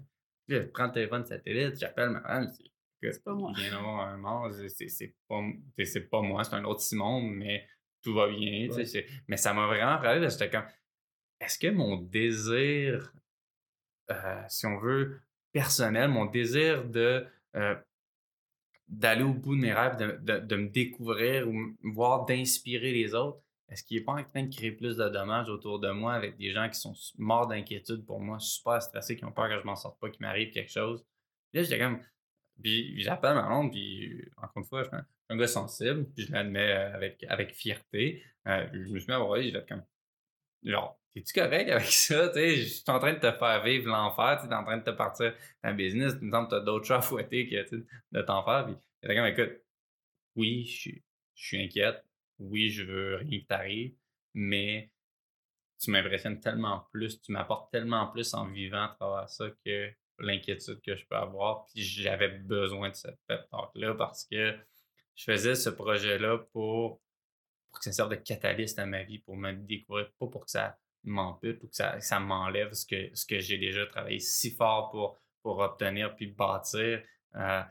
Puis 0.48 0.58
là, 0.58 0.64
je 0.64 0.68
prends 0.70 0.86
le 0.88 0.92
téléphone 0.92 1.26
satellite, 1.26 1.78
j'appelle 1.80 2.10
ma 2.10 2.22
femme, 2.22 2.48
je 2.52 2.64
dis, 2.64 2.72
C'est 3.02 3.24
pas 3.24 3.34
moi. 3.34 3.52
D'avoir 3.72 4.08
un 4.08 4.18
mort, 4.18 4.50
pas, 4.50 4.56
c'est 5.86 6.10
pas 6.10 6.22
moi, 6.22 6.44
c'est 6.44 6.56
un 6.56 6.64
autre 6.66 6.82
Simon, 6.82 7.22
mais 7.22 7.68
tout 8.02 8.14
va 8.14 8.28
bien. 8.28 8.68
tu 8.74 8.86
sais, 8.86 9.06
Mais 9.28 9.38
ça 9.38 9.54
m'a 9.54 9.68
vraiment 9.68 10.00
que 10.00 10.30
j'étais 10.30 10.50
comme, 10.50 10.66
est-ce 11.40 11.58
que 11.58 11.68
mon 11.68 11.98
désir, 11.98 13.14
euh, 14.12 14.42
si 14.48 14.66
on 14.66 14.78
veut, 14.80 15.22
personnel, 15.52 16.10
mon 16.10 16.26
désir 16.26 16.86
de 16.86 17.26
euh, 17.56 17.76
d'aller 18.88 19.24
au 19.24 19.34
bout 19.34 19.56
de 19.56 19.62
mes 19.62 19.74
rêves, 19.74 19.98
de, 19.98 20.18
de- 20.22 20.46
de 20.46 20.56
me 20.56 20.68
découvrir 20.70 21.48
ou 21.48 21.76
voire 21.84 22.26
d'inspirer 22.26 22.92
les 22.92 23.14
autres, 23.16 23.40
est-ce 23.70 23.84
qu'il 23.84 23.98
n'est 23.98 24.04
pas 24.04 24.14
en 24.14 24.24
train 24.24 24.44
de 24.44 24.54
créer 24.54 24.72
plus 24.74 24.98
de 24.98 25.08
dommages 25.08 25.48
autour 25.50 25.80
de 25.80 25.90
moi 25.92 26.14
avec 26.14 26.36
des 26.38 26.52
gens 26.52 26.68
qui 26.70 26.78
sont 26.78 26.94
morts 27.18 27.48
d'inquiétude 27.48 28.06
pour 28.06 28.20
moi, 28.20 28.38
super 28.40 28.82
stressés, 28.82 29.16
qui 29.16 29.24
ont 29.24 29.32
peur 29.32 29.48
que 29.48 29.58
je 29.60 29.66
m'en 29.66 29.78
sorte 29.78 29.98
pas, 30.00 30.10
qu'il 30.10 30.22
m'arrive 30.26 30.52
quelque 30.52 30.72
chose? 30.72 31.06
Là, 31.54 31.64
j'étais 31.64 31.80
comme. 31.80 32.02
Puis 32.62 33.02
j'appelle 33.02 33.36
ma 33.36 33.44
blonde, 33.44 33.72
puis 33.72 34.22
encore 34.36 34.52
une 34.58 34.66
fois, 34.66 34.84
je 34.84 34.90
suis 34.90 34.98
un, 35.32 35.38
gars 35.38 35.48
sensible, 35.48 36.06
puis 36.14 36.26
je 36.26 36.32
l'admets 36.32 36.72
euh, 36.72 36.94
avec, 36.94 37.24
avec 37.28 37.54
fierté. 37.54 38.24
Euh, 38.48 38.68
je 38.74 38.80
me 38.92 39.00
suis 39.00 39.08
mis 39.08 39.14
à 39.14 39.20
voir, 39.20 39.42
j'ai 39.42 39.52
fait 39.52 39.68
comme. 39.68 39.84
Genre, 40.64 41.00
t'es-tu 41.14 41.34
correct 41.34 41.70
avec 41.70 41.86
ça? 41.92 42.30
Tu 42.30 42.56
je 42.58 42.64
suis 42.64 42.84
en 42.88 43.00
train 43.00 43.14
de 43.14 43.20
te 43.20 43.32
faire 43.32 43.64
vivre 43.64 43.88
l'enfer, 43.88 44.40
tu 44.42 44.50
es 44.50 44.54
en 44.54 44.64
train 44.64 44.78
de 44.78 44.84
te 44.84 44.92
partir 44.92 45.36
un 45.64 45.74
business, 45.74 46.14
il 46.22 46.28
me 46.28 46.32
semble 46.32 46.48
que 46.48 46.56
t'as 46.56 46.62
d'autres 46.62 46.86
chats 46.86 46.98
à 46.98 47.02
fouetter 47.02 47.48
que 47.50 47.70
tu 47.70 47.86
de 48.12 48.22
t'en 48.22 48.44
faire. 48.44 48.66
Puis 48.66 48.76
j'étais 49.02 49.16
comme, 49.16 49.26
écoute, 49.26 49.62
oui, 50.36 50.66
je 50.66 50.78
suis, 50.78 51.04
je 51.36 51.46
suis 51.46 51.64
inquiète, 51.64 52.04
oui, 52.40 52.70
je 52.70 52.84
veux 52.84 53.16
rien 53.18 53.42
que 53.42 53.46
t'arrive, 53.46 53.96
mais 54.34 54.92
tu 55.80 55.92
m'impressionnes 55.92 56.40
tellement 56.40 56.88
plus, 56.92 57.22
tu 57.22 57.32
m'apportes 57.32 57.72
tellement 57.72 58.08
plus 58.08 58.34
en 58.34 58.48
vivant 58.48 58.84
à 58.84 58.96
travers 59.00 59.30
ça 59.30 59.50
que 59.66 59.92
l'inquiétude 60.20 60.82
que 60.82 60.96
je 60.96 61.06
peux 61.08 61.16
avoir. 61.16 61.66
Puis 61.66 61.84
j'avais 61.84 62.30
besoin 62.30 62.90
de 62.90 62.96
cette 62.96 63.20
pep 63.28 63.50
talk-là 63.50 63.96
parce 63.96 64.26
que 64.26 64.56
je 65.22 65.32
faisais 65.32 65.54
ce 65.54 65.70
projet-là 65.70 66.40
pour, 66.52 67.00
pour 67.70 67.80
que 67.80 67.84
ça 67.84 67.92
serve 67.92 68.10
de 68.10 68.16
catalyste 68.16 68.80
à 68.80 68.88
ma 68.88 69.04
vie, 69.04 69.20
pour 69.20 69.38
me 69.38 69.52
découvrir, 69.54 70.12
pas 70.20 70.28
pour 70.28 70.46
que 70.46 70.52
ça 70.52 70.80
m'ampute 71.04 71.64
ou 71.64 71.68
que 71.68 71.76
ça, 71.76 72.00
ça 72.02 72.20
m'enlève 72.20 72.74
ce 72.74 72.88
que, 72.88 73.16
ce 73.16 73.26
que 73.28 73.40
j'ai 73.40 73.60
déjà 73.60 73.86
travaillé 73.86 74.20
si 74.20 74.52
fort 74.56 74.90
pour, 74.90 75.22
pour 75.44 75.60
obtenir 75.60 76.16
puis 76.16 76.26
bâtir. 76.28 77.04
Euh, 77.36 77.62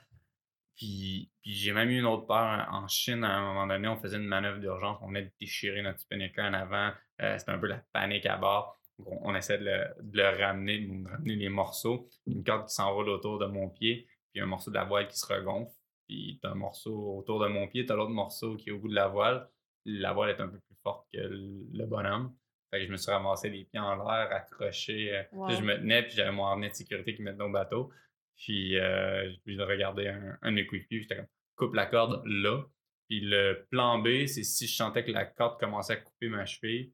puis, 0.77 1.31
puis 1.43 1.53
j'ai 1.53 1.73
même 1.73 1.91
eu 1.91 1.99
une 1.99 2.07
autre 2.07 2.27
peur 2.27 2.69
en 2.71 2.87
Chine. 2.87 3.25
À 3.25 3.37
un 3.37 3.43
moment 3.43 3.67
donné, 3.67 3.89
on 3.89 3.97
faisait 3.97 4.17
une 4.17 4.29
manœuvre 4.29 4.61
d'urgence. 4.61 4.99
On 5.03 5.09
venait 5.09 5.23
de 5.23 5.33
déchirer 5.41 5.83
notre 5.83 5.99
spinnaker 5.99 6.45
en 6.45 6.55
avant. 6.55 6.93
Euh, 7.21 7.37
C'était 7.37 7.51
un 7.51 7.59
peu 7.59 7.67
la 7.67 7.83
panique 7.93 8.27
à 8.27 8.37
bord. 8.37 8.81
On, 9.05 9.31
on 9.31 9.35
essaie 9.35 9.59
de 9.59 9.65
le, 9.65 9.87
de 10.03 10.19
le 10.19 10.45
ramener, 10.45 10.79
de 10.79 11.09
ramener 11.09 11.35
les 11.35 11.49
morceaux. 11.49 12.09
Une 12.29 12.45
corde 12.45 12.69
qui 12.69 12.75
s'enroule 12.75 13.09
autour 13.09 13.41
de 13.41 13.47
mon 13.47 13.69
pied, 13.69 14.07
puis 14.33 14.41
un 14.41 14.47
morceau 14.47 14.71
de 14.71 14.77
la 14.77 14.85
voile 14.85 15.09
qui 15.09 15.19
se 15.19 15.27
regonfle. 15.27 15.75
Puis 16.11 16.41
t'as 16.43 16.51
un 16.51 16.55
morceau 16.57 17.19
autour 17.19 17.39
de 17.39 17.47
mon 17.47 17.69
pied, 17.69 17.87
t'as 17.87 17.95
l'autre 17.95 18.11
morceau 18.11 18.57
qui 18.57 18.71
est 18.71 18.73
au 18.73 18.81
bout 18.81 18.89
de 18.89 18.97
la 18.97 19.07
voile. 19.07 19.49
La 19.85 20.13
voile 20.13 20.31
est 20.31 20.41
un 20.41 20.49
peu 20.49 20.59
plus 20.59 20.75
forte 20.83 21.07
que 21.15 21.21
le 21.21 21.87
bonhomme. 21.87 22.35
Fait 22.73 22.81
que 22.81 22.87
je 22.87 22.91
me 22.91 22.97
suis 22.97 23.13
ramassé 23.13 23.49
les 23.49 23.65
pieds 23.67 23.79
en 23.79 23.95
l'air, 23.95 24.29
accroché. 24.33 25.15
euh, 25.17 25.23
Wow. 25.31 25.47
puis 25.47 25.57
Je 25.57 25.63
me 25.63 25.77
tenais, 25.77 26.03
puis 26.03 26.11
j'avais 26.17 26.33
mon 26.33 26.47
harnais 26.47 26.69
de 26.71 26.75
sécurité 26.75 27.15
qui 27.15 27.23
me 27.23 27.31
tenait 27.31 27.45
au 27.45 27.51
bateau. 27.53 27.93
Puis, 28.37 28.77
euh, 28.77 29.31
puis 29.45 29.55
je 29.55 29.63
regardais 29.63 30.09
un, 30.09 30.37
coéquipiers, 30.67 31.03
j'étais 31.03 31.15
comme, 31.15 31.27
coupe 31.55 31.75
la 31.75 31.87
corde 31.87 32.23
là. 32.27 32.65
Puis 33.09 33.21
le 33.21 33.65
plan 33.71 34.01
B, 34.01 34.27
c'est 34.27 34.43
si 34.43 34.67
je 34.67 34.75
sentais 34.75 35.05
que 35.05 35.13
la 35.13 35.27
corde 35.27 35.61
commençait 35.61 35.93
à 35.93 35.97
couper 35.97 36.29
ma 36.29 36.45
cheville, 36.45 36.93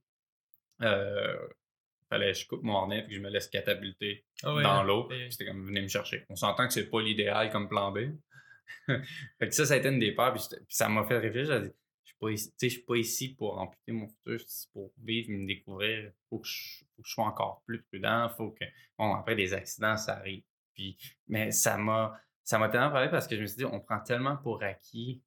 euh, 0.83 1.37
fallait 2.11 2.33
que 2.33 2.39
je 2.39 2.47
coupe 2.47 2.63
mon 2.63 2.77
harnais 2.77 2.99
et 3.01 3.07
que 3.07 3.15
je 3.15 3.21
me 3.21 3.31
laisse 3.31 3.49
catapulter 3.49 4.27
Ah 4.43 4.49
dans 4.49 4.59
hein? 4.59 4.85
l'eau. 4.85 5.05
Puis 5.05 5.33
C'était 5.33 5.47
comme, 5.47 5.65
venez 5.65 5.81
me 5.81 5.89
chercher. 5.89 6.27
On 6.29 6.37
s'entend 6.37 6.67
que 6.67 6.73
c'est 6.75 6.91
pas 6.91 7.01
l'idéal 7.01 7.51
comme 7.51 7.67
plan 7.69 7.93
B. 7.93 7.99
fait 9.39 9.49
que 9.49 9.55
ça, 9.55 9.67
ça 9.67 9.75
a 9.75 9.77
été 9.77 9.89
une 9.89 9.99
des 9.99 10.13
peurs. 10.13 10.33
Puis, 10.33 10.43
ça 10.69 10.89
m'a 10.89 11.05
fait 11.05 11.19
réfléchir. 11.19 11.63
Je 11.63 11.71
suis 12.05 12.17
pas 12.19 12.31
ici, 12.31 12.71
suis 12.71 12.83
pas 12.83 12.97
ici 12.97 13.35
pour 13.35 13.59
amputer 13.59 13.93
mon 13.93 14.09
futur, 14.09 14.39
je 14.39 14.45
suis 14.45 14.47
ici 14.47 14.69
pour 14.73 14.93
vivre, 15.03 15.31
me 15.31 15.47
découvrir. 15.47 16.13
Faut 16.31 16.39
faut 16.39 17.03
que 17.03 17.09
je 17.09 17.13
sois 17.13 17.25
encore 17.25 17.63
plus 17.67 17.83
prudent. 17.83 18.29
Faut 18.37 18.51
que, 18.51 18.65
bon, 18.99 19.15
après, 19.15 19.37
des 19.37 19.55
accidents, 19.55 19.97
ça 19.97 20.17
arrive. 20.17 20.43
Puis, 20.75 20.99
mais 21.29 21.51
ça 21.51 21.77
m'a, 21.79 22.19
ça 22.45 22.59
m'a 22.59 22.69
tellement 22.69 22.91
parlé 22.91 23.09
parce 23.09 23.27
que 23.27 23.37
je 23.37 23.43
me 23.43 23.47
suis 23.47 23.59
dit, 23.59 23.65
on 23.65 23.81
prend 23.81 24.01
tellement 24.01 24.37
pour 24.37 24.63
acquis 24.63 25.23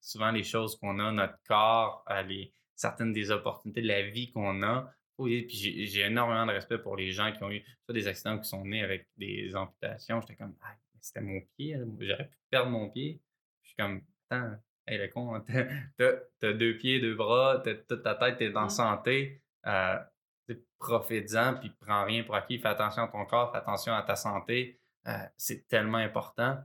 souvent 0.00 0.30
les 0.30 0.44
choses 0.44 0.78
qu'on 0.78 0.98
a, 0.98 1.12
notre 1.12 1.38
corps, 1.46 2.04
euh, 2.10 2.22
les, 2.22 2.52
certaines 2.74 3.12
des 3.12 3.30
opportunités 3.30 3.82
de 3.82 3.88
la 3.88 4.02
vie 4.02 4.30
qu'on 4.30 4.62
a. 4.62 4.90
Puis 5.18 5.48
j'ai 5.48 5.86
j'ai 5.86 6.02
énormément 6.02 6.46
de 6.46 6.52
respect 6.52 6.78
pour 6.78 6.96
les 6.96 7.10
gens 7.10 7.32
qui 7.32 7.42
ont 7.42 7.50
eu 7.50 7.64
soit 7.84 7.94
des 7.94 8.06
accidents 8.06 8.36
ou 8.36 8.40
qui 8.40 8.48
sont 8.48 8.64
nés 8.64 8.84
avec 8.84 9.08
des 9.16 9.54
amputations. 9.56 10.20
J'étais 10.20 10.36
comme, 10.36 10.54
ah, 10.62 10.74
c'était 11.00 11.20
mon 11.20 11.40
pied, 11.56 11.76
j'aurais 12.00 12.28
pu 12.28 12.36
perdre 12.50 12.70
mon 12.70 12.88
pied. 12.90 13.20
Je 13.62 13.68
suis 13.68 13.76
comme, 13.76 14.02
attends, 14.30 14.56
hey, 14.86 14.98
le 14.98 15.08
con, 15.08 15.40
t'as- 15.98 16.16
t'as 16.40 16.52
deux 16.52 16.76
pieds, 16.76 17.00
deux 17.00 17.14
bras, 17.14 17.60
t'as 17.64 17.74
toute 17.74 18.02
ta 18.02 18.14
tête, 18.14 18.38
t'es 18.38 18.54
en 18.56 18.66
Mm. 18.66 18.70
santé. 18.70 19.42
Euh, 19.66 19.98
t'sais, 20.46 20.62
Profites-en, 20.78 21.54
puis 21.56 21.70
prends 21.80 22.04
rien 22.04 22.22
pour 22.24 22.34
acquis. 22.34 22.58
Fais 22.58 22.68
attention 22.68 23.02
à 23.04 23.08
ton 23.08 23.24
corps, 23.26 23.50
fais 23.52 23.58
attention 23.58 23.92
à 23.94 24.02
ta 24.02 24.16
santé. 24.16 24.80
Euh, 25.06 25.12
c'est 25.36 25.66
tellement 25.68 25.98
important. 25.98 26.58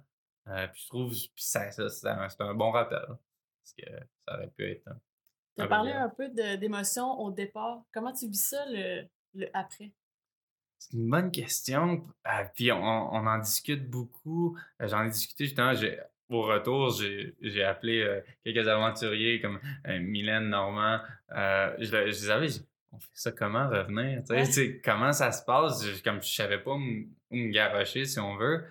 Euh, 0.48 0.68
puis 0.68 0.82
je 0.84 0.88
trouve, 0.90 1.12
puis 1.12 1.32
ça, 1.38 1.72
ça, 1.72 1.90
c'est 1.90 2.08
un, 2.08 2.28
c'est 2.30 2.42
un 2.42 2.54
bon 2.54 2.72
rappel. 2.72 3.00
là. 3.08 3.18
Parce 3.62 3.74
que 3.78 3.86
ça 4.28 4.36
aurait 4.36 4.50
pu 4.50 4.70
être. 4.72 4.90
Tu 5.56 5.62
as 5.64 5.68
parlé 5.68 5.92
bien. 5.92 6.04
un 6.06 6.10
peu 6.10 6.30
d'émotion 6.30 7.12
au 7.20 7.32
départ. 7.32 7.84
Comment 7.94 8.12
tu 8.12 8.28
vis 8.28 8.50
ça, 8.50 8.66
le, 8.68 9.08
le 9.36 9.48
après? 9.54 9.92
C'est 10.90 10.98
une 10.98 11.10
bonne 11.10 11.32
question. 11.32 12.06
Euh, 12.28 12.44
puis 12.54 12.72
on, 12.72 12.78
on 13.14 13.26
en 13.28 13.38
discute 13.40 13.90
beaucoup. 13.90 14.58
Euh, 14.82 14.88
J'en 14.88 15.06
ai 15.06 15.10
discuté 15.10 15.46
justement. 15.46 15.74
j'ai- 15.74 16.00
Au 16.30 16.42
retour, 16.42 16.90
j'ai 16.92 17.36
j'ai 17.42 17.64
appelé 17.64 18.02
euh, 18.02 18.22
quelques 18.44 18.68
aventuriers 18.68 19.40
comme 19.42 19.60
euh, 19.88 20.00
Mylène 20.00 20.50
Normand. 20.50 21.00
Euh, 21.32 21.76
je, 21.80 21.86
je 21.86 21.96
les 22.06 22.30
avais 22.30 22.48
dit, 22.48 22.66
on 22.92 23.00
fait 23.00 23.10
ça 23.14 23.32
comment 23.32 23.70
revenir? 23.70 24.24
Ouais. 24.30 24.50
tu 24.50 24.82
comment 24.84 25.14
ça 25.14 25.32
se 25.32 25.44
passe? 25.46 25.86
Je- 25.86 26.02
comme 26.04 26.22
je 26.24 26.34
savais 26.34 26.60
pas 26.60 26.72
où 26.72 26.80
me 26.80 27.52
garrocher, 27.52 28.06
si 28.06 28.20
on 28.20 28.36
veut. 28.38 28.66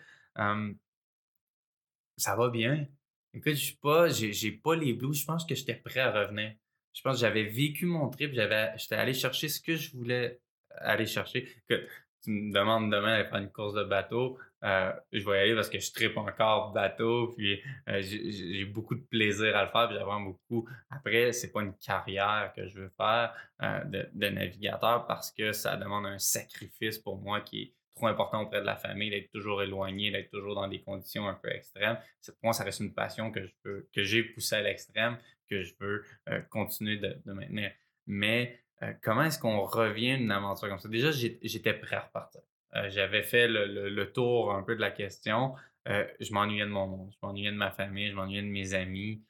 Ça 2.16 2.36
va 2.36 2.48
bien. 2.50 2.86
Écoute, 3.34 3.54
je 3.54 3.64
suis 3.64 3.76
pas, 3.76 4.08
j'ai 4.08 4.32
j'ai 4.32 4.52
pas 4.52 4.74
les 4.76 4.92
blues. 4.92 5.18
Je 5.20 5.24
pense 5.24 5.44
que 5.46 5.54
j'étais 5.54 5.74
prêt 5.76 6.00
à 6.00 6.10
revenir. 6.12 6.52
Je 6.94 7.00
pense 7.02 7.14
que 7.16 7.20
j'avais 7.20 7.44
vécu 7.44 7.86
mon 7.86 8.08
trip. 8.10 8.32
J'avais, 8.34 8.72
j'étais 8.76 8.96
allé 8.96 9.14
chercher 9.14 9.48
ce 9.48 9.60
que 9.60 9.76
je 9.76 9.96
voulais 9.96 10.40
aller 10.78 11.06
chercher. 11.06 11.48
Que 11.68 11.86
tu 12.23 12.31
me 12.31 12.53
demandes 12.53 12.91
demain 12.91 13.16
d'aller 13.16 13.29
faire 13.29 13.39
une 13.39 13.51
course 13.51 13.75
de 13.75 13.85
bateau, 13.85 14.39
euh, 14.64 14.93
je 15.12 15.25
vais 15.25 15.39
y 15.39 15.41
aller 15.41 15.55
parce 15.55 15.68
que 15.68 15.81
je 15.81 15.93
tripe 15.93 16.16
encore 16.16 16.73
bateau. 16.73 17.33
Puis 17.37 17.61
euh, 17.89 18.01
j'ai 18.01 18.64
beaucoup 18.64 18.95
de 18.95 19.01
plaisir 19.01 19.57
à 19.57 19.64
le 19.64 19.70
faire. 19.70 19.89
Puis 19.89 19.97
j'apprends 19.97 20.20
beaucoup. 20.20 20.68
Après, 20.91 21.33
c'est 21.33 21.51
pas 21.51 21.62
une 21.62 21.75
carrière 21.75 22.53
que 22.55 22.66
je 22.68 22.81
veux 22.81 22.93
faire 22.97 23.35
euh, 23.62 23.85
de, 23.85 24.29
navigateur 24.29 25.07
parce 25.07 25.33
que 25.33 25.53
ça 25.53 25.77
demande 25.77 26.07
un 26.07 26.18
sacrifice 26.18 26.99
pour 26.99 27.20
moi 27.20 27.41
qui 27.41 27.62
est 27.62 27.73
trop 27.95 28.07
important 28.07 28.43
auprès 28.43 28.61
de 28.61 28.66
la 28.66 28.77
famille, 28.77 29.11
d'être 29.11 29.31
toujours 29.31 29.62
éloigné, 29.62 30.11
d'être 30.11 30.31
toujours 30.31 30.55
dans 30.55 30.68
des 30.68 30.81
conditions 30.81 31.29
un 31.29 31.35
peu 31.35 31.51
extrêmes. 31.51 31.99
Pour 32.25 32.37
moi, 32.45 32.53
ça 32.53 32.64
reste 32.64 32.81
une 32.81 32.95
passion 32.95 33.31
que 33.31 33.45
je 33.45 33.53
que 33.93 34.05
j'ai 34.05 34.23
poussée 34.23 34.57
à 34.57 34.62
l'extrême, 34.62 35.18
que 35.51 35.62
je 35.62 35.75
veux 35.81 36.05
continuer 36.49 36.97
de, 36.97 37.18
de 37.27 37.33
maintenir. 37.33 37.73
Mais 38.07 38.61
euh, 38.83 38.93
comment 39.03 39.22
est-ce 39.22 39.39
qu'on 39.39 39.62
revient 39.62 40.16
d'une 40.18 40.30
aventure 40.30 40.68
comme 40.68 40.78
ça? 40.78 40.89
Déjà, 40.89 41.11
j'étais 41.11 41.74
prêt 41.74 41.97
à 41.97 42.01
repartir. 42.01 42.41
Euh, 42.74 42.89
J'avais 42.91 43.22
fait 43.22 43.47
le, 43.49 44.05
tour 44.12 44.53
un 44.55 44.62
peu 44.62 44.74
de 44.74 44.80
la 44.80 44.91
question. 44.91 45.55
Euh, 45.89 46.07
je 46.20 46.33
m'ennuyais 46.33 46.64
de 46.64 46.70
mon 46.70 46.87
monde, 46.87 47.11
je 47.12 47.18
m'ennuyais 47.22 47.51
de 47.51 47.57
ma 47.57 47.70
famille, 47.70 48.09
je 48.09 48.14
m'ennuyais 48.14 48.43
de 48.43 48.49
mes 48.49 48.74
amis. 48.74 49.22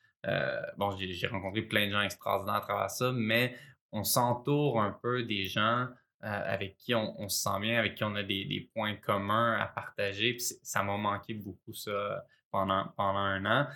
Bon, 0.76 0.96
j'ai 0.96 1.26
rencontré 1.26 1.62
plein 1.62 1.86
de 1.86 1.92
gens 1.92 2.02
extraordinaires 2.02 2.56
à 2.56 2.60
travers 2.60 2.90
ça, 2.90 3.10
mais 3.12 3.56
on 3.90 4.04
s'entoure 4.04 4.80
un 4.80 4.96
peu 5.02 5.24
des 5.24 5.46
gens 5.46 5.88
avec 6.20 6.76
qui 6.76 6.94
on, 6.94 7.28
se 7.28 7.42
sent 7.42 7.60
bien, 7.60 7.78
avec 7.80 7.96
qui 7.96 8.04
on 8.04 8.14
a 8.14 8.22
des, 8.22 8.70
points 8.72 8.94
communs 8.94 9.54
à 9.54 9.66
partager. 9.66 10.36
Ça 10.38 10.84
m'a 10.84 10.96
manqué 10.96 11.34
beaucoup 11.34 11.74
ça 11.74 12.24
pendant, 12.52 12.86
pendant 12.96 13.18
un 13.18 13.44
an. 13.46 13.66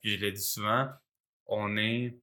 Puis 0.00 0.16
je 0.16 0.20
le 0.24 0.30
dis 0.30 0.44
souvent, 0.44 0.88
on 1.46 1.76
est, 1.76 2.16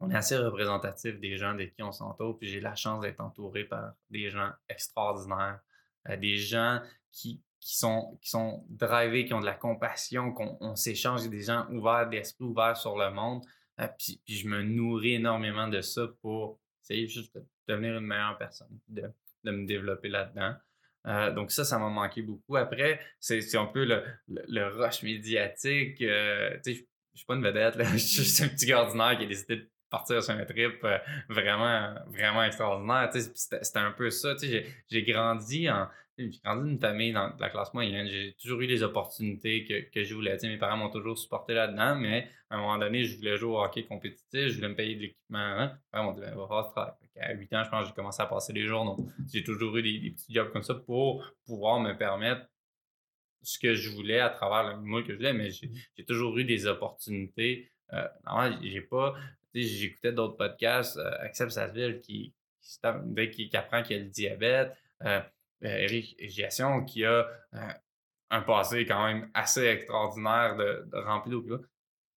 on 0.00 0.10
est 0.10 0.16
assez 0.16 0.36
représentatif 0.36 1.20
des 1.20 1.36
gens 1.36 1.54
de 1.54 1.64
qui 1.64 1.82
on 1.82 1.92
s'entoure. 1.92 2.38
Puis 2.38 2.48
j'ai 2.48 2.60
la 2.60 2.74
chance 2.74 3.02
d'être 3.02 3.20
entouré 3.20 3.64
par 3.64 3.92
des 4.08 4.30
gens 4.30 4.50
extraordinaires, 4.68 5.60
euh, 6.08 6.16
des 6.16 6.36
gens 6.36 6.80
qui, 7.12 7.42
qui, 7.60 7.76
sont, 7.76 8.18
qui 8.22 8.30
sont 8.30 8.64
drivés, 8.70 9.26
qui 9.26 9.34
ont 9.34 9.40
de 9.40 9.46
la 9.46 9.54
compassion, 9.54 10.32
qu'on 10.32 10.56
on 10.60 10.74
s'échange, 10.74 11.28
des 11.28 11.42
gens 11.42 11.66
ouverts 11.70 12.08
d'esprit, 12.08 12.44
ouverts 12.44 12.78
sur 12.78 12.96
le 12.96 13.10
monde. 13.10 13.44
Euh, 13.78 13.88
puis, 13.98 14.20
je 14.26 14.48
me 14.48 14.62
nourris 14.62 15.14
énormément 15.14 15.68
de 15.68 15.82
ça 15.82 16.08
pour 16.22 16.58
essayer 16.82 17.06
juste 17.06 17.34
de 17.34 17.44
devenir 17.68 17.98
une 17.98 18.06
meilleure 18.06 18.38
personne, 18.38 18.80
de, 18.88 19.04
de 19.44 19.50
me 19.50 19.66
développer 19.66 20.08
là-dedans. 20.08 20.54
Euh, 21.06 21.30
donc 21.32 21.50
ça, 21.50 21.64
ça 21.64 21.78
m'a 21.78 21.88
manqué 21.88 22.22
beaucoup. 22.22 22.56
Après, 22.56 23.00
c'est 23.18 23.56
un 23.56 23.66
peu 23.66 23.84
le, 23.84 24.04
le, 24.28 24.66
rush 24.68 25.02
médiatique. 25.02 25.96
je 25.98 26.60
je 27.12 27.18
suis 27.18 27.26
pas 27.26 27.34
une 27.34 27.42
vedette, 27.42 27.76
là. 27.76 27.84
je 27.92 27.98
suis 27.98 28.22
juste 28.22 28.42
un 28.42 28.48
petit 28.48 28.72
ordinaire 28.72 29.16
qui 29.18 29.24
a 29.24 29.28
décidé 29.28 29.56
de 29.56 29.70
partir 29.90 30.22
sur 30.22 30.34
un 30.34 30.44
trip 30.44 30.82
euh, 30.84 30.98
vraiment, 31.28 31.94
vraiment 32.06 32.44
extraordinaire. 32.44 33.10
C'était 33.12 33.78
un 33.78 33.92
peu 33.92 34.10
ça. 34.10 34.34
J'ai 34.40 35.02
grandi 35.02 35.70
en. 35.70 35.88
J'ai 36.18 36.38
grandi 36.44 36.60
dans 36.62 36.66
une 36.66 36.78
famille 36.78 37.12
dans 37.12 37.32
la 37.38 37.48
classe 37.48 37.72
moyenne. 37.72 38.06
J'ai 38.06 38.34
toujours 38.40 38.60
eu 38.60 38.66
les 38.66 38.82
opportunités 38.82 39.64
que, 39.64 39.90
que 39.90 40.04
je 40.04 40.14
voulais. 40.14 40.36
Mes 40.42 40.58
parents 40.58 40.76
m'ont 40.76 40.90
toujours 40.90 41.16
supporté 41.16 41.54
là-dedans, 41.54 41.96
mais 41.96 42.28
à 42.50 42.56
un 42.56 42.58
moment 42.58 42.78
donné, 42.78 43.04
je 43.04 43.16
voulais 43.16 43.36
jouer 43.36 43.50
au 43.50 43.60
hockey 43.60 43.84
compétitif, 43.84 44.48
je 44.48 44.56
voulais 44.56 44.68
me 44.68 44.74
payer 44.74 44.96
de 44.96 45.00
l'équipement. 45.00 45.38
Hein? 45.38 45.78
Parents 45.90 46.06
m'ont 46.06 46.12
dit, 46.12 46.20
ben, 46.20 46.94
qu'à 47.14 47.32
8 47.32 47.54
ans, 47.54 47.64
je 47.64 47.70
pense 47.70 47.82
que 47.82 47.88
j'ai 47.88 47.94
commencé 47.94 48.22
à 48.22 48.26
passer 48.26 48.52
les 48.52 48.66
journaux. 48.66 49.06
J'ai 49.32 49.44
toujours 49.44 49.76
eu 49.76 49.82
des, 49.82 50.10
petits 50.10 50.32
jobs 50.34 50.50
comme 50.52 50.62
ça 50.62 50.74
pour 50.74 51.24
pouvoir 51.46 51.80
me 51.80 51.96
permettre 51.96 52.46
ce 53.42 53.58
que 53.58 53.74
je 53.74 53.88
voulais 53.88 54.20
à 54.20 54.28
travers 54.28 54.74
le 54.74 54.82
moule 54.82 55.04
que 55.04 55.12
je 55.12 55.16
voulais, 55.16 55.32
mais 55.32 55.50
j'ai 55.50 56.04
toujours 56.04 56.36
eu 56.38 56.44
des 56.44 56.66
opportunités. 56.66 57.70
Euh, 57.92 58.06
j'ai 58.62 58.82
pas. 58.82 59.14
J'écoutais 59.54 60.12
d'autres 60.12 60.36
podcasts, 60.36 60.96
euh, 60.96 61.10
Axel 61.20 61.50
Sasseville 61.50 62.00
qui, 62.00 62.32
qui, 63.32 63.56
apprend 63.56 63.82
qu'il 63.82 63.96
a 63.96 63.98
le 64.00 64.06
diabète, 64.06 64.76
euh, 65.02 65.20
euh, 65.64 65.76
Eric 65.78 66.16
Giasson 66.28 66.84
qui 66.84 67.04
a 67.04 67.28
euh, 67.54 67.68
un 68.30 68.42
passé 68.42 68.86
quand 68.86 69.04
même 69.06 69.30
assez 69.34 69.64
extraordinaire 69.66 70.56
de, 70.56 70.88
rempli 70.92 71.30
d'eau. 71.32 71.60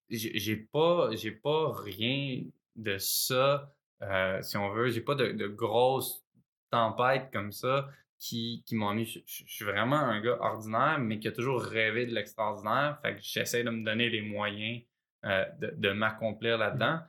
J'ai 0.10 0.56
pas, 0.58 1.10
pas 1.44 1.74
rien 1.82 2.44
de 2.76 2.98
ça, 2.98 3.74
euh, 4.02 4.42
si 4.42 4.58
on 4.58 4.70
veut. 4.72 4.90
J'ai 4.90 5.02
pas 5.02 5.16
de, 5.16 5.32
de 5.32 5.48
grosses 5.48 6.24
tempêtes 6.70 7.30
comme 7.32 7.52
ça 7.52 7.90
qui, 8.20 8.64
qui 8.66 8.76
mis. 8.76 9.06
Je, 9.06 9.20
je- 9.26 9.44
suis 9.48 9.66
vraiment 9.66 9.98
un 9.98 10.22
gars 10.22 10.38
ordinaire, 10.40 11.00
mais 11.00 11.20
qui 11.20 11.28
a 11.28 11.32
toujours 11.32 11.62
rêvé 11.62 12.06
de 12.06 12.14
l'extraordinaire. 12.14 13.00
Fait 13.02 13.16
que 13.16 13.22
j'essaie 13.22 13.64
de 13.64 13.70
me 13.70 13.84
donner 13.84 14.10
les 14.10 14.22
moyens 14.22 14.84
euh, 15.26 15.46
de 15.60 15.92
m'accomplir 15.92 16.58
là-dedans. 16.58 17.00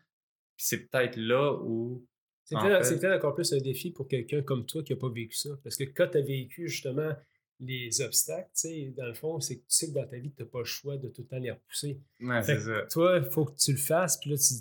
Puis 0.57 0.67
c'est 0.67 0.87
peut-être 0.87 1.17
là 1.17 1.53
où. 1.63 2.05
C'est 2.45 2.57
En 2.57 2.63
peut-être 2.63 2.85
fait- 3.01 3.13
encore 3.15 3.35
plus 3.35 3.53
un 3.55 3.59
défi 3.59 3.91
pour 3.91 4.07
quelqu'un 4.07 4.43
comme 4.43 4.67
toi 4.67 4.83
qui 4.83 4.93
n'a 4.93 4.99
pas 4.99 5.09
vécu 5.09 5.35
ça. 5.37 5.51
Parce 5.63 5.77
que 5.77 5.85
quand 5.85 6.09
tu 6.09 6.19
as 6.19 6.23
vécu 6.23 6.69
justement 6.69 7.13
les 7.61 8.01
obstacles, 8.03 8.51
tu 8.55 8.69
sais, 8.69 8.95
dans 8.97 9.07
le 9.07 9.15
fond, 9.15 9.41
c'est 9.41 9.57
que 9.57 9.61
tu 9.63 9.67
sais 9.69 9.89
que 9.89 9.95
dans 9.95 10.07
ta 10.07 10.19
vie, 10.19 10.31
tu 10.33 10.43
n'as 10.43 10.49
pas 10.49 10.59
le 10.59 10.65
choix 10.65 10.97
de 10.99 11.09
tout 11.09 11.23
le 11.23 11.29
temps 11.29 11.39
les 11.39 11.51
repousser. 11.53 12.01
Ouais, 12.21 12.43
Fait 12.43 12.59
c'est 12.61 12.67
que 12.67 12.81
ça. 12.81 12.87
toi, 12.91 13.19
il 13.25 13.31
faut 13.31 13.47
que 13.47 13.57
tu 13.57 13.73
le 13.73 13.79
fasses, 13.79 14.19
puis 14.19 14.31
là, 14.31 14.37
tu 14.37 14.55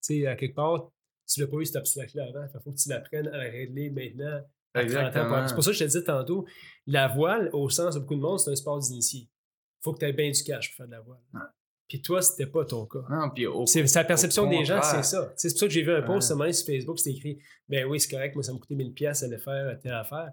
sais, 0.00 0.26
à 0.26 0.34
quelque 0.36 0.54
part, 0.54 0.90
tu 1.28 1.40
l'as 1.40 1.46
pas 1.48 1.56
eu 1.58 1.66
cet 1.66 1.76
obstacle-là 1.76 2.24
avant. 2.28 2.46
Il 2.54 2.60
faut 2.62 2.70
que 2.72 2.76
tu 2.78 2.88
l'apprennes 2.88 3.28
à 3.28 3.38
régler 3.40 3.90
maintenant. 3.90 4.26
à 4.26 4.40
30 4.40 4.44
ans. 4.74 4.80
Exactement. 4.80 5.48
C'est 5.48 5.54
pour 5.54 5.64
ça 5.64 5.70
que 5.70 5.74
je 5.76 5.80
te 5.80 5.84
disais 5.88 6.04
tantôt, 6.04 6.46
la 6.86 7.08
voile, 7.08 7.50
au 7.52 7.68
sens 7.68 7.94
de 7.94 8.00
beaucoup 8.00 8.14
de 8.14 8.20
monde, 8.20 8.38
c'est 8.38 8.50
un 8.50 8.56
sport 8.56 8.78
d'initié. 8.78 9.20
Il 9.22 9.28
faut 9.82 9.92
que 9.92 9.98
tu 9.98 10.04
aies 10.06 10.12
bien 10.12 10.30
du 10.30 10.42
cash 10.42 10.68
pour 10.70 10.76
faire 10.76 10.86
de 10.86 10.92
la 10.92 11.00
voile. 11.00 11.20
Ouais. 11.34 11.40
Puis 11.88 12.02
toi, 12.02 12.20
c'était 12.20 12.46
pas 12.46 12.64
ton 12.64 12.84
cas. 12.86 12.98
Non, 13.08 13.30
puis 13.30 13.46
au- 13.46 13.64
C'est 13.66 13.86
c'est 13.86 13.98
la 14.00 14.04
au 14.04 14.08
perception 14.08 14.46
des 14.48 14.64
gens, 14.64 14.82
c'est 14.82 15.02
ça. 15.04 15.32
C'est 15.36 15.50
pour 15.50 15.58
ça 15.60 15.66
que 15.66 15.72
j'ai 15.72 15.82
vu 15.82 15.92
un 15.92 16.02
post 16.02 16.30
matin 16.32 16.52
sur 16.52 16.66
Facebook, 16.66 16.98
c'était 16.98 17.16
écrit 17.16 17.38
Ben 17.68 17.84
oui, 17.86 18.00
c'est 18.00 18.10
correct, 18.10 18.34
moi 18.34 18.42
ça 18.42 18.52
m'a 18.52 18.58
coûté 18.58 18.74
1000$ 18.74 18.92
pièces 18.92 19.22
à 19.22 19.28
le 19.28 19.38
faire 19.38 19.78
telle 19.80 19.92
affaire. 19.94 20.30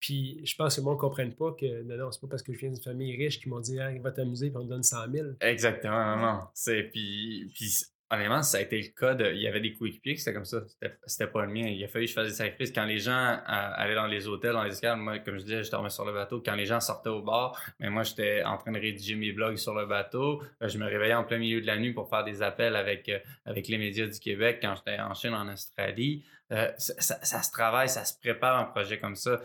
Puis 0.00 0.40
je 0.46 0.54
pense 0.54 0.76
que 0.76 0.80
le 0.80 0.84
monde 0.84 0.94
ne 0.94 1.00
comprenne 1.00 1.34
pas 1.34 1.52
que 1.58 1.82
non, 1.82 1.96
non, 1.96 2.12
c'est 2.12 2.20
pas 2.20 2.28
parce 2.28 2.42
que 2.44 2.52
je 2.52 2.58
viens 2.60 2.70
d'une 2.70 2.80
famille 2.82 3.16
riche 3.16 3.40
qui 3.40 3.48
m'ont 3.48 3.58
dit 3.58 3.80
ah, 3.80 3.90
va 4.00 4.12
t'amuser 4.12 4.48
puis 4.50 4.56
on 4.56 4.64
te 4.64 4.68
donne 4.68 4.84
100 4.84 5.10
000. 5.12 5.26
Exactement, 5.40 6.16
non, 6.16 6.22
non. 6.22 6.40
C'est, 6.54 6.84
puis, 6.84 7.50
puis 7.52 7.72
honnêtement, 8.10 8.42
ça 8.42 8.58
a 8.58 8.60
été 8.60 8.80
le 8.80 8.88
cas. 8.88 9.14
Il 9.30 9.40
y 9.40 9.46
avait 9.46 9.60
des 9.60 9.72
coéquipiers 9.74 10.14
qui 10.14 10.20
c'était 10.20 10.34
comme 10.34 10.44
ça. 10.44 10.62
C'était- 11.06 11.26
pas 11.26 11.44
le 11.44 11.52
mien. 11.52 11.66
Il 11.66 11.82
a 11.84 11.88
fallu 11.88 12.06
que 12.06 12.10
je 12.10 12.14
fasse 12.14 12.28
des 12.28 12.34
sacrifices. 12.34 12.72
Quand 12.72 12.84
les 12.84 12.98
gens 12.98 13.40
allaient 13.44 13.94
dans 13.94 14.06
les 14.06 14.26
hôtels, 14.26 14.52
dans 14.52 14.62
les 14.62 14.72
escales, 14.72 14.96
moi, 14.96 15.18
comme 15.18 15.36
je 15.38 15.44
disais, 15.44 15.62
je 15.62 15.70
dormais 15.70 15.90
sur 15.90 16.04
le 16.04 16.12
bateau. 16.12 16.42
Quand 16.44 16.54
les 16.54 16.64
gens 16.64 16.80
sortaient 16.80 17.10
au 17.10 17.22
bar, 17.22 17.60
mais 17.80 17.90
moi, 17.90 18.02
j'étais 18.02 18.42
en 18.44 18.56
train 18.56 18.72
de 18.72 18.78
rédiger 18.78 19.14
mes 19.14 19.32
blogs 19.32 19.56
sur 19.56 19.74
le 19.74 19.86
bateau. 19.86 20.42
Euh, 20.62 20.68
je 20.68 20.78
me 20.78 20.86
réveillais 20.86 21.14
en 21.14 21.24
plein 21.24 21.38
milieu 21.38 21.60
de 21.60 21.66
la 21.66 21.76
nuit 21.78 21.92
pour 21.92 22.08
faire 22.08 22.24
des 22.24 22.42
appels 22.42 22.76
avec, 22.76 23.08
euh, 23.08 23.18
avec 23.44 23.68
les 23.68 23.78
médias 23.78 24.06
du 24.06 24.18
Québec 24.18 24.58
quand 24.62 24.74
j'étais 24.76 24.98
en 25.00 25.12
Chine, 25.14 25.34
en 25.34 25.48
Australie. 25.52 26.24
Euh, 26.50 26.72
ça, 26.78 27.42
se 27.42 27.50
travaille, 27.50 27.90
ça 27.90 28.04
se 28.04 28.18
prépare 28.18 28.58
un 28.58 28.64
projet 28.64 28.98
comme 28.98 29.16
ça. 29.16 29.40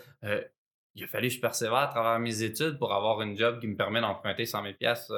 Il 0.95 1.03
a 1.03 1.07
fallu 1.07 1.28
que 1.28 1.34
je 1.34 1.41
persévère 1.41 1.76
à 1.76 1.88
travers 1.88 2.20
mes 2.20 2.43
études 2.43 2.78
pour 2.78 2.93
avoir 2.93 3.22
une 3.22 3.36
job 3.36 3.59
qui 3.59 3.68
me 3.68 3.76
permet 3.76 3.99
d'emprunter 3.99 4.45
100 4.45 4.61
000 4.61 4.76
pièces 4.76 5.11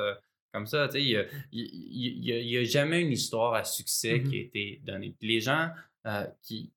comme 0.56 0.68
ça. 0.68 0.88
Tu 0.88 0.93
sais, 0.93 1.28
il 1.51 2.47
n'y 2.49 2.58
a, 2.58 2.64
jamais 2.64 3.01
une 3.01 3.12
histoire 3.12 3.53
à 3.53 3.64
succès 3.64 4.24
qui 4.24 4.38
a 4.38 4.41
été 4.41 4.82
donnée. 4.84 5.14
Puis 5.20 5.28
les 5.28 5.41
gens 5.41 5.70
euh, 6.08 6.26
qui, 6.41 6.72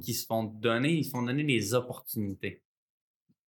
qui 0.00 0.14
se 0.14 0.24
font 0.26 0.44
donner, 0.44 0.92
ils 0.94 1.04
se 1.04 1.10
font 1.10 1.22
donner 1.22 1.44
des 1.44 1.74
opportunités. 1.74 2.62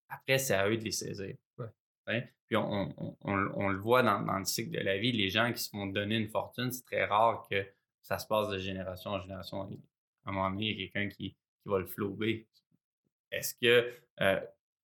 Après, 0.09 0.38
c'est 0.38 0.53
à 0.55 0.68
eux 0.70 0.78
de 0.78 0.84
les 0.84 0.91
saisir. 0.91 1.36
Ouais. 1.57 1.68
Hein? 2.07 2.22
Puis 2.47 2.57
on, 2.57 2.72
on- 2.72 2.93
on- 2.97 3.16
on- 3.22 3.51
on 3.55 3.70
le 3.70 3.80
voit 3.80 4.03
dans, 4.03 4.22
dans 4.22 4.38
le 4.38 4.45
cycle 4.45 4.72
de 4.72 4.80
la 4.84 4.97
vie, 4.97 5.11
les 5.11 5.30
gens 5.30 5.51
qui 5.53 5.61
se 5.61 5.70
font 5.70 5.86
donner 5.88 6.18
une 6.18 6.30
fortune, 6.30 6.72
c'est 6.72 6.84
très 6.86 7.05
rare 7.05 7.47
que 7.49 7.66
ça 8.01 8.20
se 8.20 8.28
passe 8.28 8.49
de 8.49 8.59
génération 8.59 9.11
en 9.11 9.22
génération. 9.22 9.61
À 9.61 10.30
un 10.30 10.32
moment 10.34 10.49
donné, 10.51 10.72
il 10.72 10.80
y 10.80 10.84
a 10.84 10.88
quelqu'un 10.89 11.07
qui, 11.09 11.32
qui 11.32 11.38
va 11.66 11.80
le 11.80 11.86
flouber. 11.88 12.47
Est-ce 13.32 13.55
que, 13.55 13.91
euh, 14.22 14.39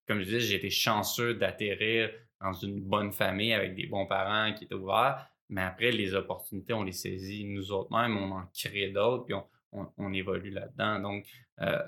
comme 0.07 0.19
je 0.19 0.23
disais, 0.25 0.39
j'ai 0.39 0.55
été 0.55 0.69
chanceux 0.69 1.33
d'atterrir 1.35 2.11
dans 2.41 2.53
une 2.53 2.81
bonne 2.81 3.11
famille 3.11 3.53
avec 3.53 3.75
des 3.75 3.87
bons 3.87 4.05
parents 4.05 4.53
qui 4.53 4.63
étaient 4.65 4.73
ouverts, 4.75 5.27
mais 5.49 5.61
après, 5.61 5.91
les 5.91 6.13
opportunités, 6.13 6.73
on 6.73 6.83
les 6.83 6.91
saisit 6.91 7.43
nous 7.45 7.71
autres 7.71 7.91
mêmes, 7.91 8.15
on 8.17 8.31
en 8.31 8.45
crée 8.53 8.89
d'autres, 8.91 9.25
puis 9.25 9.33
on, 9.33 9.45
on- 9.71 9.87
on 9.97 10.13
évolue 10.13 10.51
là-dedans. 10.51 10.99
Donc, 10.99 11.25
euh, 11.61 11.81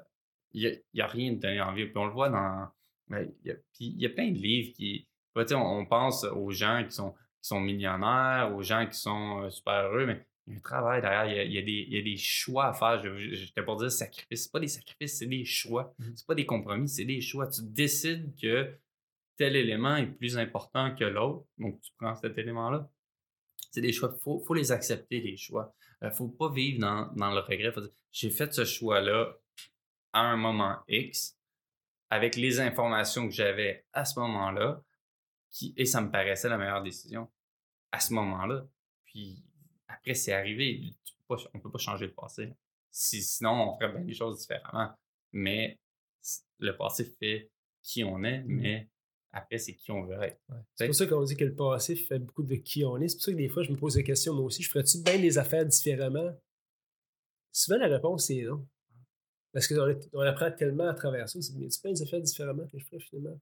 il 0.53 0.81
n'y 0.93 1.01
a, 1.01 1.07
rien 1.07 1.31
de 1.33 1.39
donner 1.39 1.61
envie. 1.61 1.85
Puis 1.85 1.97
on 1.97 2.05
le 2.05 2.11
voit 2.11 2.29
dans. 2.29 2.67
ben, 3.07 3.31
Il 3.43 3.47
y, 3.47 3.51
a, 3.51 3.55
puis 3.55 3.85
il 3.85 4.01
y 4.01 4.05
a 4.05 4.09
plein 4.09 4.31
de 4.31 4.37
livres 4.37 4.73
qui. 4.75 5.07
tu 5.35 5.47
sais, 5.47 5.55
on, 5.55 5.77
on 5.79 5.85
pense 5.85 6.23
aux 6.25 6.51
gens 6.51 6.83
qui 6.83 6.91
sont, 6.91 7.11
qui 7.11 7.47
sont 7.47 7.61
millionnaires, 7.61 8.51
aux 8.55 8.61
gens 8.63 8.85
qui 8.87 8.97
sont 8.97 9.43
euh, 9.43 9.49
super 9.49 9.73
heureux, 9.85 10.05
mais 10.07 10.25
il 10.47 10.53
y 10.53 10.55
a 10.55 10.57
un 10.57 10.61
travail 10.61 11.01
derrière. 11.01 11.25
Il 11.27 11.35
y 11.35 11.39
a, 11.39 11.43
il 11.43 11.53
y 11.53 11.57
a 11.57 11.61
des, 11.61 11.85
il 11.87 11.93
y 11.95 11.99
a 11.99 12.03
des 12.03 12.17
choix 12.17 12.65
à 12.65 12.73
faire. 12.73 13.01
Je- 13.01 13.15
J'étais 13.35 13.63
pour 13.63 13.77
dire 13.77 13.91
sacrifice. 13.91 14.43
C'est 14.43 14.51
pas 14.51 14.59
des 14.59 14.67
sacrifices, 14.67 15.19
c'est 15.19 15.27
des 15.27 15.45
choix. 15.45 15.93
Mhm. 15.99 16.13
C'est 16.15 16.27
pas 16.27 16.35
des 16.35 16.45
compromis, 16.45 16.89
c'est 16.89 17.05
des 17.05 17.21
choix. 17.21 17.47
Tu 17.47 17.61
décides 17.63 18.33
que 18.41 18.73
tel 19.41 19.55
élément 19.55 19.95
est 19.95 20.05
plus 20.05 20.37
important 20.37 20.93
que 20.95 21.03
l'autre. 21.03 21.47
Donc, 21.57 21.81
tu 21.81 21.91
prends 21.97 22.13
cet 22.15 22.37
élément-là. 22.37 22.87
C'est 23.71 23.81
des 23.81 23.91
choix. 23.91 24.13
Il 24.15 24.21
faut, 24.21 24.39
faut 24.39 24.53
les 24.53 24.71
accepter, 24.71 25.19
les 25.19 25.35
choix. 25.35 25.73
Il 26.01 26.09
ne 26.09 26.13
faut 26.13 26.27
pas 26.27 26.51
vivre 26.51 26.79
dans, 26.79 27.07
dans 27.13 27.31
le 27.31 27.39
regret. 27.39 27.71
Faut 27.71 27.81
dire, 27.81 27.89
J'ai 28.11 28.29
fait 28.29 28.53
ce 28.53 28.65
choix-là 28.65 29.33
à 30.13 30.21
un 30.21 30.37
moment 30.37 30.77
X, 30.87 31.39
avec 32.11 32.35
les 32.35 32.59
informations 32.59 33.27
que 33.27 33.33
j'avais 33.33 33.85
à 33.93 34.05
ce 34.05 34.19
moment-là, 34.19 34.83
et 35.75 35.85
ça 35.85 36.01
me 36.01 36.11
paraissait 36.11 36.49
la 36.49 36.57
meilleure 36.57 36.83
décision 36.83 37.27
à 37.91 37.99
ce 37.99 38.13
moment-là. 38.13 38.63
Puis 39.05 39.43
après, 39.87 40.13
c'est 40.13 40.33
arrivé. 40.33 40.93
On 41.29 41.35
ne 41.55 41.59
peut 41.61 41.71
pas 41.71 41.79
changer 41.79 42.05
le 42.05 42.13
passé. 42.13 42.53
Si- 42.91 43.23
sinon, 43.23 43.69
on 43.69 43.73
ferait 43.79 43.91
bien 43.91 44.01
les 44.03 44.13
choses 44.13 44.39
différemment. 44.41 44.93
Mais 45.31 45.79
le 46.59 46.77
passé 46.77 47.05
fait 47.19 47.49
qui 47.81 48.03
on 48.03 48.23
est, 48.23 48.43
mais 48.45 48.89
après, 49.33 49.57
c'est 49.57 49.73
qui 49.73 49.91
on 49.91 50.03
veut 50.03 50.21
être. 50.21 50.39
Ouais. 50.49 50.57
C'est 50.75 50.85
pour 50.87 50.95
ça 50.95 51.05
qu'on 51.07 51.23
dit 51.23 51.37
que 51.37 51.45
le 51.45 51.55
passé 51.55 51.95
fait 51.95 52.19
beaucoup 52.19 52.43
de 52.43 52.55
qui 52.55 52.83
on 52.83 52.97
est. 52.97 53.07
C'est 53.07 53.15
pour 53.15 53.23
ça 53.23 53.31
que 53.31 53.37
des 53.37 53.49
fois, 53.49 53.63
je 53.63 53.71
me 53.71 53.77
pose 53.77 53.95
la 53.95 54.03
question, 54.03 54.33
moi 54.33 54.45
aussi, 54.45 54.63
je 54.63 54.69
ferais-tu 54.69 55.01
bien 55.01 55.19
des 55.19 55.37
affaires 55.37 55.65
différemment? 55.65 56.37
Souvent, 57.51 57.77
la 57.77 57.87
réponse 57.87 58.29
est 58.29 58.43
non. 58.43 58.65
Parce 59.53 59.67
qu'on 59.67 60.19
apprend 60.21 60.51
tellement 60.51 60.87
à 60.87 60.93
travers 60.93 61.27
ça. 61.27 61.41
C'est, 61.41 61.53
mais 61.55 61.67
tu 61.67 61.79
bien 61.81 61.91
des 61.91 62.01
affaires 62.01 62.21
différemment 62.21 62.65
que 62.67 62.77
je 62.77 62.85
ferais 62.85 62.99
finalement? 62.99 63.39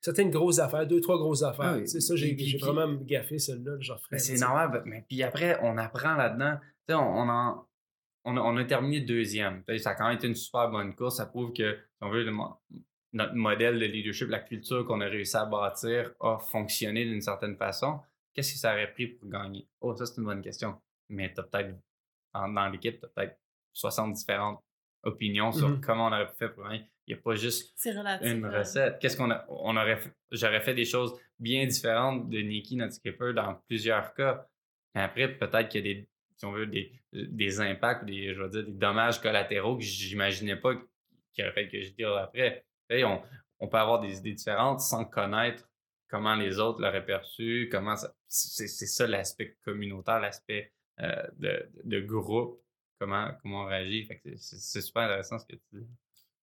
Certaines 0.00 0.30
grosses 0.30 0.58
affaires, 0.58 0.86
deux, 0.86 1.00
trois 1.00 1.18
grosses 1.18 1.42
affaires. 1.42 1.74
Ah. 1.76 1.80
Tu 1.80 1.86
sais, 1.86 2.00
ça, 2.00 2.16
j'ai, 2.16 2.34
vraiment 2.58 2.92
gaffé 2.94 3.38
celle-là, 3.38 3.76
ferais. 3.80 3.98
Ben, 4.12 4.18
c'est 4.18 4.38
normal, 4.38 4.82
mais 4.86 5.04
puis 5.08 5.22
après, 5.22 5.58
on 5.62 5.76
apprend 5.76 6.14
là-dedans. 6.14 6.58
On, 6.90 6.94
on, 6.94 7.28
en- 7.28 7.68
on 8.24 8.36
a, 8.36 8.40
on 8.40 8.56
a 8.56 8.64
terminé 8.64 9.00
deuxième. 9.00 9.62
Ça 9.78 9.90
a 9.90 9.94
quand 9.94 10.08
même 10.08 10.16
été 10.16 10.26
une 10.26 10.34
super 10.34 10.70
bonne 10.70 10.94
course. 10.94 11.16
Ça 11.16 11.26
prouve 11.26 11.52
que, 11.52 11.74
si 11.74 12.02
on 12.02 12.10
veut, 12.10 12.24
notre 13.12 13.34
modèle 13.34 13.78
de 13.78 13.86
leadership, 13.86 14.28
la 14.28 14.40
culture 14.40 14.84
qu'on 14.84 15.00
a 15.00 15.06
réussi 15.06 15.36
à 15.36 15.44
bâtir 15.46 16.12
a 16.20 16.38
fonctionné 16.38 17.04
d'une 17.04 17.20
certaine 17.22 17.56
façon. 17.56 18.00
Qu'est-ce 18.34 18.52
que 18.52 18.58
ça 18.58 18.72
aurait 18.72 18.92
pris 18.92 19.06
pour 19.08 19.28
gagner? 19.28 19.66
Oh, 19.80 19.94
ça, 19.96 20.06
c'est 20.06 20.18
une 20.18 20.24
bonne 20.26 20.42
question. 20.42 20.80
Mais 21.08 21.32
tu 21.32 21.40
as 21.40 21.44
peut-être, 21.44 21.74
dans, 22.34 22.68
l'équipe, 22.70 23.00
tu 23.00 23.06
as 23.06 23.08
peut-être 23.08 23.38
60 23.72 24.12
différentes 24.12 24.62
opinions 25.02 25.52
sur 25.52 25.68
Mhm. 25.68 25.80
comment 25.80 26.06
on 26.08 26.12
aurait 26.12 26.26
pu 26.26 26.36
faire 26.36 26.52
pour 26.54 26.64
gagner. 26.64 26.84
Il 27.06 27.14
n'y 27.14 27.20
a 27.20 27.22
pas 27.22 27.34
juste 27.34 27.74
une 28.22 28.44
recette. 28.46 28.98
Qu'est-ce 28.98 29.16
qu'on 29.16 29.30
a, 29.30 29.46
on 29.48 29.76
aurait, 29.76 29.98
j'aurais 30.30 30.60
fait 30.60 30.74
des 30.74 30.84
choses 30.84 31.18
bien 31.38 31.66
différentes 31.66 32.28
de 32.28 32.38
Nikki, 32.40 32.76
notre 32.76 32.92
skipper, 32.92 33.32
dans 33.32 33.54
plusieurs 33.66 34.12
cas. 34.12 34.46
Mais 34.94 35.00
après, 35.02 35.28
peut-être 35.28 35.68
qu'il 35.68 35.86
y 35.86 35.90
a 35.90 35.94
des, 35.94 36.08
si 36.36 36.44
on 36.44 36.52
veut, 36.52 36.66
des, 36.66 36.92
des 37.12 37.60
impacts, 37.60 38.04
des, 38.04 38.34
je 38.34 38.42
veux 38.42 38.48
dire, 38.50 38.64
des 38.64 38.72
dommages 38.72 39.20
collatéraux 39.22 39.76
que 39.78 39.82
j'imaginais 39.82 40.56
pas 40.56 40.74
qu'il 41.32 41.44
aurait 41.44 41.54
fait 41.54 41.68
que 41.68 41.80
je 41.80 41.92
dire 41.92 42.14
après. 42.14 42.66
On, 42.90 43.20
on 43.60 43.68
peut 43.68 43.76
avoir 43.76 44.00
des 44.00 44.18
idées 44.18 44.32
différentes 44.32 44.80
sans 44.80 45.04
connaître 45.04 45.68
comment 46.08 46.34
les 46.34 46.58
autres 46.58 46.80
l'auraient 46.80 47.04
perçu, 47.04 47.68
comment 47.70 47.96
ça, 47.96 48.14
c'est, 48.26 48.66
ça 48.68 49.06
l'aspect 49.06 49.56
communautaire, 49.64 50.20
l'aspect 50.20 50.72
euh, 51.00 51.26
de, 51.38 51.68
de 51.84 52.00
groupe, 52.00 52.60
comment, 52.98 53.30
comment 53.42 53.64
on 53.64 53.66
réagit. 53.66 54.08
C'est, 54.36 54.80
super 54.80 55.02
intéressant 55.02 55.38
ce 55.38 55.46
que 55.46 55.56
tu 55.56 55.80
dis. 55.80 55.86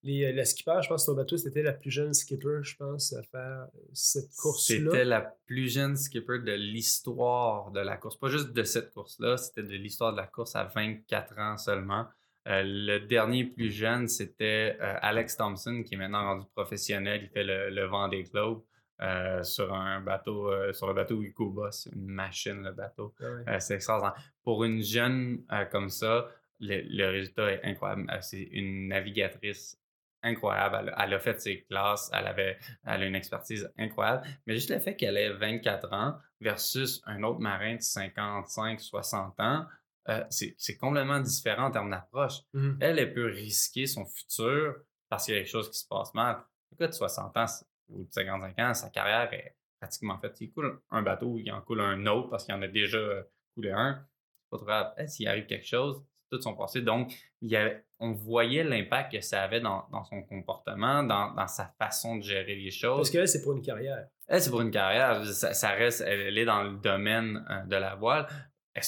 Les, 0.03 0.25
euh, 0.25 0.31
le 0.33 0.45
skipper, 0.45 0.79
je 0.83 0.87
pense 0.87 1.05
que 1.05 1.11
ton 1.11 1.17
bateau, 1.17 1.35
c'était 1.35 1.63
la 1.63 1.73
plus 1.73 1.89
jeune 1.89 2.13
skipper, 2.13 2.59
je 2.61 2.75
pense, 2.75 3.11
à 3.13 3.23
faire 3.23 3.67
cette 3.91 4.29
course-là. 4.35 4.91
C'était 4.91 5.03
la 5.03 5.21
plus 5.21 5.67
jeune 5.67 5.97
skipper 5.97 6.39
de 6.39 6.53
l'histoire 6.53 7.71
de 7.71 7.79
la 7.79 7.97
course. 7.97 8.17
Pas 8.17 8.29
juste 8.29 8.53
de 8.53 8.63
cette 8.63 8.93
course-là, 8.93 9.37
c'était 9.37 9.63
de 9.63 9.75
l'histoire 9.75 10.11
de 10.11 10.17
la 10.17 10.27
course 10.27 10.55
à 10.55 10.65
24 10.65 11.39
ans 11.39 11.57
seulement. 11.57 12.05
Euh, 12.47 12.61
le 12.63 12.99
dernier 12.99 13.45
plus 13.45 13.71
jeune, 13.71 14.07
c'était 14.07 14.77
euh, 14.79 14.95
Alex 15.01 15.37
Thompson, 15.37 15.83
qui 15.83 15.95
est 15.95 15.97
maintenant 15.97 16.23
rendu 16.23 16.45
professionnel. 16.53 17.21
Il 17.23 17.29
fait 17.29 17.43
le, 17.43 17.69
le 17.69 17.85
Vendée 17.85 18.23
Globe 18.23 18.63
euh, 19.01 19.41
sur 19.43 19.73
un 19.73 19.99
bateau, 20.01 20.51
sur 20.73 20.87
le 20.87 20.93
bateau 20.93 21.21
Ikuba. 21.21 21.71
C'est 21.71 21.91
une 21.91 22.07
machine, 22.07 22.61
le 22.63 22.71
bateau. 22.71 23.13
Ah 23.47 23.59
c'est 23.59 23.75
extraordinaire. 23.75 24.15
Pour 24.43 24.63
une 24.63 24.81
jeune 24.81 25.43
comme 25.71 25.89
ça, 25.89 26.27
le, 26.59 26.81
le 26.87 27.09
résultat 27.09 27.51
est 27.51 27.61
incroyable. 27.63 28.05
C'est 28.21 28.43
une 28.43 28.89
navigatrice 28.89 29.79
incroyable. 30.25 30.77
Elle, 30.79 31.05
elle 31.05 31.13
a 31.13 31.19
fait 31.19 31.39
ses 31.39 31.61
classes, 31.61 32.09
elle, 32.13 32.27
avait, 32.27 32.57
elle 32.85 33.03
a 33.03 33.05
une 33.05 33.15
expertise 33.15 33.71
incroyable. 33.77 34.27
Mais 34.45 34.55
juste 34.55 34.69
le 34.71 34.79
fait 34.79 34.95
qu'elle 34.95 35.17
ait 35.17 35.31
24 35.31 35.93
ans 35.93 36.17
versus 36.41 37.01
un 37.05 37.23
autre 37.23 37.39
marin 37.39 37.75
de 37.75 37.81
55, 37.81 38.79
60 38.79 39.39
ans, 39.39 39.65
euh, 40.09 40.23
c'est 40.29 40.77
complètement 40.77 41.19
différent 41.19 41.65
en 41.67 41.71
termes 41.71 41.89
d'approche. 41.89 42.39
Mhm. 42.53 42.77
Elle, 42.81 42.99
elle 42.99 43.13
peut 43.13 43.25
risquer 43.25 43.85
son 43.87 44.05
futur 44.05 44.75
parce 45.09 45.25
qu'il 45.25 45.33
y 45.33 45.37
a 45.37 45.41
quelque 45.41 45.49
chose 45.51 45.69
qui 45.71 45.79
se 45.79 45.87
passe 45.87 46.13
mal. 46.13 46.37
Le 46.71 46.77
gars 46.77 46.87
de 46.87 46.93
60 46.93 47.35
ans 47.37 47.45
ou 47.89 48.03
de 48.05 48.11
55 48.11 48.59
ans, 48.59 48.73
sa 48.73 48.89
carrière 48.89 49.31
est 49.33 49.55
pratiquement 49.79 50.17
faite. 50.19 50.39
Il 50.41 50.51
coule 50.51 50.79
un 50.91 51.01
bateau, 51.01 51.37
il 51.39 51.51
en 51.51 51.61
coule 51.61 51.81
un 51.81 52.05
autre 52.07 52.29
parce 52.29 52.45
qu'il 52.45 52.53
en 52.53 52.61
a 52.61 52.67
déjà 52.67 52.97
euh, 52.97 53.23
coulé 53.53 53.71
un. 53.71 54.05
C'est 54.43 54.49
pas 54.49 54.57
trop 54.57 54.65
grave. 54.65 55.07
S'il 55.07 55.27
arrive 55.27 55.45
quelque 55.47 55.65
chose, 55.65 56.03
c'est 56.17 56.35
tout 56.37 56.41
son 56.41 56.55
passé. 56.55 56.81
Donc, 56.81 57.13
il 57.41 57.49
y 57.49 57.55
avait- 57.55 57.83
on 57.99 58.11
voyait 58.11 58.63
l'impact 58.63 59.13
que 59.13 59.21
ça 59.21 59.41
avait 59.43 59.61
dans, 59.61 59.87
dans 59.91 60.03
son 60.03 60.21
comportement, 60.23 61.01
dans, 61.03 61.31
dans 61.33 61.47
sa 61.47 61.73
façon 61.79 62.17
de 62.17 62.23
gérer 62.23 62.55
les 62.55 62.71
choses. 62.71 62.97
Parce 62.97 63.09
que 63.09 63.17
là, 63.19 63.27
c'est 63.27 63.41
pour 63.41 63.53
une 63.53 63.61
carrière. 63.61 64.07
Elle, 64.27 64.41
c'est 64.41 64.49
pour 64.49 64.61
une 64.61 64.71
carrière. 64.71 65.25
Ça, 65.27 65.53
ça 65.53 65.69
reste, 65.71 66.01
elle, 66.01 66.19
elle 66.19 66.37
est 66.37 66.45
dans 66.45 66.63
le 66.63 66.77
domaine 66.77 67.45
euh, 67.49 67.61
de 67.65 67.75
la 67.75 67.95
voile. 67.95 68.27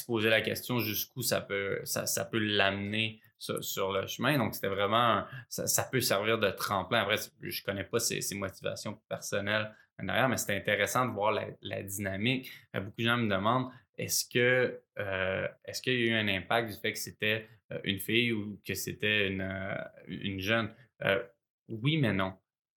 Posait 0.06 0.30
la 0.30 0.42
question 0.42 0.80
jusqu'où 0.80 1.22
ça 1.22 1.42
peut, 1.42 1.80
ça, 1.84 2.06
ça 2.06 2.26
peut 2.26 2.40
l'amener 2.40 3.22
sur, 3.40 3.64
sur 3.64 3.92
le 3.92 4.08
chemin. 4.08 4.38
Donc, 4.38 4.56
c'était 4.56 4.68
vraiment, 4.68 5.24
ça, 5.50 5.68
ça 5.68 5.84
peut 5.84 6.02
servir 6.02 6.40
de 6.40 6.50
tremplin. 6.50 7.02
Après, 7.02 7.18
je 7.42 7.64
connais 7.64 7.84
pas 7.84 8.00
ses, 8.00 8.22
motivations 8.36 9.00
personnelles 9.10 9.74
derrière, 10.02 10.30
mais 10.30 10.38
c'était 10.38 10.56
intéressant 10.56 11.06
de 11.06 11.12
voir 11.12 11.32
la, 11.62 11.84
dynamique. 11.84 12.52
Euh, 12.76 12.82
beaucoup 12.82 13.02
de 13.02 13.06
gens 13.06 13.18
me 13.18 13.30
demandent, 13.30 13.72
est-ce 13.98 14.26
que, 14.30 14.80
euh, 15.00 15.48
est-ce 15.66 15.82
qu'il 15.82 15.94
y 15.94 16.04
a 16.04 16.12
eu 16.12 16.14
un 16.14 16.28
impact 16.28 16.70
du 16.70 16.80
fait 16.80 16.94
que 16.94 17.00
c'était 17.00 17.48
euh, 17.72 17.80
une 17.84 18.00
fille 18.00 18.32
ou 18.32 18.60
que 18.66 18.76
c'était 18.76 19.28
une, 19.28 19.50
une 20.08 20.40
jeune? 20.40 20.74
Oui, 21.68 21.98
mais 21.98 22.14
non. 22.14 22.34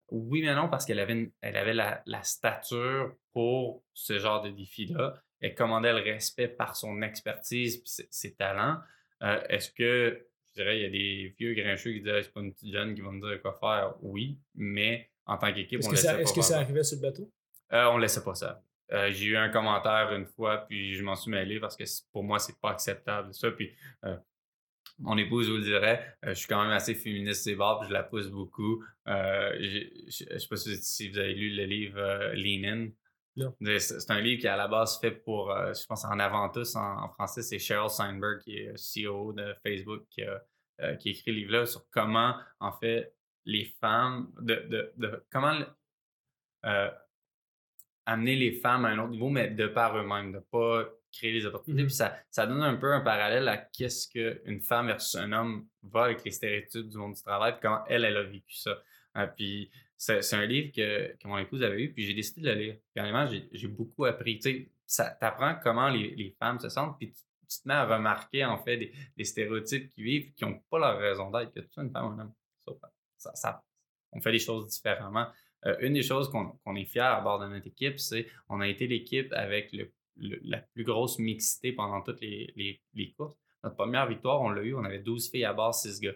Oui, 0.08 0.42
mais 0.42 0.54
non, 0.54 0.68
parce 0.68 0.84
qu'elle 0.84 0.98
avait, 0.98 1.30
elle 1.40 1.56
avait 1.56 1.74
la, 1.74 2.02
la 2.06 2.22
stature 2.22 3.14
pour 3.32 3.84
ce 3.94 4.18
genre 4.18 4.42
de 4.42 4.50
défi-là. 4.50 5.22
Elle 5.40 5.54
commandait 5.54 5.92
le 5.92 6.00
respect 6.00 6.48
par 6.48 6.76
son 6.76 7.02
expertise 7.02 7.76
et 7.76 7.82
ses, 7.84 8.08
ses 8.10 8.34
talents. 8.34 8.78
Euh, 9.22 9.40
Est-ce 9.48 9.70
que, 9.70 10.26
je 10.48 10.62
dirais, 10.62 10.78
il 10.78 10.82
y 10.82 10.86
a 10.86 10.90
des 10.90 11.34
vieux 11.38 11.54
grincheux 11.54 11.92
qui 11.92 12.00
disent 12.00 12.12
Ah, 12.14 12.22
c'est 12.22 12.32
pas 12.32 12.40
une 12.40 12.52
petite 12.52 12.72
jeune 12.72 12.94
qui 12.94 13.00
va 13.00 13.10
me 13.10 13.20
dire 13.20 13.40
quoi 13.42 13.56
faire? 13.60 13.94
Oui, 14.02 14.38
mais 14.54 15.10
en 15.26 15.36
tant 15.38 15.52
qu'équipe, 15.52 15.80
on 15.84 15.90
laissait 15.90 16.06
ça, 16.08 16.14
pas 16.14 16.20
est-ce 16.22 16.32
que 16.34 16.42
ça 16.42 16.58
arrivait 16.58 16.82
sur 16.82 16.96
le 16.96 17.02
bateau? 17.02 17.30
euh, 17.72 17.84
on 17.86 17.98
laissait 17.98 18.24
pas 18.24 18.34
ça. 18.34 18.62
euh, 18.92 19.10
j'ai 19.12 19.26
eu 19.26 19.36
un 19.36 19.48
commentaire 19.48 20.12
une 20.12 20.26
fois, 20.26 20.66
puis 20.66 20.94
je 20.94 21.02
m'en 21.04 21.14
suis 21.14 21.30
mêlé 21.30 21.60
parce 21.60 21.76
que 21.76 21.84
pour 22.12 22.24
moi, 22.24 22.38
c'est 22.40 22.58
pas 22.60 22.70
acceptable. 22.72 23.32
Ça, 23.32 23.50
puis 23.52 23.70
euh, 24.04 24.16
mon 24.98 25.16
épouse 25.16 25.48
vous 25.48 25.56
le 25.58 25.62
dirait, 25.62 26.16
je 26.24 26.32
suis 26.34 26.48
quand 26.48 26.60
même 26.62 26.72
assez 26.72 26.94
féministe 26.94 27.44
c'est 27.44 27.54
bords, 27.54 27.78
puis 27.80 27.88
je 27.88 27.92
la 27.94 28.02
pousse 28.02 28.28
beaucoup. 28.28 28.82
je 29.06 30.34
ne 30.34 30.38
sais 30.38 30.48
pas 30.48 30.56
si, 30.56 31.08
vous 31.08 31.18
avez 31.18 31.34
lu 31.34 31.50
le 31.50 31.64
livre 31.64 32.32
Lean 32.34 32.64
In. 32.68 32.88
C'est 33.36 34.10
un 34.10 34.20
livre 34.20 34.40
qui 34.40 34.46
est 34.46 34.50
à 34.50 34.56
la 34.56 34.68
base 34.68 34.98
fait 35.00 35.12
pour, 35.12 35.54
je 35.54 35.86
pense, 35.86 36.04
en 36.04 36.18
avant 36.18 36.48
tous 36.48 36.76
en, 36.76 37.08
français, 37.10 37.42
c'est 37.42 37.58
Sheryl 37.58 37.88
Seinberg, 37.88 38.40
qui 38.42 38.56
est 38.56 38.74
CEO 38.74 39.32
de 39.32 39.54
Facebook, 39.64 40.02
qui 40.10 40.22
a, 40.22 40.96
qui 40.96 41.10
écrit 41.10 41.32
le 41.32 41.38
livre-là 41.38 41.66
sur 41.66 41.88
comment, 41.90 42.34
en 42.58 42.72
fait, 42.72 43.14
les 43.44 43.64
femmes, 43.80 44.30
de, 44.40 44.92
de, 44.96 45.24
comment 45.30 45.54
amener 48.06 48.36
les 48.36 48.52
femmes 48.52 48.84
à 48.84 48.88
un 48.88 48.98
autre 48.98 49.10
niveau, 49.10 49.28
mais 49.28 49.48
de 49.48 49.66
par 49.66 49.96
eux-mêmes, 49.96 50.32
de 50.32 50.38
ne 50.38 50.42
pas 50.42 50.88
créer 51.12 51.32
les 51.32 51.46
opportunités. 51.46 51.82
Mmh 51.82 51.86
puis 51.86 51.94
ça, 51.94 52.16
ça 52.30 52.46
donne 52.46 52.62
un 52.62 52.76
peu 52.76 52.92
un 52.92 53.00
parallèle 53.00 53.48
à 53.48 53.56
qu'est-ce 53.56 54.08
qu'une 54.08 54.60
femme 54.60 54.86
versus 54.86 55.16
un 55.16 55.32
homme 55.32 55.66
va 55.82 56.04
avec 56.04 56.24
les 56.24 56.30
stéréotypes 56.30 56.88
du 56.88 56.96
monde 56.96 57.14
du 57.14 57.22
travail, 57.22 57.52
puis 57.52 57.60
comment 57.62 57.84
elle, 57.86 58.04
elle 58.04 58.16
a 58.16 58.22
vécu 58.22 58.56
ça. 58.56 58.78
Euh, 59.16 59.26
puis 59.26 59.70
c'est 60.00 60.34
un 60.34 60.46
livre 60.46 60.72
que, 60.72 61.14
que, 61.16 61.28
mon 61.28 61.36
épouse 61.36 61.62
avait 61.62 61.82
eu, 61.82 61.92
puis 61.92 62.06
j'ai 62.06 62.14
décidé 62.14 62.40
de 62.40 62.48
le 62.48 62.60
lire. 62.60 62.76
Puis 62.94 63.48
j'ai 63.52 63.68
beaucoup 63.68 64.06
appris. 64.06 64.38
Tu 64.38 64.70
sais, 64.86 65.04
t'apprends 65.20 65.56
comment 65.62 65.90
les, 65.90 66.14
les, 66.16 66.34
femmes 66.38 66.58
se 66.58 66.70
sentent, 66.70 66.96
puis 66.98 67.12
tu, 67.12 67.22
te 67.62 67.68
mets 67.68 67.74
à 67.74 67.84
remarquer, 67.84 68.46
en 68.46 68.56
fait, 68.56 68.92
des, 69.16 69.24
stéréotypes 69.24 69.90
qui 69.90 70.02
vivent, 70.02 70.32
qui 70.32 70.44
n'ont 70.44 70.58
pas 70.70 70.78
leur 70.78 70.98
raison 70.98 71.30
d'être, 71.30 71.52
que 71.52 71.60
tout 71.60 71.80
une 71.82 71.90
femme 71.90 72.06
ou 72.06 72.08
un 72.12 72.18
homme. 72.20 72.32
Ça, 73.18 73.34
ça, 73.34 73.62
on 74.12 74.20
fait 74.22 74.32
les 74.32 74.38
choses 74.38 74.68
différemment. 74.68 75.26
Euh, 75.66 75.76
une 75.80 75.92
des 75.92 76.02
choses 76.02 76.30
qu'on 76.30 76.76
est 76.76 76.86
fier 76.86 77.04
à 77.04 77.20
bord 77.20 77.38
de 77.38 77.48
notre 77.48 77.66
équipe, 77.66 77.98
c'est 77.98 78.26
qu'on 78.48 78.62
a 78.62 78.68
été 78.68 78.86
l'équipe 78.86 79.30
avec 79.32 79.70
le, 79.72 79.92
la 80.16 80.58
plus 80.58 80.84
grosse 80.84 81.18
mixité 81.18 81.72
pendant 81.72 82.00
toutes 82.00 82.22
les, 82.22 82.80
les, 82.94 83.12
courses. 83.12 83.36
Notre 83.62 83.76
première 83.76 84.08
victoire, 84.08 84.40
on 84.40 84.48
l'a 84.48 84.62
eu, 84.62 84.74
on 84.74 84.84
avait 84.84 85.00
12 85.00 85.30
filles 85.30 85.44
à 85.44 85.52
bord, 85.52 85.74
6 85.74 86.00
gars. 86.00 86.14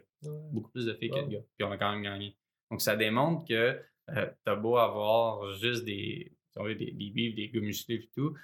Beaucoup 0.52 0.70
plus 0.70 0.86
de 0.86 0.94
filles 0.94 1.10
que 1.10 1.22
de 1.26 1.32
gars. 1.32 1.42
Puis 1.58 1.66
on 1.66 1.70
a 1.70 1.76
quand 1.76 1.92
même 1.92 2.02
gagné. 2.02 2.34
Donc 2.70 2.80
ça 2.80 2.96
démontre 2.96 3.46
que 3.46 3.80
euh, 4.10 4.26
tu 4.44 4.50
as 4.50 4.56
beau 4.56 4.76
avoir 4.76 5.54
juste 5.56 5.84
des, 5.84 6.36
des, 6.56 6.74
des 6.74 7.10
bifs, 7.10 7.34
des 7.34 7.60
musclés 7.60 7.96
et 7.96 8.10
tout, 8.14 8.36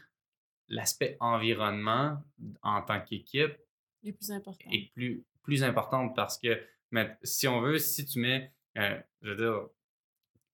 l'aspect 0.69 1.17
environnement 1.21 2.19
en 2.63 2.83
tant 2.83 3.01
qu'équipe 3.01 3.57
est 4.05 4.13
plus 4.13 4.31
important. 4.31 4.71
Est 4.71 4.93
plus, 4.95 5.25
plus 5.43 5.63
important 5.63 6.09
parce 6.11 6.39
que 6.39 6.61
mais, 6.91 7.17
si 7.23 7.47
on 7.47 7.61
veut, 7.61 7.79
si 7.79 8.05
tu 8.05 8.19
mets, 8.19 8.53
euh, 8.77 8.99
je 9.23 9.31
veux 9.31 9.37
dire, 9.37 9.69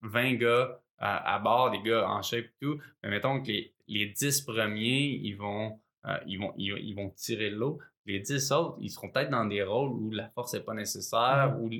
20 0.02 0.34
gars 0.34 0.80
à, 0.98 1.38
bord, 1.38 1.70
des 1.70 1.82
gars 1.82 2.08
en 2.08 2.22
shape 2.22 2.44
et 2.44 2.54
tout, 2.60 2.80
mais 3.02 3.10
mettons 3.10 3.42
que 3.42 3.48
les, 3.48 3.74
les 3.86 4.06
10 4.06 4.42
premiers, 4.42 5.08
ils 5.22 5.34
vont, 5.34 5.78
euh, 6.06 6.18
ils 6.26 6.38
vont, 6.38 6.54
ils, 6.56 6.94
vont 6.94 7.10
tirer 7.10 7.50
l'eau. 7.50 7.78
Les 8.06 8.20
10 8.20 8.52
autres, 8.52 8.78
ils 8.80 8.90
seront 8.90 9.10
peut-être 9.10 9.30
dans 9.30 9.44
des 9.44 9.62
rôles 9.62 9.90
où 9.90 10.10
la 10.10 10.28
force 10.30 10.54
n'est 10.54 10.60
pas 10.60 10.74
nécessaire, 10.74 11.54
mmh 11.54 11.60
où 11.60 11.70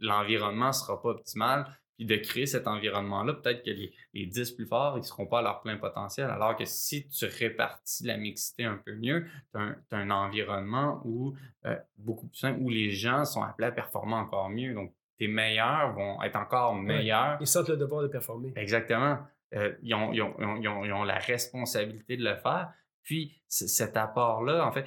l'environnement 0.00 0.68
ne 0.68 0.72
sera 0.72 1.00
pas 1.00 1.10
optimal. 1.10 1.66
Puis 1.96 2.06
de 2.06 2.16
créer 2.16 2.46
cet 2.46 2.66
environnement-là, 2.66 3.34
peut-être 3.34 3.62
que 3.62 3.70
les, 3.70 3.92
les 4.14 4.24
10 4.24 4.52
plus 4.52 4.64
forts, 4.66 4.96
ils 4.96 5.00
ne 5.00 5.04
seront 5.04 5.26
pas 5.26 5.40
à 5.40 5.42
leur 5.42 5.60
plein 5.60 5.76
potentiel. 5.76 6.30
Alors 6.30 6.56
que 6.56 6.64
si 6.64 7.06
tu 7.08 7.26
répartis 7.26 8.06
la 8.06 8.16
mixité 8.16 8.64
un 8.64 8.76
peu 8.78 8.94
mieux, 8.94 9.26
tu 9.52 9.60
as, 9.60 9.76
un 9.98 10.10
environnement 10.10 11.02
où, 11.04 11.34
euh, 11.66 11.76
beaucoup 11.98 12.26
plus 12.28 12.38
simple, 12.38 12.58
où 12.62 12.70
les 12.70 12.90
gens 12.90 13.26
sont 13.26 13.42
appelés 13.42 13.68
à 13.68 13.72
performer 13.72 14.14
encore 14.14 14.48
mieux. 14.48 14.72
Donc, 14.72 14.94
tes 15.18 15.28
meilleurs 15.28 15.92
vont 15.92 16.22
être 16.22 16.36
encore 16.36 16.74
meilleurs. 16.74 17.36
Ils 17.38 17.46
sentent 17.46 17.68
le 17.68 17.76
devoir 17.76 18.02
de 18.02 18.08
performer. 18.08 18.54
Exactement. 18.56 19.18
Euh, 19.54 19.74
ils, 19.82 19.94
ont, 19.94 20.10
ils, 20.14 20.22
ont, 20.22 20.34
ils, 20.38 20.68
ont, 20.68 20.84
ils, 20.86 20.92
ont, 20.94 21.04
la 21.04 21.18
responsabilité 21.18 22.16
de 22.16 22.24
le 22.24 22.36
faire. 22.36 22.72
Puis 23.02 23.42
cet 23.46 23.98
apport-là, 23.98 24.66
en 24.66 24.72
fait, 24.72 24.86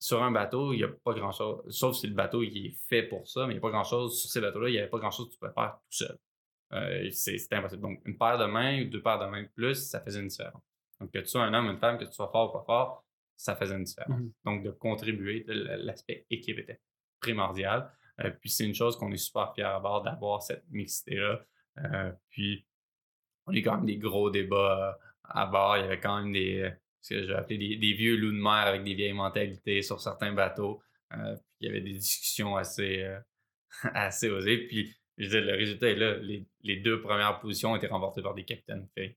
sur 0.00 0.22
un 0.22 0.32
bateau, 0.32 0.72
il 0.72 0.78
n'y 0.78 0.84
a 0.84 0.88
pas 0.88 1.12
grand-chose, 1.12 1.62
sauf 1.68 1.94
si 1.94 2.06
le 2.06 2.14
bateau 2.14 2.42
il 2.42 2.66
est 2.66 2.76
fait 2.88 3.02
pour 3.02 3.28
ça, 3.28 3.46
mais 3.46 3.52
il 3.52 3.56
n'y 3.56 3.58
a 3.58 3.60
pas 3.60 3.70
grand-chose, 3.70 4.18
sur 4.18 4.30
ces 4.30 4.40
bateaux-là, 4.40 4.70
il 4.70 4.72
n'y 4.72 4.78
avait 4.78 4.88
pas 4.88 4.98
grand-chose 4.98 5.28
que 5.28 5.34
tu 5.34 5.38
pouvais 5.38 5.52
faire 5.52 5.78
tout 5.78 5.92
seul. 5.92 6.18
Euh, 6.72 7.10
c'est 7.10 7.52
impossible. 7.52 7.82
Donc, 7.82 8.00
une 8.06 8.16
paire 8.16 8.38
de 8.38 8.46
mains 8.46 8.82
ou 8.82 8.84
deux 8.88 9.02
paires 9.02 9.18
de 9.18 9.26
mains 9.26 9.42
de 9.42 9.48
plus, 9.48 9.74
ça 9.74 10.00
faisait 10.00 10.20
une 10.20 10.28
différence. 10.28 10.62
Donc, 11.00 11.12
que 11.12 11.18
tu 11.18 11.26
sois 11.26 11.42
un 11.42 11.52
homme, 11.52 11.66
une 11.66 11.78
femme, 11.78 11.98
que 11.98 12.04
tu 12.04 12.12
sois 12.12 12.30
fort 12.30 12.50
ou 12.50 12.58
pas 12.58 12.64
fort, 12.64 13.04
ça 13.36 13.54
faisait 13.56 13.74
une 13.74 13.84
différence. 13.84 14.20
Mm-hmm. 14.20 14.32
Donc, 14.44 14.64
de 14.64 14.70
contribuer, 14.70 15.44
l'aspect 15.46 16.26
équipe 16.30 16.58
était 16.58 16.80
primordial. 17.20 17.92
Euh, 18.20 18.30
puis 18.30 18.48
c'est 18.48 18.64
une 18.64 18.74
chose 18.74 18.96
qu'on 18.96 19.12
est 19.12 19.18
super 19.18 19.52
fiers 19.54 19.64
à 19.64 19.80
bord 19.80 20.02
d'avoir 20.02 20.42
cette 20.42 20.64
mixité-là. 20.70 21.44
Euh, 21.78 22.12
puis 22.30 22.64
on 23.46 23.52
a 23.52 23.56
eu 23.56 23.62
quand 23.62 23.76
même 23.76 23.86
des 23.86 23.98
gros 23.98 24.30
débats 24.30 24.98
à 25.24 25.46
bord. 25.46 25.76
Il 25.76 25.82
y 25.82 25.84
avait 25.84 26.00
quand 26.00 26.22
même 26.22 26.32
des, 26.32 26.72
ce 27.00 27.14
que 27.14 27.26
j'ai 27.26 27.34
appelé 27.34 27.76
des, 27.76 27.92
vieux 27.92 28.16
loups 28.16 28.32
de 28.32 28.42
mer 28.42 28.52
avec 28.52 28.84
des 28.84 28.94
vieilles 28.94 29.12
mentalités 29.12 29.82
sur 29.82 30.00
certains 30.00 30.32
bateaux. 30.32 30.82
puis 31.10 31.20
il 31.60 31.66
y 31.66 31.70
avait 31.70 31.80
des 31.80 31.94
discussions 31.94 32.56
assez, 32.56 33.06
assez 33.94 34.28
osées. 34.28 34.66
Puis 34.66 34.94
je 35.18 35.28
veux 35.28 35.40
le 35.40 35.52
résultat 35.54 35.88
est 35.88 35.96
là. 35.96 36.16
Les, 36.62 36.76
deux 36.76 37.00
premières 37.00 37.38
positions 37.40 37.72
ont 37.72 37.76
été 37.76 37.86
remportées 37.86 38.22
par 38.22 38.34
des 38.34 38.44
capitaines 38.44 38.86
faits. 38.94 39.16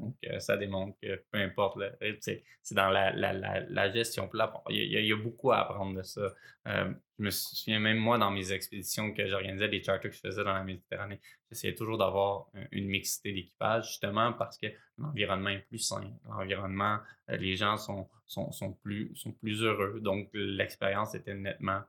Donc, 0.00 0.16
euh, 0.24 0.38
ça 0.38 0.56
démontre 0.56 0.98
que 1.00 1.22
peu 1.30 1.38
importe, 1.38 1.78
c'est 2.20 2.44
dans 2.72 2.88
la, 2.88 3.12
la, 3.12 3.32
la, 3.32 3.92
gestion 3.92 4.28
plate. 4.28 4.52
Il, 4.70 4.76
il, 4.76 5.06
y 5.06 5.12
a 5.12 5.16
beaucoup 5.16 5.52
à 5.52 5.58
apprendre 5.58 5.96
de 5.96 6.02
ça. 6.02 6.32
Euh, 6.68 6.92
je 7.18 7.24
me 7.24 7.30
souviens 7.30 7.80
même 7.80 7.98
moi 7.98 8.18
dans 8.18 8.30
mes 8.30 8.52
expéditions 8.52 9.12
que 9.12 9.26
j'organisais, 9.26 9.68
des 9.68 9.82
charters 9.82 10.10
que 10.10 10.16
je 10.16 10.20
faisais 10.20 10.44
dans 10.44 10.52
la 10.52 10.64
Méditerranée, 10.64 11.20
j'essayais 11.48 11.74
toujours 11.74 11.98
d'avoir 11.98 12.46
une 12.70 12.86
mixité 12.86 13.32
d'équipage, 13.32 13.88
justement 13.88 14.32
parce 14.32 14.58
que 14.58 14.66
l'environnement 14.98 15.50
est 15.50 15.66
plus 15.68 15.78
sain. 15.78 16.10
L'environnement, 16.28 16.98
euh, 17.30 17.36
les 17.36 17.56
gens 17.56 17.76
sont, 17.76 18.08
sont, 18.26 18.50
sont, 18.52 18.72
plus, 18.72 19.14
sont 19.16 19.32
plus 19.32 19.62
heureux. 19.62 20.00
Donc, 20.00 20.30
l'expérience 20.32 21.14
était 21.14 21.34
nettement 21.34 21.82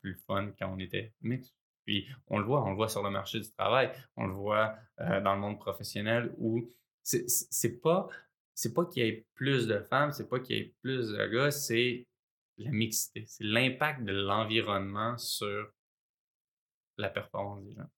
plus 0.00 0.16
fun 0.26 0.50
quand 0.58 0.74
on 0.74 0.78
était 0.80 1.12
mixte. 1.22 1.54
Puis, 1.84 2.08
on 2.26 2.38
le 2.38 2.44
voit, 2.44 2.64
on 2.64 2.70
le 2.70 2.74
voit 2.74 2.88
sur 2.88 3.02
le 3.04 3.10
marché 3.10 3.38
du 3.38 3.48
travail, 3.52 3.92
on 4.16 4.26
le 4.26 4.32
voit 4.32 4.74
dans 4.98 5.34
le 5.34 5.40
monde 5.40 5.60
professionnel 5.60 6.32
où 6.36 6.68
c'est 7.08 7.80
pas 7.80 8.08
c'est 8.54 8.74
pas 8.74 8.84
qu'il 8.86 9.04
y 9.04 9.08
ait 9.08 9.26
plus 9.34 9.68
de 9.68 9.78
femmes, 9.78 10.10
c'est 10.10 10.28
pas 10.28 10.40
qu'il 10.40 10.56
y 10.56 10.60
ait 10.60 10.74
plus 10.82 11.10
de 11.10 11.26
gars, 11.28 11.52
c'est 11.52 12.08
la 12.56 12.72
mixité, 12.72 13.24
c'est 13.28 13.44
l'impact 13.44 14.04
de 14.04 14.12
l'environnement 14.12 15.16
sur 15.16 15.72
la 16.96 17.08
performance 17.08 17.64
des 17.64 17.72
gens. 17.72 17.88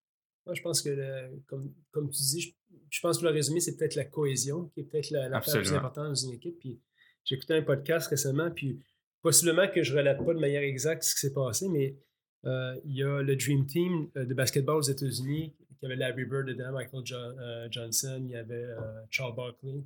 Moi, 0.45 0.55
je 0.55 0.61
pense 0.61 0.82
que, 0.82 1.31
comme, 1.47 1.73
comme, 1.93 2.11
tu 2.11 2.23
dis, 2.23 2.55
je, 2.91 3.01
pense 3.01 3.19
que 3.19 3.24
le 3.24 3.31
résumé, 3.31 3.61
c'est 3.61 3.77
peut-être 3.77 3.95
la 3.95 4.05
cohésion 4.05 4.69
qui 4.69 4.81
est 4.81 4.85
peut-être 4.85 5.11
la, 5.11 5.31
la 5.31 5.41
plus 5.41 5.73
importante 5.73 6.09
dans 6.09 6.15
une 6.15 6.32
équipe. 6.32 6.59
Puis 6.59 6.78
j'ai 7.24 7.37
écouté 7.37 7.55
un 7.55 7.62
podcast 7.62 8.09
récemment, 8.09 8.51
puis 8.51 8.82
possiblement 9.23 9.66
que 9.66 9.82
je 9.82 9.93
ne 9.95 9.99
relate 9.99 10.19
pas 10.19 10.35
de 10.35 10.41
manière 10.41 10.62
exacte 10.62 11.05
ce 11.05 11.15
qui 11.15 11.20
s'est 11.20 11.32
passé, 11.32 11.69
mais 11.70 11.97
euh, 12.45 12.78
il 12.85 12.97
y 12.97 13.03
a 13.03 13.23
le 13.23 13.37
Dream 13.37 13.66
Team 13.66 14.11
euh, 14.16 14.24
de 14.24 14.35
basketball 14.35 14.77
aux 14.77 14.82
États-Unis 14.82 15.55
il 15.82 15.89
y 15.89 15.93
avait 15.93 15.97
Larry 15.97 16.24
Bird 16.24 16.47
dedans, 16.47 16.73
Michael 16.73 17.02
euh, 17.12 17.69
Johnson, 17.70 18.20
il 18.24 18.31
y 18.31 18.36
avait 18.36 18.55
euh, 18.55 19.02
Charles 19.09 19.35
Barkley. 19.35 19.82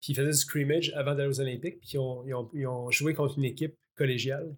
Puis 0.00 0.12
ils 0.12 0.16
faisaient 0.16 0.30
du 0.30 0.36
scrimmage 0.36 0.92
avant 0.94 1.14
d'aller 1.14 1.28
aux 1.28 1.40
Olympiques, 1.40 1.80
puis 1.80 1.90
ils 1.92 2.66
ont, 2.66 2.90
joué 2.90 3.12
contre 3.12 3.36
une 3.36 3.44
équipe 3.44 3.76
collégiale. 3.94 4.56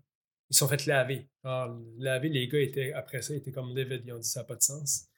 Ils 0.51 0.57
sont 0.57 0.69
fait 0.69 0.87
laver. 0.87 1.27
Alors, 1.43 1.77
laver, 1.99 2.29
les 2.29 2.47
gars 2.47 2.61
étaient, 2.61 2.93
après 2.93 3.23
ça, 3.23 3.35
étaient 3.35 3.51
comme 3.51 3.75
David, 3.75 4.03
ils 4.07 4.13
ont 4.13 4.19
dit 4.19 4.29
ça 4.29 4.41
n'a 4.41 4.45
pas 4.45 4.55
de 4.55 4.63
sens. 4.63 5.09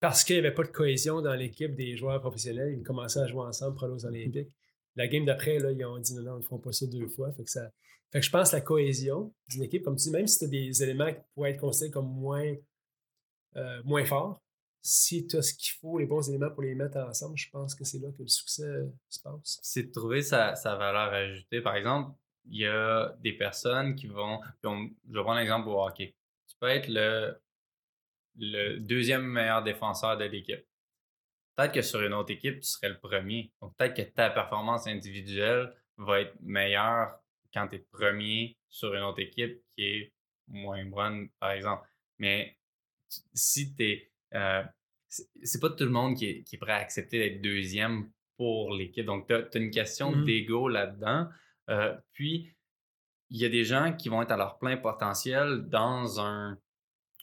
Parce 0.00 0.24
qu'il 0.24 0.34
n'y 0.34 0.40
avait 0.40 0.54
pas 0.54 0.64
de 0.64 0.68
cohésion 0.68 1.22
dans 1.22 1.34
l'équipe 1.34 1.74
des 1.74 1.96
joueurs 1.96 2.20
professionnels, 2.20 2.74
ils 2.76 2.82
commençaient 2.82 3.20
à 3.20 3.26
jouer 3.26 3.42
ensemble 3.42 3.74
pour 3.74 3.84
aller 3.84 3.94
aux 3.94 4.06
Olympiques. 4.06 4.50
La 4.96 5.06
game 5.06 5.24
d'après, 5.24 5.56
ils 5.56 5.84
ont 5.84 5.98
dit 5.98 6.14
non, 6.14 6.22
non, 6.22 6.36
ils 6.36 6.42
ne 6.42 6.44
font 6.44 6.58
pas 6.58 6.72
ça 6.72 6.86
deux 6.86 7.08
fois. 7.08 7.32
Fait 7.32 7.44
que, 7.44 7.50
ça... 7.50 7.70
fait 8.10 8.20
que 8.20 8.26
je 8.26 8.30
pense 8.30 8.50
que 8.50 8.56
la 8.56 8.62
cohésion 8.62 9.32
d'une 9.48 9.62
équipe, 9.62 9.84
comme 9.84 9.96
tu 9.96 10.04
dis, 10.04 10.10
même 10.10 10.26
si 10.26 10.38
tu 10.38 10.44
as 10.46 10.48
des 10.48 10.82
éléments 10.82 11.12
qui 11.12 11.20
pourraient 11.34 11.52
être 11.52 11.60
considérés 11.60 11.92
comme 11.92 12.08
moins, 12.08 12.54
euh, 13.56 13.82
moins 13.84 14.04
forts, 14.04 14.43
si 14.86 15.26
tu 15.26 15.36
as 15.36 15.42
ce 15.42 15.54
qu'il 15.54 15.72
faut, 15.80 15.98
les 15.98 16.04
bons 16.04 16.28
éléments 16.28 16.50
pour 16.50 16.62
les 16.62 16.74
mettre 16.74 16.98
ensemble, 16.98 17.38
je 17.38 17.48
pense 17.48 17.74
que 17.74 17.84
c'est 17.84 17.98
là 17.98 18.10
que 18.12 18.22
le 18.22 18.28
succès 18.28 18.70
se 19.08 19.18
passe. 19.18 19.58
C'est 19.62 19.84
de 19.84 19.90
trouver 19.92 20.20
sa, 20.20 20.52
valeur 20.62 21.10
ajoutée. 21.14 21.62
Par 21.62 21.74
exemple, 21.74 22.14
il 22.44 22.58
y 22.58 22.66
a 22.66 23.16
des 23.20 23.32
personnes 23.32 23.94
qui 23.94 24.06
vont. 24.06 24.40
je 24.62 24.68
vais 24.68 25.22
prendre 25.22 25.38
l'exemple 25.38 25.68
au 25.68 25.82
hockey. 25.82 26.14
Tu 26.46 26.56
peux 26.60 26.68
être 26.68 26.88
le, 26.88 27.34
le 28.36 28.78
deuxième 28.78 29.24
meilleur 29.24 29.62
défenseur 29.62 30.18
de 30.18 30.24
l'équipe. 30.24 30.66
Peut-être 31.56 31.72
que 31.72 31.82
sur 31.82 32.02
une 32.02 32.12
autre 32.12 32.32
équipe, 32.32 32.60
tu 32.60 32.68
serais 32.68 32.90
le 32.90 32.98
premier. 32.98 33.50
Donc, 33.62 33.74
peut-être 33.78 33.94
que 33.94 34.02
ta 34.02 34.28
performance 34.28 34.86
individuelle 34.86 35.74
va 35.96 36.20
être 36.20 36.36
meilleure 36.42 37.18
quand 37.54 37.68
tu 37.68 37.76
es 37.76 37.78
premier 37.78 38.58
sur 38.68 38.92
une 38.92 39.04
autre 39.04 39.20
équipe 39.20 39.62
qui 39.74 39.84
est 39.84 40.12
moins 40.48 40.84
bonne, 40.84 41.30
par 41.40 41.52
exemple. 41.52 41.88
Mais 42.18 42.58
si 43.32 43.74
tu 43.74 43.84
es 43.84 44.10
euh, 44.34 44.62
c'est 45.08 45.60
pas 45.60 45.70
tout 45.70 45.84
le 45.84 45.90
monde 45.90 46.16
qui 46.16 46.26
est, 46.26 46.58
prêt 46.58 46.72
à 46.72 46.76
accepter 46.76 47.18
d'être 47.18 47.42
deuxième 47.42 48.10
pour 48.36 48.72
l'équipe. 48.72 49.06
Donc, 49.06 49.28
tu 49.28 49.34
as, 49.34 49.58
une 49.58 49.70
question 49.70 50.12
mmh 50.12 50.24
d'ego 50.24 50.68
là-dedans. 50.68 51.28
Euh, 51.70 51.94
puis, 52.12 52.52
il 53.30 53.38
y 53.38 53.44
a 53.44 53.48
des 53.48 53.64
gens 53.64 53.92
qui 53.92 54.08
vont 54.08 54.22
être 54.22 54.32
à 54.32 54.36
leur 54.36 54.58
plein 54.58 54.76
potentiel 54.76 55.68
dans 55.68 56.20
un, 56.20 56.58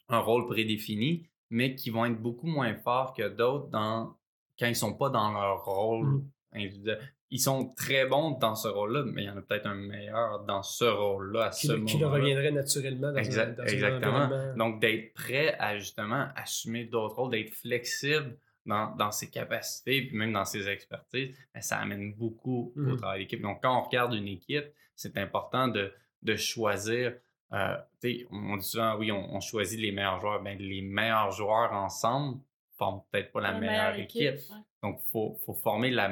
rôle 0.10 0.46
prédéfini, 0.46 1.26
mais 1.50 1.74
qui 1.76 1.90
vont 1.90 2.06
être 2.06 2.22
beaucoup 2.22 2.48
moins 2.48 2.76
forts 2.76 3.14
que 3.14 3.30
d'autres 3.30 3.68
dans, 3.70 4.18
quand 4.60 4.68
ils 4.68 4.76
sont 4.76 4.94
pas 4.94 5.10
dans 5.10 5.32
leur 5.32 5.64
rôle 5.64 6.06
mmh. 6.06 6.32
individuel. 6.54 7.14
Ils 7.34 7.40
sont 7.40 7.74
très 7.76 8.06
bons 8.06 8.32
dans 8.32 8.56
ce 8.56 8.68
rôle-là, 8.68 9.04
mais 9.06 9.24
il 9.24 9.26
y 9.28 9.30
en 9.30 9.38
a 9.38 9.42
peut-être 9.42 9.66
un 9.66 9.76
meilleur 9.76 10.44
dans 10.44 10.62
ce 10.64 10.84
rôle-là 10.84 11.46
à 11.46 11.50
Qui, 11.52 11.68
ce 11.68 11.74
qui 11.74 11.98
leur 11.98 12.10
moment-là. 12.10 12.22
reviendrait 12.24 12.52
naturellement 12.52 13.12
dans, 13.14 13.18
Exact- 13.18 13.52
un, 13.60 13.64
dans 13.64 13.64
un 13.64 13.74
exactement. 13.74 14.18
environnement. 14.18 14.56
Donc, 14.58 14.82
d'être 14.82 15.14
prêt 15.14 15.56
à 15.58 15.78
justement 15.78 16.28
assumer 16.36 16.84
d'autres 16.86 17.16
rôles, 17.16 17.32
d'être 17.32 17.54
flexible 17.54 18.38
dans, 18.66 18.94
dans 18.98 19.12
ses 19.12 19.30
capacités, 19.30 20.02
puis 20.04 20.16
même 20.18 20.34
dans 20.34 20.44
ses 20.46 20.68
expertises, 20.68 21.36
ça 21.62 21.78
amène 21.80 22.14
beaucoup 22.14 22.74
au 22.76 22.80
Mhm. 22.80 22.98
travail 22.98 23.20
d'équipe. 23.22 23.42
Donc, 23.42 23.62
quand 23.64 23.78
on 23.80 23.82
regarde 23.84 24.14
une 24.14 24.28
équipe, 24.28 24.66
c'est 24.96 25.18
important 25.18 25.68
de, 25.70 25.92
de 26.22 26.36
choisir. 26.36 27.16
euh, 27.54 27.76
tu 28.02 28.20
sais, 28.20 28.28
on 28.32 28.58
dit 28.58 28.66
souvent, 28.68 28.96
oui, 28.98 29.12
on, 29.12 29.36
on 29.36 29.40
choisit 29.40 29.80
les 29.80 29.92
meilleurs 29.92 30.20
joueurs. 30.20 30.42
Ben, 30.44 30.58
les 30.58 30.82
meilleurs 30.82 31.32
joueurs 31.32 31.72
ensemble 31.74 32.40
forment 32.78 33.02
peut-être 33.12 33.32
pas 33.32 33.42
la, 33.42 33.54
meilleure, 33.60 33.96
équipe. 33.96 34.36
ouais. 34.36 34.58
Donc, 34.84 35.00
il 35.02 35.10
faut, 35.12 35.38
faut 35.46 35.54
former 35.54 35.92
la, 35.92 36.10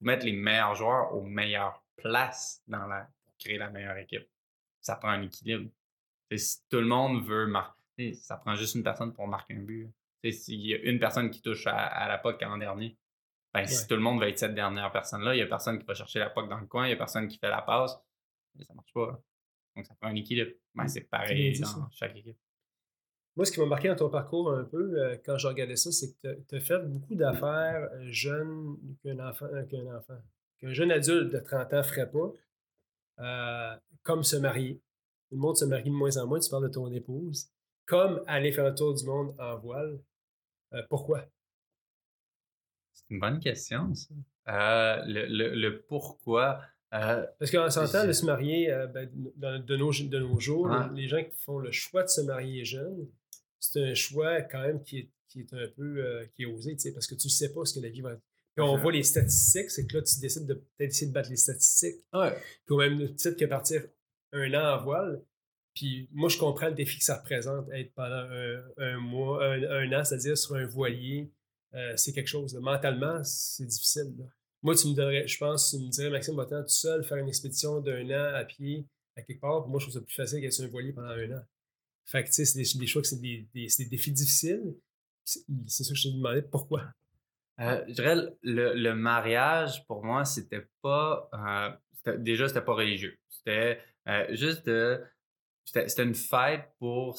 mettre 0.00 0.24
les 0.24 0.32
meilleurs 0.32 0.74
joueurs 0.74 1.14
aux 1.14 1.22
meilleures 1.22 1.84
places 1.96 2.62
dans 2.66 2.86
la, 2.86 3.08
pour 3.24 3.36
créer 3.38 3.58
la 3.58 3.70
meilleure 3.70 3.96
équipe. 3.98 4.28
Ça 4.80 4.96
prend 4.96 5.10
un 5.10 5.22
équilibre. 5.22 5.70
Si 6.34 6.58
tout 6.68 6.78
le 6.78 6.86
monde 6.86 7.24
veut 7.24 7.46
marquer, 7.46 8.14
ça 8.14 8.36
prend 8.36 8.54
juste 8.56 8.74
une 8.74 8.82
personne 8.82 9.12
pour 9.12 9.26
marquer 9.26 9.54
un 9.54 9.62
but. 9.62 9.92
S'il 10.28 10.60
y 10.60 10.74
a 10.74 10.78
une 10.78 10.98
personne 10.98 11.30
qui 11.30 11.40
touche 11.40 11.66
à, 11.66 11.76
à 11.76 12.08
la 12.08 12.18
POC 12.18 12.42
en 12.42 12.58
dernier, 12.58 12.98
ben, 13.54 13.64
si 13.66 13.86
tout 13.86 13.94
le 13.94 14.00
monde 14.00 14.20
va 14.20 14.28
être 14.28 14.38
cette 14.38 14.54
dernière 14.54 14.90
personne-là, 14.92 15.34
il 15.34 15.38
n'y 15.38 15.42
a 15.42 15.46
personne 15.46 15.78
qui 15.78 15.86
va 15.86 15.94
chercher 15.94 16.18
la 16.18 16.30
POC 16.30 16.48
dans 16.48 16.58
le 16.58 16.66
coin, 16.66 16.84
il 16.84 16.88
n'y 16.88 16.94
a 16.94 16.96
personne 16.96 17.26
qui 17.28 17.38
fait 17.38 17.48
la 17.48 17.62
passe, 17.62 17.96
ça 18.60 18.74
marche 18.74 18.92
pas. 18.92 19.22
Donc, 19.74 19.86
ça 19.86 19.94
prend 19.94 20.08
un 20.08 20.14
équilibre. 20.14 20.52
Ben, 20.74 20.88
c'est 20.88 21.00
bien 21.00 21.08
pareil 21.10 21.58
dans 21.58 21.66
ça. 21.66 21.88
chaque 21.92 22.16
équipe. 22.16 22.36
Moi, 23.36 23.44
ce 23.44 23.52
qui 23.52 23.60
m'a 23.60 23.66
marqué 23.66 23.88
dans 23.88 23.96
ton 23.96 24.08
parcours 24.08 24.50
un 24.52 24.64
peu, 24.64 24.98
euh, 24.98 25.16
quand 25.24 25.36
je 25.36 25.46
regardais 25.46 25.76
ça, 25.76 25.92
c'est 25.92 26.12
que 26.22 26.40
tu 26.48 26.54
as 26.56 26.60
fait 26.60 26.78
beaucoup 26.78 27.14
d'affaires 27.14 27.88
euh, 27.92 28.06
jeunes 28.08 28.76
qu'un 29.02 29.18
enfant, 29.20 29.46
euh, 29.52 29.62
qu'un 29.64 29.86
enfant, 29.94 30.16
qu'un 30.58 30.72
jeune 30.72 30.90
adulte 30.90 31.32
de 31.32 31.38
30 31.38 31.72
ans 31.74 31.78
ne 31.78 31.82
ferait 31.82 32.10
pas, 32.10 33.78
comme 34.02 34.22
se 34.24 34.36
marier. 34.36 34.80
Le 35.32 35.36
monde 35.38 35.56
se 35.56 35.64
marie 35.64 35.90
de 35.90 35.94
moins 35.94 36.16
en 36.16 36.26
moins, 36.26 36.38
tu 36.38 36.48
parles 36.48 36.64
de 36.68 36.72
ton 36.72 36.90
épouse, 36.92 37.48
comme 37.84 38.22
aller 38.26 38.52
faire 38.52 38.64
le 38.64 38.74
tour 38.74 38.94
du 38.94 39.04
monde 39.04 39.34
en 39.38 39.56
voile. 39.58 39.98
Pourquoi? 40.88 41.24
C'est 42.92 43.04
une 43.10 43.20
bonne 43.20 43.40
question, 43.40 43.92
ça. 43.94 44.14
Euh, 44.48 45.02
le, 45.06 45.26
le- 45.26 45.54
le 45.54 45.82
pourquoi. 45.82 46.60
euh, 46.94 47.26
Parce 47.38 47.50
qu'en 47.50 47.68
s'entend 47.68 48.06
de 48.06 48.12
se 48.12 48.24
marier 48.24 48.72
euh, 48.72 48.86
ben, 48.86 49.10
de, 49.12 49.58
de 49.58 49.76
nos, 49.76 49.90
de 49.92 50.18
nos 50.18 50.38
jours, 50.40 50.68
les 50.94 51.08
gens 51.08 51.22
qui 51.22 51.36
font 51.38 51.58
le 51.58 51.72
choix 51.72 52.02
de 52.04 52.08
se 52.08 52.20
marier 52.20 52.64
jeunes, 52.64 53.08
c'est 53.72 53.82
un 53.82 53.94
choix 53.94 54.42
quand 54.42 54.62
même 54.62 54.82
qui 54.82 54.98
est, 54.98 55.10
qui 55.28 55.40
est 55.40 55.52
un 55.52 55.68
peu 55.76 55.98
euh, 56.04 56.26
qui 56.34 56.42
est 56.42 56.46
osé, 56.46 56.76
parce 56.92 57.06
que 57.06 57.14
tu 57.14 57.26
ne 57.26 57.30
sais 57.30 57.52
pas 57.52 57.64
ce 57.64 57.74
que 57.74 57.80
la 57.80 57.88
vie 57.90 58.00
va 58.00 58.12
être. 58.12 58.22
Puis 58.54 58.64
on 58.64 58.76
voit 58.78 58.92
les 58.92 59.02
statistiques, 59.02 59.70
c'est 59.70 59.86
que 59.86 59.96
là, 59.98 60.02
tu 60.02 60.18
décides 60.18 60.46
de 60.46 60.54
peut-être 60.54 60.90
essayer 60.90 61.08
de 61.08 61.12
battre 61.12 61.28
les 61.28 61.36
statistiques. 61.36 61.96
Puis 62.64 62.74
au 62.74 62.78
même 62.78 63.14
titre 63.14 63.36
que 63.36 63.44
partir 63.44 63.82
un 64.32 64.52
an 64.54 64.78
en 64.78 64.82
voile. 64.82 65.22
Puis 65.74 66.08
moi, 66.12 66.30
je 66.30 66.38
comprends 66.38 66.68
le 66.68 66.74
défi 66.74 66.98
que 66.98 67.04
ça 67.04 67.18
représente, 67.18 67.68
être 67.70 67.92
pendant 67.92 68.14
un, 68.30 68.62
un 68.78 68.98
mois, 68.98 69.44
un, 69.44 69.62
un 69.62 69.92
an, 70.00 70.04
c'est-à-dire 70.04 70.38
sur 70.38 70.54
un 70.54 70.64
voilier, 70.64 71.30
euh, 71.74 71.92
c'est 71.96 72.12
quelque 72.14 72.28
chose. 72.28 72.54
là. 72.54 72.60
Mentalement, 72.60 73.22
c'est 73.24 73.66
difficile. 73.66 74.14
là. 74.18 74.24
Moi, 74.62 74.74
tu 74.74 74.88
me 74.88 74.94
donnerais, 74.94 75.28
je 75.28 75.36
pense, 75.36 75.70
tu 75.70 75.78
me 75.78 75.90
dirais, 75.90 76.08
Maxime, 76.08 76.34
va-t'en 76.34 76.62
tout 76.62 76.68
seul 76.68 77.04
faire 77.04 77.18
une 77.18 77.28
expédition 77.28 77.80
d'un 77.80 78.06
an 78.08 78.34
à 78.34 78.44
pied 78.44 78.86
à 79.16 79.22
quelque 79.22 79.40
part. 79.40 79.62
Puis 79.64 79.70
moi, 79.70 79.80
je 79.80 79.84
trouve 79.84 79.94
ça 79.94 80.00
plus 80.00 80.14
facile 80.14 80.40
qu'être 80.40 80.54
sur 80.54 80.64
un 80.64 80.68
voilier 80.68 80.92
pendant 80.94 81.08
un 81.10 81.30
an. 81.32 81.42
Fait 82.06 82.22
que, 82.22 82.28
tu 82.28 82.34
sais, 82.34 82.44
c'est 82.44 82.78
des, 82.78 82.86
choix 82.86 83.02
que 83.02 83.08
c'est 83.08 83.20
des, 83.20 83.48
des- 83.54 83.68
des 83.78 83.86
défis 83.86 84.12
difficiles. 84.12 84.74
C'est 85.24 85.82
ça 85.84 85.92
que 85.92 85.98
je 85.98 86.08
te 86.08 86.14
demandais, 86.14 86.42
pourquoi? 86.42 86.84
euh, 87.60 87.84
je 87.88 87.94
dirais, 87.94 88.16
le, 88.42 88.74
le 88.74 88.94
mariage, 88.94 89.84
pour 89.86 90.04
moi, 90.04 90.24
c'était 90.24 90.66
pas. 90.82 91.28
euh, 92.06 92.16
déjà, 92.18 92.48
c'était 92.48 92.62
pas 92.64 92.74
religieux. 92.74 93.18
C'était 93.28 93.80
euh, 94.08 94.26
juste. 94.34 94.70
C'était 95.64 96.04
une 96.04 96.14
fête 96.14 96.70
pour 96.78 97.18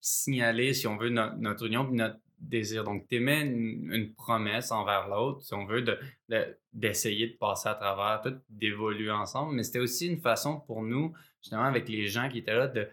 signaler, 0.00 0.74
si 0.74 0.86
on 0.86 0.96
veut, 0.98 1.08
no- 1.08 1.34
notre 1.38 1.66
union 1.66 1.86
puis 1.86 1.94
notre 1.96 2.18
désir. 2.38 2.84
Donc, 2.84 3.06
tu 3.08 3.16
une, 3.16 4.12
promesse 4.14 4.70
envers 4.70 5.08
l'autre, 5.08 5.42
si 5.42 5.54
on 5.54 5.64
veut, 5.64 5.80
de- 5.82 5.98
de- 6.28 6.58
d'essayer 6.72 7.28
de, 7.28 7.36
passer 7.38 7.68
à 7.70 7.74
travers 7.74 8.20
tout, 8.22 8.38
d'évoluer 8.50 9.10
ensemble. 9.10 9.54
Mais 9.54 9.62
c'était 9.62 9.78
aussi 9.78 10.08
une 10.08 10.20
façon 10.20 10.60
pour 10.60 10.82
nous, 10.82 11.14
justement, 11.42 11.64
avec 11.64 11.88
les 11.88 12.06
gens 12.08 12.28
qui 12.28 12.38
étaient 12.38 12.54
là, 12.54 12.68
de 12.68 12.86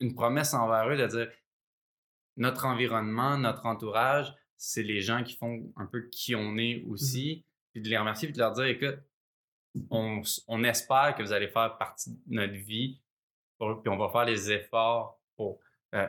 une 0.00 0.14
promesse 0.14 0.54
envers 0.54 0.88
eux 0.88 0.96
de 0.96 1.06
dire 1.06 1.30
notre 2.36 2.66
environnement, 2.66 3.36
notre 3.36 3.66
entourage, 3.66 4.32
c'est 4.56 4.82
les 4.82 5.00
gens 5.00 5.22
qui 5.24 5.34
font 5.36 5.72
un 5.76 5.86
peu 5.86 6.08
qui 6.08 6.34
on 6.34 6.56
est 6.56 6.84
aussi, 6.88 7.44
puis 7.72 7.82
de 7.82 7.88
les 7.88 7.98
remercier, 7.98 8.28
puis 8.28 8.34
de 8.34 8.38
leur 8.40 8.52
dire 8.52 8.64
écoute, 8.66 8.98
on, 9.90 10.22
on 10.48 10.64
espère 10.64 11.14
que 11.16 11.22
vous 11.22 11.32
allez 11.32 11.48
faire 11.48 11.76
partie 11.78 12.10
de 12.10 12.20
notre 12.34 12.54
vie, 12.54 13.00
pour- 13.58 13.80
puis 13.82 13.90
on 13.90 13.96
va 13.96 14.08
faire 14.10 14.24
les 14.24 14.50
efforts 14.50 15.20
pour. 15.36 15.60
euh, 15.94 16.08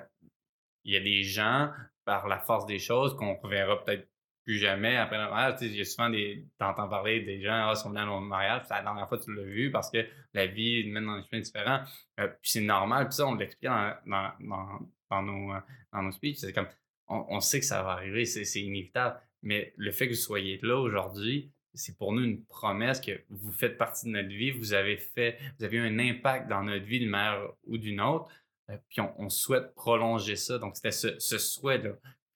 il 0.83 0.93
y 0.93 0.97
a 0.97 1.01
des 1.01 1.23
gens, 1.23 1.71
par 2.05 2.27
la 2.27 2.39
force 2.39 2.65
des 2.65 2.79
choses, 2.79 3.15
qu'on 3.15 3.35
reverra 3.35 3.83
peut-être 3.83 4.08
plus 4.49 4.57
jamais 4.57 4.97
après 4.97 5.19
le 5.19 5.29
mariage. 5.29 5.59
Tu 5.59 5.77
sais, 5.77 5.83
souvent 5.83 6.09
des. 6.09 6.43
T'entends 6.57 6.89
parler 6.89 7.19
des 7.19 7.39
gens 7.39 7.69
ah, 7.69 7.73
qui 7.75 7.81
sont 7.81 7.89
venus 7.89 8.01
à 8.01 8.05
notre 8.07 8.21
mariage, 8.21 8.63
la 8.67 8.81
dernière 8.81 9.07
fois 9.07 9.19
tu 9.19 9.31
l'as 9.31 9.43
vu 9.43 9.69
parce 9.69 9.91
que 9.91 10.03
la 10.33 10.47
vie 10.47 10.89
mène 10.89 11.05
dans 11.05 11.19
des 11.19 11.23
chemins 11.27 11.41
différents. 11.41 11.81
Euh, 12.19 12.27
puis 12.41 12.49
c'est 12.49 12.61
normal, 12.61 13.09
puis 13.09 13.13
ça, 13.13 13.27
on 13.27 13.35
l'explique 13.35 13.69
dans, 13.69 13.93
dans, 14.07 14.79
dans, 15.11 15.21
nos, 15.21 15.53
euh, 15.53 15.59
dans 15.93 16.01
nos 16.01 16.11
speeches. 16.11 16.37
C'est 16.37 16.51
comme 16.51 16.67
on, 17.07 17.39
sait 17.41 17.59
que 17.59 17.65
ça 17.67 17.83
va 17.83 17.91
arriver, 17.91 18.25
c'est 18.25 18.59
inévitable. 18.59 19.19
Mais 19.43 19.71
le 19.77 19.91
fait 19.91 20.07
que 20.07 20.13
vous 20.13 20.19
soyez 20.19 20.59
là 20.63 20.77
aujourd'hui, 20.77 21.51
c'est 21.75 21.95
pour 21.95 22.11
nous 22.11 22.23
une 22.23 22.43
promesse 22.45 22.99
que 22.99 23.21
vous 23.29 23.51
faites 23.51 23.77
partie 23.77 24.07
de 24.07 24.11
notre 24.13 24.29
vie, 24.29 24.49
vous 24.49 24.73
avez 24.73 24.97
fait, 24.97 25.37
vous 25.59 25.65
avez 25.65 25.77
eu 25.77 25.81
un 25.81 25.99
impact 25.99 26.49
dans 26.49 26.63
notre 26.63 26.85
vie 26.85 26.97
d'une 26.97 27.09
manière 27.09 27.51
ou 27.67 27.77
d'une 27.77 28.01
autre. 28.01 28.27
Euh, 28.71 28.77
puis 28.89 28.99
on, 28.99 29.13
on 29.19 29.29
souhaite 29.29 29.75
prolonger 29.75 30.35
ça. 30.35 30.57
Donc, 30.57 30.75
c'était 30.75 30.91
ce, 30.91 31.19
ce 31.19 31.37
souhait-là. 31.37 31.91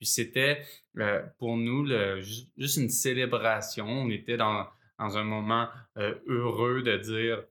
C'était 0.05 0.63
euh, 0.97 1.21
pour 1.39 1.57
nous 1.57 1.87
juste 2.57 2.77
une 2.77 2.89
célébration. 2.89 3.85
On 3.87 4.09
était 4.09 4.37
dans, 4.37 4.67
dans 4.99 5.17
un 5.17 5.23
moment 5.23 5.69
euh, 5.97 6.15
heureux 6.27 6.81
de 6.83 6.97
dire 6.97 7.43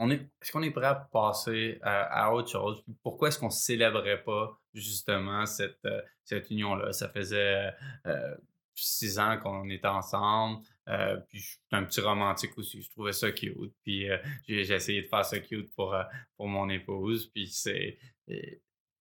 on 0.00 0.10
est, 0.10 0.20
est-ce 0.40 0.52
qu'on 0.52 0.62
est 0.62 0.70
prêt 0.70 0.86
à 0.86 0.94
passer 0.94 1.78
à, 1.82 2.26
à 2.26 2.32
autre 2.32 2.50
chose? 2.50 2.84
Pourquoi 3.02 3.28
est-ce 3.28 3.38
qu'on 3.38 3.46
ne 3.46 3.50
célébrait 3.50 4.22
pas 4.22 4.56
justement 4.72 5.44
cette, 5.44 5.84
euh, 5.86 6.00
cette 6.24 6.50
union-là? 6.50 6.92
Ça 6.92 7.08
faisait 7.08 7.72
euh, 8.06 8.36
six 8.76 9.18
ans 9.18 9.38
qu'on 9.38 9.68
était 9.70 9.88
ensemble. 9.88 10.62
euh, 10.88 11.16
puis 11.28 11.40
je 11.40 11.46
suis 11.48 11.58
un 11.72 11.82
petit 11.82 12.00
romantique 12.00 12.56
aussi. 12.56 12.80
Je 12.80 12.88
trouvais 12.90 13.12
ça 13.12 13.32
cute. 13.32 13.74
Puis 13.82 14.08
euh, 14.08 14.18
j'ai 14.46 14.64
j'ai 14.64 14.74
essayé 14.74 15.02
de 15.02 15.08
faire 15.08 15.24
ça 15.24 15.40
cute 15.40 15.74
pour, 15.74 15.92
euh, 15.94 16.04
pour 16.36 16.46
mon 16.46 16.68
épouse. 16.68 17.26
Puis 17.34 17.48
c'est. 17.48 17.98
euh, 18.30 18.34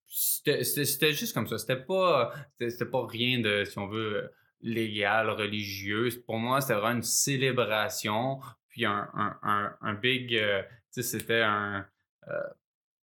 C'était 0.09 1.13
juste 1.13 1.33
comme 1.33 1.47
ça. 1.47 1.57
C'était 1.57 1.83
pas, 1.83 2.33
c'était 2.57 2.85
pas 2.85 3.05
rien 3.05 3.39
de, 3.39 3.63
si 3.65 3.77
on 3.77 3.87
veut, 3.87 4.31
légal, 4.61 5.29
religieux. 5.29 6.09
Pour 6.25 6.37
moi, 6.37 6.61
c'était 6.61 6.75
vraiment 6.75 6.97
une 6.97 7.03
célébration. 7.03 8.39
Puis 8.69 8.85
un, 8.85 9.09
un, 9.13 9.77
un, 9.81 9.93
big. 9.95 10.35
euh, 10.35 10.61
tu 10.93 11.01
sais, 11.01 11.03
c'était 11.03 11.41
un. 11.41 11.87
euh, 12.27 12.43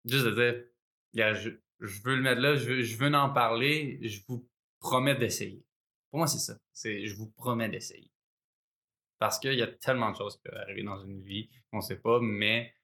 juste 0.05 0.25
de 0.25 0.71
dire, 1.13 1.35
je, 1.35 1.49
je 1.79 2.01
veux 2.03 2.15
le 2.15 2.21
mettre 2.21 2.41
là, 2.41 2.55
je 2.55 2.65
veux, 2.65 2.81
je 2.83 2.97
veux 2.97 3.13
en 3.13 3.29
parler, 3.31 3.99
je 4.01 4.21
vous 4.27 4.47
promets 4.79 5.15
d'essayer. 5.15 5.65
Pour 6.09 6.19
moi, 6.19 6.27
c'est 6.27 6.39
ça. 6.39 6.57
C'est 6.71 7.05
je 7.05 7.15
vous 7.15 7.29
promets 7.31 7.69
d'essayer. 7.69 8.11
Parce 9.19 9.39
qu'il 9.39 9.53
y 9.53 9.61
a 9.61 9.67
tellement 9.67 10.11
de 10.11 10.15
choses 10.17 10.35
qui 10.35 10.43
peuvent 10.43 10.59
arriver 10.59 10.83
dans 10.83 11.01
une 11.03 11.21
vie 11.21 11.49
qu'on 11.71 11.77
ne 11.77 11.81
sait 11.81 11.99
pas, 11.99 12.19
mais 12.21 12.75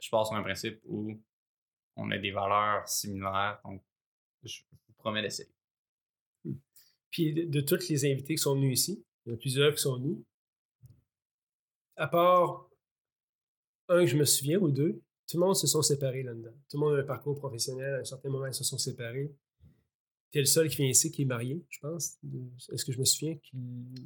je 0.00 0.08
pars 0.08 0.26
sur 0.26 0.36
un 0.36 0.42
principe 0.42 0.80
où 0.84 1.20
on 2.00 2.10
a 2.10 2.18
des 2.18 2.30
valeurs 2.30 2.88
similaires, 2.88 3.60
donc 3.64 3.82
je 4.42 4.60
vous 4.88 4.94
promets 4.94 5.22
d'essayer. 5.22 5.50
Puis 7.10 7.34
de, 7.34 7.44
de 7.44 7.60
tous 7.60 7.88
les 7.88 8.10
invités 8.10 8.34
qui 8.34 8.42
sont 8.42 8.54
venus 8.54 8.80
ici, 8.80 9.04
il 9.24 9.30
y 9.30 9.32
en 9.32 9.36
a 9.36 9.38
plusieurs 9.38 9.74
qui 9.74 9.82
sont 9.82 9.96
venus. 9.96 10.18
À 11.96 12.06
part 12.06 12.70
un 13.88 14.00
que 14.00 14.06
je 14.06 14.16
me 14.16 14.24
souviens 14.24 14.58
ou 14.58 14.70
deux, 14.70 15.02
tout 15.28 15.38
le 15.38 15.44
monde 15.44 15.56
se 15.56 15.66
sont 15.66 15.82
séparés 15.82 16.22
là-dedans. 16.22 16.54
Tout 16.68 16.76
le 16.76 16.80
monde 16.80 16.96
a 16.96 17.02
un 17.02 17.04
parcours 17.04 17.36
professionnel. 17.36 17.94
À 17.94 17.98
un 17.98 18.04
certain 18.04 18.30
moment, 18.30 18.46
ils 18.46 18.54
se 18.54 18.64
sont 18.64 18.78
séparés. 18.78 19.34
Tu 20.32 20.38
es 20.38 20.42
le 20.42 20.46
seul 20.46 20.68
qui 20.68 20.76
vient 20.76 20.86
ici 20.86 21.10
qui 21.10 21.22
est 21.22 21.24
marié, 21.24 21.64
je 21.68 21.78
pense. 21.80 22.16
Est-ce 22.72 22.84
que 22.84 22.92
je 22.92 22.98
me 23.00 23.04
souviens? 23.04 23.34
Qui... 23.42 23.56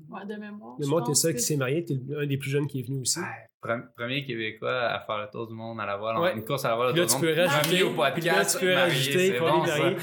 Ouais, 0.08 0.24
de 0.26 0.34
mémoire. 0.40 0.74
Le 0.78 0.84
je 0.86 0.90
monde, 0.90 1.02
tu 1.04 1.10
es 1.10 1.12
le 1.12 1.14
seul 1.16 1.32
que- 1.32 1.36
qui 1.38 1.44
s'est 1.44 1.56
marié. 1.56 1.84
Tu 1.84 1.92
es 1.92 2.16
un 2.16 2.26
des 2.26 2.38
plus 2.38 2.48
jeunes 2.48 2.66
qui 2.66 2.80
est 2.80 2.82
venu 2.82 3.00
aussi. 3.00 3.18
Ouais, 3.20 3.78
premier 3.94 4.24
Québécois 4.24 4.84
à 4.88 5.00
faire 5.00 5.18
le 5.18 5.28
tour 5.30 5.46
du 5.48 5.54
monde 5.54 5.78
à 5.80 5.84
la 5.86 5.96
voile, 5.98 6.18
Ouais. 6.18 6.34
une 6.34 6.44
course 6.44 6.64
à 6.64 6.70
la 6.70 6.76
voile 6.76 6.92
Puis 6.92 7.00
là, 7.02 7.06
tu 7.06 7.20
peux 7.20 7.34
rajouter, 7.34 7.82
au 7.82 7.94
là, 7.94 8.44
tu 8.44 8.58
peux 8.58 8.74
marié, 8.74 8.74
rajouter 8.74 9.38
bon, 9.38 9.62
les 9.64 9.68
ça. 9.70 9.78
mariés. 9.78 9.96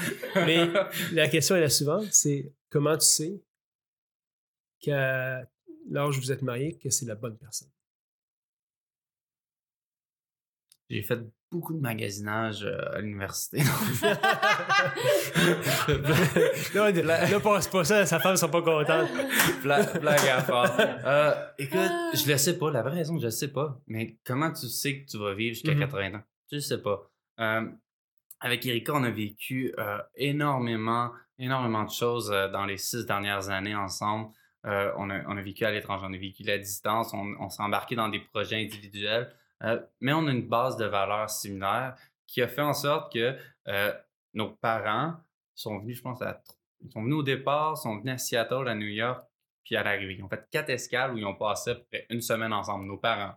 Mais 0.46 0.80
la 1.12 1.28
question 1.28 1.56
est 1.56 1.60
la 1.60 1.68
suivante, 1.70 2.06
c'est 2.12 2.52
comment 2.70 2.96
tu 2.96 3.06
sais 3.06 3.42
qu'à 4.80 5.42
l'âge 5.90 6.18
où 6.18 6.20
vous 6.20 6.32
êtes 6.32 6.42
marié, 6.42 6.76
que 6.78 6.88
c'est 6.90 7.06
la 7.06 7.14
bonne 7.16 7.36
personne? 7.36 7.68
J'ai 10.96 11.02
fait 11.02 11.20
beaucoup 11.50 11.74
de 11.74 11.80
magasinage 11.80 12.64
euh, 12.64 12.94
à 12.96 13.00
l'université. 13.00 13.58
là, 16.74 16.90
là, 17.28 17.40
passe 17.40 17.68
pas 17.68 17.84
ça, 17.84 18.06
sa 18.06 18.18
femme 18.18 18.32
ne 18.32 18.36
sont 18.36 18.48
pas 18.48 18.62
contentes. 18.62 19.08
Bla- 19.62 19.82
Blague 19.98 20.28
à 20.28 20.42
part. 20.42 20.74
Euh, 20.78 21.34
écoute, 21.58 21.78
je 22.14 22.30
le 22.30 22.36
sais 22.38 22.58
pas. 22.58 22.70
La 22.70 22.82
vraie 22.82 22.94
raison, 22.96 23.18
je 23.18 23.26
le 23.26 23.30
sais 23.30 23.52
pas. 23.52 23.78
Mais 23.86 24.18
comment 24.24 24.50
tu 24.52 24.68
sais 24.68 25.00
que 25.02 25.10
tu 25.10 25.18
vas 25.18 25.34
vivre 25.34 25.54
jusqu'à 25.54 25.74
Mhm. 25.74 25.80
80 25.80 26.14
ans? 26.14 26.22
Je 26.50 26.56
le 26.56 26.60
sais 26.62 26.80
pas. 26.82 27.10
Euh, 27.40 27.66
avec 28.40 28.66
Erika, 28.66 28.92
on 28.94 29.04
a 29.04 29.10
vécu 29.10 29.72
euh, 29.78 29.98
énormément, 30.16 31.10
énormément 31.38 31.84
de 31.84 31.90
choses 31.90 32.30
euh, 32.32 32.48
dans 32.48 32.64
les 32.66 32.76
six 32.76 33.06
dernières 33.06 33.48
années 33.50 33.74
ensemble. 33.74 34.30
Euh, 34.64 34.92
on, 34.96 35.10
a, 35.10 35.22
on 35.26 35.36
a 35.36 35.42
vécu 35.42 35.64
à 35.64 35.70
l'étranger, 35.72 36.06
on 36.08 36.12
a 36.12 36.18
vécu 36.18 36.44
la 36.44 36.56
distance, 36.58 37.12
on, 37.14 37.34
on 37.40 37.48
s'est 37.48 37.62
embarqué 37.62 37.96
dans 37.96 38.08
des 38.08 38.20
projets 38.20 38.56
individuels, 38.62 39.32
euh, 39.64 39.80
mais 40.00 40.12
on 40.12 40.26
a 40.26 40.30
une 40.32 40.48
base 40.48 40.76
de 40.76 40.84
valeurs 40.84 41.30
similaires 41.30 41.96
qui 42.26 42.42
a 42.42 42.48
fait 42.48 42.62
en 42.62 42.72
sorte 42.74 43.12
que 43.12 43.36
euh, 43.68 43.92
nos 44.34 44.50
parents 44.50 45.14
sont 45.54 45.78
venus, 45.80 45.98
je 45.98 46.02
pense, 46.02 46.20
à, 46.22 46.40
sont 46.92 47.02
venus 47.02 47.16
au 47.16 47.22
départ, 47.22 47.76
sont 47.76 47.98
venus 47.98 48.14
à 48.14 48.18
Seattle, 48.18 48.66
à 48.68 48.74
New 48.74 48.86
York, 48.88 49.22
puis 49.64 49.76
à 49.76 49.82
l'arrivée. 49.82 50.14
Ils 50.18 50.22
ont 50.24 50.28
fait 50.28 50.44
quatre 50.50 50.70
escales 50.70 51.12
où 51.14 51.18
ils 51.18 51.24
ont 51.26 51.34
passé 51.34 51.70
à 51.70 51.74
peu 51.76 51.82
près 51.90 52.06
une 52.10 52.20
semaine 52.22 52.52
ensemble, 52.52 52.86
nos 52.86 52.96
parents. 52.96 53.34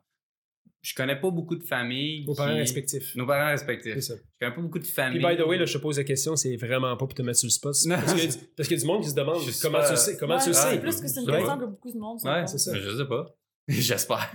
Je 0.82 0.94
connais 0.94 1.16
pas 1.20 1.32
beaucoup 1.32 1.56
de 1.56 1.64
familles. 1.64 2.26
Nos 2.28 2.36
parents 2.36 2.54
respectifs. 2.54 3.16
Nos 3.16 3.26
parents 3.26 3.48
respectifs. 3.50 3.96
C'est 3.96 4.02
ça. 4.02 4.14
Je 4.16 4.40
connais 4.46 4.56
pas 4.56 4.62
beaucoup 4.62 4.78
de 4.78 4.84
Puis, 4.84 4.94
familles. 4.94 5.26
by 5.26 5.36
the 5.36 5.46
way, 5.48 5.58
là, 5.58 5.66
je 5.66 5.74
te 5.74 5.78
pose 5.82 5.98
la 5.98 6.04
question, 6.04 6.36
c'est 6.36 6.56
vraiment 6.58 6.92
pas 6.96 7.06
pour 7.08 7.14
te 7.16 7.24
mettre 7.24 7.40
sur 7.40 7.48
le 7.48 7.52
spot. 7.52 7.74
Non. 7.88 7.96
Parce 7.96 8.14
qu'il 8.14 8.24
y, 8.24 8.28
a 8.28 8.32
du- 8.32 8.48
parce 8.56 8.68
qu'il 8.70 8.78
y 8.78 8.80
a 8.80 8.82
du 8.84 8.88
monde 8.88 9.02
qui 9.04 9.10
se 9.10 9.16
demande 9.16 9.42
comment 9.64 9.78
pas- 9.80 9.86
tu 9.86 9.92
le 9.92 9.98
sais. 9.98 10.18
Comment 10.18 10.36
Ouais, 10.36 10.42
tu 10.44 10.50
le 10.50 10.54
sais? 10.54 10.80
plus 10.80 11.02
que 11.02 11.08
c'est 11.08 11.22
une 11.22 11.26
question 11.28 11.58
que 11.58 11.66
beaucoup 11.66 11.92
de 11.92 11.98
monde 11.98 12.20
Ouais, 12.24 12.46
c'est 12.48 12.58
ça. 12.60 12.78
Je 12.80 12.98
sais 12.98 13.06
pas. 13.06 13.26
J'espère. 13.68 14.32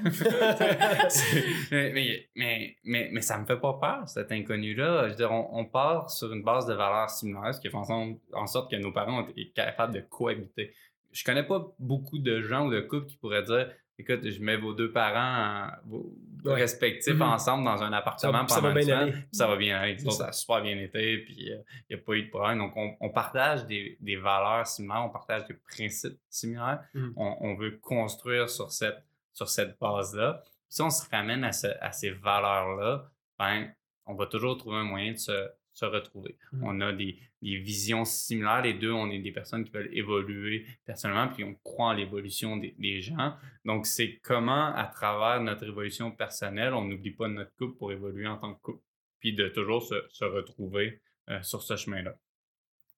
mais, 1.71 2.27
mais, 2.35 2.77
mais, 2.85 3.09
mais, 3.13 3.21
ça 3.21 3.39
me 3.39 3.45
fait 3.45 3.59
pas 3.61 3.75
peur, 3.81 4.09
cet 4.09 4.33
inconnu-là. 4.33 5.05
Je 5.05 5.11
veux 5.11 5.17
dire, 5.17 5.31
on, 5.33 5.49
on 5.53 5.65
part 5.65 6.11
sur 6.11 6.33
une 6.33 6.43
base 6.43 6.67
de 6.67 6.75
valeurs 6.75 7.11
similaires, 7.11 7.55
ce 7.55 7.61
qui 7.61 7.69
fait 7.71 7.77
en 7.77 8.47
sorte, 8.47 8.71
que 8.71 8.77
nos 8.77 8.93
parents 8.93 9.23
ont 9.23 9.29
été 9.29 9.51
capables 9.55 9.95
de 9.95 10.01
cohabiter. 10.01 10.73
Je 11.13 11.25
connais 11.25 11.45
pas 11.45 11.65
beaucoup 11.79 12.19
de 12.19 12.41
gens 12.41 12.67
ou 12.67 12.71
de 12.71 12.81
couples 12.81 13.07
qui 13.07 13.17
pourraient 13.17 13.43
dire 13.43 13.71
écoute, 13.99 14.21
je 14.31 14.41
mets 14.43 14.57
vos 14.57 14.73
deux 14.73 14.91
parents 14.93 15.67
euh, 15.67 15.71
vos 15.87 16.13
Ouais. 16.43 16.55
respectifs 16.55 17.13
Mhm. 17.17 17.21
ensemble 17.23 17.65
dans 17.65 17.83
un 17.83 17.93
appartement 17.93 18.49
Ça- 18.49 18.55
ça 18.55 18.61
pendant 18.63 18.73
va 18.73 18.81
une 18.81 18.87
bien 18.87 18.97
semaine, 18.97 19.09
aller. 19.11 19.13
puis 19.13 19.29
ça 19.33 19.47
va 19.47 19.57
bien 19.57 19.79
aller. 19.79 19.99
Ça. 19.99 20.11
ça 20.11 20.27
a 20.29 20.33
super 20.33 20.63
bien 20.63 20.79
été, 20.79 21.19
puis 21.19 21.35
il 21.39 21.63
n'y 21.91 21.97
a 21.97 21.99
pas 21.99 22.15
eu 22.15 22.23
de 22.23 22.31
problème. 22.31 22.57
Donc, 22.57 22.73
on, 22.77 22.97
on 22.99 23.11
partage 23.11 23.67
des, 23.67 23.99
des 24.01 24.17
valeurs 24.17 24.67
similaires, 24.67 25.05
on 25.05 25.11
partage 25.11 25.45
des 25.49 25.53
principes 25.71 26.19
similaires. 26.31 26.81
Mhm. 26.95 27.13
On, 27.17 27.37
on 27.41 27.55
veut 27.57 27.73
construire 27.83 28.49
sur 28.49 28.73
cette, 28.73 28.97
sur 29.33 29.49
cette 29.49 29.79
base-là. 29.79 30.43
Si 30.69 30.83
on 30.83 30.91
se 30.91 31.09
ramène 31.11 31.45
à, 31.45 31.53
ce- 31.53 31.77
à 31.81 31.93
ces 31.93 32.11
valeurs-là, 32.11 33.11
ben, 33.39 33.73
on 34.07 34.15
va 34.15 34.27
toujours 34.27 34.57
trouver 34.57 34.77
un 34.77 34.85
moyen 34.85 35.13
de 35.13 35.17
se, 35.19 35.49
se 35.73 35.85
retrouver. 35.85 36.37
Mhm. 36.53 36.65
On 36.65 36.81
a 36.81 36.93
des, 36.93 37.19
des 37.43 37.57
visions 37.59 38.05
similaires. 38.05 38.63
Les 38.63 38.75
deux, 38.75 38.93
on 38.93 39.11
est 39.11 39.19
des 39.21 39.33
personnes 39.33 39.65
qui 39.65 39.71
veulent 39.73 39.91
évoluer 39.97 40.67
personnellement, 40.85 41.29
puis 41.29 41.45
on 41.45 41.55
croit 41.65 41.89
en 41.89 41.93
l'évolution 41.93 42.57
des, 42.57 42.75
des 42.79 43.01
gens. 43.01 43.35
Donc, 43.65 43.87
c'est 43.87 44.19
comment, 44.23 44.75
à 44.75 44.87
travers 44.87 45.41
notre 45.43 45.65
évolution 45.65 46.11
personnelle, 46.11 46.75
on 46.75 46.85
n'oublie 46.85 47.13
pas 47.13 47.29
notre 47.29 47.55
couple 47.57 47.77
pour 47.79 47.93
évoluer 47.93 48.27
en 48.27 48.37
tant 48.37 48.55
que 48.55 48.61
couple, 48.61 48.83
puis 49.21 49.33
de 49.33 49.49
toujours 49.49 49.83
se, 49.83 49.95
se 50.11 50.25
retrouver 50.25 51.01
euh, 51.31 51.43
sur 51.43 51.63
ce 51.63 51.77
chemin-là. 51.77 52.17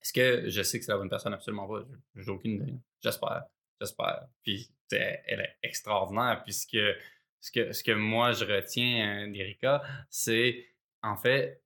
Est-ce 0.03 0.13
que 0.13 0.49
je 0.49 0.63
sais 0.63 0.79
que 0.79 0.85
c'est 0.85 0.93
la 0.93 0.99
bonne 0.99 1.09
personne? 1.11 1.33
Absolument 1.35 1.69
pas? 1.69 1.85
J'ai 2.17 2.31
aucune 2.31 2.53
idée. 2.55 2.75
J'espère. 3.01 3.45
J'espère. 3.83 4.29
Puis, 4.43 4.71
elle 4.93 5.41
est 5.41 5.57
extraordinaire. 5.63 6.43
Puis, 6.45 6.53
ce 6.53 6.67
que, 6.67 6.97
ce 7.41 7.51
que, 7.51 7.73
ce 7.73 7.83
que 7.83 7.93
moi, 7.93 8.33
je 8.33 8.45
retiens 8.45 9.27
euh, 9.27 9.33
d'Erika, 9.33 9.83
c'est, 10.09 10.65
en 11.03 11.17
fait, 11.17 11.61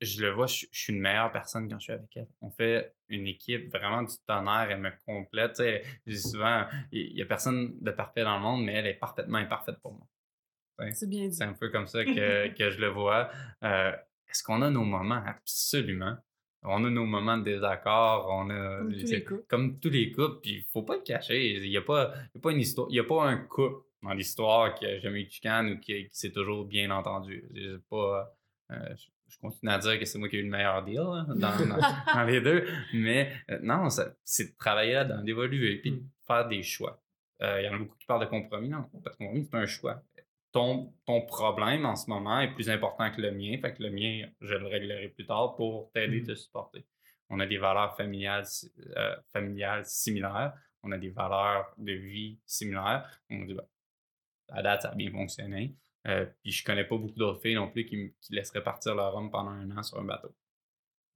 je 0.00 0.22
le 0.22 0.30
vois, 0.30 0.46
je, 0.46 0.66
je 0.72 0.78
suis 0.78 0.92
une 0.92 1.00
meilleure 1.00 1.30
personne 1.30 1.68
quand 1.68 1.78
je 1.78 1.84
suis 1.84 1.92
avec 1.92 2.16
elle. 2.16 2.28
On 2.40 2.50
fait 2.50 2.92
une 3.08 3.26
équipe 3.26 3.70
vraiment 3.70 4.02
du 4.02 4.14
tonnerre, 4.26 4.68
elle 4.70 4.80
me 4.80 4.90
complète. 5.06 5.52
Tu 5.52 5.62
sais, 5.62 5.82
je 6.06 6.12
dis 6.12 6.20
souvent, 6.20 6.66
il 6.90 7.14
n'y 7.14 7.22
a 7.22 7.26
personne 7.26 7.78
de 7.80 7.90
parfait 7.92 8.24
dans 8.24 8.36
le 8.36 8.42
monde, 8.42 8.64
mais 8.64 8.74
elle 8.74 8.86
est 8.86 8.94
parfaitement 8.94 9.38
imparfaite 9.38 9.78
pour 9.80 9.92
moi. 9.92 10.08
C'est 10.92 11.08
bien 11.08 11.28
dit. 11.28 11.36
C'est 11.36 11.44
un 11.44 11.52
peu 11.52 11.70
comme 11.70 11.86
ça 11.86 12.04
que, 12.04 12.48
que 12.48 12.70
je 12.70 12.80
le 12.80 12.88
vois. 12.88 13.30
Euh, 13.62 13.92
Est-ce 14.28 14.42
qu'on 14.42 14.62
a 14.62 14.70
nos 14.70 14.84
moments? 14.84 15.22
Absolument. 15.24 16.16
On 16.66 16.84
a 16.84 16.90
nos 16.90 17.04
moments 17.04 17.36
de 17.38 17.44
désaccord, 17.44 18.28
on 18.30 18.48
a 18.50 18.78
Comme 18.78 18.92
tous 18.92 19.06
les 19.10 19.24
couples. 19.24 19.44
comme 19.48 19.78
tous 19.80 19.90
les 19.90 20.10
couples, 20.12 20.40
puis 20.42 20.50
il 20.52 20.64
faut 20.72 20.82
pas 20.82 20.96
le 20.96 21.02
cacher. 21.02 21.56
Il 21.62 21.68
n'y 21.68 21.76
a 21.76 21.82
pas, 21.82 22.12
y 22.34 22.38
a 22.38 22.40
pas 22.40 22.52
une 22.52 22.60
histoire, 22.60 22.86
il 22.90 22.96
y 22.96 23.00
a 23.00 23.04
pas 23.04 23.24
un 23.24 23.36
couple 23.36 23.84
dans 24.02 24.12
l'histoire 24.14 24.74
qui 24.74 24.86
a 24.86 24.98
jamais 24.98 25.22
eu 25.22 25.24
de 25.26 25.30
chicane 25.30 25.70
ou 25.72 25.78
qui, 25.80 26.04
qui 26.08 26.08
s'est 26.18 26.32
toujours 26.32 26.64
bien 26.64 26.90
entendu. 26.90 27.44
Pas, 27.90 28.34
euh, 28.72 28.76
je, 29.28 29.38
continue 29.40 29.72
à 29.72 29.78
dire 29.78 29.98
que 29.98 30.04
c'est 30.04 30.18
moi 30.18 30.28
qui 30.28 30.36
ai 30.36 30.40
eu 30.40 30.44
le 30.44 30.50
meilleur 30.50 30.82
deal 30.84 30.98
hein, 31.00 31.26
dans, 31.28 31.36
dans- 31.66 32.14
dans 32.14 32.24
les 32.24 32.40
deux, 32.40 32.66
mais 32.94 33.30
euh, 33.50 33.58
non, 33.62 33.88
c'est 34.24 34.52
de 34.52 34.56
travailler 34.56 34.92
là-dedans, 34.94 35.22
d'évoluer, 35.22 35.76
puis 35.78 35.90
de 35.92 35.96
Mm. 35.96 36.08
faire 36.26 36.48
des 36.48 36.62
choix. 36.62 36.98
Euh, 37.42 37.60
Il 37.60 37.64
y 37.66 37.68
en 37.68 37.74
a 37.74 37.78
beaucoup 37.78 37.96
qui 37.98 38.06
parlent 38.06 38.20
de 38.24 38.30
compromis, 38.30 38.68
non, 38.70 38.84
pas 39.02 39.10
de 39.10 39.16
compromis, 39.16 39.46
c'est 39.50 39.56
un 39.58 39.66
choix. 39.66 40.00
Ton, 40.54 40.94
ton 41.04 41.20
problème 41.22 41.84
en 41.84 41.96
ce 41.96 42.08
moment 42.08 42.38
est 42.38 42.54
plus 42.54 42.70
important 42.70 43.10
que 43.10 43.20
le 43.20 43.32
mien, 43.32 43.58
fait 43.60 43.74
que 43.74 43.82
le 43.82 43.90
mien, 43.90 44.28
je 44.40 44.54
le 44.54 44.68
réglerai 44.68 45.08
plus 45.08 45.26
tard 45.26 45.56
pour 45.56 45.90
t'aider, 45.92 46.20
Mm. 46.20 46.26
te 46.28 46.34
supporter. 46.36 46.86
On 47.28 47.40
a 47.40 47.46
des 47.46 47.58
valeurs 47.58 47.96
familiales, 47.96 48.44
euh, 48.96 49.16
familiales 49.32 49.84
similaires, 49.84 50.52
on 50.84 50.92
a 50.92 50.98
des 50.98 51.10
valeurs 51.10 51.74
de 51.76 51.92
vie 51.92 52.38
similaires. 52.46 53.10
On 53.30 53.44
dit, 53.44 53.54
ben, 53.54 53.66
à 54.50 54.62
date, 54.62 54.82
ça 54.82 54.90
a 54.90 54.94
bien 54.94 55.10
fonctionné. 55.10 55.74
Euh, 56.06 56.26
puis 56.42 56.52
je 56.52 56.62
connais 56.64 56.84
pas 56.84 56.98
beaucoup 56.98 57.18
d'autres 57.18 57.40
filles 57.40 57.56
non 57.56 57.68
plus 57.70 57.84
qui, 57.84 58.14
qui 58.20 58.34
laisseraient 58.34 58.62
partir 58.62 58.94
leur 58.94 59.12
homme 59.16 59.30
pendant 59.32 59.50
un 59.50 59.76
an 59.76 59.82
sur 59.82 59.98
un 59.98 60.04
bateau. 60.04 60.36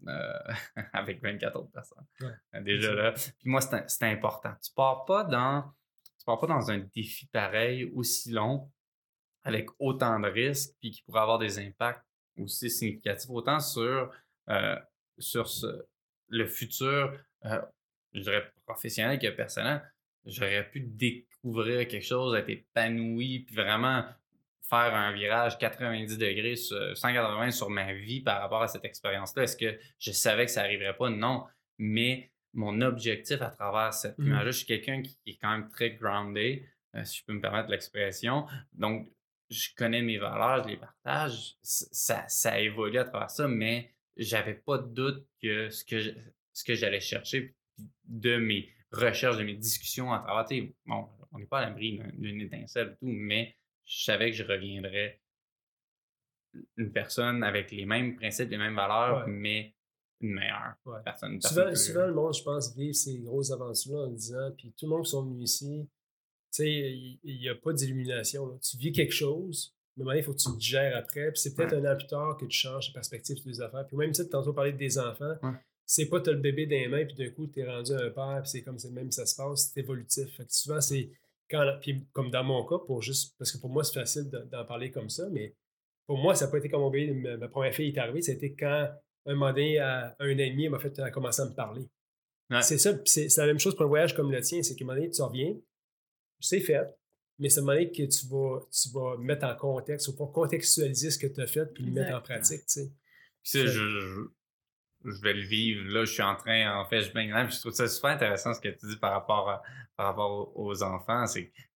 Euh, 0.08 0.32
avec 0.92 1.22
24 1.22 1.56
autres 1.60 1.70
personnes. 1.70 2.06
Ouais. 2.20 2.62
Déjà 2.62 2.92
là. 2.92 3.12
Puis 3.12 3.34
moi, 3.44 3.60
c'est 3.60 3.88
c'est 3.88 4.04
important. 4.06 4.52
Tu 4.62 4.72
pars 4.74 5.04
pas 5.04 5.22
dans. 5.24 5.62
Tu 6.18 6.24
pars 6.24 6.38
pas 6.40 6.46
dans 6.46 6.70
un 6.70 6.78
défi 6.78 7.26
pareil 7.26 7.84
aussi 7.94 8.30
long, 8.30 8.70
avec 9.48 9.68
autant 9.78 10.18
de 10.20 10.28
risques, 10.28 10.74
puis 10.80 10.90
qui 10.90 11.02
pourrait 11.02 11.20
avoir 11.22 11.38
des 11.38 11.58
impacts 11.58 12.04
aussi 12.38 12.70
significatifs, 12.70 13.30
autant 13.30 13.58
sur, 13.60 14.12
euh, 14.50 14.76
sur 15.18 15.48
ce- 15.48 15.84
le 16.28 16.46
futur, 16.46 17.12
euh, 17.46 17.60
je 18.12 18.20
dirais 18.20 18.52
professionnel 18.66 19.18
que 19.18 19.28
personnel. 19.28 19.82
J'aurais 20.24 20.68
pu 20.70 20.80
découvrir 20.80 21.88
quelque 21.88 22.04
chose, 22.04 22.36
être 22.36 22.48
épanoui, 22.50 23.40
puis 23.40 23.54
vraiment 23.56 24.04
faire 24.62 24.94
un 24.94 25.12
virage 25.12 25.56
90 25.58 26.18
degrés, 26.18 26.56
sur- 26.56 26.96
180 26.96 27.50
sur 27.50 27.70
ma 27.70 27.94
vie 27.94 28.20
par 28.20 28.40
rapport 28.42 28.62
à 28.62 28.68
cette 28.68 28.84
expérience-là. 28.84 29.44
Est-ce 29.44 29.56
que 29.56 29.78
je 29.98 30.12
savais 30.12 30.44
que 30.44 30.50
ça 30.50 30.62
n'arriverait 30.62 30.96
pas? 30.96 31.08
Non. 31.08 31.46
Mais 31.78 32.30
mon 32.52 32.80
objectif 32.82 33.40
à 33.40 33.50
travers 33.50 33.94
cette 33.94 34.18
Mhm. 34.18 34.26
image-là, 34.26 34.50
je 34.50 34.56
suis 34.58 34.66
quelqu'un 34.66 35.00
qui, 35.02 35.16
qui 35.24 35.30
est 35.30 35.38
quand 35.40 35.50
même 35.50 35.68
très 35.70 35.92
grounded, 35.92 36.62
euh, 36.94 37.04
si 37.04 37.18
je 37.20 37.24
peux 37.24 37.32
me 37.32 37.40
permettre 37.40 37.70
l'expression. 37.70 38.46
Donc, 38.72 39.08
je 39.50 39.68
connais 39.76 40.02
mes 40.02 40.18
valeurs, 40.18 40.64
je 40.64 40.68
les 40.70 40.76
partage. 40.76 41.56
Ça, 41.62 42.24
ça 42.28 42.60
évolue 42.60 42.98
à 42.98 43.04
travers 43.04 43.30
ça, 43.30 43.48
mais 43.48 43.94
j'avais 44.16 44.54
pas 44.54 44.78
de 44.78 44.88
doute 44.88 45.26
que 45.42 45.70
ce 45.70 45.84
que 45.84 46.00
je- 46.00 46.10
ce 46.52 46.64
que 46.64 46.74
j'allais 46.74 47.00
chercher 47.00 47.54
de 48.04 48.36
mes 48.36 48.68
recherches, 48.90 49.36
de 49.38 49.44
mes 49.44 49.54
discussions 49.56 50.12
à 50.12 50.18
travers, 50.20 50.46
bon, 50.86 51.08
on 51.32 51.38
n'est 51.38 51.46
pas 51.46 51.58
à 51.60 51.66
l'abri 51.66 51.98
d'un- 51.98 52.10
d'une 52.14 52.40
étincelle 52.40 52.88
et 52.92 52.96
tout, 52.96 53.06
mais 53.12 53.56
je 53.84 54.04
savais 54.04 54.30
que 54.30 54.36
je 54.36 54.44
reviendrais 54.44 55.20
une 56.76 56.92
personne 56.92 57.42
avec 57.44 57.70
les 57.70 57.84
mêmes 57.86 58.16
principes, 58.16 58.50
les 58.50 58.58
mêmes 58.58 58.74
valeurs, 58.74 59.26
Ouais. 59.26 59.32
mais 59.32 59.74
une 60.20 60.32
meilleure 60.34 60.74
Ouais. 60.84 60.98
personne. 61.04 61.34
une 61.34 61.42
Souvent, 61.42 61.74
souvent, 61.74 62.06
le 62.06 62.14
monde, 62.14 62.34
je 62.34 62.42
pense, 62.42 62.74
vit 62.76 62.92
ces 62.94 63.18
grosses 63.20 63.52
aventures-là 63.52 64.06
en 64.06 64.10
disant, 64.10 64.50
puis 64.56 64.72
tout 64.76 64.86
le 64.86 64.90
monde 64.90 65.04
qui 65.04 65.10
sont 65.10 65.24
venus 65.24 65.44
ici, 65.54 65.88
il 66.66 67.18
n'y 67.40 67.48
a 67.48 67.54
pas 67.54 67.72
d'illumination. 67.72 68.58
Tu 68.58 68.76
vis 68.76 68.92
quelque 68.92 69.12
chose, 69.12 69.74
mais 69.96 70.04
donné, 70.04 70.18
il 70.18 70.22
faut 70.24 70.32
que 70.32 70.38
tu 70.38 70.50
te 70.56 70.60
gères 70.60 70.96
après. 70.96 71.30
Puis 71.32 71.40
c'est 71.40 71.54
peut-être 71.54 71.74
un 71.74 71.84
an 71.92 71.96
plus 71.96 72.06
tard 72.06 72.36
que 72.36 72.46
tu 72.46 72.56
changes 72.58 72.88
ta 72.88 72.92
perspective 72.94 73.36
sur 73.36 73.48
les 73.48 73.60
affaires. 73.60 73.86
Puis 73.86 73.96
même, 73.96 74.12
tu 74.12 74.26
tantôt 74.28 74.52
parler 74.52 74.72
des 74.72 74.98
enfants, 74.98 75.34
Ouais. 75.42 75.52
c'est 75.86 76.06
pas 76.06 76.20
tu 76.20 76.30
as 76.30 76.32
le 76.34 76.38
bébé 76.40 76.66
dans 76.66 76.76
les 76.76 76.88
mains, 76.88 77.04
puis 77.04 77.14
d'un 77.14 77.30
coup, 77.30 77.46
tu 77.46 77.60
es 77.60 77.64
rendu 77.66 77.92
un 77.92 78.10
père, 78.10 78.40
puis 78.42 78.50
c'est 78.50 78.62
comme 78.62 78.78
c'est 78.78 78.90
même 78.90 79.10
ça 79.10 79.26
se 79.26 79.34
passe, 79.36 79.72
c'est 79.74 79.80
évolutif. 79.80 80.36
Fait 80.36 80.44
que 80.44 80.52
souvent, 80.52 80.80
c'est 80.80 81.10
quand, 81.50 81.64
puis 81.80 82.06
comme 82.12 82.30
dans 82.30 82.44
mon 82.44 82.64
cas, 82.66 82.78
pour 82.86 83.00
juste, 83.02 83.34
parce 83.38 83.50
que 83.52 83.58
pour 83.58 83.70
moi, 83.70 83.82
c'est 83.84 83.94
facile 83.98 84.28
de- 84.30 84.46
d'en 84.52 84.64
parler 84.64 84.90
comme 84.90 85.08
ça, 85.08 85.28
mais 85.30 85.54
pour 86.06 86.18
moi, 86.18 86.34
ça 86.34 86.44
n'a 86.46 86.50
pas 86.50 86.58
été 86.58 86.68
comme 86.68 86.80
mon 86.82 86.90
bébé, 86.90 87.12
ma, 87.36 87.48
première 87.48 87.74
fille 87.74 87.88
est 87.88 87.98
arrivée, 87.98 88.20
ça 88.22 88.32
été 88.32 88.54
quand, 88.54 88.88
un 89.26 89.34
moment 89.34 89.50
donné, 89.52 89.78
à 89.78 90.14
un 90.20 90.34
an 90.34 90.38
et 90.38 90.50
demi, 90.50 90.64
elle 90.66 90.70
m'a 90.70 90.78
fait 90.78 90.94
commencé 91.12 91.42
à 91.42 91.46
me 91.46 91.54
parler. 91.54 91.86
Ouais. 92.50 92.62
C'est 92.62 92.78
ça, 92.78 92.94
c'est 93.04 93.28
la 93.36 93.46
même 93.46 93.58
chose 93.58 93.74
pour 93.74 93.84
un 93.84 93.88
voyage 93.88 94.14
comme 94.14 94.30
le 94.32 94.40
tien, 94.40 94.62
c'est 94.62 94.74
qu'à 94.74 94.84
un 94.84 94.88
moment 94.88 94.98
donné, 94.98 95.10
tu 95.10 95.20
reviens, 95.20 95.54
c'est 96.40 96.60
fait, 96.60 96.86
mais 97.38 97.48
c'est 97.48 97.60
à 97.60 97.62
un 97.62 97.66
moment 97.66 97.74
donné 97.78 97.90
que 97.90 98.02
tu 98.02 98.26
vas, 98.28 98.60
tu 98.70 98.88
vas 98.92 99.16
mettre 99.18 99.46
en 99.46 99.54
contexte, 99.56 100.08
ou 100.08 100.16
pour 100.16 100.32
contextualiser 100.32 101.10
ce 101.10 101.18
que 101.18 101.26
tu 101.26 101.40
as 101.40 101.46
fait, 101.46 101.66
puis 101.72 101.84
le 101.84 101.92
mettre 101.92 102.14
en 102.16 102.20
pratique, 102.20 102.60
tu 102.66 102.80
sais. 102.80 102.92
Je, 103.44 103.66
je, 103.66 104.20
je 105.04 105.22
vais 105.22 105.32
le 105.34 105.42
vivre. 105.42 105.84
Là, 105.92 106.04
je 106.04 106.12
suis 106.12 106.22
en 106.22 106.34
train, 106.36 106.76
en 106.78 106.84
fait, 106.86 107.02
je 107.02 107.12
baigne 107.12 107.32
Je 107.50 107.60
trouve 107.60 107.72
ça 107.72 107.88
super 107.88 108.10
intéressant 108.10 108.52
ce 108.52 108.60
que 108.60 108.68
tu 108.68 108.86
dis 108.86 108.96
par 108.96 109.12
rapport, 109.12 109.48
à- 109.48 109.62
par 109.96 110.06
rapport 110.06 110.52
aux- 110.58 110.82
enfants. 110.82 111.24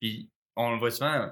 Puis 0.01 0.31
on 0.57 0.73
le 0.73 0.79
voit 0.79 0.91
souvent 0.91 1.31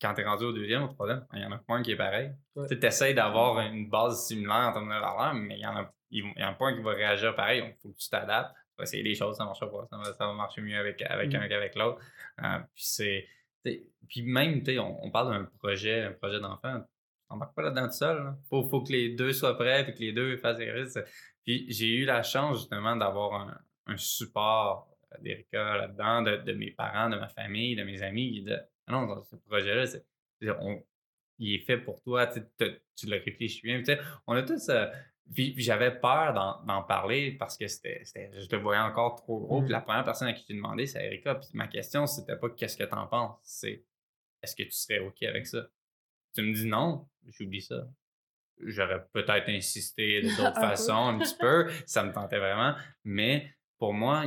quand 0.00 0.14
tu 0.14 0.20
es 0.20 0.24
rendu 0.24 0.44
au 0.44 0.52
deuxième, 0.52 0.82
au 0.84 0.88
troisième, 0.88 1.24
il 1.34 1.42
y 1.42 1.44
en 1.44 1.52
a 1.52 1.58
pas 1.58 1.74
un 1.74 1.82
qui 1.82 1.92
est 1.92 1.96
pareil. 1.96 2.32
Ouais. 2.56 2.66
Tu 2.68 2.84
essaies 2.86 3.14
d'avoir 3.14 3.60
une 3.60 3.88
base 3.88 4.26
similaire 4.26 4.68
en 4.68 4.72
termes 4.72 4.88
de 4.88 4.94
valeur, 4.94 5.34
mais 5.34 5.56
il 5.56 5.60
y 5.60 5.66
en 5.66 5.76
a, 5.76 5.92
il 6.10 6.24
y 6.36 6.44
en 6.44 6.48
a 6.48 6.54
pas 6.54 6.66
un 6.68 6.76
qui 6.76 6.82
va 6.82 6.92
réagir 6.92 7.34
pareil. 7.36 7.62
Il 7.64 7.74
faut 7.82 7.90
que 7.90 7.98
tu 7.98 8.08
t'adaptes. 8.08 8.52
Tu 8.54 8.74
vas 8.78 8.84
essayer 8.84 9.02
des 9.02 9.14
choses, 9.14 9.36
ça 9.36 9.42
ne 9.44 9.48
marchera 9.48 9.70
pas. 9.70 9.86
Ça 9.90 9.96
va, 9.98 10.04
ça 10.14 10.26
va 10.26 10.32
marcher 10.32 10.60
mieux 10.62 10.76
avec, 10.78 11.02
avec 11.02 11.32
Mm. 11.32 11.36
un 11.36 11.48
qu'avec 11.48 11.74
l'autre. 11.76 12.00
Euh, 12.42 12.58
puis 12.74 12.84
c'est. 12.84 13.26
Puis 14.08 14.22
même, 14.22 14.62
on, 14.78 14.98
on 15.06 15.10
parle 15.10 15.32
d'un 15.32 15.44
projet, 15.58 16.02
un 16.02 16.12
projet 16.12 16.40
d'enfant. 16.40 16.82
On 17.28 17.34
n'embarque 17.34 17.54
pas 17.54 17.62
là-dedans 17.62 17.86
tout 17.86 17.94
seul. 17.94 18.34
Il 18.44 18.48
faut, 18.48 18.68
faut 18.68 18.82
que 18.82 18.92
les 18.92 19.10
deux 19.10 19.32
soient 19.32 19.56
prêts 19.56 19.88
et 19.88 19.94
que 19.94 19.98
les 20.00 20.12
deux 20.12 20.36
fassent 20.38 20.58
les 20.58 20.70
risques. 20.72 21.00
Puis 21.44 21.66
j'ai 21.70 21.88
eu 21.88 22.04
la 22.04 22.22
chance 22.22 22.58
justement 22.58 22.96
d'avoir 22.96 23.48
un, 23.86 23.96
support 23.96 24.88
d'Erika 25.20 25.76
là-dedans, 25.76 26.22
de, 26.22 26.36
de 26.36 26.52
mes 26.52 26.70
parents, 26.72 27.08
de 27.10 27.16
ma 27.16 27.28
famille, 27.28 27.76
de 27.76 27.84
mes 27.84 28.02
amis. 28.02 28.44
Non, 28.88 29.22
ce 29.24 29.36
projet-là, 29.36 29.86
c'est- 29.86 30.04
il 31.38 31.54
est 31.54 31.64
fait 31.64 31.78
pour 31.78 32.00
toi, 32.02 32.26
tu, 32.26 33.06
le 33.06 33.16
réfléchis 33.24 33.62
bien. 33.62 33.82
On 34.26 34.34
a 34.34 34.42
tous. 34.42 34.68
euh, 34.68 34.86
puis, 35.34 35.52
puis 35.52 35.62
j'avais 35.62 35.98
peur 35.98 36.34
d'en, 36.34 36.82
parler 36.82 37.32
parce 37.32 37.56
que 37.56 37.66
c'était, 37.66 38.02
je 38.04 38.48
le 38.50 38.62
voyais 38.62 38.80
encore 38.80 39.16
trop 39.16 39.40
gros. 39.40 39.62
Puis 39.62 39.70
la 39.70 39.80
première 39.80 40.04
personne 40.04 40.28
à 40.28 40.32
qui 40.32 40.44
j'ai 40.48 40.54
demandé, 40.54 40.86
c'est 40.86 41.04
Erika. 41.04 41.36
Puis 41.36 41.48
ma 41.54 41.68
question, 41.68 42.06
c'était 42.06 42.36
pas 42.36 42.50
qu'est-ce 42.50 42.76
que 42.76 42.84
t'en 42.84 43.06
penses, 43.06 43.38
c'est 43.42 43.84
est-ce 44.42 44.56
que 44.56 44.64
tu 44.64 44.72
serais 44.72 44.98
OK 44.98 45.22
avec 45.22 45.46
ça? 45.46 45.68
Tu 46.34 46.42
me 46.42 46.54
dis 46.54 46.66
non, 46.66 47.08
j'oublie 47.28 47.62
ça. 47.62 47.88
J'aurais 48.58 49.04
peut-être 49.12 49.48
insisté 49.48 50.22
de 50.22 50.28
d'autres 50.36 50.60
façons, 50.60 51.08
un 51.08 51.18
petit 51.18 51.36
peu, 51.38 51.70
ça 51.86 52.04
me 52.04 52.12
tentait 52.12 52.38
vraiment. 52.38 52.74
Mais 53.04 53.52
pour 53.78 53.94
moi, 53.94 54.24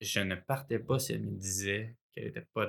je 0.00 0.20
ne 0.20 0.34
partais 0.34 0.78
pas 0.78 0.98
si 0.98 1.12
elle 1.12 1.22
me 1.22 1.36
disait 1.36 1.96
qu'elle 2.12 2.26
n'était 2.26 2.46
pas 2.54 2.66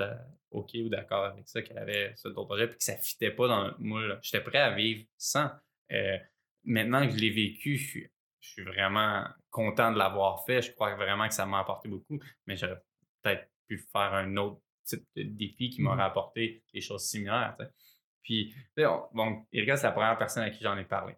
OK 0.52 0.72
ou 0.76 0.90
d'accord 0.90 1.26
avec 1.26 1.48
ça, 1.48 1.62
qu'elle 1.62 1.78
avait 1.78 2.14
ce 2.16 2.28
d'autres 2.28 2.46
projet, 2.46 2.68
puis 2.68 2.78
que 2.78 2.84
ça 2.84 2.96
ne 2.96 3.02
fitait 3.02 3.32
pas 3.32 3.48
dans 3.48 3.68
le 3.68 3.76
moule. 3.80 4.20
J'étais 4.22 4.42
prêt 4.42 4.60
à 4.60 4.72
vivre 4.72 5.06
sans. 5.18 5.50
Euh, 5.92 6.18
maintenant 6.68 7.06
que 7.08 7.12
je 7.14 7.18
l'ai 7.18 7.30
vécu, 7.32 7.78
je 7.78 7.88
suis, 7.88 8.12
je 8.40 8.50
suis 8.50 8.64
vraiment 8.64 9.26
content 9.50 9.92
de 9.92 9.98
l'avoir 9.98 10.46
fait. 10.46 10.62
Je 10.62 10.72
crois 10.74 10.94
vraiment 10.96 11.28
que 11.28 11.34
ça 11.34 11.46
m'a 11.46 11.60
apporté 11.60 11.90
beaucoup, 11.90 12.20
mais 12.46 12.56
j'aurais 12.56 12.82
peut-être 13.24 13.50
pu 13.68 13.78
faire 13.92 14.14
un 14.14 14.38
autre 14.38 14.62
type 14.84 15.04
de 15.16 15.24
défi 15.24 15.70
qui 15.70 15.82
m'aurait 15.82 15.96
Mhm. 15.98 16.02
apporté 16.12 16.64
des 16.74 16.82
choses 16.82 17.04
similaires. 17.06 17.58
Puis, 18.22 18.54
on- 18.78 19.08
bon, 19.14 19.46
Erika, 19.52 19.76
c'est 19.78 19.88
la 19.88 19.92
première 19.94 20.18
personne 20.18 20.44
à 20.44 20.50
qui 20.50 20.64
j'en 20.64 20.78
ai 20.78 20.86
parlé. 20.86 21.16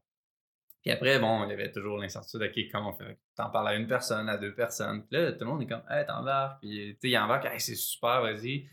Puis 0.81 0.91
après, 0.91 1.19
bon, 1.19 1.43
il 1.43 1.49
y 1.49 1.53
avait 1.53 1.71
toujours 1.71 1.97
l'incertitude, 1.97 2.41
OK, 2.41 2.71
comment 2.71 2.91
on 2.91 2.93
fait? 2.93 3.19
T'en 3.35 3.49
parles 3.49 3.67
à 3.67 3.76
une 3.76 3.85
personne, 3.88 4.30
à 4.30 4.38
deux 4.38 4.55
personnes. 4.55 5.05
Puis 5.07 5.19
là, 5.19 5.34
tout 5.34 5.39
le 5.41 5.45
monde 5.47 5.61
est 5.63 5.67
comme, 5.67 5.84
hey, 5.89 6.05
t'embarques. 6.05 6.61
Puis, 6.61 6.93
tu 6.93 6.97
sais, 7.01 7.09
il 7.09 7.17
embarque, 7.17 7.45
hey, 7.45 7.59
c'est 7.59 7.76
super, 7.76 8.21
vas-y. 8.21 8.65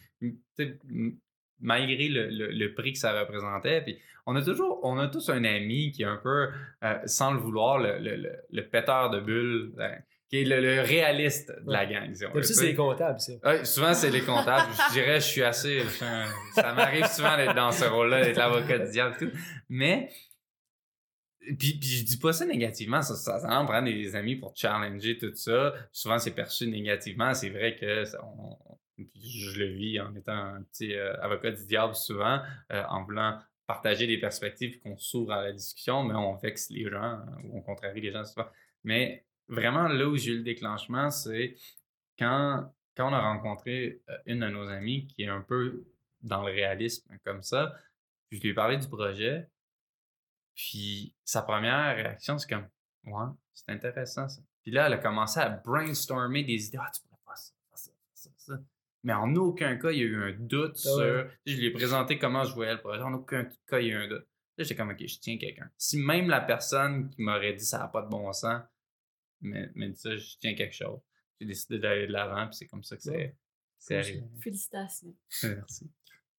Malgré 1.60 2.08
le, 2.08 2.28
le- 2.28 2.50
le 2.50 2.74
prix 2.74 2.92
que 2.92 2.98
ça 2.98 3.18
représentait. 3.18 3.80
Puis, 3.82 3.98
on 4.26 4.36
a 4.36 4.42
toujours, 4.42 4.80
on 4.82 4.98
a 4.98 5.08
tous 5.08 5.30
un 5.30 5.42
ami 5.44 5.90
qui 5.92 6.02
est 6.02 6.06
un 6.06 6.16
peu, 6.22 6.48
euh, 6.84 6.98
sans 7.06 7.32
le 7.32 7.38
vouloir, 7.38 7.78
le, 7.78 7.98
le, 8.50 8.68
péteur 8.68 9.08
de 9.10 9.20
bulles, 9.20 9.72
euh, 9.78 9.88
qui 10.28 10.38
est 10.40 10.44
le, 10.44 10.82
réaliste 10.82 11.50
de 11.64 11.72
la 11.72 11.86
gang, 11.86 12.12
Tu 12.12 12.42
c'est 12.42 12.66
les 12.66 12.74
comptables, 12.74 13.20
ça. 13.20 13.32
Ouais, 13.44 13.64
souvent, 13.64 13.94
c'est 13.94 14.10
les 14.10 14.22
comptables. 14.22 14.68
je 14.88 14.92
dirais, 14.94 15.20
je 15.20 15.26
suis 15.26 15.42
assez. 15.44 15.80
je 15.80 15.88
ça 16.54 16.72
m'arrive 16.74 17.06
souvent 17.06 17.36
d'être 17.36 17.54
dans 17.54 17.70
ce 17.70 17.84
rôle-là, 17.84 18.24
d'être 18.24 18.36
l'avocat 18.36 18.78
du 18.80 18.90
diable. 18.90 19.14
et 19.20 19.24
Tout. 19.26 19.32
Mais, 19.68 20.10
puis, 21.58 21.78
puis 21.78 21.88
je 21.88 22.04
dis 22.04 22.18
pas 22.18 22.32
ça 22.32 22.44
négativement. 22.44 23.02
Ça, 23.02 23.14
ça, 23.14 23.38
ça 23.38 23.48
en 23.60 23.64
prend 23.66 23.82
des 23.82 24.16
amis 24.16 24.34
pour 24.36 24.52
challenger 24.56 25.16
tout 25.16 25.32
ça. 25.34 25.72
Souvent, 25.92 26.18
c'est 26.18 26.32
perçu 26.34 26.66
négativement. 26.66 27.32
C'est 27.34 27.50
vrai 27.50 27.76
que 27.76 28.04
ça- 28.04 28.20
on- 28.24 28.56
puis 28.78 28.85
je 28.98 29.58
le 29.58 29.66
vis 29.66 30.00
en 30.00 30.14
étant 30.14 30.32
un 30.32 30.62
petit 30.62 30.94
euh, 30.94 31.20
avocat 31.20 31.50
du 31.50 31.64
diable 31.66 31.94
souvent, 31.94 32.40
euh, 32.72 32.82
en 32.88 33.04
voulant 33.04 33.38
partager 33.66 34.06
des 34.06 34.18
perspectives 34.18 34.80
qu'on 34.80 34.96
s'ouvre 34.96 35.32
à 35.32 35.42
la 35.42 35.52
discussion, 35.52 36.04
mais 36.04 36.14
on 36.14 36.36
vexe 36.36 36.70
les 36.70 36.88
gens 36.88 37.20
ou 37.44 37.58
on 37.58 37.62
contrarie 37.62 38.00
les 38.00 38.12
gens 38.12 38.24
souvent. 38.24 38.46
Mais 38.84 39.24
vraiment, 39.48 39.88
là 39.88 40.08
où 40.08 40.16
j'ai 40.16 40.32
eu 40.32 40.38
le 40.38 40.44
déclenchement, 40.44 41.10
c'est 41.10 41.56
quand, 42.18 42.72
quand 42.96 43.10
on 43.10 43.12
a 43.12 43.20
rencontré 43.20 44.02
euh, 44.08 44.16
une 44.26 44.40
de 44.40 44.48
nos 44.48 44.68
amies 44.68 45.06
qui 45.08 45.24
est 45.24 45.28
un 45.28 45.42
peu 45.42 45.84
dans 46.22 46.42
le 46.44 46.52
réalisme 46.52 47.16
comme 47.24 47.42
ça, 47.42 47.74
je 48.30 48.40
lui 48.40 48.50
ai 48.50 48.54
parlé 48.54 48.76
du 48.76 48.88
projet, 48.88 49.48
puis 50.54 51.14
sa 51.24 51.42
première 51.42 51.96
réaction, 51.96 52.38
c'est 52.38 52.48
comme 52.48 52.66
Ouais, 53.06 53.26
c'est 53.54 53.70
intéressant 53.70 54.28
ça. 54.28 54.40
Puis 54.62 54.72
là, 54.72 54.86
elle 54.86 54.94
a 54.94 54.98
commencé 54.98 55.38
à 55.38 55.48
brainstormer 55.48 56.42
des 56.42 56.66
idées. 56.66 56.78
Ah, 56.80 56.90
pourrais 57.08 57.20
faire 57.24 57.36
ça, 57.36 57.52
faire 57.68 57.78
ça, 57.78 57.90
faire 57.90 58.14
ça, 58.14 58.30
ça. 58.36 58.62
Mais 59.06 59.12
en 59.12 59.36
aucun 59.36 59.76
cas, 59.76 59.92
il 59.92 59.98
y 59.98 60.02
a 60.02 60.04
eu 60.04 60.16
un 60.16 60.32
doute 60.32 60.74
Ah 60.78 60.78
sur. 60.78 61.30
Je 61.46 61.56
lui 61.56 61.66
ai 61.66 61.70
présenté 61.70 62.18
comment 62.18 62.42
je 62.42 62.52
voyais 62.52 62.72
le 62.74 62.80
projet. 62.80 63.02
En 63.02 63.14
aucun 63.14 63.44
cas, 63.68 63.78
il 63.78 63.86
y 63.86 63.92
a 63.92 63.94
eu 63.94 63.98
un 63.98 64.08
doute. 64.08 64.26
Là, 64.58 64.64
j'étais 64.64 64.74
comme, 64.74 64.90
OK, 64.90 64.98
je 65.06 65.18
tiens 65.20 65.38
quelqu'un. 65.38 65.70
Si 65.76 65.96
même 65.96 66.28
la 66.28 66.40
personne 66.40 67.08
qui 67.10 67.22
m'aurait 67.22 67.52
dit 67.52 67.64
ça 67.64 67.78
n'a 67.78 67.86
pas 67.86 68.02
de 68.02 68.08
bon 68.08 68.32
sens, 68.32 68.62
mais, 69.42 69.70
mais 69.76 69.90
dit 69.90 69.96
ça, 69.96 70.16
je 70.16 70.36
tiens 70.40 70.54
quelque 70.56 70.74
chose. 70.74 70.98
J'ai 71.40 71.46
décidé 71.46 71.78
d'aller 71.78 72.08
de 72.08 72.12
l'avant, 72.12 72.48
puis 72.48 72.56
c'est 72.56 72.66
comme 72.66 72.82
ça 72.82 72.96
que 72.96 73.02
c'est 73.02 73.10
Ouais. 73.16 73.36
c'est 73.78 73.96
arrivé. 73.98 74.24
Félicitations. 74.42 75.14
Merci. 75.44 75.88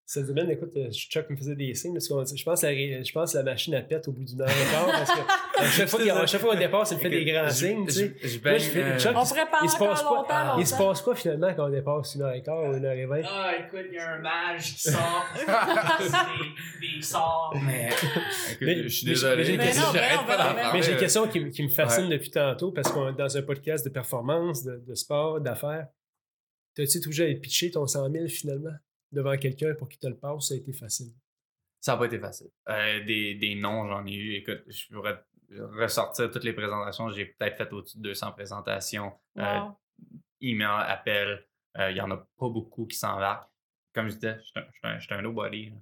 Cette 0.09 0.28
semaine, 0.28 0.49
écoute, 0.49 0.70
euh, 0.77 0.89
Chuck 0.93 1.28
me 1.31 1.37
faisait 1.37 1.57
des 1.57 1.74
signes. 1.74 1.95
Parce 1.95 2.07
qu'on- 2.07 2.24
je, 2.24 2.45
pense 2.45 2.62
la, 2.62 2.73
je 2.73 3.12
pense 3.12 3.33
que 3.33 3.39
la 3.39 3.43
machine 3.43 3.74
à 3.74 3.83
pète 3.83 4.07
au 4.07 4.12
bout 4.12 4.23
d'une 4.23 4.41
heure 4.41 4.49
et 4.49 4.70
quart. 4.70 4.87
Parce 4.87 5.11
que 5.11 5.19
à 5.61 5.65
chaque 5.69 5.89
fois, 5.89 6.01
qu'il- 6.01 6.11
à 6.12 6.27
chaque 6.27 6.41
fois 6.41 6.53
qu'on 6.55 6.61
dépasse, 6.61 6.93
il 6.93 6.95
me 6.99 7.01
fait 7.01 7.11
des 7.11 7.24
grands 7.24 7.49
Je- 7.49 7.53
signes. 7.55 7.87
tu 7.87 7.93
sais. 7.93 8.16
je- 8.23 8.39
Là, 8.45 8.57
je 8.57 8.65
fais- 8.70 8.83
euh, 8.85 8.99
Chuck, 9.01 9.12
On 9.16 9.27
pourrait 9.27 9.51
parler 9.51 9.66
il 9.66 9.70
se 9.70 9.77
passe 9.78 10.01
encore 10.03 10.27
quoi? 10.28 10.39
longtemps, 10.45 10.59
Il 10.61 10.66
se 10.69 10.77
passe 10.77 11.03
quoi 11.03 11.16
finalement 11.16 11.53
quand 11.55 11.66
on 11.66 11.70
dépasse 11.70 12.15
une 12.15 12.23
heure 12.23 12.33
et 12.35 12.43
quart 12.45 12.62
ou 12.62 12.77
une 12.77 12.85
heure 12.85 12.93
et 12.93 13.05
vingt? 13.07 13.20
Ah, 13.24 13.53
écoute, 13.59 13.81
il 13.91 13.95
y 13.95 13.99
a 13.99 14.12
un 14.12 14.19
mage 14.20 14.62
qui 14.77 14.81
sort. 14.93 15.27
des, 16.81 16.87
des 16.97 17.03
sorts. 17.03 17.55
Mais, 17.65 17.89
écoute, 17.89 18.61
Mais- 18.61 18.83
je 18.85 18.89
suis 18.89 19.07
désolé. 19.07 19.37
mais 19.39 19.45
j'ai 19.45 19.53
une 19.55 19.59
Mais 19.59 19.73
pas 19.73 20.81
j'ai 20.83 20.97
question 20.99 21.27
qui, 21.27 21.41
me- 21.41 21.51
qui 21.51 21.65
me 21.65 21.69
fascine 21.69 22.05
Ouais. 22.05 22.11
depuis 22.11 22.31
tantôt 22.31 22.70
parce 22.70 22.93
qu'on 22.93 23.09
est 23.09 23.16
dans 23.19 23.37
un 23.37 23.43
podcast 23.43 23.85
de 23.85 23.91
performance, 23.91 24.62
de, 24.62 24.77
de 24.87 24.95
sport, 24.95 25.41
d'affaires. 25.41 25.89
T'as-tu 26.77 27.01
toujours 27.01 27.27
à 27.27 27.35
pitcher 27.35 27.73
ton 27.73 27.89
100 27.89 28.09
000 28.12 28.28
finalement? 28.28 28.70
Devant 29.16 29.36
quelqu'un 29.36 29.74
pour 29.74 29.88
qu'il 29.88 29.98
te 29.98 30.06
le 30.06 30.16
passe? 30.16 30.48
Ça 30.48 30.55
a 30.55 30.56
été 30.59 30.72
facile. 30.72 31.12
Ça 31.80 31.93
n'a 31.93 31.98
pas 31.98 32.06
été 32.06 32.18
facile. 32.18 32.48
Euh, 32.68 33.05
des, 33.05 33.34
des 33.34 33.55
noms, 33.55 33.86
j'en 33.88 34.05
ai 34.06 34.14
eu. 34.14 34.34
Écoute, 34.34 34.62
je 34.68 34.94
pourrais 34.94 35.22
ressortir 35.51 36.30
toutes 36.30 36.44
les 36.44 36.52
présentations. 36.52 37.10
J'ai 37.10 37.26
peut-être 37.26 37.56
fait 37.56 37.72
au-dessus 37.72 37.98
de 37.98 38.02
200 38.02 38.32
présentations. 38.32 39.12
Euh, 39.38 39.60
Wow. 39.60 39.78
email, 40.40 40.84
appel. 40.86 41.47
Euh, 41.78 41.90
Il 41.90 41.94
n'y 41.94 42.01
en 42.01 42.10
a 42.10 42.16
pas 42.16 42.48
beaucoup 42.48 42.86
qui 42.86 42.97
s'embarquent. 42.97 43.48
Comme 43.94 44.09
je 44.09 44.14
disais, 44.14 44.38
je 44.40 45.01
suis 45.01 45.14
un- 45.14 45.22
nobody. 45.22 45.72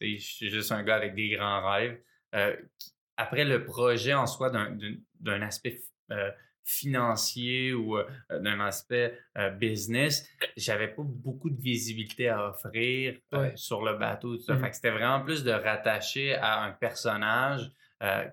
Je 0.00 0.16
suis 0.18 0.50
juste 0.50 0.70
un 0.72 0.82
gars 0.82 0.96
avec 0.96 1.14
des 1.14 1.30
grands 1.30 1.68
rêves. 1.70 2.00
Euh, 2.34 2.56
qui- 2.78 2.92
après 3.16 3.44
le 3.44 3.64
projet 3.64 4.12
en 4.14 4.26
soi 4.26 4.50
d'un- 4.50 5.42
aspect 5.42 5.80
euh, 6.12 6.30
financier 6.66 7.72
ou 7.72 7.96
d'un 8.30 8.60
aspect 8.60 9.16
business, 9.58 10.28
j'avais 10.56 10.88
pas 10.88 11.02
beaucoup 11.04 11.48
de 11.48 11.60
visibilité 11.60 12.28
à 12.28 12.48
offrir 12.50 13.16
Ouais. 13.32 13.52
sur 13.56 13.82
le 13.84 13.96
bateau. 13.96 14.36
Tout 14.36 14.42
ça. 14.42 14.56
Fait 14.58 14.70
que 14.70 14.76
c'était 14.76 14.90
vraiment 14.90 15.22
plus 15.24 15.44
de 15.44 15.50
rattacher 15.52 16.34
à 16.34 16.64
un 16.64 16.72
personnage 16.72 17.70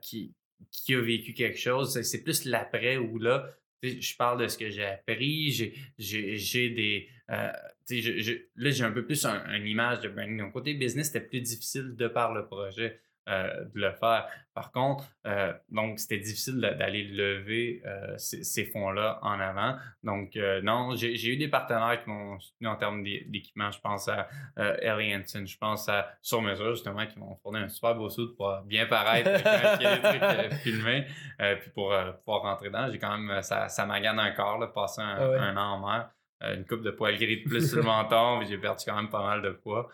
qui, 0.02 0.34
qui 0.72 0.96
a 0.96 1.02
vécu 1.02 1.34
quelque 1.34 1.60
chose. 1.60 2.02
C'est- 2.02 2.24
plus 2.24 2.46
l'après 2.46 2.98
ou 2.98 3.20
là, 3.20 3.48
je 3.84 4.16
parle 4.18 4.42
de 4.42 4.48
ce 4.48 4.58
que 4.58 4.70
j'ai 4.70 4.86
appris, 4.86 5.52
j'ai- 5.52 5.74
j'ai 5.98 6.38
j'ai 6.38 6.70
des. 6.70 7.10
euh, 7.30 7.52
je- 7.90 8.20
je- 8.22 8.34
là, 8.56 8.70
j'ai 8.72 8.84
un 8.84 8.92
peu 8.92 9.06
plus 9.06 9.26
un- 9.26 9.44
une 9.56 9.68
image 9.68 10.00
de 10.02 10.10
branding. 10.10 10.38
Donc, 10.40 10.54
côté 10.54 10.74
business, 10.74 11.08
c'était 11.08 11.26
plus 11.28 11.42
difficile 11.42 11.96
de 11.96 12.08
par 12.08 12.34
le 12.34 12.46
projet 12.48 13.00
euh, 13.30 13.64
de 13.74 13.80
le 13.80 13.92
faire. 13.94 14.28
Par 14.54 14.72
contre, 14.74 15.06
euh, 15.26 15.54
donc, 15.70 15.98
c'était 15.98 16.18
difficile 16.18 16.60
d'aller 16.60 17.04
lever 17.06 17.82
euh, 17.86 18.18
ces, 18.18 18.44
ces 18.44 18.66
fonds-là 18.66 19.20
en 19.22 19.40
avant. 19.40 19.78
Donc, 20.04 20.38
non, 20.64 20.94
j'ai 20.96 21.28
eu 21.28 21.38
des 21.38 21.48
partenaires 21.48 22.04
qui 22.04 22.10
m'ont 22.10 22.38
soutenu 22.40 22.68
en 22.68 22.76
termes 22.76 23.02
d'é- 23.04 23.24
d'équipement. 23.30 23.72
Je 23.72 23.80
pense 23.80 24.08
à 24.10 24.28
Ellie 24.58 25.16
Hansen, 25.16 25.48
je 25.48 25.58
pense 25.58 25.88
à 25.90 26.12
Sur 26.22 26.42
Mesure, 26.42 26.72
justement, 26.76 27.08
qui 27.08 27.18
m'ont 27.18 27.36
fourni 27.38 27.60
un 27.60 27.70
super 27.70 27.96
beau 27.96 28.10
suit 28.10 28.28
pour 28.36 28.58
bien 28.66 28.86
paraître 28.88 29.32
quand 29.44 29.78
il 29.80 29.84
y 29.84 29.86
a 29.86 29.98
des 29.98 30.02
trucs 30.50 30.54
filmés. 30.64 31.06
Puis 31.40 31.70
pour 31.74 31.94
pouvoir 32.26 32.42
rentrer 32.42 32.68
dedans, 32.68 32.90
j'ai 32.92 33.00
quand 33.00 33.18
même, 33.18 33.42
ça, 33.42 33.70
ça 33.70 33.86
magane 33.86 34.20
un 34.20 34.32
corps, 34.32 34.60
là, 34.60 34.68
passer 34.68 35.02
un, 35.02 35.16
Ah 35.18 35.30
ouais. 35.30 35.38
un 35.38 35.56
an 35.58 35.80
en 35.82 35.88
mer. 35.90 36.10
Une 36.42 36.66
coupe 36.66 36.82
de 36.84 36.92
poils 36.92 37.16
gris 37.18 37.42
de 37.44 37.50
plus 37.50 37.70
sur 37.70 37.78
le 37.78 37.84
menton, 37.86 38.40
puis 38.40 38.50
j'ai 38.50 38.58
perdu 38.58 38.84
quand 38.86 38.98
même 38.98 39.10
pas 39.10 39.24
mal 39.24 39.42
de 39.42 39.52
poids. 39.52 39.90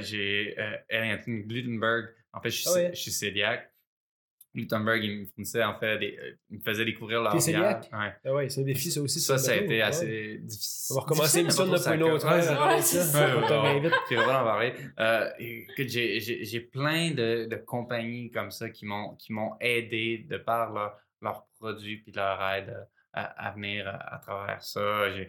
J'ai 0.00 0.56
Ellie 0.88 1.12
Hansen 1.14 1.42
Glutenberg. 1.46 2.06
En 2.34 2.40
fait, 2.40 2.50
je 2.50 2.56
suis, 2.60 2.70
Ah 2.70 2.74
ouais. 2.74 2.90
je 2.94 3.00
suis 3.10 3.12
cœliaque. 3.28 3.70
Glutenberg, 4.54 5.02
il 5.02 5.18
me 5.20 5.26
fournissait, 5.26 5.64
en 5.64 5.76
fait, 5.80 5.98
des, 5.98 6.16
euh, 6.16 6.36
il 6.50 6.58
me 6.58 6.62
faisait 6.62 6.84
découvrir 6.84 7.20
leur 7.22 7.32
cœliaque? 7.32 7.90
Ouais. 7.92 8.12
Ah 8.24 8.32
ouais, 8.34 8.48
c'est 8.48 8.60
un 8.60 8.64
défi, 8.64 8.88
ça 8.88 9.00
aussi. 9.02 9.18
Ça, 9.18 9.36
ça 9.36 9.50
a 9.50 9.56
été 9.56 9.66
Ouais. 9.78 9.82
assez 9.82 10.38
difficile. 10.38 10.92
On 10.92 10.94
va 10.94 11.00
recommencer 11.00 11.38
l'émission 11.38 11.64
mais 11.66 11.72
de 11.72 11.94
une 11.96 12.02
autre 12.04 12.20
ça-. 12.20 12.66
Ouais, 12.68 12.82
ça. 12.82 14.58
Ouais. 14.58 14.74
Euh, 15.00 15.30
écoute, 15.40 15.88
j'ai- 15.88 16.20
j'ai 16.20 16.44
j'ai 16.44 16.60
plein 16.60 17.10
de, 17.10 17.46
de 17.46 17.56
compagnies 17.56 18.30
comme 18.30 18.52
ça 18.52 18.70
qui 18.70 18.86
m'ont 18.86 19.16
qui 19.16 19.32
m'ont 19.32 19.56
aidé 19.60 20.18
de 20.30 20.36
par 20.36 20.72
leur, 20.72 20.98
leurs 21.20 21.46
produits 21.58 21.96
puis 21.96 22.12
leur 22.12 22.40
aide 22.52 22.86
à, 23.12 23.24
à 23.48 23.50
venir 23.52 23.88
à, 23.88 24.14
à 24.14 24.18
travers 24.20 24.62
ça. 24.62 25.10
J'ai- 25.10 25.28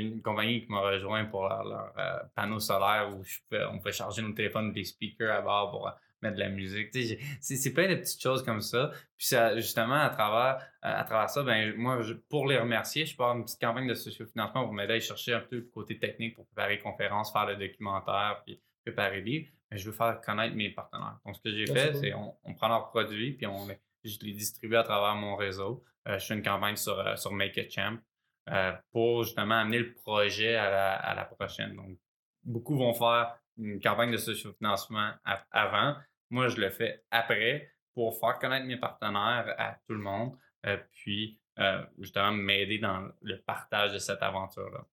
une 0.00 0.22
compagnie 0.22 0.62
qui 0.64 0.72
m'a 0.72 0.80
rejoint 0.80 1.26
pour 1.26 1.46
leur, 1.46 1.62
leur, 1.64 1.92
euh, 1.98 2.20
panneau 2.34 2.58
solaire 2.60 3.10
où 3.14 3.22
je 3.22 3.38
on 3.70 3.80
peut 3.80 3.92
charger 3.92 4.22
nos 4.22 4.32
téléphones 4.32 4.72
des 4.72 4.84
speakers 4.84 5.30
à 5.36 5.42
bord 5.42 5.70
pour 5.72 5.88
euh, 5.88 5.92
mettre 6.22 6.36
de 6.36 6.40
la 6.40 6.48
musique. 6.48 6.90
C'est 7.40 7.72
plein 7.72 7.88
de 7.88 7.94
petites 7.96 8.22
choses 8.22 8.42
comme 8.44 8.60
ça. 8.60 8.90
Puis 9.16 9.26
ça, 9.26 9.56
justement, 9.56 9.94
à 10.00 10.10
travers, 10.10 10.64
à 10.82 11.04
travers 11.04 11.28
ça, 11.30 11.42
ben, 11.42 11.74
moi, 11.76 12.02
je- 12.02 12.14
pour 12.14 12.46
les 12.46 12.58
remercier, 12.58 13.04
je 13.06 13.16
pars 13.16 13.36
une 13.36 13.44
petite 13.44 13.60
campagne 13.60 13.86
de 13.88 13.94
sociofinancement 13.94 14.64
pour 14.64 14.72
m'aider 14.72 14.92
à 14.92 14.94
aller 14.94 15.00
chercher 15.00 15.34
un 15.34 15.40
peu 15.40 15.56
le 15.56 15.62
côté 15.72 15.98
technique 15.98 16.34
pour 16.36 16.46
préparer 16.46 16.76
les 16.76 16.82
conférences, 16.82 17.32
faire 17.32 17.46
le 17.46 17.56
documentaire, 17.56 18.42
puis 18.44 18.60
préparer 18.84 19.18
le 19.18 19.24
livre. 19.24 19.48
Mais 19.70 19.78
je 19.78 19.86
veux 19.86 19.96
faire 19.96 20.20
connaître 20.20 20.54
mes 20.54 20.70
partenaires. 20.70 21.18
Donc, 21.24 21.36
ce 21.36 21.40
que 21.42 21.50
j'ai 21.54 21.64
Ah, 21.70 21.74
fait, 21.74 21.94
c'est 21.94 22.14
on, 22.14 22.36
on 22.44 22.54
prend 22.54 22.68
leurs 22.68 22.90
produits, 22.90 23.32
puis 23.32 23.46
on 23.46 23.66
les- 23.66 23.80
je 24.04 24.18
les 24.22 24.32
distribue 24.32 24.76
à 24.76 24.82
travers 24.82 25.14
mon 25.14 25.36
réseau. 25.36 25.82
Euh, 26.08 26.18
je 26.18 26.26
fais 26.26 26.34
une 26.34 26.42
campagne 26.42 26.76
sur, 26.76 26.98
euh, 26.98 27.14
sur 27.16 27.32
Make 27.32 27.56
It 27.56 27.70
Champ 27.72 27.96
euh, 28.50 28.72
pour 28.90 29.22
justement 29.22 29.54
amener 29.60 29.78
le 29.78 29.94
projet 29.94 30.56
à 30.56 30.68
la, 30.70 30.92
à 30.94 31.14
la 31.14 31.24
prochaine. 31.24 31.76
Donc, 31.76 31.96
beaucoup 32.42 32.76
vont 32.76 32.92
faire 32.92 33.36
une 33.56 33.80
campagne 33.80 34.10
de 34.10 34.16
sociofinancement 34.16 35.12
a- 35.24 35.46
avant. 35.52 35.96
Moi, 36.32 36.48
je 36.48 36.56
le 36.60 36.70
fais 36.70 37.04
après 37.10 37.70
pour 37.94 38.18
faire 38.18 38.38
connaître 38.38 38.64
mes 38.66 38.78
partenaires 38.78 39.54
à 39.58 39.78
tout 39.86 39.92
le 39.92 40.00
monde, 40.00 40.32
euh, 40.66 40.78
puis 40.92 41.38
euh, 41.58 41.82
justement 42.00 42.32
m'aider 42.32 42.78
dans 42.78 43.06
le 43.20 43.36
partage 43.42 43.92
de 43.92 43.98
cette 43.98 44.22
aventure-là. 44.22 44.86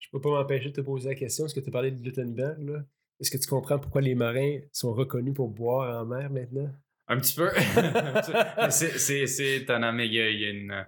Je 0.00 0.08
peux 0.10 0.20
pas 0.20 0.30
m'empêcher 0.30 0.70
de 0.70 0.74
te 0.74 0.80
poser 0.80 1.10
la 1.10 1.14
question. 1.14 1.46
Est-ce 1.46 1.54
que 1.54 1.60
tu 1.60 1.68
as 1.68 1.72
parlé 1.72 1.92
de 1.92 2.00
Gutenberg, 2.02 2.58
là? 2.68 2.82
Est-ce 3.20 3.30
que 3.30 3.38
tu 3.38 3.46
comprends 3.48 3.78
pourquoi 3.78 4.00
les 4.00 4.14
marins 4.16 4.58
sont 4.72 4.92
reconnus 4.92 5.34
pour 5.34 5.48
boire 5.48 6.02
en 6.02 6.06
mer 6.06 6.28
maintenant? 6.30 6.72
Un 7.06 7.18
petit 7.20 7.36
peu. 7.36 7.50
C'est- 8.70 9.56
étonnant, 9.56 9.92
mais 9.92 10.06
il 10.06 10.14
y 10.14 10.20
a, 10.20 10.30
il 10.30 10.40
y 10.40 10.44
a 10.46 10.50
une. 10.50 10.86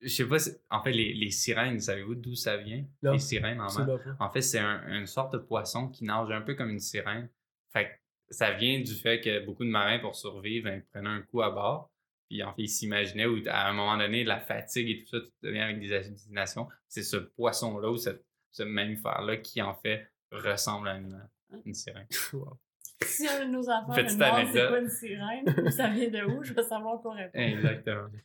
Je 0.00 0.08
sais 0.08 0.26
pas, 0.28 0.38
si- 0.38 0.52
en 0.70 0.82
fait, 0.82 0.92
les, 0.92 1.14
les 1.14 1.30
sirènes, 1.30 1.80
savez-vous 1.80 2.14
d'où 2.16 2.34
ça 2.34 2.56
vient? 2.56 2.84
Non, 3.02 3.12
Les 3.12 3.18
sirènes 3.18 3.60
en 3.60 3.72
mer. 3.84 3.98
En 4.20 4.30
fait, 4.30 4.42
c'est 4.42 4.58
un- 4.58 4.82
une 4.88 5.06
sorte 5.06 5.32
de 5.34 5.38
poisson 5.38 5.88
qui 5.88 6.04
nage 6.04 6.30
un 6.30 6.40
peu 6.42 6.54
comme 6.54 6.70
une 6.70 6.80
sirène. 6.80 7.28
Fait 7.72 7.84
que 7.86 7.90
ça 8.30 8.52
vient 8.52 8.80
du 8.80 8.94
fait 8.94 9.20
que 9.20 9.44
beaucoup 9.44 9.64
de 9.64 9.70
marins, 9.70 9.98
pour 9.98 10.16
survivre, 10.16 10.64
ben, 10.64 10.82
prenaient 10.92 11.08
un 11.08 11.22
coup 11.22 11.42
à 11.42 11.50
bord. 11.50 11.90
Puis 12.28 12.42
en 12.42 12.54
fait, 12.54 12.62
ils 12.62 12.68
s'imaginaient 12.68 13.26
où, 13.26 13.38
à 13.46 13.68
un 13.68 13.72
moment 13.72 13.96
donné, 13.96 14.24
la 14.24 14.40
fatigue 14.40 14.90
et 14.90 14.98
tout 14.98 15.06
ça, 15.06 15.20
tout 15.20 15.32
devient 15.42 15.60
avec 15.60 15.80
des 15.80 15.92
hallucinations. 15.92 16.68
C'est 16.88 17.02
ce 17.02 17.16
poisson-là 17.16 17.90
ou 17.90 17.96
ce, 17.96 18.10
ce 18.50 18.62
mammifère-là 18.62 19.36
qui, 19.38 19.60
en 19.60 19.74
fait, 19.74 20.08
ressemble 20.32 20.88
à 20.88 20.96
une, 20.96 21.28
une 21.64 21.74
sirène. 21.74 22.06
Wow. 22.32 22.58
Si 23.02 23.26
un 23.26 23.44
de 23.44 23.50
nos 23.50 23.68
enfants 23.68 23.92
Petite 23.92 24.18
me 24.18 24.24
demande 24.24 24.52
c'est 24.52 24.68
quoi 24.68 24.78
une 24.78 24.88
sirène, 24.88 25.66
ou 25.66 25.70
ça 25.70 25.88
vient 25.88 26.08
de 26.08 26.24
où, 26.24 26.42
je 26.42 26.54
veux 26.54 26.62
savoir 26.62 27.00
quoi 27.02 27.14
répondre. 27.14 27.44
Exactement. 27.44 28.08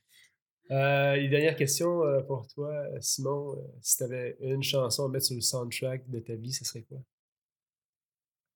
Euh, 0.72 1.16
et 1.16 1.28
dernière 1.30 1.56
question 1.56 2.04
euh, 2.04 2.22
pour 2.22 2.46
toi, 2.46 2.72
Simon. 3.02 3.56
Euh, 3.56 3.62
si 3.82 3.98
tu 3.98 4.04
avais 4.04 4.38
une 4.40 4.62
chanson 4.62 5.06
à 5.06 5.10
mettre 5.10 5.26
sur 5.26 5.34
le 5.34 5.42
soundtrack 5.42 6.08
de 6.08 6.20
ta 6.20 6.36
vie, 6.36 6.52
ce 6.52 6.64
serait 6.64 6.84
quoi? 6.84 7.00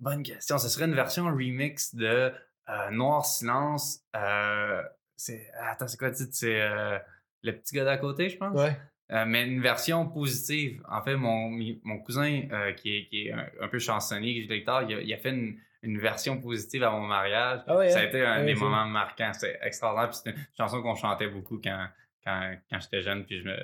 Bonne 0.03 0.23
question. 0.23 0.57
Ce 0.57 0.69
serait 0.69 0.85
une 0.85 0.95
version 0.95 1.25
remix 1.25 1.95
de 1.95 2.31
euh, 2.69 2.89
Noir 2.91 3.25
Silence. 3.25 4.01
euh, 4.15 4.83
c'est, 5.15 5.49
attends, 5.61 5.87
c'est 5.87 5.97
quoi 5.97 6.09
le 6.09 6.15
titre? 6.15 6.31
C'est 6.33 6.61
euh, 6.61 6.97
Le 7.43 7.51
petit 7.53 7.75
gars 7.75 7.85
d'à 7.85 7.97
côté, 7.97 8.29
je 8.29 8.37
pense? 8.37 8.59
Ouais. 8.59 8.75
Euh, 9.11 9.25
mais 9.25 9.45
une 9.47 9.61
version 9.61 10.07
positive. 10.09 10.81
En 10.89 11.01
fait, 11.03 11.15
mon, 11.15 11.49
mon 11.83 11.99
cousin, 11.99 12.41
qui, 12.77 12.97
est, 12.97 13.07
qui 13.07 13.27
est 13.27 13.31
un, 13.31 13.47
un 13.61 13.67
peu 13.67 13.79
chansonnier, 13.79 14.33
qui 14.33 14.41
joue 14.43 14.49
de 14.49 14.55
guitare, 14.55 14.83
il 14.83 14.95
a, 14.95 15.01
il 15.01 15.13
a 15.13 15.17
fait 15.17 15.29
une, 15.29 15.57
une 15.83 15.99
version 15.99 16.39
positive 16.41 16.83
à 16.83 16.91
mon 16.91 17.05
mariage. 17.07 17.61
Ah 17.67 17.77
ouais, 17.77 17.89
ça 17.89 17.99
a 17.99 18.01
hein? 18.01 18.05
été 18.07 18.25
un 18.25 18.39
Ouais, 18.39 18.45
des 18.45 18.55
moments 18.55 18.85
marquants. 18.85 19.31
C'est 19.33 19.59
extraordinaire. 19.61 20.09
Puis 20.09 20.17
c'était 20.17 20.31
une 20.37 20.45
chanson 20.57 20.81
qu'on 20.81 20.95
chantait 20.95 21.27
beaucoup 21.27 21.59
quand, 21.63 21.87
quand, 22.25 22.55
quand 22.69 22.79
j'étais 22.79 23.01
jeune, 23.01 23.25
puis 23.25 23.39
je 23.39 23.45
me 23.45 23.55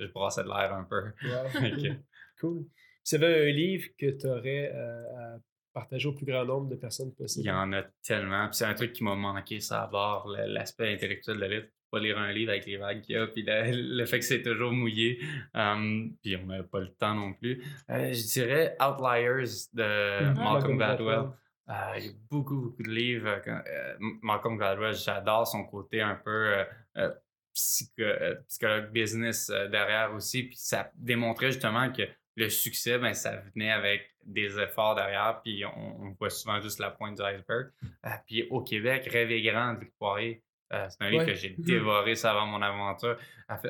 je 0.00 0.06
brassais 0.12 0.42
de 0.44 0.48
l'air 0.48 0.72
un 0.74 0.84
peu. 0.84 1.12
Wow. 1.24 1.92
Cool. 2.40 2.66
Si 3.02 3.18
tu 3.18 3.24
avais 3.24 3.48
un 3.50 3.52
livre 3.52 3.84
que 3.98 4.10
tu 4.18 4.26
aurais 4.26 4.70
à 4.70 5.38
partager 5.72 6.08
au 6.08 6.12
plus 6.12 6.26
grand 6.26 6.44
nombre 6.44 6.68
de 6.68 6.76
personnes 6.76 7.10
Il 7.10 7.14
possible. 7.22 7.46
y 7.46 7.50
en 7.50 7.72
a 7.72 7.82
tellement. 8.02 8.46
Puis 8.48 8.56
c'est 8.56 8.64
un 8.64 8.74
truc 8.74 8.92
qui 8.92 9.04
m'a 9.04 9.14
manqué, 9.14 9.60
ça 9.60 9.82
à 9.82 9.86
bord, 9.86 10.28
le- 10.28 10.46
l'aspect 10.52 10.92
intellectuel 10.92 11.36
de 11.36 11.40
la 11.42 11.48
livre. 11.48 11.66
Pas 11.90 12.00
lire 12.00 12.18
un 12.18 12.30
livre 12.32 12.50
avec 12.50 12.66
les 12.66 12.76
vagues 12.76 13.00
qu'il 13.00 13.14
y 13.14 13.18
a, 13.18 13.26
puis 13.26 13.42
le, 13.46 13.96
le 13.96 14.04
fait 14.04 14.18
que 14.18 14.24
c'est 14.24 14.42
toujours 14.42 14.72
mouillé. 14.72 15.20
Um, 15.54 16.12
puis 16.22 16.36
on 16.36 16.44
n'a 16.46 16.62
pas 16.62 16.80
le 16.80 16.92
temps 16.94 17.14
non 17.14 17.32
plus. 17.32 17.62
Euh, 17.88 18.12
je 18.12 18.26
dirais 18.32 18.76
Outliers 18.80 19.44
de 19.72 20.24
Mhm. 20.32 20.34
Malcolm 20.36 20.76
Gladwell. 20.76 21.30
Euh, 21.70 21.72
il 21.98 22.04
y 22.04 22.08
a 22.08 22.12
beaucoup, 22.30 22.56
beaucoup 22.60 22.82
de 22.82 22.90
livres. 22.90 23.40
euh, 23.46 23.96
Malcolm 24.22 24.56
Gladwell, 24.58 24.94
j'adore 24.94 25.46
son 25.46 25.64
côté 25.64 26.02
un 26.02 26.14
peu 26.16 26.64
euh, 26.98 27.10
psycho- 27.54 28.36
psychologue 28.48 28.90
business 28.92 29.48
derrière 29.70 30.12
aussi. 30.14 30.44
Puis 30.44 30.56
ça 30.58 30.90
démontrait 30.94 31.52
justement 31.52 31.90
que 31.92 32.02
le 32.38 32.48
succès, 32.48 32.98
ben, 32.98 33.14
ça 33.14 33.36
venait 33.54 33.70
avec 33.72 34.10
des 34.24 34.58
efforts 34.58 34.94
derrière. 34.94 35.40
Puis 35.44 35.64
on, 35.64 36.02
on 36.02 36.10
voit 36.18 36.30
souvent 36.30 36.60
juste 36.60 36.78
la 36.78 36.90
pointe 36.90 37.16
du 37.16 37.22
iceberg. 37.22 37.70
Euh, 38.04 38.08
puis 38.26 38.46
au 38.50 38.62
Québec, 38.62 39.08
Rêver 39.10 39.42
grand 39.42 39.74
de 39.74 39.84
Poirier. 39.98 40.42
euh, 40.72 40.86
c'est 40.90 41.02
un 41.02 41.10
livre 41.10 41.24
Ouais. 41.24 41.32
que 41.32 41.34
j'ai 41.38 41.50
dévoré 41.58 42.14
ça 42.14 42.30
avant 42.32 42.46
mon 42.46 42.60
aventure. 42.62 43.16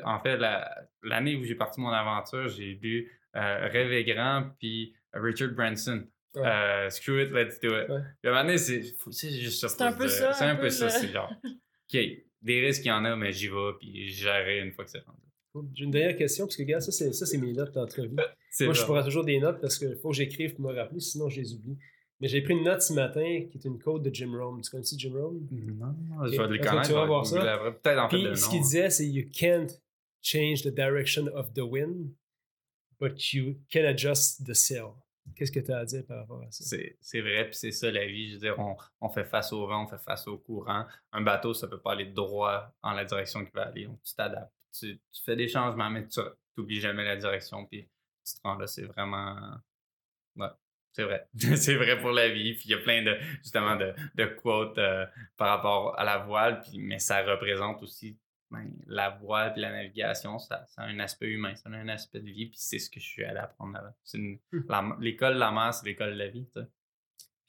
En 0.03 0.19
fait, 0.19 0.37
la- 0.37 0.69
l'année 1.03 1.35
où 1.35 1.43
j'ai 1.43 1.55
parti 1.55 1.79
mon 1.81 1.89
aventure, 1.89 2.47
j'ai 2.49 2.77
lu 2.81 3.11
euh, 3.35 3.67
Rêver 3.71 4.03
grand 4.03 4.49
puis 4.59 4.93
Richard 5.13 5.51
Branson. 5.51 6.05
Ouais. 6.35 6.45
Euh, 6.45 6.89
screw 6.91 7.19
it, 7.21 7.31
let's 7.31 7.59
do 7.59 7.69
it. 7.69 7.89
Ouais. 7.89 8.01
Puis 8.21 8.31
à 8.31 8.37
un 8.39 8.57
c'est 8.57 9.31
juste 9.31 9.61
ça. 9.61 9.67
C'est 9.69 9.81
un 9.81 9.93
peu 9.93 10.07
ça, 10.07 10.33
C'est 10.33 10.45
un 10.45 10.55
peu 10.55 10.61
peu 10.63 10.69
ça. 10.69 10.85
le- 10.85 10.91
C'est 10.91 11.07
genre, 11.11 11.31
OK, 11.43 11.99
des 12.41 12.59
risques, 12.65 12.85
il 12.85 12.89
y 12.89 12.91
en 12.91 13.03
a, 13.05 13.15
mais 13.15 13.31
j'y 13.31 13.47
vais, 13.47 13.71
puis 13.79 14.09
gérerai 14.09 14.59
une 14.59 14.71
fois 14.73 14.85
que 14.85 14.91
c'est 14.91 14.99
rendu. 15.05 15.17
Cool. 15.59 15.69
J'ai 15.73 15.85
une 15.85 15.91
dernière 15.91 16.17
question, 16.17 16.45
parce 16.45 16.55
que, 16.55 16.61
regarde, 16.63 16.81
ça, 16.81 16.91
c'est, 16.91 17.13
ça, 17.13 17.25
c'est 17.25 17.37
mes 17.37 17.53
notes 17.53 17.73
d'entrevue. 17.73 18.15
C'est 18.51 18.65
Moi, 18.65 18.73
je 18.73 18.83
prends 18.83 19.03
toujours 19.03 19.23
des 19.23 19.39
notes 19.39 19.61
parce 19.61 19.77
qu'il 19.77 19.95
faut 19.97 20.09
que 20.09 20.15
j'écrive 20.15 20.55
pour 20.55 20.71
me 20.71 20.75
rappeler, 20.75 20.99
sinon 20.99 21.29
je 21.29 21.39
les 21.39 21.53
oublie. 21.53 21.77
Mais 22.19 22.27
j'ai 22.27 22.41
pris 22.41 22.53
une 22.53 22.63
note 22.63 22.81
ce 22.81 22.93
matin 22.93 23.45
qui 23.49 23.57
est 23.57 23.65
une 23.65 23.79
quote 23.79 24.01
de 24.03 24.13
Jim 24.13 24.31
Rohn. 24.35 24.59
Tu 24.61 24.69
connais 24.69 24.83
Jim 24.97 25.13
Rohn? 25.13 25.39
Non, 25.51 26.25
je 26.25 26.31
vais 26.31 26.47
le 26.47 26.57
connaître. 26.57 26.87
tu 26.87 26.93
vas 26.93 27.05
voir 27.05 27.25
ça? 27.25 27.39
Peut-être 27.81 27.99
en 27.99 28.09
fait 28.09 28.17
Puis 28.17 28.37
ce 28.37 28.49
qu'il 28.49 28.61
disait, 28.61 28.89
c'est 28.89 29.07
You 29.07 29.29
can't 29.31 29.69
change 30.21 30.63
the 30.63 30.73
direction 30.73 31.27
of 31.27 31.53
the 31.53 31.61
wind, 31.61 32.11
but 32.99 33.33
you 33.33 33.55
can 33.71 33.85
adjust 33.85 34.45
the 34.45 34.53
sail. 34.53 34.93
Qu'est-ce 35.35 35.51
que 35.51 35.59
tu 35.59 35.71
as 35.71 35.77
à 35.77 35.85
dire 35.85 36.03
par 36.05 36.17
rapport 36.17 36.41
à 36.41 36.51
ça? 36.51 36.63
C'est 36.65 36.97
c'est 36.99 37.21
vrai, 37.21 37.45
puis 37.45 37.55
c'est 37.55 37.71
ça 37.71 37.91
la 37.91 38.05
vie. 38.05 38.29
Je 38.29 38.33
veux 38.33 38.39
dire, 38.39 38.59
on, 38.59 38.75
on 38.99 39.09
fait 39.09 39.23
face 39.23 39.53
au 39.53 39.67
vent, 39.67 39.83
on 39.83 39.87
fait 39.87 40.03
face 40.03 40.27
au 40.27 40.37
courant. 40.37 40.85
Un 41.13 41.21
bateau, 41.21 41.53
ça 41.53 41.67
peut 41.67 41.79
pas 41.79 41.91
aller 41.91 42.05
droit 42.05 42.73
en 42.81 42.93
la 42.93 43.05
direction 43.05 43.45
qu'il 43.45 43.53
va 43.53 43.67
aller. 43.67 43.85
Donc, 43.85 44.01
tu 44.03 44.15
t'adaptes. 44.15 44.51
Tu, 44.71 44.99
tu 45.11 45.23
fais 45.23 45.35
des 45.35 45.47
changements, 45.47 45.89
mais 45.89 46.07
tu 46.07 46.19
n'oublies 46.57 46.79
jamais 46.79 47.03
la 47.03 47.15
direction, 47.15 47.65
puis 47.65 47.89
tu 48.25 48.33
te 48.35 48.39
rends 48.43 48.55
là. 48.55 48.67
C'est 48.67 48.83
vraiment. 48.85 49.35
Ouais, 50.35 50.47
c'est 50.91 51.03
vrai. 51.03 51.27
c'est 51.57 51.75
vrai 51.75 51.99
pour 51.99 52.11
la 52.11 52.29
vie. 52.29 52.53
Puis 52.53 52.63
il 52.65 52.71
y 52.71 52.73
a 52.73 52.77
plein 52.79 53.03
de, 53.03 53.17
justement, 53.41 53.75
de, 53.75 53.93
de 54.15 54.25
quotes 54.25 54.77
euh, 54.77 55.05
par 55.37 55.49
rapport 55.49 55.97
à 55.99 56.03
la 56.03 56.19
voile, 56.19 56.61
puis, 56.61 56.79
mais 56.79 56.99
ça 56.99 57.23
représente 57.23 57.81
aussi 57.83 58.17
ben, 58.51 58.71
la 58.87 59.09
voile 59.11 59.53
puis 59.53 59.61
la 59.61 59.71
navigation, 59.71 60.39
ça, 60.39 60.65
ça 60.67 60.81
a 60.81 60.85
un 60.85 60.99
aspect 60.99 61.27
humain, 61.27 61.55
ça 61.55 61.69
a 61.69 61.73
un 61.73 61.87
aspect 61.87 62.19
de 62.19 62.25
vie, 62.31 62.47
puis 62.47 62.57
c'est 62.59 62.79
ce 62.79 62.89
que 62.89 62.99
je 62.99 63.05
suis 63.05 63.23
allé 63.23 63.37
apprendre 63.39 63.77
Hmm. 64.13 64.35
la- 64.67 64.97
L'école 64.99 65.35
de 65.35 65.39
la 65.39 65.51
mer, 65.51 65.71
c'est 65.73 65.85
l'école 65.85 66.13
de 66.13 66.17
la 66.17 66.27
vie. 66.29 66.47
Puis 66.53 66.63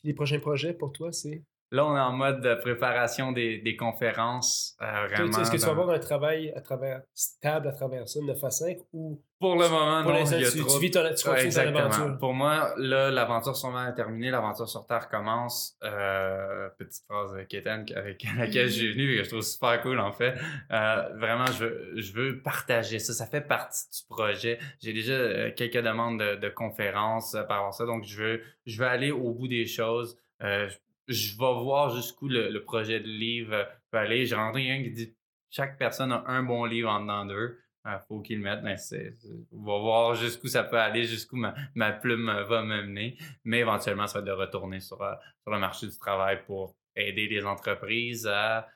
les 0.04 0.14
prochains 0.14 0.40
projets 0.40 0.74
pour 0.74 0.92
toi, 0.92 1.10
c'est? 1.12 1.42
Là, 1.72 1.86
on 1.86 1.96
est 1.96 2.00
en 2.00 2.12
mode 2.12 2.40
de 2.40 2.54
préparation 2.56 3.30
des, 3.30 3.58
des 3.58 3.76
conférences. 3.76 4.76
euh, 4.82 5.06
Est-ce 5.06 5.50
que 5.52 5.56
tu 5.56 5.62
vas 5.64 5.70
avoir 5.70 5.90
un 5.90 5.98
travail 6.00 6.52
à 6.56 6.60
travers, 6.60 7.02
stable 7.14 7.68
à 7.68 7.72
travers 7.72 8.08
ça, 8.08 8.18
9 8.20 8.42
à 8.42 8.50
5, 8.50 8.78
ou 8.92 9.22
Pour 9.38 9.52
le 9.54 9.68
moment, 9.68 10.02
pour 10.02 10.10
non, 10.12 10.18
l'instant, 10.18 10.36
il 10.36 10.42
y 10.42 10.46
a 10.46 10.50
tu, 10.50 10.58
trop 10.58 10.74
tu 10.74 10.80
vis 10.80 10.90
ton, 10.90 11.00
tu 11.14 11.28
Ouais, 11.28 11.44
exactement. 11.44 12.16
Pour 12.18 12.34
moi, 12.34 12.74
là, 12.76 13.12
l'aventure 13.12 13.56
sûrement 13.56 13.86
est 13.86 13.94
terminée. 13.94 14.30
L'aventure 14.32 14.68
sur 14.68 14.84
Terre 14.86 15.08
commence. 15.08 15.76
Euh, 15.84 16.68
petite 16.76 17.04
phrase 17.08 17.34
de 17.34 17.42
Kétan 17.44 17.84
avec 17.94 18.24
laquelle 18.38 18.66
je 18.66 18.72
suis 18.72 18.92
venu 18.92 19.14
et 19.14 19.18
que 19.18 19.24
je 19.24 19.28
trouve 19.30 19.42
super 19.42 19.80
cool, 19.82 20.00
en 20.00 20.10
fait. 20.12 20.34
Euh, 20.72 21.08
vraiment, 21.18 21.46
je 21.46 21.64
veux, 21.64 21.92
je 21.96 22.12
veux 22.12 22.42
partager 22.42 22.98
ça. 22.98 23.12
Ça 23.12 23.26
fait 23.26 23.42
partie 23.42 23.84
du 23.90 24.06
projet. 24.08 24.58
J'ai 24.80 24.92
déjà 24.92 25.12
euh, 25.12 25.50
quelques 25.54 25.80
demandes 25.80 26.18
de, 26.18 26.34
de 26.34 26.48
conférences 26.48 27.32
par 27.32 27.58
rapport 27.58 27.68
à 27.68 27.72
ça. 27.72 27.86
Donc, 27.86 28.02
je 28.04 28.20
veux, 28.20 28.40
je 28.66 28.76
veux 28.82 28.88
aller 28.88 29.12
au 29.12 29.30
bout 29.32 29.46
des 29.46 29.66
choses. 29.66 30.18
Euh, 30.42 30.68
je, 31.10 31.32
vais 31.32 31.62
voir 31.62 31.94
jusqu'où 31.94 32.28
le, 32.28 32.48
le 32.48 32.62
projet 32.64 33.00
de 33.00 33.06
livre 33.08 33.52
euh, 33.54 33.64
peut 33.90 33.98
aller. 33.98 34.26
J'ai 34.26 34.34
rencontré 34.34 34.64
quelqu'un 34.64 34.84
qui 34.84 34.90
dit 34.92 35.16
chaque 35.50 35.78
personne 35.78 36.12
a 36.12 36.24
un 36.26 36.42
bon 36.42 36.64
livre 36.64 36.88
en 36.90 37.00
dedans 37.00 37.24
d'eux. 37.26 37.58
Il 37.86 37.98
faut 38.08 38.20
qu'ils 38.20 38.40
le 38.42 38.44
mettent. 38.44 38.78
C'est- 38.78 39.16
on 39.52 39.62
va 39.62 39.78
voir 39.78 40.14
jusqu'où 40.14 40.48
ça 40.48 40.62
peut 40.64 40.78
aller, 40.78 41.04
jusqu'où 41.04 41.36
ma, 41.36 41.54
ma 41.74 41.92
plume 41.92 42.28
euh, 42.28 42.44
va 42.44 42.62
m'amener. 42.62 43.16
Mais 43.44 43.60
éventuellement, 43.60 44.06
ça 44.06 44.18
va 44.18 44.20
être 44.20 44.26
de 44.26 44.32
retourner 44.32 44.80
sur, 44.80 45.00
euh, 45.02 45.14
sur 45.42 45.50
le 45.52 45.58
marché 45.58 45.86
du 45.86 45.98
travail 45.98 46.44
pour 46.44 46.76
aider 46.94 47.26
les 47.28 47.44
entreprises 47.46 48.26
à 48.26 48.68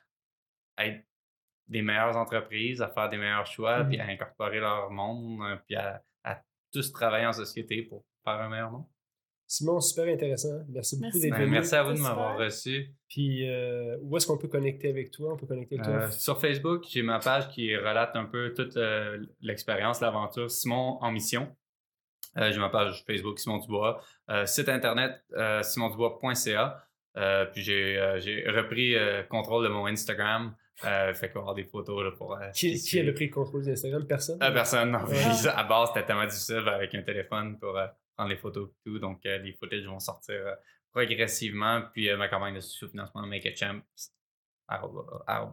être 0.79 1.05
des 1.67 1.81
meilleures 1.81 2.17
entreprises, 2.17 2.81
à 2.81 2.89
faire 2.89 3.09
des 3.09 3.17
meilleurs 3.17 3.45
choix, 3.45 3.83
puis 3.83 3.99
à 3.99 4.05
incorporer 4.07 4.59
leur 4.59 4.89
monde, 4.91 5.41
euh, 5.43 5.55
puis 5.65 5.75
à, 5.75 6.03
à 6.23 6.41
tous 6.73 6.91
travailler 6.91 7.25
en 7.27 7.33
société 7.33 7.83
pour 7.83 8.03
faire 8.23 8.33
un 8.41 8.49
meilleur 8.49 8.71
monde. 8.71 8.85
Simon, 9.47 9.79
super 9.79 10.11
intéressant. 10.11 10.63
Merci 10.69 10.99
beaucoup 10.99 11.19
d'être 11.19 11.31
Ben, 11.33 11.41
venu. 11.41 11.51
merci 11.51 11.75
à 11.75 11.83
vous 11.83 11.93
de 11.93 11.99
m'avoir 11.99 12.37
reçu. 12.37 12.91
Puis, 13.07 13.47
euh, 13.49 13.95
où 14.01 14.17
est-ce 14.17 14.25
qu'on 14.25 14.37
peut 14.37 14.47
connecter 14.47 14.89
avec 14.89 15.11
toi? 15.11 15.33
On 15.33 15.37
peut 15.37 15.45
connecter 15.45 15.75
avec 15.75 15.85
toi. 15.85 16.03
Euh, 16.03 16.11
sur 16.11 16.39
Facebook, 16.41 16.83
j'ai 16.89 17.03
ma 17.03 17.19
page 17.19 17.47
qui 17.49 17.75
relate 17.75 18.15
un 18.15 18.25
peu 18.25 18.53
toute 18.53 18.75
euh, 18.77 19.23
l'expérience, 19.41 20.01
l'aventure 20.01 20.49
Simon 20.49 20.97
en 21.01 21.11
mission. 21.11 21.55
Euh, 22.37 22.51
j'ai 22.51 22.59
ma 22.59 22.69
page 22.69 23.03
Facebook 23.05 23.39
Simon 23.39 23.59
Dubois, 23.59 24.01
Euh, 24.29 24.45
site 24.45 24.67
internet 24.67 25.21
euh, 25.33 25.61
simondubois.ca. 25.63 26.83
Euh, 27.17 27.45
puis 27.45 27.61
j'ai 27.61 27.97
euh, 27.97 28.19
j'ai 28.19 28.43
repris 28.49 28.95
euh, 28.95 29.23
contrôle 29.23 29.63
de 29.63 29.69
mon 29.69 29.85
Instagram. 29.85 30.53
Euh, 30.83 31.13
fait 31.13 31.29
qu'on 31.29 31.35
va 31.35 31.39
avoir 31.41 31.55
des 31.55 31.63
photos 31.63 32.03
là, 32.03 32.11
pour. 32.11 32.33
euh, 32.35 32.49
qui, 32.53 32.75
qui 32.77 32.99
avait 32.99 33.13
pris 33.13 33.27
le 33.27 33.33
contrôle 33.33 33.63
d'Instagram? 33.63 34.05
Personne? 34.05 34.37
Euh, 34.43 34.51
personne, 34.51 34.91
non. 34.91 35.05
Ouais. 35.05 35.15
À 35.55 35.63
base, 35.63 35.89
c'était 35.93 36.05
tellement 36.05 36.25
difficile 36.25 36.67
avec 36.67 36.93
un 36.95 37.01
téléphone 37.03 37.57
pour 37.57 37.77
euh, 37.77 37.85
prendre 38.15 38.29
les 38.29 38.37
photos 38.37 38.69
et 38.69 38.73
tout. 38.89 38.99
Donc, 38.99 39.25
euh, 39.25 39.37
les 39.39 39.53
footages 39.53 39.85
vont 39.85 39.99
sortir 39.99 40.35
euh, 40.35 40.55
progressivement. 40.91 41.81
Puis, 41.93 42.09
euh, 42.09 42.17
ma 42.17 42.27
campagne 42.27 42.55
de 42.55 42.59
sous-financement 42.61 43.25
Make 43.27 43.45
a 43.45 43.55
Champ, 43.55 43.81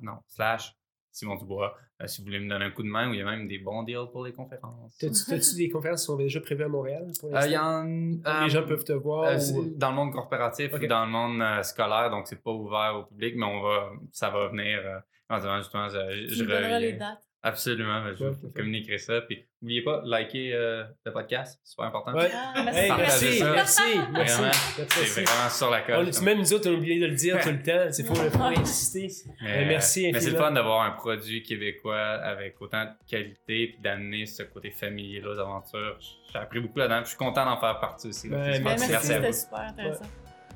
non, 0.03 0.19
slash 0.27 0.75
Simon 1.11 1.37
Dubois. 1.37 1.75
Euh, 2.01 2.07
si 2.07 2.21
vous 2.23 2.27
voulez 2.27 2.41
me 2.41 2.49
donner 2.49 2.65
un 2.65 2.71
coup 2.71 2.83
de 2.83 2.89
main, 2.89 3.11
ou 3.11 3.13
il 3.13 3.19
y 3.19 3.23
a 3.23 3.25
même 3.25 3.47
des 3.47 3.59
bons 3.59 3.83
deals 3.83 4.09
pour 4.11 4.25
les 4.25 4.33
conférences. 4.33 4.97
T'as-tu 4.99 5.57
des 5.57 5.69
conférences 5.69 6.01
qui 6.01 6.07
sont 6.07 6.17
déjà 6.17 6.41
prévues 6.41 6.65
à 6.65 6.69
Montréal? 6.69 7.07
Pour 7.21 7.35
Euh, 7.37 7.47
il 7.47 7.53
y 7.53 7.59
en, 7.59 7.85
les 7.85 8.51
gens 8.51 8.65
peuvent 8.67 8.85
te 8.85 8.93
voir. 8.93 9.25
euh, 9.25 9.39
ou- 9.55 9.75
dans 9.77 9.91
le 9.91 9.97
monde 9.97 10.13
corporatif 10.13 10.73
Ok. 10.73 10.81
ou 10.83 10.87
dans 10.87 11.05
le 11.05 11.11
monde 11.11 11.43
euh, 11.43 11.63
scolaire, 11.63 12.11
donc 12.11 12.27
c'est 12.29 12.43
pas 12.43 12.51
ouvert 12.51 12.97
au 12.97 13.05
public, 13.05 13.35
mais 13.37 13.45
on 13.47 13.61
va, 13.61 13.91
ça 14.11 14.31
va 14.31 14.49
venir. 14.49 14.79
Euh, 14.85 15.59
justement, 15.59 15.89
je, 15.89 16.27
je 16.29 16.45
donneras 16.45 16.79
les 16.79 16.95
dates. 16.95 17.23
Absolument, 17.45 18.05
je 18.15 18.25
Ouais, 18.25 18.33
communiquerai 18.55 18.99
ça. 18.99 19.21
Puis 19.23 19.45
n'oubliez 19.61 19.83
pas, 19.83 20.01
liker 20.05 20.53
euh, 20.55 20.85
le 21.05 21.13
podcast, 21.13 21.59
c'est 21.65 21.71
super 21.71 21.87
important. 21.87 22.15
Ouais. 22.15 22.31
Ah, 22.33 22.63
merci. 22.65 22.79
Hey, 22.81 22.93
merci, 22.97 23.39
ça. 23.39 23.53
merci, 23.53 23.83
merci, 24.13 24.33
Vraiment, 24.37 24.43
merci. 24.79 25.07
C'est 25.07 25.23
vraiment 25.29 25.51
sur 25.51 25.71
la 25.71 25.83
On, 26.01 26.09
tu- 26.09 26.23
même 26.23 26.39
nous 26.39 26.53
autres, 26.55 26.71
on 26.71 26.75
a 26.75 26.77
oublié 26.77 27.01
de 27.01 27.07
le 27.07 27.15
dire 27.17 27.41
tout 27.41 27.49
le 27.51 27.61
temps. 27.63 27.91
Il 27.99 28.05
faut, 28.05 28.15
faut 28.15 28.43
insister. 28.61 29.09
Mais, 29.43 29.65
Euh, 29.65 29.67
merci 29.67 30.11
Mais 30.13 30.21
c'est 30.21 30.31
le 30.31 30.37
fun 30.37 30.53
d'avoir 30.53 30.83
un 30.83 30.93
produit 30.93 31.43
québécois 31.43 31.99
avec 32.01 32.61
autant 32.61 32.85
de 32.85 32.91
qualité 33.09 33.69
puis 33.73 33.79
d'amener 33.83 34.25
ce 34.27 34.45
côté 34.45 34.71
familier 34.71 35.21
là, 35.21 35.31
aux 35.31 35.39
aventures. 35.39 35.99
J'ai 36.33 36.39
appris 36.39 36.61
beaucoup 36.61 36.79
là-dedans. 36.79 37.01
Je 37.03 37.09
suis 37.09 37.19
content 37.19 37.45
d'en 37.45 37.59
faire 37.59 37.81
partie 37.81 38.07
aussi. 38.09 38.29
là. 38.29 38.37
Ouais, 38.39 38.53
C'est 38.55 38.61
Merci, 38.61 38.89
merci, 38.89 38.95
à 38.95 39.15
c'était 39.17 39.27
vous. 39.31 39.33
super 39.37 39.59
intéressant. 39.61 40.05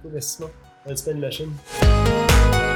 Cool, 0.02 0.10
Merci 0.12 0.36
Simon. 0.36 0.50
On 0.86 0.90
a 0.92 1.10
une 1.10 1.20
machine. 1.20 2.75